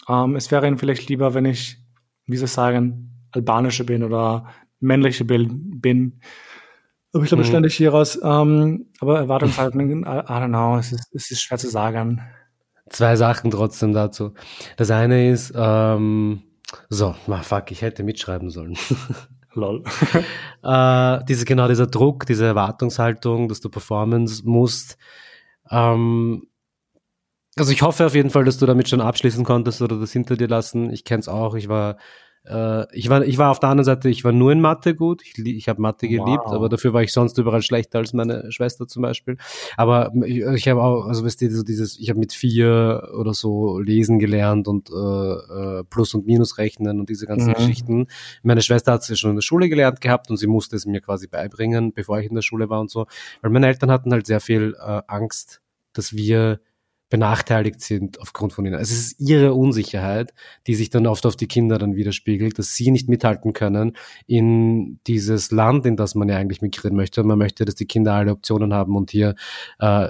ähm, 0.08 0.36
es 0.36 0.52
wäre 0.52 0.68
ihnen 0.68 0.78
vielleicht 0.78 1.10
lieber, 1.10 1.34
wenn 1.34 1.46
ich, 1.46 1.78
wie 2.26 2.38
soll 2.38 2.46
ich 2.46 2.52
sagen, 2.52 3.28
albanische 3.32 3.84
bin 3.84 4.04
oder 4.04 4.48
männliche 4.80 5.26
bin. 5.26 6.20
Aber 7.14 7.24
ich 7.24 7.30
glaube, 7.30 7.44
mhm. 7.44 7.48
ständig 7.48 7.76
hieraus. 7.76 8.20
Ähm, 8.24 8.88
aber 9.00 9.20
Erwartungshaltung, 9.20 9.90
I, 9.90 9.94
I 10.04 10.04
don't 10.04 10.48
know, 10.48 10.78
es 10.78 10.92
ist, 10.92 11.14
es 11.14 11.32
ist 11.32 11.42
schwer 11.42 11.58
zu 11.58 11.70
sagen. 11.70 12.22
Zwei 12.90 13.16
Sachen 13.16 13.52
trotzdem 13.52 13.94
dazu. 13.94 14.34
Das 14.78 14.92
eine 14.92 15.30
ist, 15.30 15.54
ähm, 15.56 16.44
so, 16.90 17.16
na 17.28 17.42
fuck, 17.42 17.72
ich 17.72 17.82
hätte 17.82 18.04
mitschreiben 18.04 18.50
sollen. 18.50 18.78
Lol. 19.54 19.84
äh, 20.64 21.20
diese, 21.26 21.46
genau 21.46 21.68
dieser 21.68 21.88
Druck, 21.88 22.26
diese 22.26 22.46
Erwartungshaltung, 22.46 23.50
dass 23.50 23.60
du 23.60 23.70
Performance 23.70 24.44
musst, 24.46 24.98
ähm, 25.72 26.48
also 27.58 27.72
ich 27.72 27.82
hoffe 27.82 28.06
auf 28.06 28.16
jeden 28.16 28.30
Fall, 28.30 28.46
dass 28.46 28.58
du 28.58 28.66
damit 28.66 28.88
schon 28.90 29.02
abschließen 29.02 29.44
konntest 29.44 29.82
oder 29.82 30.00
das 30.00 30.12
hinter 30.12 30.38
dir 30.38 30.48
lassen. 30.48 30.90
Ich 30.92 31.04
kenne 31.04 31.20
es 31.20 31.28
auch. 31.28 31.56
Ich 31.56 31.68
war, 31.68 31.98
äh, 32.46 32.86
ich 32.96 33.10
war, 33.10 33.24
ich 33.24 33.38
war 33.38 33.52
auf 33.52 33.60
der 33.60 33.70
anderen 33.70 33.86
Seite. 33.86 34.10
Ich 34.10 34.24
war 34.24 34.32
nur 34.32 34.52
in 34.52 34.62
Mathe 34.62 34.96
gut. 34.96 35.22
Ich, 35.24 35.38
ich 35.38 35.70
habe 35.70 35.82
Mathe 35.82 36.08
geliebt, 36.08 36.44
wow. 36.46 36.54
aber 36.54 36.70
dafür 36.70 36.94
war 36.94 37.04
ich 37.04 37.14
sonst 37.14 37.38
überall 37.38 37.62
schlechter 37.62 38.00
als 38.00 38.14
meine 38.14 38.52
Schwester 38.52 38.88
zum 38.88 39.04
Beispiel. 39.04 39.38
Aber 39.78 40.12
ich, 40.26 40.40
ich 40.40 40.68
habe 40.68 40.82
auch, 40.82 41.06
also 41.06 41.24
weißt 41.24 41.42
du, 41.42 41.52
so 41.52 41.64
dieses, 41.64 42.00
ich 42.00 42.10
habe 42.10 42.20
mit 42.20 42.34
vier 42.34 43.10
oder 43.18 43.34
so 43.34 43.80
lesen 43.80 44.18
gelernt 44.18 44.68
und 44.68 44.90
äh, 44.90 44.94
äh, 44.94 45.84
Plus 45.84 46.14
und 46.14 46.26
Minus 46.26 46.58
rechnen 46.58 47.00
und 47.00 47.10
diese 47.10 47.28
ganzen 47.28 47.50
mhm. 47.50 47.54
Geschichten. 47.54 48.08
Meine 48.44 48.62
Schwester 48.62 48.94
hat 48.94 49.02
es 49.02 49.10
ja 49.10 49.16
schon 49.16 49.32
in 49.32 49.38
der 49.38 49.44
Schule 49.44 49.70
gelernt 49.70 50.02
gehabt 50.02 50.30
und 50.30 50.38
sie 50.38 50.48
musste 50.48 50.76
es 50.76 50.86
mir 50.86 51.02
quasi 51.02 51.28
beibringen, 51.28 51.94
bevor 51.94 52.20
ich 52.20 52.28
in 52.28 52.36
der 52.36 52.42
Schule 52.42 52.70
war 52.70 52.82
und 52.82 52.90
so. 52.90 53.06
Weil 53.42 53.52
meine 53.52 53.68
Eltern 53.68 53.92
hatten 53.92 54.12
halt 54.12 54.26
sehr 54.26 54.40
viel 54.40 54.76
äh, 54.80 55.02
Angst 55.08 55.62
dass 55.94 56.16
wir 56.16 56.60
benachteiligt 57.12 57.82
sind 57.82 58.20
aufgrund 58.22 58.54
von 58.54 58.66
ihnen. 58.66 58.76
Also 58.76 58.94
es 58.94 59.00
ist 59.00 59.20
ihre 59.20 59.54
Unsicherheit, 59.54 60.34
die 60.66 60.76
sich 60.76 60.90
dann 60.90 61.06
oft 61.06 61.26
auf 61.26 61.36
die 61.36 61.48
Kinder 61.48 61.78
dann 61.78 61.96
widerspiegelt, 61.96 62.58
dass 62.58 62.74
sie 62.74 62.90
nicht 62.90 63.10
mithalten 63.10 63.52
können 63.52 63.98
in 64.28 65.00
dieses 65.08 65.52
Land, 65.52 65.86
in 65.86 65.98
das 65.98 66.16
man 66.16 66.30
ja 66.30 66.38
eigentlich 66.38 66.62
migrieren 66.62 66.96
möchte. 66.96 67.22
man 67.24 67.38
möchte, 67.38 67.66
dass 67.66 67.76
die 67.76 67.86
Kinder 67.86 68.14
alle 68.14 68.32
Optionen 68.32 68.74
haben 68.74 68.96
und 68.96 69.12
hier 69.12 69.36
äh, 69.80 70.08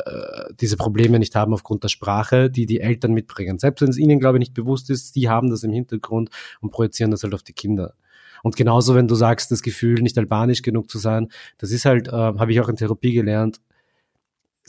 diese 0.62 0.78
Probleme 0.78 1.18
nicht 1.18 1.36
haben 1.36 1.54
aufgrund 1.54 1.84
der 1.84 1.90
Sprache, 1.90 2.52
die 2.52 2.68
die 2.68 2.80
Eltern 2.80 3.14
mitbringen. 3.14 3.58
Selbst 3.58 3.82
wenn 3.82 3.90
es 3.90 3.98
ihnen, 3.98 4.20
glaube 4.20 4.38
ich, 4.38 4.42
nicht 4.42 4.54
bewusst 4.54 4.92
ist, 4.92 5.16
die 5.16 5.28
haben 5.28 5.50
das 5.50 5.64
im 5.64 5.74
Hintergrund 5.74 6.30
und 6.62 6.70
projizieren 6.72 7.10
das 7.10 7.24
halt 7.24 7.34
auf 7.34 7.44
die 7.44 7.54
Kinder. 7.54 7.96
Und 8.44 8.56
genauso, 8.56 8.94
wenn 8.94 9.08
du 9.08 9.16
sagst, 9.16 9.52
das 9.52 9.64
Gefühl, 9.64 10.02
nicht 10.02 10.18
albanisch 10.20 10.62
genug 10.62 10.90
zu 10.90 11.00
sein, 11.00 11.30
das 11.58 11.72
ist 11.72 11.86
halt, 11.86 12.10
äh, 12.10 12.12
habe 12.12 12.52
ich 12.52 12.62
auch 12.62 12.70
in 12.70 12.76
Therapie 12.76 13.14
gelernt, 13.14 13.60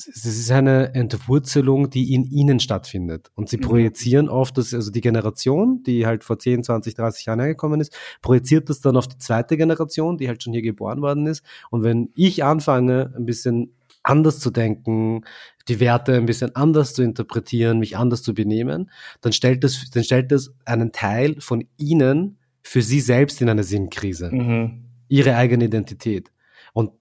es 0.07 0.25
ist 0.25 0.51
eine 0.51 0.95
Entwurzelung, 0.95 1.91
die 1.91 2.15
in 2.15 2.25
ihnen 2.25 2.61
stattfindet. 2.61 3.31
Und 3.35 3.49
sie 3.49 3.57
mhm. 3.57 3.63
projizieren 3.63 4.29
oft, 4.29 4.57
dass, 4.59 4.73
also 4.75 4.91
die 4.91 5.01
Generation, 5.01 5.83
die 5.83 6.07
halt 6.07 6.25
vor 6.25 6.39
10, 6.39 6.65
20, 6.65 6.95
30 6.95 7.27
Jahren 7.27 7.41
hergekommen 7.41 7.81
ist, 7.81 7.97
projiziert 8.21 8.69
das 8.69 8.81
dann 8.81 8.97
auf 8.97 9.09
die 9.09 9.19
zweite 9.19 9.57
Generation, 9.57 10.19
die 10.19 10.29
halt 10.29 10.43
schon 10.43 10.53
hier 10.53 10.63
geboren 10.63 11.03
worden 11.03 11.27
ist. 11.27 11.45
Und 11.71 11.83
wenn 11.83 12.11
ich 12.15 12.45
anfange, 12.45 13.13
ein 13.17 13.27
bisschen 13.27 13.75
anders 14.03 14.41
zu 14.41 14.51
denken, 14.51 15.23
die 15.69 15.81
Werte 15.81 16.15
ein 16.15 16.27
bisschen 16.27 16.55
anders 16.57 16.95
zu 16.95 17.03
interpretieren, 17.03 17.79
mich 17.79 17.97
anders 17.97 18.23
zu 18.23 18.35
benehmen, 18.35 18.91
dann 19.21 19.33
stellt 19.33 19.63
das, 19.65 19.91
dann 19.91 20.05
stellt 20.05 20.33
das 20.33 20.55
einen 20.65 20.93
Teil 20.93 21.37
von 21.41 21.65
ihnen 21.77 22.39
für 22.63 22.83
sie 22.83 23.01
selbst 23.01 23.41
in 23.41 23.49
eine 23.49 23.65
Sinnkrise. 23.65 24.31
Mhm. 24.31 24.85
Ihre 25.09 25.37
eigene 25.37 25.65
Identität. 25.65 26.33
Und 26.73 26.93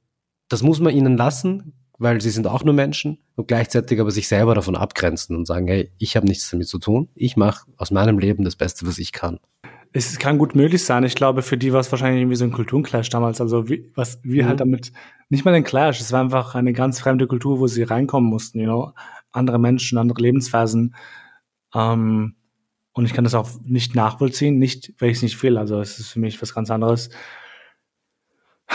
das 0.49 0.63
muss 0.63 0.79
man 0.79 0.93
ihnen 0.93 1.17
lassen, 1.17 1.73
weil 2.01 2.19
sie 2.19 2.31
sind 2.31 2.47
auch 2.47 2.63
nur 2.63 2.73
Menschen 2.73 3.19
und 3.35 3.47
gleichzeitig 3.47 3.99
aber 3.99 4.09
sich 4.09 4.27
selber 4.27 4.55
davon 4.55 4.75
abgrenzen 4.75 5.35
und 5.35 5.45
sagen, 5.45 5.67
hey, 5.67 5.91
ich 5.99 6.15
habe 6.15 6.27
nichts 6.27 6.49
damit 6.49 6.67
zu 6.67 6.79
tun, 6.79 7.09
ich 7.13 7.37
mache 7.37 7.65
aus 7.77 7.91
meinem 7.91 8.17
Leben 8.17 8.43
das 8.43 8.55
Beste, 8.55 8.87
was 8.87 8.97
ich 8.97 9.11
kann. 9.11 9.39
Es 9.93 10.17
kann 10.17 10.39
gut 10.39 10.55
möglich 10.55 10.83
sein. 10.83 11.03
Ich 11.03 11.15
glaube, 11.15 11.41
für 11.43 11.57
die 11.57 11.73
war 11.73 11.81
es 11.81 11.91
wahrscheinlich 11.91 12.21
irgendwie 12.21 12.37
so 12.37 12.45
ein 12.45 12.53
Kulturenclash 12.53 13.09
damals. 13.09 13.39
Also 13.39 13.69
wie, 13.69 13.91
was 13.93 14.19
wir 14.23 14.43
mhm. 14.43 14.47
halt 14.47 14.59
damit, 14.61 14.93
nicht 15.29 15.45
mal 15.45 15.53
ein 15.53 15.63
Clash, 15.63 15.99
es 15.99 16.11
war 16.11 16.21
einfach 16.21 16.55
eine 16.55 16.73
ganz 16.73 16.99
fremde 16.99 17.27
Kultur, 17.27 17.59
wo 17.59 17.67
sie 17.67 17.83
reinkommen 17.83 18.29
mussten, 18.29 18.59
you 18.59 18.65
know, 18.65 18.93
andere 19.31 19.59
Menschen, 19.59 19.97
andere 19.97 20.21
Lebensphasen. 20.21 20.95
Ähm, 21.75 22.35
und 22.93 23.05
ich 23.05 23.13
kann 23.13 23.25
das 23.25 23.35
auch 23.35 23.49
nicht 23.63 23.93
nachvollziehen, 23.93 24.57
nicht, 24.57 24.93
weil 24.97 25.09
ich 25.09 25.17
es 25.17 25.23
nicht 25.23 25.43
will. 25.43 25.57
Also 25.57 25.79
es 25.79 25.99
ist 25.99 26.09
für 26.09 26.19
mich 26.19 26.41
was 26.41 26.55
ganz 26.55 26.71
anderes. 26.71 27.09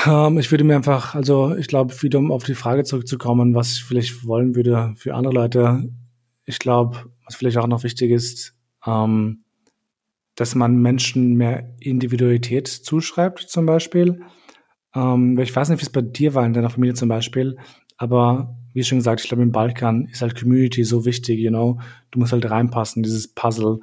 Ähm, 0.05 0.39
ich 0.39 0.51
würde 0.51 0.65
mir 0.65 0.77
einfach, 0.77 1.15
also 1.15 1.55
ich 1.57 1.69
glaube, 1.69 1.95
wieder 2.03 2.19
um 2.19 2.31
auf 2.31 2.45
die 2.45 2.55
Frage 2.55 2.85
zurückzukommen, 2.85 3.55
was 3.55 3.77
ich 3.77 3.85
vielleicht 3.85 4.27
wollen 4.27 4.55
würde 4.55 4.95
für 4.97 5.15
andere 5.15 5.35
Leute. 5.35 5.89
Ich 6.45 6.59
glaube, 6.59 7.11
was 7.25 7.37
vielleicht 7.37 7.57
auch 7.57 7.67
noch 7.67 7.83
wichtig 7.83 8.11
ist, 8.11 8.55
ähm, 8.85 9.45
dass 10.35 10.55
man 10.55 10.77
Menschen 10.77 11.35
mehr 11.35 11.75
Individualität 11.81 12.69
zuschreibt, 12.69 13.41
zum 13.41 13.67
Beispiel. 13.67 14.21
Ähm, 14.95 15.39
ich 15.39 15.55
weiß 15.55 15.71
nicht, 15.71 15.81
wie 15.81 15.87
es 15.87 15.91
bei 15.91 16.03
dir 16.03 16.35
war 16.35 16.45
in 16.45 16.53
deiner 16.53 16.71
Familie 16.71 16.95
zum 16.95 17.09
Beispiel, 17.09 17.57
aber 17.97 18.57
wie 18.75 18.85
schon 18.85 18.99
gesagt, 18.99 19.23
ich 19.23 19.29
glaube, 19.29 19.43
im 19.43 19.53
Balkan 19.53 20.07
ist 20.07 20.21
halt 20.21 20.39
Community 20.39 20.85
so 20.85 21.07
wichtig, 21.07 21.41
you 21.41 21.49
know. 21.49 21.81
Du 22.11 22.19
musst 22.19 22.33
halt 22.33 22.49
reinpassen, 22.51 23.03
dieses 23.03 23.27
Puzzle. 23.29 23.81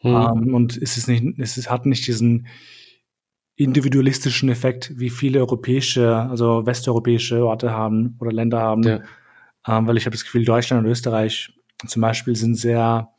Hm. 0.00 0.14
Um, 0.14 0.54
und 0.54 0.76
es 0.76 0.98
ist 0.98 1.08
nicht, 1.08 1.24
es 1.38 1.56
ist, 1.56 1.70
hat 1.70 1.86
nicht 1.86 2.06
diesen 2.06 2.46
individualistischen 3.60 4.48
Effekt, 4.48 4.90
wie 4.96 5.10
viele 5.10 5.40
europäische, 5.40 6.16
also 6.16 6.64
westeuropäische 6.64 7.44
Orte 7.44 7.72
haben 7.72 8.16
oder 8.18 8.32
Länder 8.32 8.58
haben. 8.58 8.82
Ja. 8.82 9.00
Ähm, 9.68 9.86
weil 9.86 9.98
ich 9.98 10.06
habe 10.06 10.16
das 10.16 10.24
Gefühl, 10.24 10.46
Deutschland 10.46 10.82
und 10.82 10.90
Österreich 10.90 11.52
zum 11.86 12.00
Beispiel 12.00 12.34
sind 12.36 12.54
sehr 12.54 13.10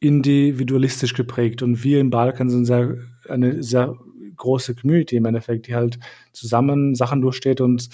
individualistisch 0.00 1.12
geprägt 1.12 1.62
und 1.62 1.84
wir 1.84 2.00
im 2.00 2.08
Balkan 2.08 2.48
sind 2.48 2.64
sehr, 2.64 2.96
eine 3.28 3.62
sehr 3.62 3.94
große 4.36 4.74
Community 4.74 5.16
im 5.16 5.26
Endeffekt, 5.26 5.66
die 5.66 5.74
halt 5.74 5.98
zusammen 6.32 6.94
Sachen 6.94 7.20
durchsteht 7.20 7.60
und 7.60 7.90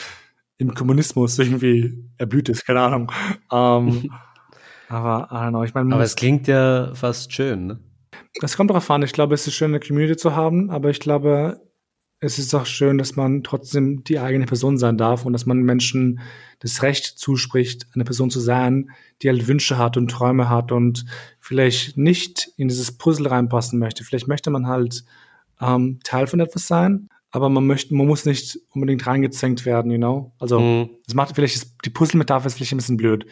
im 0.58 0.74
Kommunismus 0.74 1.40
irgendwie 1.40 2.04
erblüht 2.18 2.48
ist, 2.48 2.66
keine 2.66 2.82
Ahnung. 2.82 3.10
Ähm, 3.52 4.10
aber, 4.88 5.28
I 5.32 5.34
don't 5.34 5.48
know, 5.50 5.64
ich 5.64 5.74
meine. 5.74 5.92
Aber 5.92 6.04
es 6.04 6.14
klingt 6.14 6.46
ja 6.46 6.94
fast 6.94 7.32
schön, 7.32 7.66
ne? 7.66 7.80
Es 8.42 8.56
kommt 8.56 8.70
darauf 8.70 8.90
an. 8.90 9.02
Ich 9.02 9.12
glaube, 9.12 9.34
es 9.34 9.46
ist 9.46 9.54
schön, 9.54 9.70
eine 9.70 9.80
Community 9.80 10.16
zu 10.16 10.34
haben, 10.36 10.70
aber 10.70 10.90
ich 10.90 11.00
glaube, 11.00 11.60
es 12.20 12.38
ist 12.38 12.54
auch 12.54 12.66
schön, 12.66 12.98
dass 12.98 13.16
man 13.16 13.44
trotzdem 13.44 14.02
die 14.04 14.18
eigene 14.18 14.46
Person 14.46 14.76
sein 14.76 14.98
darf 14.98 15.24
und 15.24 15.32
dass 15.32 15.46
man 15.46 15.62
Menschen 15.62 16.20
das 16.58 16.82
Recht 16.82 17.04
zuspricht, 17.04 17.86
eine 17.94 18.04
Person 18.04 18.30
zu 18.30 18.40
sein, 18.40 18.90
die 19.22 19.28
halt 19.28 19.46
Wünsche 19.46 19.78
hat 19.78 19.96
und 19.96 20.10
Träume 20.10 20.48
hat 20.48 20.72
und 20.72 21.04
vielleicht 21.38 21.96
nicht 21.96 22.50
in 22.56 22.68
dieses 22.68 22.98
Puzzle 22.98 23.28
reinpassen 23.28 23.78
möchte. 23.78 24.02
Vielleicht 24.02 24.26
möchte 24.26 24.50
man 24.50 24.66
halt 24.66 25.04
ähm, 25.60 26.00
Teil 26.02 26.26
von 26.26 26.40
etwas 26.40 26.66
sein, 26.66 27.08
aber 27.30 27.48
man 27.48 27.66
möchte, 27.66 27.94
man 27.94 28.06
muss 28.06 28.24
nicht 28.24 28.58
unbedingt 28.70 29.06
reingezwängt 29.06 29.64
werden, 29.64 29.92
you 29.92 29.98
know? 29.98 30.32
Also, 30.40 30.58
mhm. 30.58 30.90
das 31.06 31.14
macht 31.14 31.34
vielleicht, 31.36 31.84
die 31.84 31.90
Puzzle-Metapher 31.90 32.46
ist 32.46 32.54
vielleicht 32.54 32.72
ein 32.72 32.78
bisschen 32.78 32.96
blöd, 32.96 33.26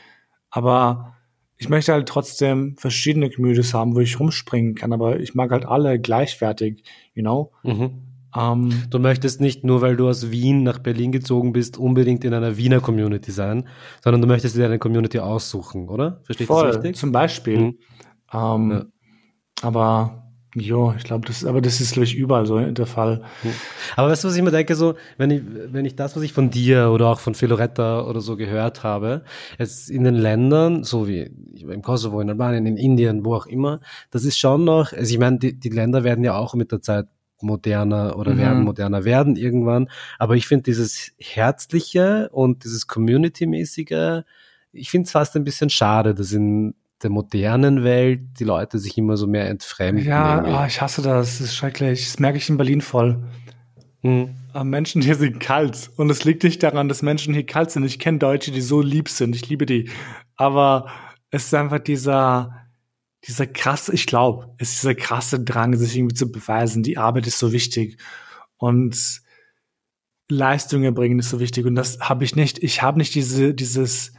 aber 0.51 1.16
ich 1.59 1.69
möchte 1.69 1.93
halt 1.93 2.09
trotzdem 2.09 2.77
verschiedene 2.77 3.31
Communities 3.31 3.75
haben, 3.75 3.95
wo 3.95 4.01
ich 4.01 4.21
rumspringen 4.21 4.75
kann, 4.75 4.93
aber 4.93 5.21
ich 5.21 5.35
mag 5.35 5.51
halt 5.51 5.65
alle 5.65 5.99
gleichwertig, 5.99 6.83
you 7.15 7.23
know? 7.23 7.53
Mhm. 7.63 8.03
Ähm, 8.37 8.83
du 8.91 8.99
möchtest 8.99 9.41
nicht 9.41 9.65
nur, 9.65 9.81
weil 9.81 9.97
du 9.97 10.09
aus 10.09 10.31
Wien 10.31 10.63
nach 10.63 10.79
Berlin 10.79 11.13
gezogen 11.13 11.53
bist, 11.53 11.79
unbedingt 11.79 12.25
in 12.25 12.35
einer 12.35 12.57
Wiener 12.57 12.81
Community 12.81 13.31
sein, 13.31 13.67
sondern 14.05 14.21
du 14.21 14.29
möchtest 14.29 14.57
dir 14.57 14.67
eine 14.67 14.79
Community 14.79 15.19
aussuchen, 15.19 15.89
oder? 15.89 16.21
Verstehe 16.25 16.45
ich 16.45 16.49
das 16.49 16.77
richtig? 16.77 16.97
Zum 16.97 17.13
Beispiel. 17.13 17.59
Mhm. 17.59 17.79
Ähm, 18.33 18.71
ja. 18.71 18.85
Aber 19.63 20.26
Jo, 20.59 20.95
ich 20.97 21.05
glaube, 21.05 21.27
das 21.27 21.43
ist, 21.43 21.45
aber 21.45 21.61
das 21.61 21.83
ist, 21.83 21.93
glaube 21.93 22.05
ich, 22.05 22.15
überall 22.15 22.47
so 22.47 22.59
der 22.59 22.87
Fall. 22.87 23.23
Aber 23.95 24.09
weißt 24.09 24.25
du, 24.25 24.29
was 24.29 24.37
ich 24.37 24.43
mir 24.43 24.51
denke, 24.51 24.75
so, 24.75 24.95
wenn 25.19 25.31
ich, 25.31 25.43
wenn 25.45 25.85
ich 25.85 25.97
das, 25.97 26.17
was 26.17 26.23
ich 26.23 26.33
von 26.33 26.49
dir 26.49 26.91
oder 26.93 27.09
auch 27.09 27.21
von 27.21 27.35
Filoretta 27.35 28.07
oder 28.07 28.23
so 28.23 28.39
gehört 28.39 28.83
habe, 28.83 29.23
jetzt 29.59 29.91
in 29.91 30.05
den 30.05 30.15
Ländern, 30.15 30.83
so 30.83 31.07
wie 31.07 31.31
im 31.59 31.83
Kosovo, 31.83 32.23
in 32.23 32.31
Albanien, 32.31 32.65
in 32.65 32.79
Indien, 32.79 33.27
wo 33.27 33.35
auch 33.35 33.45
immer, 33.45 33.81
das 34.11 34.25
ist 34.25 34.39
schon 34.39 34.65
noch, 34.65 34.95
also 34.95 35.13
ich 35.13 35.19
meine, 35.19 35.39
die, 35.39 35.59
die 35.59 35.69
Länder 35.69 36.05
werden 36.05 36.25
ja 36.25 36.35
auch 36.35 36.55
mit 36.55 36.73
der 36.73 36.81
Zeit 36.81 37.07
moderner 37.43 38.17
oder 38.17 38.33
mhm. 38.33 38.39
werden 38.39 38.65
moderner 38.65 39.05
werden 39.05 39.37
irgendwann. 39.37 39.91
Aber 40.19 40.37
ich 40.37 40.47
finde 40.47 40.63
dieses 40.63 41.13
Herzliche 41.19 42.31
und 42.33 42.65
dieses 42.65 42.87
Community-mäßige, 42.87 44.23
ich 44.73 44.91
finde 44.91 45.05
es 45.05 45.13
fast 45.13 45.37
ein 45.37 45.45
bisschen 45.45 45.69
schade, 45.69 46.15
dass 46.15 46.33
in 46.33 46.75
der 47.03 47.11
modernen 47.11 47.85
Welt 47.85 48.21
die 48.39 48.45
Leute 48.45 48.79
sich 48.79 48.97
immer 48.97 49.17
so 49.17 49.27
mehr 49.27 49.49
entfremden. 49.49 50.07
Ja, 50.07 50.63
oh, 50.63 50.67
ich 50.67 50.81
hasse 50.81 51.03
das. 51.03 51.39
Das 51.39 51.41
ist 51.41 51.55
schrecklich. 51.55 52.07
Das 52.07 52.19
merke 52.19 52.39
ich 52.39 52.49
in 52.49 52.57
Berlin 52.57 52.81
voll. 52.81 53.23
Hm. 54.03 54.35
Aber 54.53 54.65
Menschen 54.65 55.03
hier 55.03 55.17
sind 55.17 55.39
kalt. 55.39 55.91
Und 55.97 56.11
es 56.11 56.25
liegt 56.25 56.43
nicht 56.43 56.63
daran, 56.63 56.89
dass 56.89 57.03
Menschen 57.03 57.35
hier 57.35 57.45
kalt 57.45 57.71
sind. 57.71 57.85
Ich 57.85 57.99
kenne 57.99 58.19
Deutsche, 58.19 58.51
die 58.51 58.63
so 58.63 58.81
lieb 58.81 59.09
sind. 59.09 59.37
Ich 59.37 59.49
liebe 59.49 59.67
die. 59.67 59.91
Aber 60.37 60.87
es 61.31 61.47
ist 61.47 61.55
einfach 61.55 61.81
dieser, 61.81 62.67
dieser 63.27 63.47
krasse, 63.47 63.93
ich 63.93 64.07
glaube, 64.07 64.55
es 64.59 64.73
ist 64.73 64.83
dieser 64.83 64.95
krasse 64.95 65.41
Drang, 65.41 65.77
sich 65.77 65.97
irgendwie 65.97 66.15
zu 66.15 66.33
beweisen. 66.33 66.83
Die 66.83 66.97
Arbeit 66.97 67.27
ist 67.27 67.39
so 67.39 67.53
wichtig. 67.53 67.99
Und 68.57 69.21
Leistung 70.31 70.83
erbringen 70.83 71.19
ist 71.19 71.29
so 71.29 71.41
wichtig. 71.41 71.67
Und 71.67 71.75
das 71.75 72.01
habe 72.01 72.25
ich 72.25 72.35
nicht. 72.37 72.63
Ich 72.63 72.81
habe 72.81 72.97
nicht 72.97 73.15
diese, 73.15 73.53
dieses, 73.53 74.15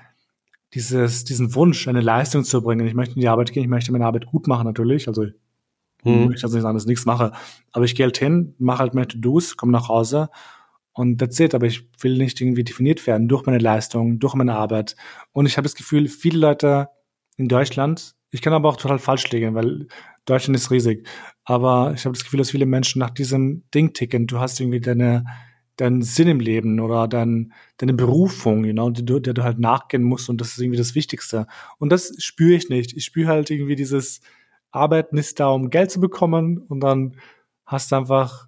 dieses, 0.74 1.24
diesen 1.24 1.56
Wunsch, 1.56 1.88
eine 1.88 2.02
Leistung 2.02 2.44
zu 2.44 2.62
bringen. 2.62 2.86
Ich 2.88 2.94
möchte 2.94 3.16
in 3.16 3.22
die 3.22 3.30
Arbeit 3.30 3.52
gehen, 3.54 3.64
ich 3.64 3.70
möchte 3.70 3.92
meine 3.92 4.06
Arbeit 4.06 4.26
gut 4.26 4.48
machen 4.48 4.66
natürlich. 4.66 5.08
Also 5.08 5.26
hm. 6.04 6.32
ich 6.32 6.44
also 6.44 6.56
nicht 6.56 6.64
sagen, 6.64 6.76
dass 6.76 6.84
ich 6.84 6.90
nichts 6.90 7.06
mache. 7.06 7.32
Aber 7.72 7.86
ich 7.86 7.96
gehe 7.96 8.06
halt 8.06 8.18
hin, 8.18 8.56
mache 8.60 8.80
halt 8.80 8.94
meine 8.94 9.08
To-Dos, 9.08 9.58
komme 9.58 9.72
nach 9.72 9.88
Hause 9.88 10.30
und 10.94 11.20
that's 11.20 11.40
it. 11.40 11.56
Aber 11.56 11.66
ich 11.66 11.90
will 12.02 12.18
nicht 12.18 12.42
irgendwie 12.42 12.64
definiert 12.64 13.06
werden 13.08 13.28
durch 13.28 13.46
meine 13.46 13.60
Leistung, 13.60 14.20
durch 14.20 14.36
meine 14.36 14.56
Arbeit. 14.56 14.96
Und 15.32 15.46
ich 15.46 15.58
habe 15.58 15.64
das 15.64 15.76
Gefühl, 15.76 16.08
viele 16.08 16.40
Leute 16.40 16.90
in 17.38 17.48
Deutschland, 17.48 18.16
ich 18.32 18.42
kann 18.42 18.54
aber 18.54 18.70
auch 18.70 18.78
total 18.78 19.00
falsch 19.00 19.30
liegen, 19.32 19.56
weil 19.56 19.88
Deutschland 20.26 20.58
ist 20.58 20.70
riesig. 20.70 21.08
Aber 21.46 21.94
ich 21.96 22.04
habe 22.06 22.14
das 22.14 22.24
Gefühl, 22.24 22.40
dass 22.40 22.52
viele 22.52 22.66
Menschen 22.66 23.00
nach 23.00 23.10
diesem 23.10 23.64
Ding 23.74 23.94
ticken. 23.94 24.28
Du 24.28 24.40
hast 24.40 24.60
irgendwie 24.60 24.82
deine 24.82 25.24
deinen 25.78 26.02
Sinn 26.02 26.28
im 26.28 26.40
Leben 26.40 26.80
oder 26.80 27.08
dein, 27.08 27.54
deine 27.78 27.94
Berufung, 27.94 28.66
you 28.66 28.74
know, 28.74 28.90
der, 28.90 29.20
der 29.20 29.34
du 29.34 29.44
halt 29.44 29.60
nachgehen 29.60 30.04
musst 30.04 30.30
und 30.30 30.42
das 30.42 30.50
ist 30.50 30.60
irgendwie 30.60 30.78
das 30.78 30.96
Wichtigste. 30.96 31.48
Und 31.78 31.92
das 31.92 32.16
spüre 32.18 32.56
ich 32.56 32.70
nicht. 32.70 32.98
Ich 32.98 33.06
spüre 33.06 33.30
halt 33.30 33.50
irgendwie 33.50 33.76
dieses 33.76 34.22
Arbeiten 34.72 35.18
ist 35.18 35.40
da, 35.40 35.50
um 35.50 35.70
Geld 35.70 35.92
zu 35.92 36.00
bekommen 36.00 36.58
und 36.58 36.82
dann 36.82 37.16
hast 37.66 37.92
du 37.92 37.96
einfach 37.96 38.48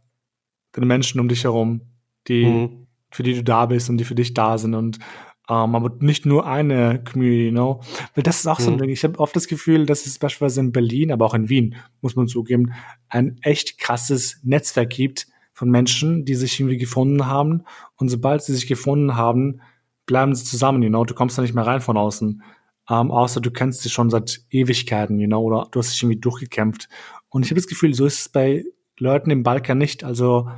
deine 0.71 0.85
Menschen 0.85 1.19
um 1.19 1.29
dich 1.29 1.43
herum, 1.43 1.81
die, 2.27 2.45
mhm. 2.45 2.87
für 3.11 3.23
die 3.23 3.35
du 3.35 3.43
da 3.43 3.67
bist 3.67 3.89
und 3.89 3.97
die 3.97 4.05
für 4.05 4.15
dich 4.15 4.33
da 4.33 4.57
sind 4.57 4.75
und 4.75 4.99
um, 5.47 5.55
ähm, 5.55 5.75
aber 5.75 5.97
nicht 5.99 6.27
nur 6.27 6.45
eine 6.45 7.03
Community, 7.03 7.47
you 7.47 7.51
know? 7.51 7.81
Weil 8.13 8.21
das 8.21 8.37
ist 8.39 8.47
auch 8.47 8.59
mhm. 8.59 8.63
so 8.63 8.69
ein 8.69 8.73
mhm. 8.75 8.81
Ding. 8.81 8.89
Ich 8.91 9.03
habe 9.03 9.17
oft 9.17 9.35
das 9.35 9.47
Gefühl, 9.47 9.87
dass 9.87 10.05
es 10.05 10.19
beispielsweise 10.19 10.59
in 10.59 10.71
Berlin, 10.71 11.11
aber 11.11 11.25
auch 11.25 11.33
in 11.33 11.49
Wien, 11.49 11.75
muss 12.01 12.15
man 12.15 12.27
zugeben, 12.27 12.73
ein 13.07 13.37
echt 13.41 13.79
krasses 13.79 14.39
Netzwerk 14.43 14.91
gibt, 14.91 15.27
von 15.59 15.69
Menschen, 15.69 16.23
die 16.23 16.35
sich 16.35 16.57
irgendwie 16.57 16.77
gefunden 16.77 17.25
haben. 17.25 17.65
Und 17.97 18.07
sobald 18.07 18.41
sie 18.41 18.55
sich 18.55 18.65
gefunden 18.65 19.17
haben, 19.17 19.59
bleiben 20.05 20.33
sie 20.33 20.45
zusammen, 20.45 20.81
you 20.81 20.87
know. 20.87 21.03
Du 21.03 21.13
kommst 21.13 21.37
da 21.37 21.41
nicht 21.41 21.53
mehr 21.53 21.67
rein 21.67 21.81
von 21.81 21.97
außen. 21.97 22.41
Ähm, 22.89 23.11
außer 23.11 23.41
du 23.41 23.51
kennst 23.51 23.81
sie 23.81 23.89
schon 23.89 24.09
seit 24.09 24.39
Ewigkeiten, 24.51 25.19
you 25.19 25.27
know, 25.27 25.41
oder 25.41 25.67
du 25.69 25.79
hast 25.79 25.91
dich 25.91 26.01
irgendwie 26.01 26.21
durchgekämpft. 26.21 26.87
Und 27.27 27.43
ich 27.43 27.51
habe 27.51 27.59
das 27.59 27.67
Gefühl, 27.67 27.93
so 27.93 28.05
ist 28.05 28.21
es 28.21 28.29
bei 28.29 28.63
Leuten 28.97 29.31
im 29.31 29.43
Balkan 29.43 29.77
nicht. 29.77 30.05
Also 30.05 30.49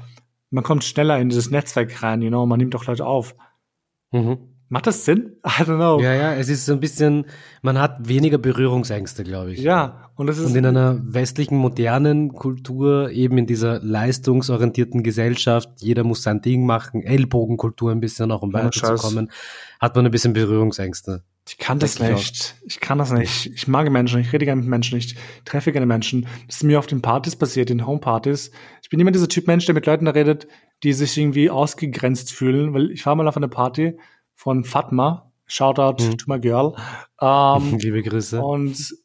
man 0.51 0.63
kommt 0.63 0.83
schneller 0.83 1.17
in 1.17 1.29
dieses 1.29 1.49
Netzwerk 1.49 2.03
rein, 2.03 2.21
you 2.21 2.29
know, 2.29 2.45
man 2.45 2.59
nimmt 2.59 2.75
auch 2.75 2.85
Leute 2.85 3.07
auf. 3.07 3.35
Mhm. 4.11 4.37
Macht 4.71 4.87
das 4.87 5.03
Sinn? 5.03 5.33
I 5.45 5.63
don't 5.63 5.75
know. 5.75 5.99
Ja, 5.99 6.13
ja, 6.13 6.33
es 6.33 6.47
ist 6.47 6.65
so 6.65 6.71
ein 6.71 6.79
bisschen, 6.79 7.25
man 7.61 7.77
hat 7.77 8.07
weniger 8.07 8.37
Berührungsängste, 8.37 9.25
glaube 9.25 9.51
ich. 9.51 9.59
Ja, 9.59 10.09
und 10.15 10.27
das 10.27 10.37
ist. 10.37 10.45
Und 10.45 10.55
in 10.55 10.65
einer 10.65 10.97
westlichen, 11.03 11.57
modernen 11.57 12.31
Kultur, 12.31 13.11
eben 13.11 13.37
in 13.37 13.45
dieser 13.45 13.81
leistungsorientierten 13.81 15.03
Gesellschaft, 15.03 15.69
jeder 15.79 16.05
muss 16.05 16.23
sein 16.23 16.41
Ding 16.41 16.65
machen, 16.65 17.03
Ellbogenkultur 17.03 17.91
ein 17.91 17.99
bisschen 17.99 18.31
auch, 18.31 18.43
um 18.43 18.53
weiterzukommen, 18.53 19.29
hat 19.81 19.97
man 19.97 20.05
ein 20.05 20.11
bisschen 20.11 20.31
Berührungsängste. 20.31 21.21
Ich 21.49 21.57
kann 21.57 21.79
das 21.79 21.99
nicht. 21.99 22.55
Ich 22.65 22.79
kann 22.79 22.97
das 22.97 23.11
nicht. 23.11 23.47
Ich 23.47 23.67
mag 23.67 23.91
Menschen, 23.91 24.21
ich 24.21 24.31
rede 24.31 24.45
gerne 24.45 24.61
mit 24.61 24.69
Menschen, 24.69 24.97
ich 24.97 25.17
treffe 25.43 25.73
gerne 25.73 25.85
Menschen. 25.85 26.27
Das 26.47 26.57
ist 26.57 26.63
mir 26.63 26.79
auf 26.79 26.87
den 26.87 27.01
Partys 27.01 27.35
passiert, 27.35 27.67
den 27.67 27.85
Homepartys. 27.85 28.51
Ich 28.81 28.89
bin 28.89 29.01
immer 29.01 29.11
dieser 29.11 29.27
Typ 29.27 29.47
Mensch, 29.47 29.65
der 29.65 29.75
mit 29.75 29.85
Leuten 29.85 30.07
redet, 30.07 30.47
die 30.83 30.93
sich 30.93 31.17
irgendwie 31.17 31.49
ausgegrenzt 31.49 32.31
fühlen, 32.31 32.73
weil 32.73 32.91
ich 32.91 33.05
war 33.05 33.15
mal 33.15 33.27
auf 33.27 33.35
einer 33.35 33.49
Party 33.49 33.97
von 34.41 34.63
Fatma. 34.63 35.31
Shoutout 35.45 36.03
mhm. 36.03 36.17
to 36.17 36.25
my 36.27 36.39
girl. 36.39 36.75
Ähm, 37.21 37.77
Liebe 37.79 38.01
Grüße. 38.01 38.41
Und 38.41 38.95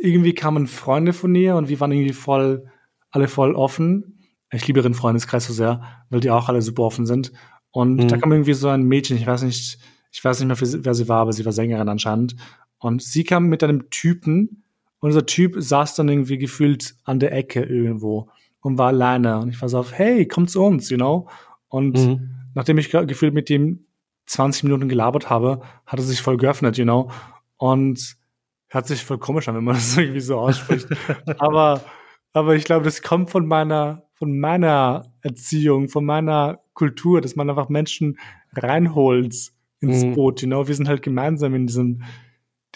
irgendwie 0.00 0.34
kamen 0.34 0.68
Freunde 0.68 1.12
von 1.12 1.34
ihr 1.34 1.56
und 1.56 1.68
wir 1.68 1.80
waren 1.80 1.90
irgendwie 1.90 2.12
voll, 2.12 2.70
alle 3.10 3.26
voll 3.26 3.56
offen. 3.56 4.20
Ich 4.52 4.64
liebe 4.68 4.80
ihren 4.80 4.94
Freundeskreis 4.94 5.46
so 5.46 5.52
sehr, 5.52 5.82
weil 6.10 6.20
die 6.20 6.30
auch 6.30 6.48
alle 6.48 6.62
super 6.62 6.84
offen 6.84 7.06
sind. 7.06 7.32
Und 7.72 7.96
mhm. 7.96 8.08
da 8.08 8.18
kam 8.18 8.30
irgendwie 8.30 8.52
so 8.52 8.68
ein 8.68 8.84
Mädchen, 8.84 9.16
ich 9.16 9.26
weiß 9.26 9.42
nicht, 9.42 9.78
ich 10.12 10.24
weiß 10.24 10.38
nicht 10.38 10.48
mehr, 10.48 10.84
wer 10.84 10.94
sie 10.94 11.08
war, 11.08 11.22
aber 11.22 11.32
sie 11.32 11.44
war 11.44 11.52
Sängerin 11.52 11.88
anscheinend. 11.88 12.36
Und 12.78 13.02
sie 13.02 13.24
kam 13.24 13.48
mit 13.48 13.64
einem 13.64 13.90
Typen 13.90 14.62
und 15.00 15.08
dieser 15.08 15.26
Typ 15.26 15.56
saß 15.58 15.96
dann 15.96 16.08
irgendwie 16.08 16.38
gefühlt 16.38 16.94
an 17.02 17.18
der 17.18 17.32
Ecke 17.32 17.64
irgendwo 17.64 18.28
und 18.60 18.78
war 18.78 18.88
alleine. 18.88 19.40
Und 19.40 19.48
ich 19.48 19.60
war 19.60 19.68
so 19.68 19.78
auf, 19.78 19.92
hey, 19.92 20.28
komm 20.28 20.46
zu 20.46 20.62
uns, 20.62 20.88
you 20.88 20.96
know? 20.96 21.28
Und 21.66 21.98
mhm. 21.98 22.30
nachdem 22.54 22.78
ich 22.78 22.90
gefühlt 22.90 23.34
mit 23.34 23.48
dem 23.48 23.86
20 24.30 24.62
Minuten 24.62 24.88
gelabert 24.88 25.28
habe, 25.28 25.60
hat 25.86 25.98
er 25.98 26.04
sich 26.04 26.22
voll 26.22 26.36
geöffnet, 26.36 26.78
you 26.78 26.84
know. 26.84 27.10
Und 27.56 28.16
hört 28.68 28.86
sich 28.86 29.04
voll 29.04 29.18
komisch 29.18 29.48
an, 29.48 29.56
wenn 29.56 29.64
man 29.64 29.74
das 29.76 29.96
irgendwie 29.96 30.20
so 30.20 30.38
ausspricht. 30.38 30.86
aber, 31.38 31.82
aber 32.32 32.54
ich 32.54 32.64
glaube, 32.64 32.84
das 32.84 33.02
kommt 33.02 33.30
von 33.30 33.46
meiner, 33.46 34.04
von 34.14 34.38
meiner 34.38 35.12
Erziehung, 35.22 35.88
von 35.88 36.04
meiner 36.04 36.60
Kultur, 36.74 37.20
dass 37.20 37.34
man 37.34 37.50
einfach 37.50 37.68
Menschen 37.68 38.18
reinholt 38.52 39.34
ins 39.80 40.04
mhm. 40.04 40.14
Boot, 40.14 40.42
you 40.42 40.46
know. 40.46 40.68
Wir 40.68 40.76
sind 40.76 40.88
halt 40.88 41.02
gemeinsam 41.02 41.54
in 41.54 41.66
diesem, 41.66 42.04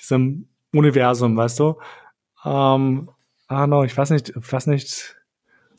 diesem 0.00 0.48
Universum, 0.72 1.36
weißt 1.36 1.60
du. 1.60 1.76
Ähm, 2.44 3.10
ah, 3.46 3.66
no, 3.68 3.84
ich 3.84 3.96
weiß 3.96 4.10
nicht, 4.10 4.30
ich 4.30 4.52
weiß 4.52 4.66
nicht. 4.66 5.16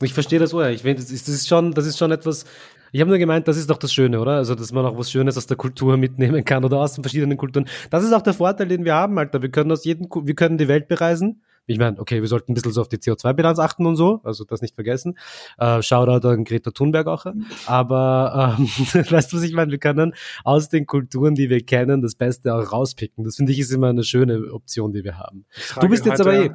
Ich 0.00 0.14
verstehe 0.14 0.38
das, 0.38 0.54
oder? 0.54 0.70
Ich 0.70 0.82
das 0.82 1.10
ist, 1.10 1.28
das 1.28 1.34
ist 1.34 1.48
schon, 1.48 1.72
das 1.72 1.86
ist 1.86 1.98
schon 1.98 2.12
etwas, 2.12 2.46
ich 2.92 3.00
habe 3.00 3.10
nur 3.10 3.18
gemeint, 3.18 3.48
das 3.48 3.56
ist 3.56 3.70
doch 3.70 3.78
das 3.78 3.92
Schöne, 3.92 4.20
oder? 4.20 4.32
Also, 4.32 4.54
dass 4.54 4.72
man 4.72 4.84
auch 4.86 4.98
was 4.98 5.10
Schönes 5.10 5.36
aus 5.36 5.46
der 5.46 5.56
Kultur 5.56 5.96
mitnehmen 5.96 6.44
kann 6.44 6.64
oder 6.64 6.78
aus 6.78 6.94
den 6.94 7.04
verschiedenen 7.04 7.36
Kulturen. 7.36 7.68
Das 7.90 8.04
ist 8.04 8.12
auch 8.12 8.22
der 8.22 8.34
Vorteil, 8.34 8.68
den 8.68 8.84
wir 8.84 8.94
haben, 8.94 9.18
Alter. 9.18 9.42
Wir 9.42 9.50
können 9.50 9.70
aus 9.72 9.84
jedem, 9.84 10.08
wir 10.10 10.34
können 10.34 10.58
die 10.58 10.68
Welt 10.68 10.88
bereisen. 10.88 11.42
Ich 11.68 11.78
meine, 11.78 11.98
okay, 11.98 12.20
wir 12.20 12.28
sollten 12.28 12.52
ein 12.52 12.54
bisschen 12.54 12.70
so 12.70 12.80
auf 12.80 12.88
die 12.88 12.98
CO2-Bilanz 12.98 13.58
achten 13.58 13.86
und 13.86 13.96
so, 13.96 14.20
also 14.22 14.44
das 14.44 14.62
nicht 14.62 14.76
vergessen. 14.76 15.18
Äh, 15.58 15.82
Shoutout 15.82 16.28
an 16.28 16.44
Greta 16.44 16.70
Thunberg 16.70 17.08
auch. 17.08 17.26
Aber 17.66 18.56
ähm, 18.58 18.66
weißt 19.10 19.32
du, 19.32 19.36
was 19.36 19.42
ich 19.42 19.52
meine? 19.52 19.72
Wir 19.72 19.78
können 19.78 20.14
aus 20.44 20.68
den 20.68 20.86
Kulturen, 20.86 21.34
die 21.34 21.50
wir 21.50 21.64
kennen, 21.64 22.02
das 22.02 22.14
Beste 22.14 22.54
auch 22.54 22.70
rauspicken. 22.70 23.24
Das 23.24 23.36
finde 23.36 23.50
ich 23.50 23.58
ist 23.58 23.72
immer 23.72 23.88
eine 23.88 24.04
schöne 24.04 24.52
Option, 24.52 24.92
die 24.92 25.02
wir 25.02 25.18
haben. 25.18 25.44
Du 25.80 25.88
bist 25.88 26.06
jetzt 26.06 26.20
aber 26.20 26.34
eh. 26.34 26.50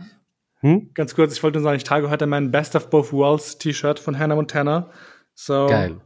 Hm? 0.62 0.92
Ganz 0.94 1.16
kurz, 1.16 1.34
ich 1.34 1.44
wollte 1.44 1.58
nur 1.58 1.64
sagen, 1.64 1.78
ich 1.78 1.84
trage 1.84 2.10
heute 2.10 2.28
mein 2.28 2.52
Best 2.52 2.76
of 2.76 2.90
Both 2.90 3.12
Worlds 3.12 3.58
T-Shirt 3.58 4.00
von 4.00 4.18
Hannah 4.18 4.36
Montana. 4.36 4.92
So, 5.34 5.66
Geil. 5.68 6.00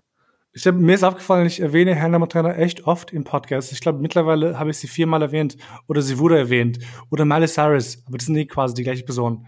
Ich 0.58 0.66
hab, 0.66 0.76
mir 0.76 0.96
ist 0.96 1.04
aufgefallen, 1.04 1.48
ich 1.48 1.60
erwähne 1.60 2.02
Hannah 2.02 2.18
Montana 2.18 2.56
echt 2.56 2.88
oft 2.88 3.12
im 3.12 3.26
Podcast. 3.26 3.74
Ich 3.74 3.82
glaube, 3.82 4.00
mittlerweile 4.00 4.58
habe 4.58 4.70
ich 4.70 4.78
sie 4.78 4.88
viermal 4.88 5.22
erwähnt 5.22 5.58
oder 5.90 6.02
sie 6.02 6.18
wurde 6.18 6.38
erwähnt 6.38 6.80
oder 7.12 7.26
Miley 7.26 7.46
Cyrus, 7.46 8.02
aber 8.08 8.18
das 8.18 8.28
sind 8.28 8.36
nie 8.36 8.48
quasi 8.48 8.74
die 8.74 8.84
gleiche 8.84 9.04
Person. 9.04 9.46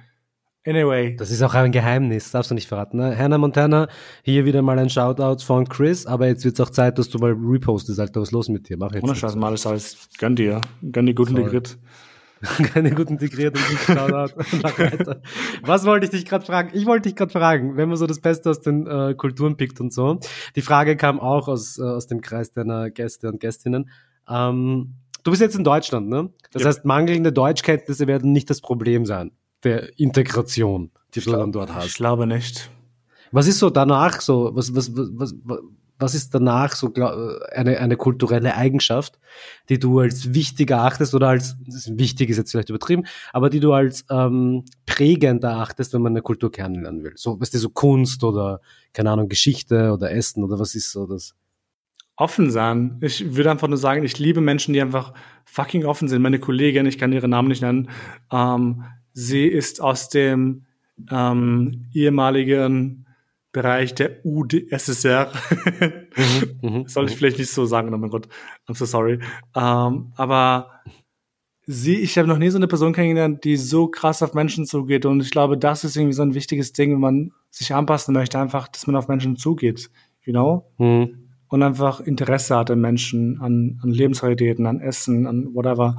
Anyway. 0.66 1.16
Das 1.16 1.32
ist 1.32 1.41
auch 1.41 1.53
ein 1.53 1.72
Geheimnis, 1.72 2.32
darfst 2.32 2.51
du 2.51 2.55
nicht 2.55 2.68
verraten. 2.68 2.97
Ne? 2.97 3.18
Hannah 3.18 3.38
Montana, 3.38 3.88
hier 4.24 4.43
wieder 4.43 4.62
mal 4.62 4.78
ein 4.78 4.89
Shoutout 4.89 5.45
von 5.45 5.70
Chris, 5.70 6.05
aber 6.05 6.28
jetzt 6.28 6.43
wird 6.43 6.60
es 6.60 6.60
auch 6.60 6.72
Zeit, 6.72 6.99
dass 6.99 7.08
du 7.08 7.20
mal 7.20 7.32
repostest, 7.32 8.01
Alter. 8.01 8.20
Was 8.20 8.28
ist 8.28 8.34
los 8.34 8.49
mit 8.49 8.68
dir? 8.68 8.76
Mach 8.76 8.91
jetzt. 8.91 9.05
Ohne 9.05 9.16
Scheiß, 9.16 9.38
Miley 9.38 9.55
Cyrus, 9.55 10.10
gönn 10.18 10.36
dir. 10.36 10.60
Gönn 10.91 11.05
dir 11.05 11.14
guten 11.14 11.36
Grit. 11.36 11.78
Keine 12.73 12.91
gut 12.91 13.09
integriert 13.09 13.55
und 13.57 13.69
nicht 13.69 13.83
Shoutout. 13.83 15.21
Was 15.63 15.85
wollte 15.85 16.05
ich 16.05 16.11
dich 16.11 16.25
gerade 16.25 16.45
fragen? 16.45 16.69
Ich 16.73 16.85
wollte 16.85 17.09
dich 17.09 17.15
gerade 17.15 17.31
fragen, 17.31 17.77
wenn 17.77 17.89
man 17.89 17.97
so 17.97 18.07
das 18.07 18.19
Beste 18.19 18.49
aus 18.49 18.61
den 18.61 18.88
äh, 18.88 19.15
Kulturen 19.15 19.57
pickt 19.57 19.79
und 19.79 19.93
so. 19.93 20.19
Die 20.55 20.61
Frage 20.61 20.97
kam 20.97 21.19
auch 21.19 21.47
aus, 21.47 21.79
äh, 21.79 21.83
aus 21.83 22.07
dem 22.07 22.21
Kreis 22.21 22.51
deiner 22.51 22.89
Gäste 22.89 23.29
und 23.29 23.39
Gästinnen. 23.39 23.89
Ähm, 24.29 24.95
du 25.23 25.31
bist 25.31 25.41
jetzt 25.41 25.55
in 25.55 25.63
Deutschland, 25.63 26.09
ne? 26.09 26.29
Das 26.51 26.61
ja. 26.61 26.67
heißt, 26.67 26.85
mangelnde 26.85 27.31
Deutschkenntnisse 27.31 28.07
werden 28.07 28.31
nicht 28.31 28.49
das 28.49 28.61
Problem 28.61 29.05
sein 29.05 29.31
der 29.63 29.99
Integration, 29.99 30.91
die 31.13 31.19
ich 31.19 31.25
du 31.25 31.31
glaub, 31.31 31.41
dann 31.41 31.51
dort 31.51 31.73
hast. 31.73 31.88
Ich 31.88 31.95
glaube 31.95 32.27
nicht. 32.27 32.69
Was 33.31 33.47
ist 33.47 33.59
so 33.59 33.69
danach 33.69 34.21
so, 34.21 34.51
was, 34.53 34.75
was, 34.75 34.95
was, 34.95 35.33
was, 35.43 35.59
was 36.00 36.16
ist 36.16 36.34
danach 36.34 36.76
so 36.76 36.93
eine, 36.93 37.80
eine 37.80 37.98
kulturelle 37.98 38.56
Eigenschaft, 38.56 39.20
die 39.70 39.80
du 39.80 40.00
als 40.00 40.34
wichtig 40.34 40.72
erachtest 40.72 41.16
oder 41.16 41.30
als, 41.30 41.58
wichtig 41.88 42.30
ist 42.30 42.38
jetzt 42.38 42.52
vielleicht 42.52 42.70
übertrieben, 42.70 43.06
aber 43.34 43.50
die 43.50 43.60
du 43.60 43.74
als 43.74 44.06
ähm, 44.10 44.66
prägend 44.86 45.43
erachtest, 45.43 45.93
wenn 45.93 46.02
man 46.02 46.14
eine 46.14 46.22
Kultur 46.22 46.52
kennenlernen 46.52 47.04
will? 47.04 47.14
So, 47.16 47.39
was 47.39 47.54
ist 47.54 47.62
so 47.62 47.70
Kunst 47.70 48.24
oder, 48.24 48.62
keine 48.93 49.12
Ahnung, 49.12 49.30
Geschichte 49.30 49.91
oder 49.91 50.12
Essen 50.12 50.43
oder 50.43 50.60
was 50.60 50.76
ist 50.76 50.91
so 50.91 51.08
das? 51.08 51.36
Offen 52.16 52.50
sein. 52.50 52.98
Ich 53.02 53.36
würde 53.36 53.52
einfach 53.52 53.68
nur 53.68 53.78
sagen, 53.78 54.04
ich 54.04 54.18
liebe 54.18 54.41
Menschen, 54.41 54.74
die 54.74 54.82
einfach 54.82 55.14
fucking 55.45 55.86
offen 55.86 56.08
sind. 56.08 56.24
Meine 56.24 56.39
Kollegin, 56.39 56.88
ich 56.88 56.98
kann 56.98 57.14
ihre 57.14 57.28
Namen 57.28 57.48
nicht 57.48 57.62
nennen, 57.62 57.89
ähm, 58.32 58.86
sie 59.14 59.45
ist 59.45 59.82
aus 59.82 60.10
dem 60.10 60.66
ähm, 61.12 61.86
ehemaligen 61.93 63.07
Bereich 63.58 63.95
der 63.95 64.24
UdSSR. 64.24 65.32
mhm, 66.62 66.70
mhm 66.70 66.84
Soll 66.88 67.05
ich 67.05 67.14
mhm. 67.14 67.18
vielleicht 67.18 67.39
nicht 67.39 67.49
so 67.49 67.66
sagen, 67.66 67.91
oh 67.91 67.97
mein 67.97 68.12
Gott, 68.12 68.28
I'm 68.68 68.76
so 68.76 68.86
sorry. 68.86 69.20
Ähm, 69.55 70.14
aber 70.16 70.70
sie, 71.66 71.95
ich 71.95 72.20
habe 72.20 72.28
noch 72.28 72.38
nie 72.38 72.49
so 72.49 72.58
eine 72.60 72.68
Person 72.68 72.93
kennengelernt, 72.93 73.43
die 73.43 73.58
so 73.58 73.88
krass 73.88 74.22
auf 74.22 74.36
Menschen 74.36 74.68
zugeht. 74.68 75.08
Und 75.08 75.22
ich 75.22 75.32
glaube, 75.32 75.58
das 75.58 75.84
ist 75.84 75.95
irgendwie 75.95 76.14
so 76.14 76.22
ein 76.22 76.36
wichtiges 76.36 76.72
Ding, 76.72 76.93
wenn 76.93 76.99
man 76.99 77.32
sich 77.49 77.74
anpassen 77.74 78.14
möchte, 78.14 78.38
einfach, 78.38 78.68
dass 78.68 78.86
man 78.86 78.95
auf 78.95 79.08
Menschen 79.08 79.38
zugeht. 79.38 79.89
You 80.24 80.34
know? 80.34 80.72
Mhm. 80.78 81.30
Und 81.47 81.64
einfach 81.64 81.99
Interesse 81.99 82.58
hat 82.58 82.70
an 82.70 82.80
Menschen, 82.80 83.41
an, 83.41 83.80
an 83.82 83.89
Lebensrealitäten, 83.89 84.68
an 84.68 84.82
Essen, 84.82 85.26
an 85.26 85.55
whatever. 85.55 85.95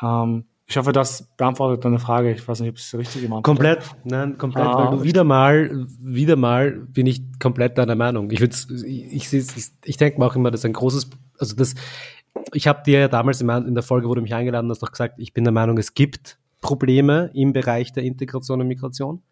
Ähm, 0.00 0.46
ich 0.68 0.76
hoffe, 0.76 0.92
das 0.92 1.28
beantwortet 1.36 1.84
deine 1.84 2.00
Frage. 2.00 2.32
Ich 2.32 2.46
weiß 2.46 2.60
nicht, 2.60 2.70
ob 2.70 2.76
ich 2.76 2.82
es 2.82 2.98
richtig 2.98 3.22
gemacht 3.22 3.38
habe. 3.38 3.42
Komplett, 3.42 3.84
nein, 4.02 4.36
komplett. 4.36 4.66
Ah, 4.66 4.90
weil 4.90 4.98
du 4.98 5.04
wieder 5.04 5.22
mal, 5.22 5.86
wieder 6.00 6.34
mal 6.34 6.72
bin 6.72 7.06
ich 7.06 7.22
komplett 7.38 7.78
deiner 7.78 7.94
Meinung. 7.94 8.30
Ich 8.32 8.40
würde, 8.40 8.54
ich, 8.84 9.32
ich, 9.32 9.70
ich, 9.84 9.96
denke 9.96 10.18
mir 10.18 10.26
auch 10.26 10.34
immer, 10.34 10.50
das 10.50 10.60
ist 10.62 10.64
ein 10.64 10.72
großes, 10.72 11.10
also 11.38 11.54
das, 11.54 11.76
ich 12.52 12.66
habe 12.66 12.82
dir 12.84 12.98
ja 12.98 13.08
damals 13.08 13.40
in 13.40 13.74
der 13.74 13.82
Folge, 13.84 14.08
wo 14.08 14.14
du 14.16 14.22
mich 14.22 14.34
eingeladen 14.34 14.68
hast, 14.68 14.82
doch 14.82 14.90
gesagt, 14.90 15.14
ich 15.18 15.32
bin 15.32 15.44
der 15.44 15.52
Meinung, 15.52 15.78
es 15.78 15.94
gibt 15.94 16.38
Probleme 16.60 17.30
im 17.32 17.52
Bereich 17.52 17.92
der 17.92 18.02
Integration 18.02 18.60
und 18.60 18.66
Migration. 18.66 19.22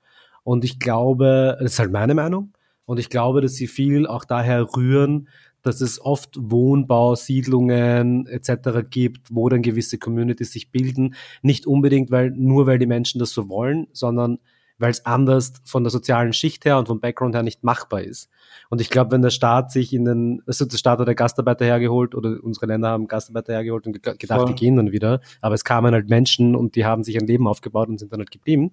Und 0.45 0.64
ich 0.64 0.78
glaube, 0.78 1.57
das 1.59 1.72
ist 1.72 1.78
halt 1.80 1.91
meine 1.91 2.14
Meinung. 2.14 2.53
Und 2.87 3.01
ich 3.01 3.11
glaube, 3.11 3.41
dass 3.41 3.55
sie 3.55 3.66
viel 3.66 4.07
auch 4.07 4.24
daher 4.24 4.76
rühren, 4.76 5.28
dass 5.65 5.81
es 5.81 6.01
oft 6.01 6.37
Wohnbau, 6.39 7.17
Siedlungen 7.17 8.27
etc. 8.27 8.87
gibt, 8.89 9.35
wo 9.35 9.49
dann 9.49 9.62
gewisse 9.62 9.99
Communities 9.99 10.53
sich 10.53 10.71
bilden. 10.71 11.15
Nicht 11.43 11.67
unbedingt, 11.67 12.11
weil 12.11 12.31
nur 12.31 12.67
weil 12.67 12.79
die 12.79 12.87
Menschen 12.87 13.19
das 13.19 13.31
so 13.31 13.49
wollen, 13.49 13.89
sondern 13.93 14.39
weil 14.79 14.91
es 14.91 15.07
anders 15.07 15.53
von 15.65 15.85
der 15.85 15.91
sozialen 15.91 16.33
Schicht 16.33 16.65
her 16.65 16.79
und 16.79 16.89
vom 16.89 17.01
Background 17.01 17.35
her 17.35 17.43
nicht 17.43 17.62
machbar 17.65 18.03
ist. 18.03 18.29
Und 18.69 18.81
ich 18.81 18.91
glaube, 18.91 19.12
wenn 19.12 19.23
der 19.23 19.31
Staat 19.31 19.71
sich 19.71 19.93
in 19.93 20.05
den, 20.05 20.43
also 20.47 20.65
der 20.65 20.77
Staat 20.77 20.99
hat 20.99 21.07
der 21.07 21.15
Gastarbeiter 21.15 21.65
hergeholt 21.65 22.15
oder 22.15 22.39
unsere 22.43 22.67
Länder 22.67 22.89
haben 22.89 23.07
Gastarbeiter 23.07 23.53
hergeholt 23.53 23.87
und 23.87 23.93
gedacht, 24.03 24.27
Voll. 24.27 24.47
die 24.47 24.55
gehen 24.55 24.77
dann 24.77 24.93
wieder. 24.93 25.21
Aber 25.41 25.55
es 25.55 25.65
kamen 25.65 25.95
halt 25.95 26.09
Menschen 26.09 26.57
und 26.57 26.77
die 26.77 26.85
haben 26.85 27.05
sich 27.05 27.19
ein 27.19 27.27
Leben 27.27 27.47
aufgebaut 27.47 27.89
und 27.89 27.99
sind 27.99 28.12
dann 28.12 28.21
halt 28.21 28.33
geblieben. 28.33 28.73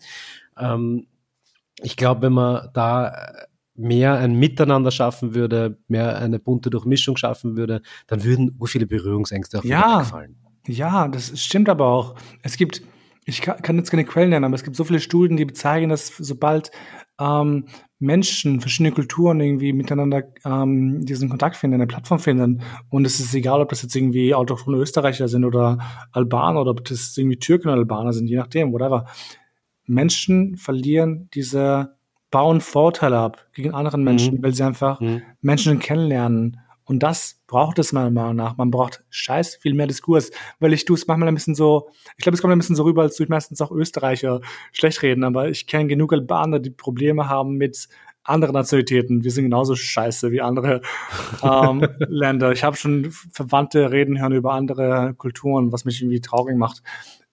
Ähm, 0.57 1.07
ich 1.81 1.95
glaube, 1.95 2.23
wenn 2.23 2.33
man 2.33 2.69
da 2.73 3.13
mehr 3.75 4.15
ein 4.17 4.33
Miteinander 4.35 4.91
schaffen 4.91 5.33
würde, 5.33 5.77
mehr 5.87 6.17
eine 6.17 6.39
bunte 6.39 6.69
Durchmischung 6.69 7.17
schaffen 7.17 7.57
würde, 7.57 7.81
dann 8.07 8.23
würden 8.23 8.55
ur 8.59 8.67
viele 8.67 8.87
Berührungsängste 8.87 9.59
auf 9.59 9.65
ja, 9.65 9.99
wegfallen. 9.99 10.35
Ja, 10.67 11.07
das 11.07 11.39
stimmt 11.41 11.69
aber 11.69 11.87
auch. 11.87 12.15
Es 12.43 12.57
gibt, 12.57 12.81
ich 13.25 13.41
kann, 13.41 13.77
jetzt 13.77 13.91
keine 13.91 14.05
Quellen 14.05 14.29
nennen, 14.29 14.45
aber 14.45 14.55
es 14.55 14.63
gibt 14.63 14.75
so 14.75 14.83
viele 14.83 14.99
Studien, 14.99 15.37
die 15.37 15.45
bezeichnen, 15.45 15.89
dass 15.89 16.07
sobald 16.17 16.71
ähm, 17.19 17.65
Menschen, 17.99 18.61
verschiedene 18.61 18.93
Kulturen 18.93 19.39
irgendwie 19.39 19.73
miteinander 19.73 20.23
ähm, 20.43 21.05
diesen 21.05 21.29
Kontakt 21.29 21.55
finden, 21.55 21.75
eine 21.75 21.87
Plattform 21.87 22.19
finden. 22.19 22.61
Und 22.89 23.05
es 23.05 23.19
ist 23.19 23.33
egal, 23.35 23.61
ob 23.61 23.69
das 23.69 23.83
jetzt 23.83 23.95
irgendwie 23.95 24.33
autochthone 24.33 24.77
Österreicher 24.77 25.27
sind 25.27 25.45
oder 25.45 25.77
Albaner 26.11 26.61
oder 26.61 26.71
ob 26.71 26.83
das 26.83 27.15
irgendwie 27.15 27.37
Türken 27.37 27.69
oder 27.69 27.77
Albaner 27.77 28.11
sind, 28.11 28.27
je 28.27 28.37
nachdem, 28.37 28.73
whatever. 28.73 29.05
Menschen 29.85 30.57
verlieren 30.57 31.29
diese 31.33 31.95
bauen 32.31 32.61
Vorteile 32.61 33.17
ab 33.17 33.45
gegen 33.53 33.73
anderen 33.73 34.03
Menschen, 34.03 34.37
mhm. 34.37 34.43
weil 34.43 34.53
sie 34.53 34.63
einfach 34.63 34.99
mhm. 34.99 35.21
Menschen 35.41 35.79
kennenlernen. 35.79 36.59
Und 36.85 37.03
das 37.03 37.41
braucht 37.47 37.79
es 37.79 37.93
meiner 37.93 38.09
Meinung 38.09 38.35
nach. 38.35 38.57
Man 38.57 38.71
braucht 38.71 39.03
scheiß 39.09 39.57
viel 39.57 39.73
mehr 39.73 39.87
Diskurs, 39.87 40.31
weil 40.59 40.73
ich 40.73 40.83
tue 40.85 40.95
es 40.95 41.07
manchmal 41.07 41.29
ein 41.29 41.35
bisschen 41.35 41.55
so, 41.55 41.89
ich 42.17 42.23
glaube, 42.23 42.35
es 42.35 42.41
kommt 42.41 42.51
ein 42.51 42.57
bisschen 42.57 42.75
so 42.75 42.83
rüber, 42.83 43.03
als 43.03 43.15
tue 43.15 43.25
ich 43.25 43.29
meistens 43.29 43.61
auch 43.61 43.71
Österreicher 43.71 44.41
schlecht 44.71 45.01
reden, 45.01 45.23
aber 45.23 45.49
ich 45.49 45.67
kenne 45.67 45.87
genug 45.87 46.11
Albaner, 46.11 46.59
die 46.59 46.71
Probleme 46.71 47.29
haben 47.29 47.55
mit 47.55 47.87
anderen 48.23 48.53
Nationalitäten. 48.53 49.23
Wir 49.23 49.31
sind 49.31 49.45
genauso 49.45 49.75
scheiße 49.75 50.31
wie 50.31 50.41
andere 50.41 50.81
ähm, 51.43 51.87
Länder. 52.07 52.51
Ich 52.51 52.63
habe 52.63 52.75
schon 52.75 53.11
Verwandte 53.11 53.91
reden 53.91 54.19
hören 54.19 54.33
über 54.33 54.53
andere 54.53 55.13
Kulturen, 55.17 55.71
was 55.71 55.85
mich 55.85 56.01
irgendwie 56.01 56.21
traurig 56.21 56.57
macht 56.57 56.83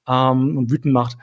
ähm, 0.07 0.57
und 0.57 0.71
wütend 0.71 0.95
macht. 0.95 1.19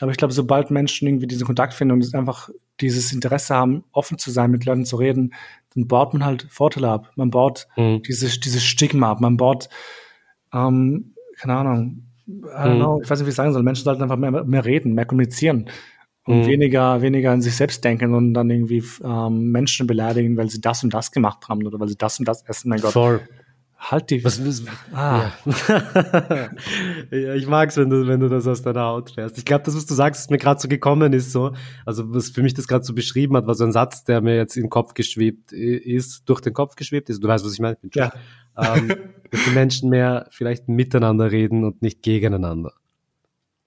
Aber 0.00 0.10
ich 0.10 0.16
glaube, 0.16 0.32
sobald 0.32 0.70
Menschen 0.70 1.08
irgendwie 1.08 1.26
diesen 1.26 1.46
Kontakt 1.46 1.74
finden 1.74 1.94
und 1.94 2.14
einfach 2.14 2.50
dieses 2.80 3.12
Interesse 3.12 3.54
haben, 3.54 3.84
offen 3.92 4.18
zu 4.18 4.30
sein, 4.30 4.50
mit 4.50 4.64
Leuten 4.64 4.84
zu 4.84 4.96
reden, 4.96 5.34
dann 5.74 5.86
baut 5.86 6.12
man 6.12 6.24
halt 6.24 6.46
Vorteile 6.50 6.88
ab. 6.88 7.12
Man 7.16 7.30
baut 7.30 7.66
mhm. 7.76 8.02
dieses, 8.02 8.40
dieses 8.40 8.64
Stigma 8.64 9.10
ab. 9.10 9.20
Man 9.20 9.36
baut, 9.36 9.68
ähm, 10.52 11.14
keine 11.36 11.54
Ahnung, 11.54 12.04
I 12.28 12.30
don't 12.30 12.74
mhm. 12.74 12.76
know, 12.76 13.00
ich 13.02 13.08
weiß 13.08 13.18
nicht, 13.18 13.26
wie 13.26 13.30
ich 13.30 13.36
sagen 13.36 13.52
soll. 13.52 13.62
Menschen 13.62 13.84
sollten 13.84 14.02
einfach 14.02 14.16
mehr, 14.16 14.44
mehr 14.44 14.64
reden, 14.64 14.92
mehr 14.94 15.06
kommunizieren 15.06 15.70
und 16.24 16.40
mhm. 16.42 16.46
weniger, 16.46 17.00
weniger 17.00 17.32
an 17.32 17.40
sich 17.40 17.56
selbst 17.56 17.82
denken 17.84 18.14
und 18.14 18.34
dann 18.34 18.50
irgendwie 18.50 18.84
ähm, 19.02 19.50
Menschen 19.50 19.86
beleidigen, 19.86 20.36
weil 20.36 20.50
sie 20.50 20.60
das 20.60 20.84
und 20.84 20.92
das 20.92 21.10
gemacht 21.10 21.48
haben 21.48 21.66
oder 21.66 21.80
weil 21.80 21.88
sie 21.88 21.96
das 21.96 22.18
und 22.18 22.28
das 22.28 22.42
essen. 22.42 22.68
Mein 22.68 22.80
Gott. 22.80 22.92
Voll. 22.92 23.20
Halt 23.80 24.10
die. 24.10 24.24
Was, 24.24 24.44
was, 24.44 24.64
ah. 24.92 25.30
Ja. 25.46 26.50
ja, 27.16 27.34
ich 27.34 27.46
mag's, 27.46 27.76
wenn 27.76 27.88
du, 27.88 28.08
wenn 28.08 28.18
du 28.18 28.28
das 28.28 28.46
aus 28.48 28.60
deiner 28.60 28.82
Haut 28.82 29.12
fährst. 29.12 29.38
Ich 29.38 29.44
glaube, 29.44 29.62
das, 29.64 29.76
was 29.76 29.86
du 29.86 29.94
sagst, 29.94 30.22
was 30.22 30.30
mir 30.30 30.38
gerade 30.38 30.60
so 30.60 30.66
gekommen 30.66 31.12
ist, 31.12 31.30
so, 31.30 31.52
also 31.86 32.12
was 32.12 32.30
für 32.30 32.42
mich 32.42 32.54
das 32.54 32.66
gerade 32.66 32.84
so 32.84 32.92
beschrieben 32.92 33.36
hat, 33.36 33.46
war 33.46 33.54
so 33.54 33.64
ein 33.64 33.70
Satz, 33.70 34.02
der 34.02 34.20
mir 34.20 34.36
jetzt 34.36 34.56
in 34.56 34.64
den 34.64 34.70
Kopf 34.70 34.94
geschwebt 34.94 35.52
ist, 35.52 36.28
durch 36.28 36.40
den 36.40 36.54
Kopf 36.54 36.74
geschwebt 36.74 37.08
ist. 37.08 37.22
Du 37.22 37.28
weißt, 37.28 37.44
was 37.44 37.52
ich 37.52 37.60
meine. 37.60 37.74
Ich 37.74 37.80
bin 37.80 37.90
ja. 37.94 38.12
Ähm, 38.56 38.88
dass 39.30 39.44
die 39.44 39.50
Menschen 39.50 39.90
mehr 39.90 40.26
vielleicht 40.30 40.68
miteinander 40.68 41.30
reden 41.30 41.62
und 41.62 41.80
nicht 41.80 42.02
gegeneinander. 42.02 42.72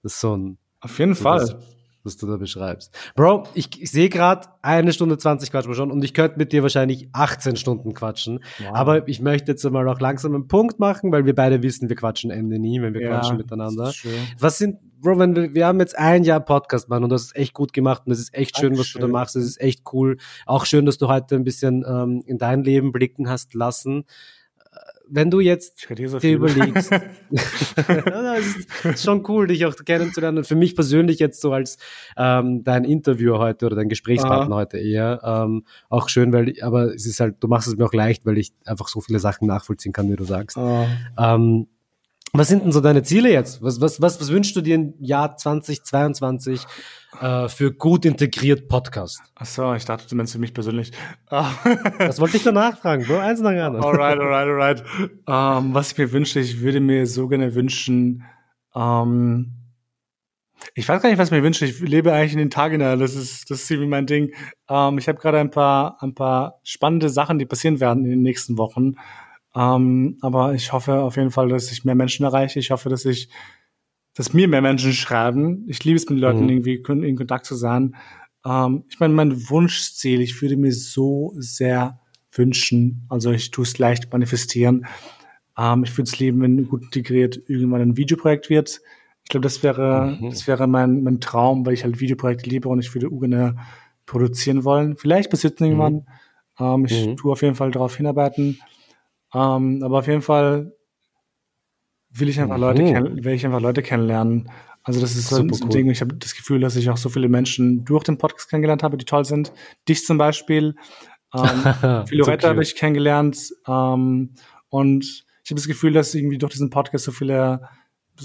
Das 0.02 0.12
ist 0.14 0.20
so 0.20 0.36
ein. 0.36 0.58
Auf 0.80 0.98
jeden 0.98 1.14
so 1.14 1.22
Fall. 1.22 1.38
Das, 1.38 1.56
was 2.04 2.16
du 2.16 2.26
da 2.26 2.36
beschreibst. 2.36 2.96
Bro, 3.14 3.44
ich, 3.54 3.80
ich 3.80 3.90
sehe 3.90 4.08
gerade 4.08 4.48
eine 4.62 4.92
Stunde 4.92 5.18
20 5.18 5.50
quatschen 5.50 5.70
wir 5.70 5.76
schon 5.76 5.90
und 5.90 6.02
ich 6.02 6.14
könnte 6.14 6.38
mit 6.38 6.52
dir 6.52 6.62
wahrscheinlich 6.62 7.08
18 7.12 7.56
Stunden 7.56 7.94
quatschen. 7.94 8.40
Wow. 8.58 8.70
Aber 8.72 9.08
ich 9.08 9.20
möchte 9.20 9.52
jetzt 9.52 9.64
mal 9.70 9.88
auch 9.88 10.00
langsam 10.00 10.34
einen 10.34 10.48
Punkt 10.48 10.78
machen, 10.78 11.12
weil 11.12 11.24
wir 11.24 11.34
beide 11.34 11.62
wissen, 11.62 11.88
wir 11.88 11.96
quatschen 11.96 12.30
Ende 12.30 12.58
nie, 12.58 12.80
wenn 12.82 12.94
wir 12.94 13.02
ja, 13.02 13.08
quatschen 13.10 13.36
miteinander. 13.36 13.92
Was 14.38 14.58
sind, 14.58 14.78
Bro, 15.00 15.18
wenn 15.18 15.36
wir, 15.36 15.54
wir 15.54 15.66
haben 15.66 15.80
jetzt 15.80 15.98
ein 15.98 16.24
Jahr 16.24 16.40
Podcast, 16.40 16.88
Mann, 16.88 17.04
und 17.04 17.10
das 17.10 17.22
ist 17.22 17.36
echt 17.36 17.54
gut 17.54 17.72
gemacht 17.72 18.02
und 18.06 18.12
es 18.12 18.18
ist 18.18 18.34
echt 18.34 18.56
schön, 18.58 18.78
was 18.78 18.86
schön. 18.86 19.00
du 19.00 19.06
da 19.06 19.12
machst. 19.12 19.36
Es 19.36 19.44
ist 19.44 19.60
echt 19.60 19.82
cool. 19.92 20.16
Auch 20.46 20.64
schön, 20.64 20.86
dass 20.86 20.98
du 20.98 21.08
heute 21.08 21.36
ein 21.36 21.44
bisschen 21.44 21.84
ähm, 21.86 22.22
in 22.26 22.38
dein 22.38 22.62
Leben 22.64 22.92
blicken 22.92 23.28
hast 23.28 23.54
lassen 23.54 24.04
wenn 25.14 25.30
du 25.30 25.40
jetzt 25.40 25.86
so 26.06 26.18
dir 26.18 26.36
überlegst, 26.36 26.90
ist 28.84 29.04
schon 29.04 29.22
cool, 29.28 29.46
dich 29.46 29.66
auch 29.66 29.74
kennenzulernen. 29.84 30.42
Für 30.42 30.56
mich 30.56 30.74
persönlich 30.74 31.18
jetzt 31.18 31.40
so 31.42 31.52
als 31.52 31.76
ähm, 32.16 32.64
dein 32.64 32.84
Interviewer 32.84 33.38
heute 33.38 33.66
oder 33.66 33.76
dein 33.76 33.90
Gesprächspartner 33.90 34.54
Aha. 34.54 34.62
heute 34.62 34.78
eher 34.78 35.20
ähm, 35.22 35.64
auch 35.90 36.08
schön, 36.08 36.32
weil 36.32 36.54
aber 36.62 36.94
es 36.94 37.04
ist 37.06 37.20
halt, 37.20 37.36
du 37.40 37.48
machst 37.48 37.68
es 37.68 37.76
mir 37.76 37.84
auch 37.84 37.92
leicht, 37.92 38.24
weil 38.24 38.38
ich 38.38 38.52
einfach 38.64 38.88
so 38.88 39.00
viele 39.00 39.18
Sachen 39.18 39.46
nachvollziehen 39.46 39.92
kann, 39.92 40.10
wie 40.10 40.16
du 40.16 40.24
sagst. 40.24 40.56
Ähm, 41.18 41.66
was 42.34 42.48
sind 42.48 42.64
denn 42.64 42.72
so 42.72 42.80
deine 42.80 43.02
Ziele 43.02 43.30
jetzt? 43.30 43.62
Was, 43.62 43.80
was, 43.80 44.00
was, 44.00 44.20
was 44.20 44.30
wünschst 44.30 44.56
du 44.56 44.62
dir 44.62 44.76
im 44.76 44.94
Jahr 44.98 45.36
2022 45.36 46.64
äh, 47.20 47.48
für 47.48 47.72
gut 47.72 48.06
integriert 48.06 48.68
Podcast? 48.68 49.20
Ach 49.34 49.44
so, 49.44 49.74
ich 49.74 49.84
dachte, 49.84 50.08
du 50.08 50.16
meinst 50.16 50.32
für 50.32 50.38
mich 50.38 50.54
persönlich. 50.54 50.92
das 51.28 52.20
wollte 52.20 52.38
ich 52.38 52.42
danach 52.42 52.78
fragen, 52.78 53.04
Bro. 53.04 53.18
Eins 53.18 53.40
nach 53.40 53.50
anderen. 53.50 53.84
Alright, 53.84 54.18
alright, 54.18 54.48
alright. 54.48 54.84
Ähm, 55.26 55.74
was 55.74 55.92
ich 55.92 55.98
mir 55.98 56.10
wünsche, 56.12 56.40
ich 56.40 56.60
würde 56.60 56.80
mir 56.80 57.06
so 57.06 57.28
gerne 57.28 57.54
wünschen, 57.54 58.24
ähm, 58.74 59.58
ich 60.74 60.88
weiß 60.88 61.02
gar 61.02 61.10
nicht, 61.10 61.18
was 61.18 61.28
ich 61.28 61.32
mir 61.32 61.42
wünsche. 61.42 61.66
Ich 61.66 61.80
lebe 61.80 62.12
eigentlich 62.12 62.32
in 62.32 62.38
den 62.38 62.50
Tagen. 62.50 62.80
Das 62.80 63.14
ist, 63.14 63.50
das 63.50 63.62
ist 63.62 63.70
irgendwie 63.70 63.88
mein 63.88 64.06
Ding. 64.06 64.32
Ähm, 64.68 64.96
ich 64.96 65.08
habe 65.08 65.18
gerade 65.18 65.38
ein 65.38 65.50
paar, 65.50 65.98
ein 66.00 66.14
paar 66.14 66.60
spannende 66.62 67.08
Sachen, 67.08 67.38
die 67.38 67.46
passieren 67.46 67.80
werden 67.80 68.04
in 68.04 68.10
den 68.10 68.22
nächsten 68.22 68.56
Wochen. 68.58 68.94
Ähm, 69.54 70.18
aber 70.20 70.54
ich 70.54 70.72
hoffe 70.72 71.00
auf 71.00 71.16
jeden 71.16 71.30
Fall, 71.30 71.48
dass 71.48 71.70
ich 71.72 71.84
mehr 71.84 71.94
Menschen 71.94 72.24
erreiche. 72.24 72.58
Ich 72.58 72.70
hoffe, 72.70 72.88
dass 72.88 73.04
ich, 73.04 73.28
dass 74.14 74.32
mir 74.32 74.48
mehr 74.48 74.62
Menschen 74.62 74.92
schreiben. 74.92 75.64
Ich 75.68 75.84
liebe 75.84 75.96
es, 75.96 76.08
mit 76.08 76.18
Leuten 76.18 76.44
mhm. 76.44 76.48
irgendwie 76.64 77.06
in 77.06 77.16
Kontakt 77.16 77.46
zu 77.46 77.54
sein. 77.54 77.96
Ähm, 78.44 78.84
ich 78.88 78.98
meine, 79.00 79.14
mein 79.14 79.50
Wunschziel, 79.50 80.20
ich 80.20 80.40
würde 80.40 80.56
mir 80.56 80.72
so 80.72 81.34
sehr 81.36 82.00
wünschen, 82.32 83.04
also 83.08 83.30
ich 83.30 83.50
tue 83.50 83.64
es 83.64 83.78
leicht 83.78 84.12
manifestieren. 84.12 84.86
Ähm, 85.58 85.84
ich 85.84 85.96
würde 85.96 86.08
es 86.08 86.18
lieben, 86.18 86.40
wenn 86.40 86.68
gut 86.68 86.82
integriert 86.84 87.38
irgendwann 87.46 87.82
ein 87.82 87.96
Videoprojekt 87.96 88.48
wird. 88.48 88.80
Ich 89.24 89.28
glaube, 89.28 89.44
das 89.44 89.62
wäre, 89.62 90.18
mhm. 90.20 90.30
das 90.30 90.46
wäre 90.46 90.66
mein, 90.66 91.02
mein 91.02 91.20
Traum, 91.20 91.64
weil 91.66 91.74
ich 91.74 91.84
halt 91.84 92.00
Videoprojekte 92.00 92.48
liebe 92.48 92.68
und 92.68 92.80
ich 92.80 92.92
würde 92.94 93.10
gerne 93.10 93.56
produzieren 94.06 94.64
wollen. 94.64 94.96
Vielleicht 94.96 95.30
passiert 95.30 95.54
es 95.54 95.60
irgendwann. 95.60 95.94
Mhm. 95.94 96.04
Ähm, 96.58 96.84
ich 96.86 97.06
mhm. 97.06 97.16
tue 97.16 97.32
auf 97.32 97.42
jeden 97.42 97.54
Fall 97.54 97.70
darauf 97.70 97.96
hinarbeiten. 97.96 98.60
Ähm, 99.34 99.82
aber 99.82 100.00
auf 100.00 100.06
jeden 100.06 100.22
Fall 100.22 100.72
will 102.10 102.28
ich 102.28 102.40
einfach 102.40 102.56
mhm. 102.56 102.62
Leute 102.62 102.84
kennen, 102.84 103.24
will 103.24 103.32
ich 103.32 103.44
einfach 103.46 103.60
Leute 103.60 103.82
kennenlernen. 103.82 104.50
Also 104.84 105.00
das 105.00 105.14
ist 105.14 105.28
so 105.28 105.36
ein 105.36 105.50
cool. 105.50 105.68
Ding. 105.68 105.90
Ich 105.90 106.00
habe 106.00 106.14
das 106.14 106.34
Gefühl, 106.34 106.60
dass 106.60 106.76
ich 106.76 106.90
auch 106.90 106.96
so 106.96 107.08
viele 107.08 107.28
Menschen 107.28 107.84
durch 107.84 108.04
den 108.04 108.18
Podcast 108.18 108.50
kennengelernt 108.50 108.82
habe, 108.82 108.96
die 108.96 109.04
toll 109.04 109.24
sind. 109.24 109.52
Dich 109.88 110.04
zum 110.04 110.18
Beispiel. 110.18 110.74
Ähm, 111.34 112.04
Philoretta 112.06 112.42
so 112.42 112.48
habe 112.48 112.62
ich 112.62 112.74
kennengelernt. 112.74 113.52
Ähm, 113.66 114.34
und 114.68 115.24
ich 115.44 115.50
habe 115.50 115.56
das 115.56 115.68
Gefühl, 115.68 115.92
dass 115.92 116.14
irgendwie 116.14 116.38
durch 116.38 116.52
diesen 116.52 116.70
Podcast 116.70 117.04
so 117.04 117.12
viele 117.12 117.68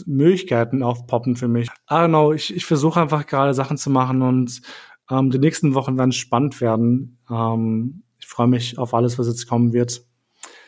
Möglichkeiten 0.06 0.84
aufpoppen 0.84 1.36
für 1.36 1.48
mich. 1.48 1.68
I 1.90 1.94
don't 1.94 2.10
know, 2.10 2.34
ich, 2.34 2.56
ich 2.56 2.66
versuche 2.66 3.00
einfach 3.00 3.26
gerade 3.26 3.54
Sachen 3.54 3.78
zu 3.78 3.90
machen 3.90 4.22
und 4.22 4.62
ähm, 5.10 5.30
die 5.30 5.40
nächsten 5.40 5.76
Wochen 5.76 5.98
werden 5.98 6.12
spannend 6.12 6.60
werden. 6.60 7.20
Ähm, 7.30 8.04
ich 8.20 8.28
freue 8.28 8.48
mich 8.48 8.78
auf 8.78 8.94
alles, 8.94 9.18
was 9.18 9.28
jetzt 9.28 9.48
kommen 9.48 9.74
wird. 9.74 10.07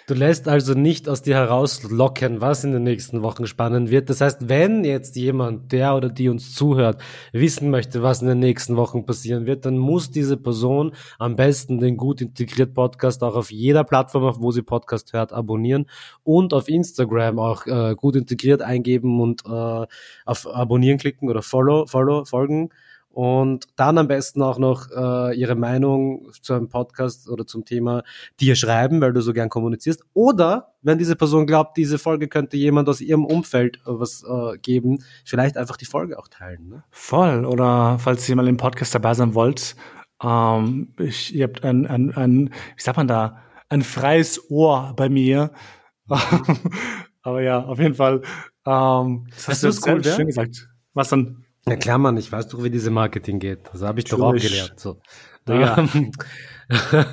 Du 0.10 0.16
lässt 0.16 0.48
also 0.48 0.74
nicht 0.74 1.08
aus 1.08 1.22
dir 1.22 1.36
herauslocken, 1.36 2.42
was 2.42 2.64
in 2.64 2.72
den 2.72 2.82
nächsten 2.82 3.22
Wochen 3.22 3.46
spannend 3.46 3.92
wird. 3.92 4.10
Das 4.10 4.22
heißt, 4.22 4.50
wenn 4.50 4.84
jetzt 4.84 5.16
jemand, 5.16 5.72
der 5.72 5.96
oder 5.96 6.10
die 6.10 6.30
uns 6.30 6.56
zuhört, 6.56 7.00
wissen 7.32 7.70
möchte, 7.70 8.02
was 8.02 8.24
in 8.24 8.28
den 8.28 8.40
nächsten 8.40 8.76
Wochen 8.76 9.06
passieren 9.06 9.46
wird, 9.46 9.68
dann 9.68 9.78
muss 9.78 10.10
diese 10.10 10.36
Person 10.36 10.94
am 11.20 11.36
besten 11.36 11.80
den 11.80 11.96
gut 11.96 12.22
integriert 12.22 12.74
Podcast 12.74 13.22
auch 13.22 13.36
auf 13.36 13.52
jeder 13.52 13.84
Plattform, 13.84 14.24
auf 14.24 14.42
wo 14.42 14.50
sie 14.52 14.64
Podcast 14.64 15.14
hört, 15.14 15.32
abonnieren 15.32 15.86
und 16.24 16.56
auf 16.56 16.70
Instagram 16.70 17.38
auch 17.38 17.68
äh, 17.68 17.94
gut 17.96 18.16
integriert 18.16 18.64
eingeben 18.64 19.22
und 19.22 19.46
äh, 19.46 19.86
auf 20.26 20.48
Abonnieren 20.52 20.98
klicken 20.98 21.30
oder 21.30 21.44
Follow, 21.44 21.86
Follow 21.86 22.26
folgen 22.26 22.72
und 23.12 23.66
dann 23.76 23.98
am 23.98 24.08
besten 24.08 24.42
auch 24.42 24.60
noch 24.60 24.90
äh, 24.92 25.36
ihre 25.36 25.56
Meinung 25.56 26.32
zu 26.42 26.54
einem 26.54 26.70
Podcast 26.70 27.28
oder 27.30 27.46
zum 27.46 27.66
Thema 27.66 28.04
dir 28.40 28.56
schreiben, 28.56 29.02
weil 29.02 29.14
du 29.14 29.22
so 29.22 29.34
gern 29.34 29.50
kommunizierst. 29.50 30.04
Oder 30.14 30.74
wenn 30.82 30.98
diese 30.98 31.16
Person 31.16 31.48
glaubt, 31.48 31.76
diese 31.76 31.98
Folge 31.98 32.28
könnte 32.28 32.56
jemand 32.56 32.88
aus 32.88 33.02
ihrem 33.02 33.26
Umfeld 33.26 33.78
äh, 33.78 33.80
was 33.88 34.24
äh, 34.24 34.58
geben, 34.60 35.04
vielleicht 35.26 35.58
einfach 35.58 35.78
die 35.78 35.86
Folge 35.86 36.20
auch 36.20 36.28
teilen. 36.28 36.70
Ne? 36.70 36.84
Voll. 36.92 37.46
Oder 37.46 37.98
falls 38.00 38.30
ihr 38.30 38.36
mal 38.36 38.48
im 38.48 38.58
Podcast 38.58 38.94
dabei 38.94 39.14
sein 39.14 39.34
wollt, 39.34 39.76
ähm, 40.24 40.94
ich, 41.00 41.34
ihr 41.34 41.46
habt 41.46 41.64
ein, 41.64 41.88
ein, 41.88 42.16
ein, 42.16 42.50
wie 42.76 42.82
sagt 42.82 42.98
man 42.98 43.08
da, 43.08 43.42
ein 43.70 43.82
freies 43.82 44.50
Ohr 44.50 44.94
bei 44.96 45.10
mir. 45.10 45.52
Aber 47.22 47.42
ja, 47.42 47.64
auf 47.64 47.80
jeden 47.80 47.96
Fall. 47.96 48.22
Ähm, 48.66 49.28
das 49.32 49.48
hast 49.48 49.64
du, 49.64 49.92
cool, 49.92 50.04
schön 50.04 50.28
gesagt. 50.28 50.70
Was 50.94 51.10
dann? 51.10 51.46
Ja 51.70 51.76
klar, 51.76 51.98
Mann, 51.98 52.18
ich 52.18 52.32
weiß 52.32 52.48
doch, 52.50 52.64
wie 52.64 52.70
diese 52.70 52.92
Marketing 52.92 53.40
geht. 53.40 53.60
Das 53.72 53.82
habe 53.82 54.00
ich 54.00 54.06
doch 54.06 54.20
auch 54.20 54.34
gelernt. 54.34 54.80
So. 54.80 54.98
Ja. 55.48 55.78
Ähm, 55.78 56.12
äh, 56.70 57.08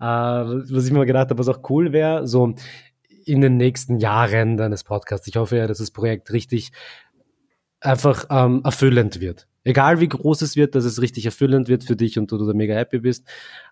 was 0.00 0.86
ich 0.86 0.92
mir 0.92 1.06
gedacht 1.06 1.30
habe, 1.30 1.38
was 1.38 1.48
auch 1.48 1.60
cool 1.70 1.92
wäre, 1.92 2.26
so 2.26 2.54
in 3.24 3.40
den 3.40 3.56
nächsten 3.56 3.98
Jahren 3.98 4.56
deines 4.56 4.84
Podcasts. 4.84 5.26
Ich 5.26 5.36
hoffe 5.36 5.56
ja, 5.56 5.66
dass 5.66 5.78
das 5.78 5.90
Projekt 5.90 6.32
richtig 6.32 6.72
einfach 7.80 8.26
ähm, 8.30 8.62
erfüllend 8.64 9.20
wird. 9.20 9.48
Egal 9.64 10.00
wie 10.00 10.08
groß 10.08 10.42
es 10.42 10.54
wird, 10.56 10.74
dass 10.74 10.84
es 10.84 11.02
richtig 11.02 11.26
erfüllend 11.26 11.68
wird 11.68 11.84
für 11.84 11.96
dich 11.96 12.18
und 12.18 12.30
du 12.30 12.38
da 12.38 12.52
mega 12.54 12.74
happy 12.74 13.00
bist. 13.00 13.26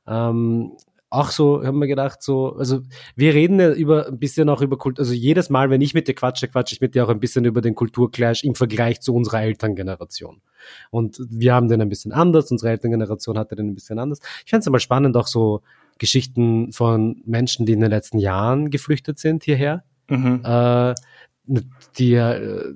Ähm, 0.08 0.72
auch 1.14 1.30
so, 1.30 1.64
haben 1.64 1.78
wir 1.78 1.86
gedacht, 1.86 2.22
so, 2.22 2.56
also 2.56 2.80
wir 3.16 3.34
reden 3.34 3.60
ja 3.60 3.72
über 3.72 4.08
ein 4.08 4.18
bisschen 4.18 4.48
auch 4.48 4.60
über 4.60 4.76
Kultur, 4.76 5.02
also 5.02 5.14
jedes 5.14 5.50
Mal, 5.50 5.70
wenn 5.70 5.80
ich 5.80 5.94
mit 5.94 6.08
dir 6.08 6.14
quatsche, 6.14 6.48
quatsche 6.48 6.74
ich 6.74 6.80
mit 6.80 6.94
dir 6.94 7.04
auch 7.04 7.08
ein 7.08 7.20
bisschen 7.20 7.44
über 7.44 7.60
den 7.60 7.74
Kulturclash 7.74 8.44
im 8.44 8.54
Vergleich 8.54 9.00
zu 9.00 9.14
unserer 9.14 9.42
Elterngeneration. 9.42 10.40
Und 10.90 11.18
wir 11.28 11.54
haben 11.54 11.68
den 11.68 11.80
ein 11.80 11.88
bisschen 11.88 12.12
anders, 12.12 12.50
unsere 12.50 12.70
Elterngeneration 12.70 13.38
hatte 13.38 13.54
den 13.54 13.68
ein 13.68 13.74
bisschen 13.74 13.98
anders. 13.98 14.20
Ich 14.44 14.50
fände 14.50 14.62
es 14.62 14.68
aber 14.68 14.80
spannend, 14.80 15.16
auch 15.16 15.26
so 15.26 15.62
Geschichten 15.98 16.72
von 16.72 17.22
Menschen, 17.24 17.66
die 17.66 17.72
in 17.72 17.80
den 17.80 17.90
letzten 17.90 18.18
Jahren 18.18 18.70
geflüchtet 18.70 19.18
sind 19.18 19.44
hierher. 19.44 19.84
Mhm. 20.08 20.42
Äh, 20.44 20.94
die 21.46 22.14
äh, 22.14 22.74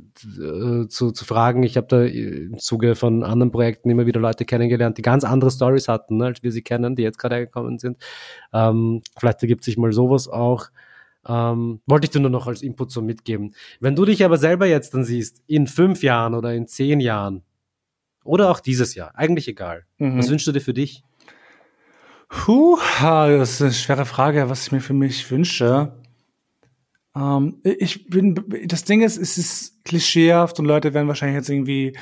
zu, 0.89 1.11
zu 1.11 1.24
fragen. 1.24 1.62
Ich 1.62 1.77
habe 1.77 1.86
da 1.86 2.03
im 2.03 2.59
Zuge 2.59 2.95
von 2.95 3.24
anderen 3.24 3.51
Projekten 3.51 3.89
immer 3.89 4.07
wieder 4.07 4.20
Leute 4.20 4.45
kennengelernt, 4.45 4.99
die 4.99 5.03
ganz 5.03 5.24
andere 5.24 5.51
Stories 5.51 5.89
hatten, 5.89 6.19
ne, 6.19 6.27
als 6.27 6.43
wir 6.43 6.53
sie 6.53 6.62
kennen, 6.62 6.95
die 6.95 7.03
jetzt 7.03 7.19
gerade 7.19 7.36
hergekommen 7.36 7.78
sind. 7.78 7.97
Ähm, 8.53 9.03
vielleicht 9.19 9.43
ergibt 9.43 9.65
sich 9.65 9.78
mal 9.78 9.93
sowas 9.93 10.28
auch. 10.28 10.66
Ähm, 11.27 11.81
wollte 11.86 12.07
ich 12.07 12.11
dir 12.11 12.20
nur 12.20 12.31
noch 12.31 12.47
als 12.47 12.62
Input 12.62 12.90
so 12.90 13.03
mitgeben. 13.03 13.55
Wenn 13.81 13.97
du 13.97 14.05
dich 14.05 14.24
aber 14.24 14.39
selber 14.39 14.66
jetzt 14.66 14.95
dann 14.95 15.05
siehst, 15.05 15.43
in 15.47 15.66
fünf 15.66 16.03
Jahren 16.03 16.35
oder 16.35 16.55
in 16.55 16.66
zehn 16.66 17.01
Jahren 17.01 17.43
oder 18.24 18.51
auch 18.51 18.61
dieses 18.61 18.95
Jahr, 18.95 19.12
eigentlich 19.15 19.49
egal. 19.49 19.85
Mhm. 19.99 20.19
Was 20.19 20.31
wünschst 20.31 20.47
du 20.47 20.53
dir 20.53 20.61
für 20.61 20.74
dich? 20.74 21.03
Puh, 22.28 22.78
das 23.01 23.53
ist 23.53 23.62
eine 23.62 23.73
schwere 23.73 24.05
Frage, 24.05 24.51
was 24.51 24.66
ich 24.66 24.73
mir 24.73 24.81
für 24.81 24.93
mich 24.93 25.31
wünsche. 25.31 25.97
Ähm, 27.19 27.61
ich 27.65 28.07
bin, 28.07 28.45
das 28.66 28.85
Ding 28.85 29.03
ist, 29.03 29.16
es 29.16 29.39
ist 29.39 29.85
klischeehaft 29.85 30.59
und 30.59 30.66
Leute 30.66 30.95
werden 30.95 31.09
wahrscheinlich 31.09 31.36
jetzt 31.36 31.51
irgendwie 31.51 31.97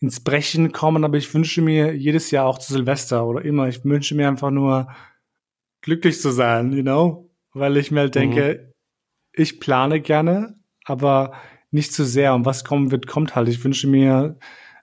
ins 0.00 0.20
Brechen 0.20 0.72
kommen, 0.72 1.04
aber 1.04 1.16
ich 1.16 1.32
wünsche 1.32 1.62
mir 1.62 1.94
jedes 1.94 2.30
Jahr 2.30 2.46
auch 2.46 2.58
zu 2.58 2.72
Silvester 2.72 3.26
oder 3.26 3.44
immer, 3.44 3.68
ich 3.68 3.84
wünsche 3.84 4.14
mir 4.14 4.28
einfach 4.28 4.50
nur 4.50 4.88
glücklich 5.80 6.20
zu 6.20 6.30
sein, 6.30 6.72
you 6.72 6.82
know? 6.82 7.30
Weil 7.52 7.76
ich 7.76 7.90
mir 7.90 8.00
halt 8.00 8.14
denke, 8.14 8.60
mhm. 8.66 8.72
ich 9.32 9.60
plane 9.60 10.00
gerne, 10.00 10.58
aber 10.84 11.32
nicht 11.70 11.92
zu 11.92 12.04
sehr. 12.04 12.34
Und 12.34 12.44
was 12.44 12.64
kommen 12.64 12.90
wird, 12.90 13.06
kommt 13.06 13.34
halt. 13.34 13.48
Ich 13.48 13.62
wünsche 13.64 13.86
mir 13.86 14.38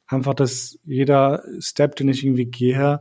einfach, 0.08 0.34
dass 0.34 0.80
jeder 0.84 1.44
Step, 1.60 1.96
den 1.96 2.10
ich 2.10 2.24
irgendwie 2.24 2.46
gehe, 2.46 3.00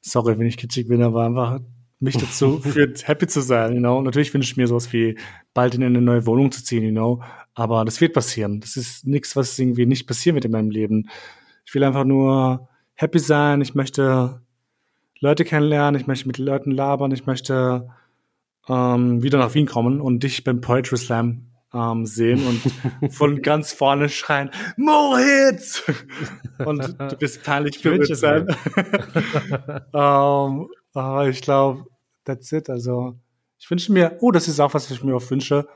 sorry, 0.00 0.38
wenn 0.38 0.46
ich 0.46 0.56
kitschig 0.56 0.88
bin, 0.88 1.02
aber 1.02 1.24
einfach 1.24 1.60
mich 2.00 2.16
dazu 2.16 2.58
führt, 2.60 3.06
happy 3.06 3.26
zu 3.26 3.40
sein, 3.40 3.74
you 3.74 3.78
know. 3.78 4.02
Natürlich 4.02 4.32
wünsche 4.34 4.50
ich 4.50 4.56
mir 4.56 4.66
sowas 4.66 4.92
wie 4.92 5.16
bald 5.54 5.74
in 5.74 5.84
eine 5.84 6.00
neue 6.00 6.26
Wohnung 6.26 6.50
zu 6.50 6.64
ziehen, 6.64 6.82
you 6.82 6.90
know. 6.90 7.22
Aber 7.54 7.84
das 7.84 8.00
wird 8.00 8.14
passieren. 8.14 8.60
Das 8.60 8.76
ist 8.76 9.06
nichts, 9.06 9.36
was 9.36 9.58
irgendwie 9.58 9.86
nicht 9.86 10.06
passieren 10.06 10.34
wird 10.34 10.46
in 10.46 10.52
meinem 10.52 10.70
Leben. 10.70 11.08
Ich 11.64 11.74
will 11.74 11.84
einfach 11.84 12.04
nur 12.04 12.68
happy 12.94 13.18
sein. 13.18 13.60
Ich 13.60 13.74
möchte 13.74 14.40
Leute 15.20 15.44
kennenlernen. 15.44 16.00
Ich 16.00 16.06
möchte 16.06 16.26
mit 16.26 16.38
Leuten 16.38 16.70
labern. 16.70 17.12
Ich 17.12 17.26
möchte 17.26 17.88
ähm, 18.68 19.22
wieder 19.22 19.38
nach 19.38 19.54
Wien 19.54 19.66
kommen 19.66 20.00
und 20.00 20.22
dich 20.22 20.44
beim 20.44 20.60
Poetry 20.60 20.96
Slam 20.96 21.50
ähm, 21.74 22.06
sehen 22.06 22.40
und 22.46 23.12
von 23.12 23.42
ganz 23.42 23.72
vorne 23.72 24.08
schreien, 24.08 24.50
More 24.76 25.20
Hits! 25.20 25.82
und 26.64 26.96
du 26.98 27.16
bist 27.16 27.42
peinlich 27.42 27.82
berührt 27.82 28.16
sein. 28.16 28.46
ähm, 29.94 30.68
aber 30.94 31.28
ich 31.28 31.40
glaube, 31.40 31.86
that's 32.24 32.52
it. 32.52 32.70
Also, 32.70 33.18
ich 33.58 33.70
wünsche 33.70 33.92
mir, 33.92 34.18
oh, 34.20 34.30
das 34.30 34.48
ist 34.48 34.60
auch 34.60 34.74
was, 34.74 34.90
was 34.90 34.98
ich 34.98 35.04
mir 35.04 35.14
auch 35.14 35.30
wünsche. 35.30 35.66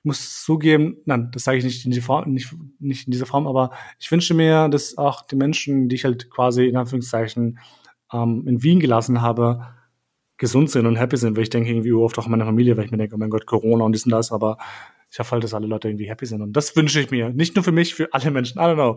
Ich 0.00 0.04
muss 0.04 0.42
zugeben, 0.42 0.98
nein, 1.06 1.30
das 1.32 1.44
sage 1.44 1.58
ich 1.58 1.64
nicht 1.64 1.84
in, 1.84 1.90
die 1.90 2.00
Form, 2.00 2.30
nicht, 2.30 2.54
nicht 2.78 3.06
in 3.06 3.12
dieser 3.12 3.26
Form, 3.26 3.46
aber 3.46 3.72
ich 3.98 4.10
wünsche 4.10 4.34
mir, 4.34 4.68
dass 4.68 4.96
auch 4.96 5.26
die 5.26 5.36
Menschen, 5.36 5.88
die 5.88 5.96
ich 5.96 6.04
halt 6.04 6.30
quasi 6.30 6.66
in 6.66 6.76
Anführungszeichen 6.76 7.58
ähm, 8.12 8.44
in 8.46 8.62
Wien 8.62 8.80
gelassen 8.80 9.22
habe, 9.22 9.66
gesund 10.36 10.70
sind 10.70 10.86
und 10.86 10.96
happy 10.96 11.16
sind, 11.16 11.36
weil 11.36 11.42
ich 11.42 11.50
denke 11.50 11.70
irgendwie 11.70 11.92
oft 11.92 12.18
auch 12.18 12.26
an 12.26 12.30
meine 12.30 12.44
Familie, 12.44 12.76
weil 12.76 12.84
ich 12.84 12.90
mir 12.92 12.96
denke, 12.96 13.16
oh 13.16 13.18
mein 13.18 13.30
Gott, 13.30 13.44
Corona 13.44 13.84
und 13.84 13.92
dies 13.92 14.04
und 14.04 14.12
das, 14.12 14.30
aber 14.30 14.56
ich 15.10 15.18
hoffe 15.18 15.32
halt, 15.32 15.44
dass 15.44 15.52
alle 15.52 15.66
Leute 15.66 15.88
irgendwie 15.88 16.08
happy 16.08 16.26
sind 16.26 16.42
und 16.42 16.52
das 16.52 16.76
wünsche 16.76 17.00
ich 17.00 17.10
mir. 17.10 17.30
Nicht 17.30 17.56
nur 17.56 17.64
für 17.64 17.72
mich, 17.72 17.94
für 17.94 18.12
alle 18.12 18.30
Menschen. 18.30 18.58
I 18.58 18.62
don't 18.62 18.74
know. 18.74 18.96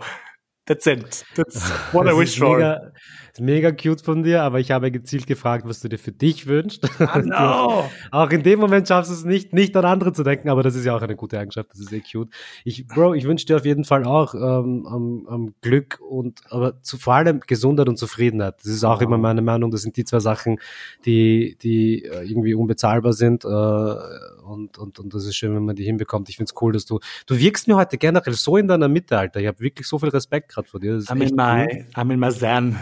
That's 0.66 0.86
it. 0.86 1.26
That's 1.36 1.72
what 1.94 2.08
I 2.08 2.18
wish 2.18 2.38
for. 2.38 2.92
Mega, 3.40 3.72
cute 3.72 4.02
von 4.02 4.24
dir, 4.24 4.44
aber 4.44 4.60
ich 4.60 4.72
habe 4.72 4.92
gezielt 4.92 5.28
gefragt, 5.28 5.68
was 5.68 5.80
du 5.80 5.88
dir 5.88 5.98
für 5.98 6.12
dich 6.12 6.48
wünschst. 6.48 6.88
Ah, 7.00 7.20
no. 7.24 7.90
auch 8.12 8.30
in 8.30 8.44
dem 8.44 8.60
Moment 8.60 8.88
schaffst 8.88 9.12
du 9.12 9.16
es 9.16 9.24
nicht, 9.24 9.54
nicht 9.54 9.76
an 9.76 9.86
andere 9.86 10.14
zu 10.14 10.24
denken, 10.24 10.50
aber 10.50 10.64
das 10.64 10.76
ist 10.76 10.86
ja 10.86 10.96
auch 10.96 11.02
eine 11.02 11.16
gute 11.16 11.40
Eigenschaft, 11.40 11.72
das 11.72 11.80
ist 11.80 11.90
sehr 11.90 12.02
cute. 12.02 12.30
Ich, 12.66 12.88
Bro, 12.88 13.14
ich 13.14 13.26
wünsche 13.26 13.46
dir 13.46 13.58
auf 13.58 13.66
jeden 13.66 13.86
Fall 13.86 14.06
auch 14.06 14.34
ähm, 14.34 14.86
um, 14.86 15.26
um 15.26 15.56
Glück 15.62 16.00
und 16.02 16.42
aber 16.50 16.82
zu, 16.82 16.98
vor 16.98 17.14
allem 17.14 17.40
Gesundheit 17.42 17.90
und 17.90 17.98
Zufriedenheit. 17.98 18.56
Das 18.60 18.68
ist 18.68 18.84
auch 18.84 19.00
oh. 19.00 19.04
immer 19.04 19.18
meine 19.18 19.42
Meinung. 19.42 19.72
Das 19.72 19.82
sind 19.82 19.98
die 19.98 20.04
zwei 20.04 20.20
Sachen, 20.20 20.60
die, 21.06 21.58
die 21.62 22.04
äh, 22.06 22.24
irgendwie 22.24 22.54
unbezahlbar 22.54 23.14
sind. 23.14 23.46
Äh, 23.46 23.48
und, 23.48 24.78
und, 24.78 25.00
und 25.00 25.14
das 25.14 25.26
ist 25.26 25.36
schön, 25.36 25.56
wenn 25.56 25.66
man 25.66 25.76
die 25.76 25.84
hinbekommt. 25.84 26.30
Ich 26.30 26.38
finde 26.38 26.52
es 26.54 26.62
cool, 26.62 26.74
dass 26.74 26.86
du, 26.86 27.00
du 27.26 27.38
wirkst 27.38 27.68
mir 27.68 27.76
heute 27.76 27.98
generell 27.98 28.34
so 28.34 28.58
in 28.58 28.68
deiner 28.68 28.88
Mitte, 28.88 29.18
Alter. 29.18 29.40
Ich 29.40 29.48
habe 29.48 29.60
wirklich 29.60 29.88
so 29.88 30.00
viel 30.00 30.10
Respekt 30.10 30.50
gerade 30.50 30.68
vor 30.68 30.80
dir. 30.80 30.98
I'm 30.98 31.22
in, 31.22 31.36
my, 31.36 31.68
cool. 31.72 31.86
I'm 31.96 32.14
in 32.14 32.20
my 32.20 32.30
zen. 32.30 32.78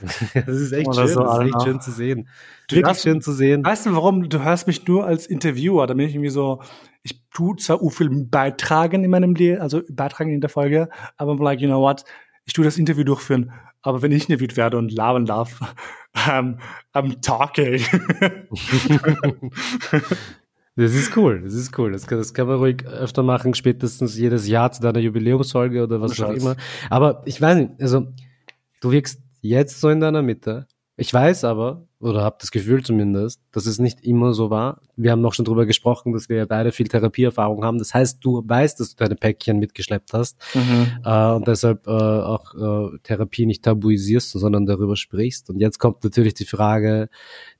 Das 0.00 0.60
ist 0.60 0.72
echt 0.72 0.88
Oder 0.88 1.06
schön, 1.06 1.14
so, 1.14 1.22
das 1.22 1.38
ist 1.38 1.44
echt 1.44 1.62
schön 1.62 1.80
zu 1.80 1.90
sehen. 1.90 2.28
Du 2.68 2.76
Wirklich 2.76 2.98
schön 2.98 3.20
zu 3.20 3.32
sehen. 3.32 3.64
Weißt 3.64 3.86
du, 3.86 3.92
warum? 3.92 4.28
Du 4.28 4.42
hörst 4.42 4.66
mich 4.66 4.86
nur 4.86 5.06
als 5.06 5.26
Interviewer. 5.26 5.86
Da 5.86 5.94
bin 5.94 6.06
ich 6.06 6.14
irgendwie 6.14 6.30
so, 6.30 6.62
ich 7.02 7.22
tue 7.30 7.56
zwar 7.56 7.82
u 7.82 7.90
viel 7.90 8.10
beitragen 8.10 9.04
in 9.04 9.10
meinem 9.10 9.34
Leben, 9.34 9.60
also 9.60 9.82
beitragen 9.90 10.32
in 10.32 10.40
der 10.40 10.50
Folge, 10.50 10.88
aber 11.16 11.32
I'm 11.32 11.42
like, 11.42 11.60
you 11.60 11.68
know 11.68 11.80
what? 11.80 12.04
Ich 12.44 12.52
tue 12.52 12.64
das 12.64 12.78
Interview 12.78 13.04
durchführen. 13.04 13.52
Aber 13.82 14.00
wenn 14.00 14.12
ich 14.12 14.28
interviewt 14.28 14.56
werde 14.56 14.78
und 14.78 14.92
labern 14.92 15.26
darf, 15.26 15.60
um, 16.28 16.58
I'm 16.94 17.20
talking. 17.20 17.80
Das 20.76 20.92
ist 20.92 21.16
cool, 21.16 21.40
das 21.40 21.54
ist 21.54 21.78
cool. 21.78 21.92
Das 21.92 22.08
kann, 22.08 22.18
das 22.18 22.34
kann 22.34 22.48
man 22.48 22.56
ruhig 22.56 22.84
öfter 22.84 23.22
machen, 23.22 23.54
spätestens 23.54 24.18
jedes 24.18 24.48
Jahr 24.48 24.72
zu 24.72 24.82
deiner 24.82 24.98
Jubiläumsfolge 24.98 25.84
oder 25.84 26.00
was 26.00 26.20
auch 26.20 26.32
immer. 26.32 26.56
Aber 26.90 27.22
ich 27.26 27.40
weiß 27.40 27.58
nicht, 27.58 27.80
also 27.80 28.08
du 28.80 28.90
wirkst 28.90 29.20
jetzt 29.44 29.80
so 29.80 29.90
in 29.90 30.00
deiner 30.00 30.22
Mitte. 30.22 30.66
Ich 30.96 31.12
weiß 31.12 31.44
aber, 31.44 31.86
oder 32.04 32.22
habe 32.22 32.36
das 32.38 32.50
Gefühl 32.50 32.82
zumindest, 32.82 33.40
dass 33.52 33.66
es 33.66 33.78
nicht 33.78 34.04
immer 34.04 34.34
so 34.34 34.50
war. 34.50 34.80
Wir 34.96 35.10
haben 35.10 35.22
noch 35.22 35.32
schon 35.32 35.44
drüber 35.44 35.64
gesprochen, 35.66 36.12
dass 36.12 36.28
wir 36.28 36.46
beide 36.46 36.70
viel 36.70 36.86
Therapieerfahrung 36.86 37.64
haben. 37.64 37.78
Das 37.78 37.94
heißt, 37.94 38.24
du 38.24 38.42
weißt, 38.46 38.78
dass 38.78 38.94
du 38.94 38.96
deine 39.02 39.16
Päckchen 39.16 39.58
mitgeschleppt 39.58 40.12
hast 40.12 40.36
Mhm. 40.54 40.98
äh, 41.04 41.32
und 41.32 41.48
deshalb 41.48 41.86
äh, 41.86 41.90
auch 41.90 42.54
äh, 42.54 42.98
Therapie 43.02 43.46
nicht 43.46 43.64
tabuisierst, 43.64 44.32
sondern 44.32 44.66
darüber 44.66 44.96
sprichst. 44.96 45.48
Und 45.50 45.60
jetzt 45.60 45.78
kommt 45.78 46.04
natürlich 46.04 46.34
die 46.34 46.44
Frage, 46.44 47.08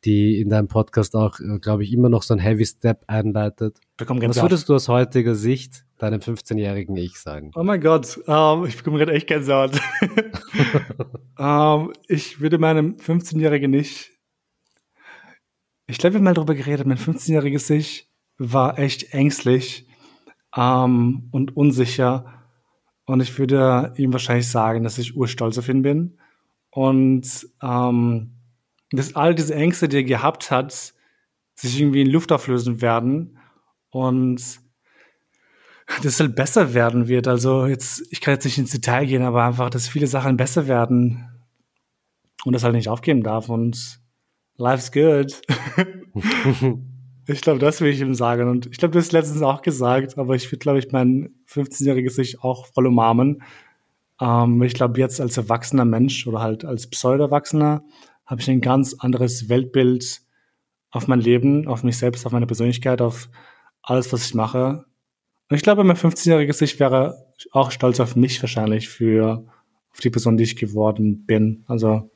die 0.04 0.40
in 0.40 0.50
deinem 0.50 0.68
Podcast 0.68 1.16
auch, 1.16 1.40
äh, 1.40 1.58
glaube 1.58 1.82
ich, 1.84 1.92
immer 1.92 2.08
noch 2.08 2.22
so 2.22 2.34
ein 2.34 2.40
Heavy 2.40 2.66
Step 2.66 3.04
einleitet. 3.06 3.78
Was 3.98 4.42
würdest 4.42 4.68
du 4.68 4.74
aus 4.74 4.88
heutiger 4.88 5.34
Sicht 5.34 5.84
deinem 5.98 6.20
15-jährigen 6.20 6.96
Ich 6.96 7.18
sagen? 7.18 7.52
Oh 7.54 7.62
mein 7.62 7.80
Gott, 7.80 8.20
ähm, 8.26 8.64
ich 8.66 8.76
bekomme 8.76 8.98
gerade 8.98 9.12
echt 9.12 9.26
Gänsehaut. 9.28 9.72
ähm, 11.38 11.92
ich 12.08 12.40
würde 12.40 12.58
meinem 12.58 12.96
15-Jährigen 12.96 13.70
nicht. 13.70 14.13
Ich 15.86 15.98
glaube, 15.98 16.14
wir 16.14 16.18
haben 16.18 16.24
mal 16.24 16.34
darüber 16.34 16.54
geredet. 16.54 16.86
Mein 16.86 16.98
15-jähriges 16.98 17.70
Ich 17.70 18.10
war 18.38 18.78
echt 18.78 19.12
ängstlich 19.12 19.86
ähm, 20.56 21.28
und 21.30 21.56
unsicher. 21.56 22.42
Und 23.06 23.20
ich 23.20 23.38
würde 23.38 23.92
ihm 23.96 24.12
wahrscheinlich 24.12 24.48
sagen, 24.48 24.82
dass 24.84 24.98
ich 24.98 25.16
urstolz 25.16 25.58
auf 25.58 25.68
ihn 25.68 25.82
bin. 25.82 26.18
Und 26.70 27.48
ähm, 27.62 28.30
dass 28.90 29.14
all 29.14 29.34
diese 29.34 29.54
Ängste, 29.54 29.88
die 29.88 29.98
er 29.98 30.04
gehabt 30.04 30.50
hat, 30.50 30.94
sich 31.54 31.78
irgendwie 31.80 32.02
in 32.02 32.10
Luft 32.10 32.32
auflösen 32.32 32.80
werden. 32.80 33.38
Und 33.90 34.60
dass 35.86 36.06
es 36.06 36.20
halt 36.20 36.34
besser 36.34 36.72
werden 36.72 37.08
wird. 37.08 37.28
Also 37.28 37.66
jetzt, 37.66 38.06
ich 38.10 38.22
kann 38.22 38.34
jetzt 38.34 38.44
nicht 38.44 38.58
ins 38.58 38.70
Detail 38.70 39.04
gehen, 39.04 39.22
aber 39.22 39.44
einfach, 39.44 39.68
dass 39.68 39.86
viele 39.86 40.06
Sachen 40.06 40.36
besser 40.36 40.66
werden 40.66 41.28
und 42.44 42.54
das 42.54 42.64
halt 42.64 42.74
nicht 42.74 42.88
aufgeben 42.88 43.22
darf 43.22 43.48
und 43.50 44.00
life's 44.56 44.92
good. 44.92 45.40
ich 47.26 47.40
glaube, 47.40 47.58
das 47.58 47.80
will 47.80 47.90
ich 47.90 48.00
ihm 48.00 48.14
sagen. 48.14 48.48
Und 48.48 48.66
ich 48.66 48.78
glaube, 48.78 48.92
du 48.92 48.98
hast 48.98 49.12
letztens 49.12 49.42
auch 49.42 49.62
gesagt, 49.62 50.18
aber 50.18 50.34
ich 50.34 50.46
würde, 50.50 50.58
glaube 50.58 50.78
ich, 50.78 50.92
mein 50.92 51.34
15-jähriges 51.48 52.10
sich 52.10 52.42
auch 52.42 52.66
voll 52.66 52.86
umarmen. 52.86 53.42
Ähm, 54.20 54.62
ich 54.62 54.74
glaube, 54.74 54.98
jetzt 55.00 55.20
als 55.20 55.36
erwachsener 55.36 55.84
Mensch 55.84 56.26
oder 56.26 56.40
halt 56.40 56.64
als 56.64 56.88
Pseudo-Erwachsener 56.88 57.82
habe 58.26 58.40
ich 58.40 58.48
ein 58.48 58.60
ganz 58.60 58.94
anderes 58.94 59.48
Weltbild 59.48 60.20
auf 60.90 61.08
mein 61.08 61.20
Leben, 61.20 61.66
auf 61.66 61.82
mich 61.82 61.98
selbst, 61.98 62.24
auf 62.24 62.32
meine 62.32 62.46
Persönlichkeit, 62.46 63.02
auf 63.02 63.28
alles, 63.82 64.12
was 64.12 64.26
ich 64.26 64.34
mache. 64.34 64.84
Und 65.50 65.56
ich 65.56 65.62
glaube, 65.62 65.84
mein 65.84 65.96
15-jähriges 65.96 66.62
Ich 66.62 66.80
wäre 66.80 67.26
auch 67.50 67.70
stolz 67.70 68.00
auf 68.00 68.16
mich 68.16 68.40
wahrscheinlich 68.42 68.88
für 68.88 69.44
auf 69.92 70.00
die 70.00 70.10
Person, 70.10 70.36
die 70.36 70.44
ich 70.44 70.56
geworden 70.56 71.26
bin. 71.26 71.64
Also 71.66 72.10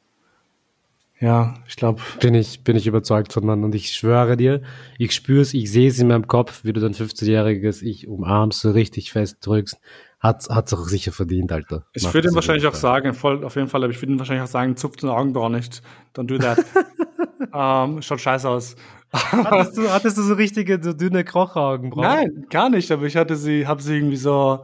ja, 1.21 1.55
ich 1.67 1.77
glaube. 1.77 2.01
Bin 2.21 2.35
ich, 2.35 2.63
bin 2.63 2.77
ich 2.77 2.87
überzeugt 2.87 3.33
von, 3.33 3.45
Mann. 3.45 3.65
Und 3.65 3.75
ich 3.75 3.91
schwöre 3.91 4.37
dir, 4.37 4.63
ich 4.99 5.13
spüre 5.13 5.43
es, 5.43 5.53
ich 5.53 5.71
sehe 5.71 5.89
es 5.89 5.99
in 5.99 6.09
meinem 6.09 6.29
Kopf, 6.29 6.65
wie 6.65 6.73
du 6.73 6.81
dein 6.81 6.95
15-jähriges 6.95 7.83
Ich 7.83 8.07
umarmst, 8.07 8.61
so 8.61 8.71
richtig 8.71 9.11
fest 9.11 9.39
drückst. 9.41 9.79
Hat 10.21 10.49
hat's 10.49 10.73
auch 10.73 10.87
sicher 10.89 11.13
verdient, 11.13 11.53
Alter. 11.53 11.85
Ich 11.93 12.03
Macht 12.03 12.15
würde 12.15 12.29
ihm 12.29 12.35
wahrscheinlich 12.35 12.67
auch 12.67 12.75
sagen, 12.75 13.15
voll, 13.15 13.45
auf 13.45 13.55
jeden 13.55 13.69
Fall, 13.69 13.85
aber 13.85 13.93
ich 13.93 14.03
würde 14.03 14.13
ihm 14.13 14.19
wahrscheinlich 14.19 14.43
auch 14.43 14.51
sagen, 14.51 14.77
zupft 14.77 15.03
den 15.03 15.11
Augenbrauen 15.11 15.53
nicht. 15.53 15.81
Don't 16.17 16.27
do 16.27 16.39
that. 16.39 16.59
ähm, 17.55 18.03
schaut 18.03 18.21
scheiße 18.21 18.49
aus. 18.49 18.75
hattest, 19.13 19.79
du, 19.79 19.91
hattest 19.91 20.19
du 20.19 20.23
so 20.23 20.35
richtige, 20.35 20.83
so 20.83 20.93
dünne 20.93 21.25
Krochaugenbrauen? 21.25 22.07
Nein, 22.07 22.47
gar 22.51 22.69
nicht, 22.69 22.91
aber 22.91 23.07
ich 23.07 23.17
hatte 23.17 23.37
sie, 23.37 23.67
habe 23.67 23.81
sie 23.81 23.97
irgendwie 23.97 24.17
so 24.17 24.61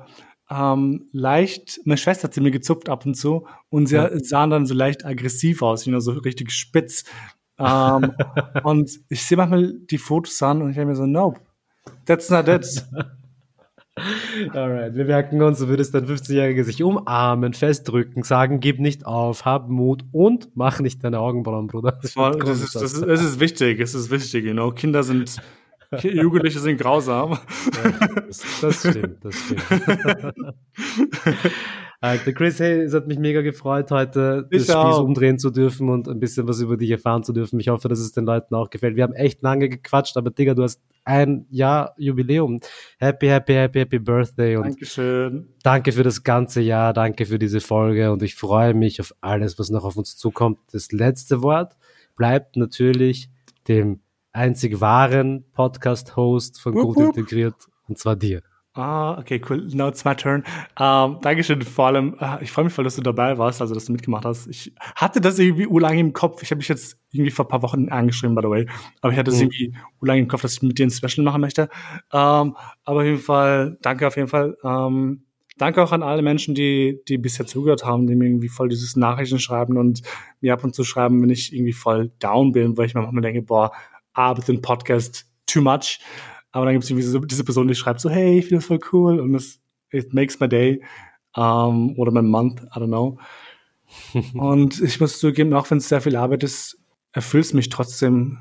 ähm, 0.51 1.09
leicht, 1.13 1.81
meine 1.85 1.97
Schwester 1.99 2.25
hat 2.25 2.35
sie 2.35 2.41
mir 2.41 2.51
gezupft 2.51 2.89
ab 2.89 3.07
und 3.07 3.15
zu 3.15 3.47
und 3.71 3.87
sie 3.87 3.97
Ja. 3.97 4.11
sahen 4.21 4.51
dann 4.51 4.67
so 4.67 4.75
leicht 4.75 5.05
aggressiv 5.05 5.63
aus, 5.63 5.87
you 5.87 5.99
so 6.01 6.13
richtig 6.13 6.51
spitz. 6.53 7.05
Ähm, 7.59 8.13
und 8.65 8.91
ich 9.09 9.23
sehe 9.23 9.37
manchmal 9.37 9.75
die 9.75 9.99
Fotos 9.99 10.43
an 10.43 10.63
und 10.63 10.71
ich 10.71 10.77
denke 10.77 10.91
mir 10.91 10.97
so, 10.97 11.07
nope, 11.07 11.41
that's 12.05 12.31
not 12.31 12.49
it. 12.49 12.85
Alright, 14.53 14.97
wir 14.97 15.05
merken 15.05 15.41
uns, 15.41 15.61
du 15.61 15.69
würdest 15.69 15.95
dein 15.95 16.05
15-Jähriges 16.07 16.65
sich 16.65 16.83
umarmen, 16.83 17.55
festdrücken, 17.55 18.25
sagen, 18.25 18.59
gib 18.59 18.81
nicht 18.81 19.07
auf, 19.07 19.45
hab 19.45 19.69
Mut 19.69 20.05
und 20.11 20.49
mach 20.55 20.81
nicht 20.81 21.05
deine 21.05 21.21
Augenbrauen, 21.21 21.69
Bruder. 21.69 21.97
Das, 22.03 22.15
das, 22.15 22.61
ist, 22.61 22.75
das, 22.75 22.93
ist, 22.93 23.07
das 23.07 23.23
ist 23.23 23.39
wichtig, 23.39 23.79
es 23.79 23.95
ist 23.95 24.11
wichtig, 24.11 24.45
you 24.45 24.53
know. 24.53 24.73
Kinder 24.73 25.05
sind, 25.05 25.37
Jugendliche 26.03 26.59
sind 26.59 26.79
grausam. 26.81 27.33
Ja, 27.33 28.21
das, 28.27 28.43
das 28.61 28.79
stimmt, 28.81 29.25
das 29.25 29.35
stimmt. 29.35 29.63
Alter, 32.01 32.33
Chris, 32.35 32.61
hey, 32.61 32.83
es 32.83 32.93
hat 32.93 33.07
mich 33.07 33.19
mega 33.19 33.41
gefreut, 33.41 33.91
heute 33.91 34.47
Ich 34.51 34.67
das 34.67 34.67
Spieß 34.67 34.75
auch. 34.75 35.05
umdrehen 35.05 35.39
zu 35.39 35.51
dürfen 35.51 35.89
und 35.89 36.07
ein 36.07 36.21
bisschen 36.21 36.47
was 36.47 36.61
über 36.61 36.77
dich 36.77 36.91
erfahren 36.91 37.23
zu 37.23 37.33
dürfen. 37.33 37.59
Ich 37.61 37.69
hoffe, 37.69 37.89
dass 37.89 37.99
es 37.99 38.13
den 38.13 38.27
Leuten 38.27 38.55
auch 38.55 38.69
gefällt. 38.69 38.97
Wir 38.97 39.05
haben 39.05 39.15
echt 39.15 39.41
lange 39.43 39.71
gequatscht, 39.71 40.19
aber 40.19 40.31
Digga, 40.31 40.53
du 40.53 40.65
hast 40.65 40.83
ein 41.05 41.47
Jahr 41.49 41.95
Jubiläum. 41.97 42.61
Happy, 42.99 43.29
happy, 43.29 43.55
happy, 43.55 43.79
happy 43.79 43.99
Birthday 43.99 44.57
und 44.57 44.65
Dankeschön. 44.67 45.49
danke 45.63 45.93
für 45.93 46.03
das 46.03 46.23
ganze 46.23 46.61
Jahr, 46.61 46.93
danke 46.93 47.25
für 47.25 47.39
diese 47.39 47.61
Folge 47.61 48.13
und 48.13 48.23
ich 48.23 48.35
freue 48.35 48.75
mich 48.75 49.01
auf 49.01 49.15
alles, 49.23 49.59
was 49.59 49.71
noch 49.71 49.85
auf 49.85 49.97
uns 49.97 50.17
zukommt. 50.17 50.59
Das 50.73 50.93
letzte 50.93 51.43
Wort 51.43 51.75
bleibt 52.17 52.57
natürlich 52.57 53.31
dem 53.67 54.01
einzig 54.35 54.81
wahren 54.81 55.45
Podcast-Host 55.55 56.61
von 56.61 56.75
Gut. 56.75 56.99
Integriert 56.99 57.55
und 57.89 57.99
zwar 57.99 58.17
dir. 58.17 58.43
Ah, 58.77 59.17
okay, 59.21 59.41
cool. 59.49 59.69
Now 59.73 59.87
it's 59.87 60.05
my 60.05 60.17
turn. 60.17 60.43
Ähm, 60.81 61.19
Dankeschön 61.23 61.63
vor 61.63 61.87
allem. 61.87 62.17
ah, 62.19 62.41
Ich 62.43 62.51
freue 62.51 62.65
mich 62.65 62.75
voll, 62.75 62.83
dass 62.83 62.97
du 62.97 63.03
dabei 63.03 63.39
warst, 63.39 63.61
also 63.61 63.73
dass 63.73 63.85
du 63.85 63.93
mitgemacht 63.93 64.25
hast. 64.25 64.49
Ich 64.49 64.75
hatte 64.97 65.21
das 65.21 65.39
irgendwie 65.39 65.69
urlang 65.69 65.97
im 65.97 66.13
Kopf. 66.13 66.43
Ich 66.43 66.51
habe 66.51 66.59
mich 66.59 66.67
jetzt 66.67 66.99
irgendwie 67.13 67.31
vor 67.31 67.45
ein 67.45 67.49
paar 67.49 67.63
Wochen 67.63 67.89
angeschrieben, 67.91 68.35
by 68.35 68.43
the 68.43 68.49
way. 68.51 68.67
Aber 69.01 69.13
ich 69.13 69.19
hatte 69.19 69.31
Mhm. 69.31 69.39
irgendwie 69.43 69.75
urlang 70.01 70.19
im 70.19 70.27
Kopf, 70.29 70.43
dass 70.43 70.55
ich 70.55 70.63
mit 70.63 70.77
dir 70.77 70.87
ein 70.87 70.91
Special 70.91 71.25
machen 71.25 71.41
möchte. 71.41 71.69
Ähm, 72.13 72.57
aber 72.85 72.99
auf 73.01 73.05
jeden 73.05 73.19
Fall, 73.19 73.79
danke 73.81 74.09
auf 74.09 74.17
jeden 74.17 74.27
Fall. 74.29 74.57
Ähm, 74.65 75.23
danke 75.57 75.81
auch 75.81 75.93
an 75.93 76.03
alle 76.03 76.23
Menschen, 76.23 76.57
die, 76.57 76.99
die 77.07 77.19
bisher 77.19 77.47
zugehört 77.47 77.85
haben, 77.85 78.09
die 78.09 78.17
mir 78.17 78.27
irgendwie 78.27 78.49
voll 78.49 78.69
dieses 78.71 78.97
Nachrichten 78.97 79.39
schreiben 79.39 79.77
und 79.79 80.03
mir 80.41 80.53
ab 80.53 80.65
und 80.65 80.75
zu 80.75 80.83
schreiben, 80.83 81.23
wenn 81.23 81.31
ich 81.31 81.53
irgendwie 81.55 81.73
voll 81.75 82.11
down 82.19 82.51
bin, 82.51 82.77
weil 82.77 82.87
ich 82.87 82.95
mir 82.95 83.03
manchmal 83.03 83.23
denke, 83.23 83.43
boah, 83.43 83.71
Arbeit 84.15 84.49
den 84.49 84.63
Podcast 84.63 85.27
too 85.47 85.61
much. 85.61 86.01
Aber 86.53 86.65
dann 86.65 86.75
gibt 86.75 86.85
es 86.85 86.91
irgendwie 86.91 87.07
so, 87.07 87.19
diese 87.19 87.45
Person, 87.45 87.69
die 87.69 87.75
schreibt 87.75 88.01
so, 88.01 88.09
hey, 88.09 88.39
ich 88.39 88.47
finde 88.47 88.57
das 88.57 88.67
voll 88.67 88.81
cool 88.93 89.21
und 89.21 89.33
das 89.33 89.61
it 89.91 90.13
makes 90.15 90.41
my 90.41 90.49
day 90.49 90.83
um, 91.37 91.99
oder 91.99 92.11
my 92.11 92.23
month, 92.23 92.63
I 92.63 92.79
don't 92.79 92.89
know. 92.89 93.19
und 94.35 94.81
ich 94.81 95.01
muss 95.01 95.19
zugeben, 95.19 95.53
auch 95.53 95.71
wenn 95.71 95.79
es 95.79 95.89
sehr 95.89 96.01
viel 96.01 96.17
Arbeit 96.17 96.43
ist, 96.43 96.79
erfüllt 97.13 97.45
es 97.45 97.55
mich 97.55 97.69
trotzdem, 97.69 98.39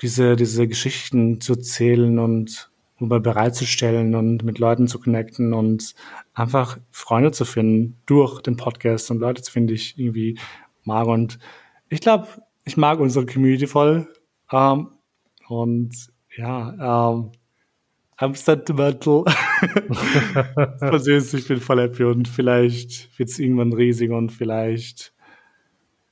diese, 0.00 0.34
diese 0.34 0.66
Geschichten 0.66 1.40
zu 1.40 1.52
erzählen 1.52 2.18
und 2.18 2.70
mal 2.98 3.20
bereitzustellen 3.20 4.14
und 4.14 4.44
mit 4.44 4.58
Leuten 4.58 4.86
zu 4.86 4.98
connecten 4.98 5.52
und 5.54 5.94
einfach 6.34 6.78
Freunde 6.90 7.32
zu 7.32 7.44
finden 7.44 7.96
durch 8.06 8.40
den 8.42 8.56
Podcast 8.56 9.10
und 9.10 9.18
Leute 9.18 9.42
zu 9.42 9.52
finden, 9.52 9.68
die 9.68 9.74
ich 9.74 9.98
irgendwie 9.98 10.38
mag. 10.84 11.06
Und 11.06 11.38
ich 11.88 12.00
glaube, 12.00 12.28
ich 12.64 12.76
mag 12.76 13.00
unsere 13.00 13.26
Community 13.26 13.66
voll. 13.66 14.08
Ähm, 14.52 14.88
und 15.48 15.90
ja, 16.36 17.10
ähm, 17.10 17.32
I'm 18.18 18.36
sentimental. 18.36 19.24
süß, 20.98 21.34
ich 21.34 21.48
bin 21.48 21.60
voll 21.60 21.80
happy 21.80 22.04
und 22.04 22.28
vielleicht 22.28 23.18
wird 23.18 23.30
es 23.30 23.38
irgendwann 23.38 23.72
riesig 23.72 24.10
und 24.10 24.30
vielleicht 24.30 25.12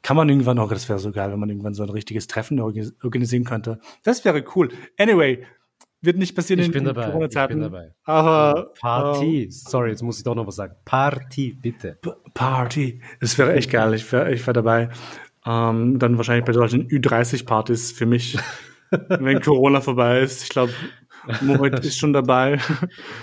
kann 0.03 0.17
man 0.17 0.29
irgendwann 0.29 0.59
auch, 0.59 0.71
das 0.71 0.89
wäre 0.89 0.99
so 0.99 1.13
geil, 1.13 1.31
wenn 1.31 1.39
man 1.39 1.51
irgendwann 1.51 1.75
so 1.75 1.83
ein 1.83 1.91
richtiges 1.91 2.27
Treffen 2.27 2.59
organisieren 2.59 3.45
könnte. 3.45 3.81
Das 4.03 4.25
wäre 4.25 4.43
cool. 4.57 4.71
Anyway, 4.99 5.45
wird 6.01 6.17
nicht 6.17 6.35
passieren 6.35 6.61
Ich 6.61 6.67
in, 6.67 6.73
bin 6.73 6.87
in 6.87 6.95
dabei, 6.95 7.27
ich 7.27 7.49
bin 7.49 7.61
dabei. 7.61 7.93
Aber 8.05 8.73
Party. 8.81 9.49
Sorry, 9.51 9.91
jetzt 9.91 10.03
muss 10.03 10.19
ich 10.19 10.25
doch 10.25 10.35
noch 10.35 10.47
was 10.47 10.57
sagen. 10.57 10.75
Party, 10.87 11.53
bitte. 11.53 11.99
Party. 12.33 13.03
Das 13.21 13.37
wäre 13.37 13.53
echt 13.53 13.71
geil. 13.71 13.93
Ich 13.95 14.11
wäre 14.11 14.33
ich 14.33 14.47
wär 14.47 14.55
dabei. 14.55 14.89
Ähm, 15.47 15.99
dann 15.99 16.17
wahrscheinlich 16.17 16.45
bei 16.45 16.53
solchen 16.53 16.87
Ü30-Partys 16.89 17.93
für 17.93 18.07
mich, 18.07 18.39
wenn 18.91 19.41
Corona 19.41 19.81
vorbei 19.81 20.21
ist. 20.21 20.43
Ich 20.43 20.49
glaube, 20.51 20.73
Moritz 21.43 21.81
ist 21.87 21.99
schon 21.99 22.13
dabei. 22.13 22.59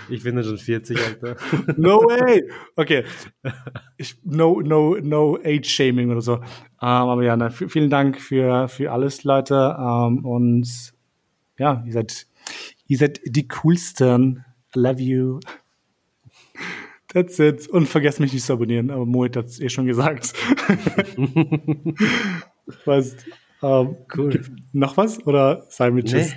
Ich 0.10 0.24
bin 0.24 0.36
ja 0.38 0.44
schon 0.44 0.58
40, 0.58 0.98
Alter. 0.98 1.36
No 1.78 2.00
way! 2.02 2.50
Okay. 2.76 3.04
Ich, 3.98 4.18
no, 4.24 4.62
no, 4.62 4.98
no 5.02 5.38
Age-Shaming 5.44 6.12
oder 6.12 6.22
so. 6.22 6.36
Ähm, 6.36 6.42
aber 6.82 7.24
ja, 7.24 7.36
na, 7.36 7.50
vielen 7.50 7.90
Dank 7.90 8.20
für, 8.20 8.68
für 8.68 8.92
alles, 8.92 9.24
Leute. 9.24 9.76
Ähm, 9.80 10.26
und 10.26 10.94
ja, 11.58 11.84
ihr 11.86 11.94
seid, 11.94 12.28
ihr 12.88 12.98
seid 12.98 13.20
die 13.26 13.48
coolsten. 13.48 14.44
I 14.76 14.80
love 14.80 15.02
you. 15.02 15.40
That's 17.18 17.40
it. 17.40 17.68
Und 17.68 17.88
vergesst 17.88 18.20
mich 18.20 18.32
nicht 18.32 18.46
zu 18.46 18.54
abonnieren, 18.54 18.92
aber 18.92 19.04
Moit 19.04 19.36
hat 19.36 19.48
es 19.48 19.60
eh 19.60 19.70
schon 19.70 19.88
gesagt. 19.88 20.36
was? 22.86 23.16
Ähm, 23.64 23.96
Cool. 24.16 24.40
Noch 24.72 24.98
was? 24.98 25.26
Oder 25.26 25.66
Tschüss? 26.04 26.36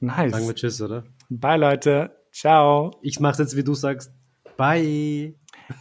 Nee. 0.00 0.08
Nice. 0.08 0.32
Sagen 0.32 0.48
wir 0.48 0.56
Tschüss, 0.56 0.82
oder? 0.82 1.04
Bye, 1.28 1.56
Leute. 1.56 2.16
Ciao. 2.32 2.98
Ich 3.00 3.20
mach's 3.20 3.38
jetzt, 3.38 3.54
wie 3.56 3.62
du 3.62 3.74
sagst. 3.74 4.12
Bye. 4.56 5.36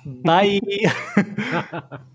Bye. 0.05 0.61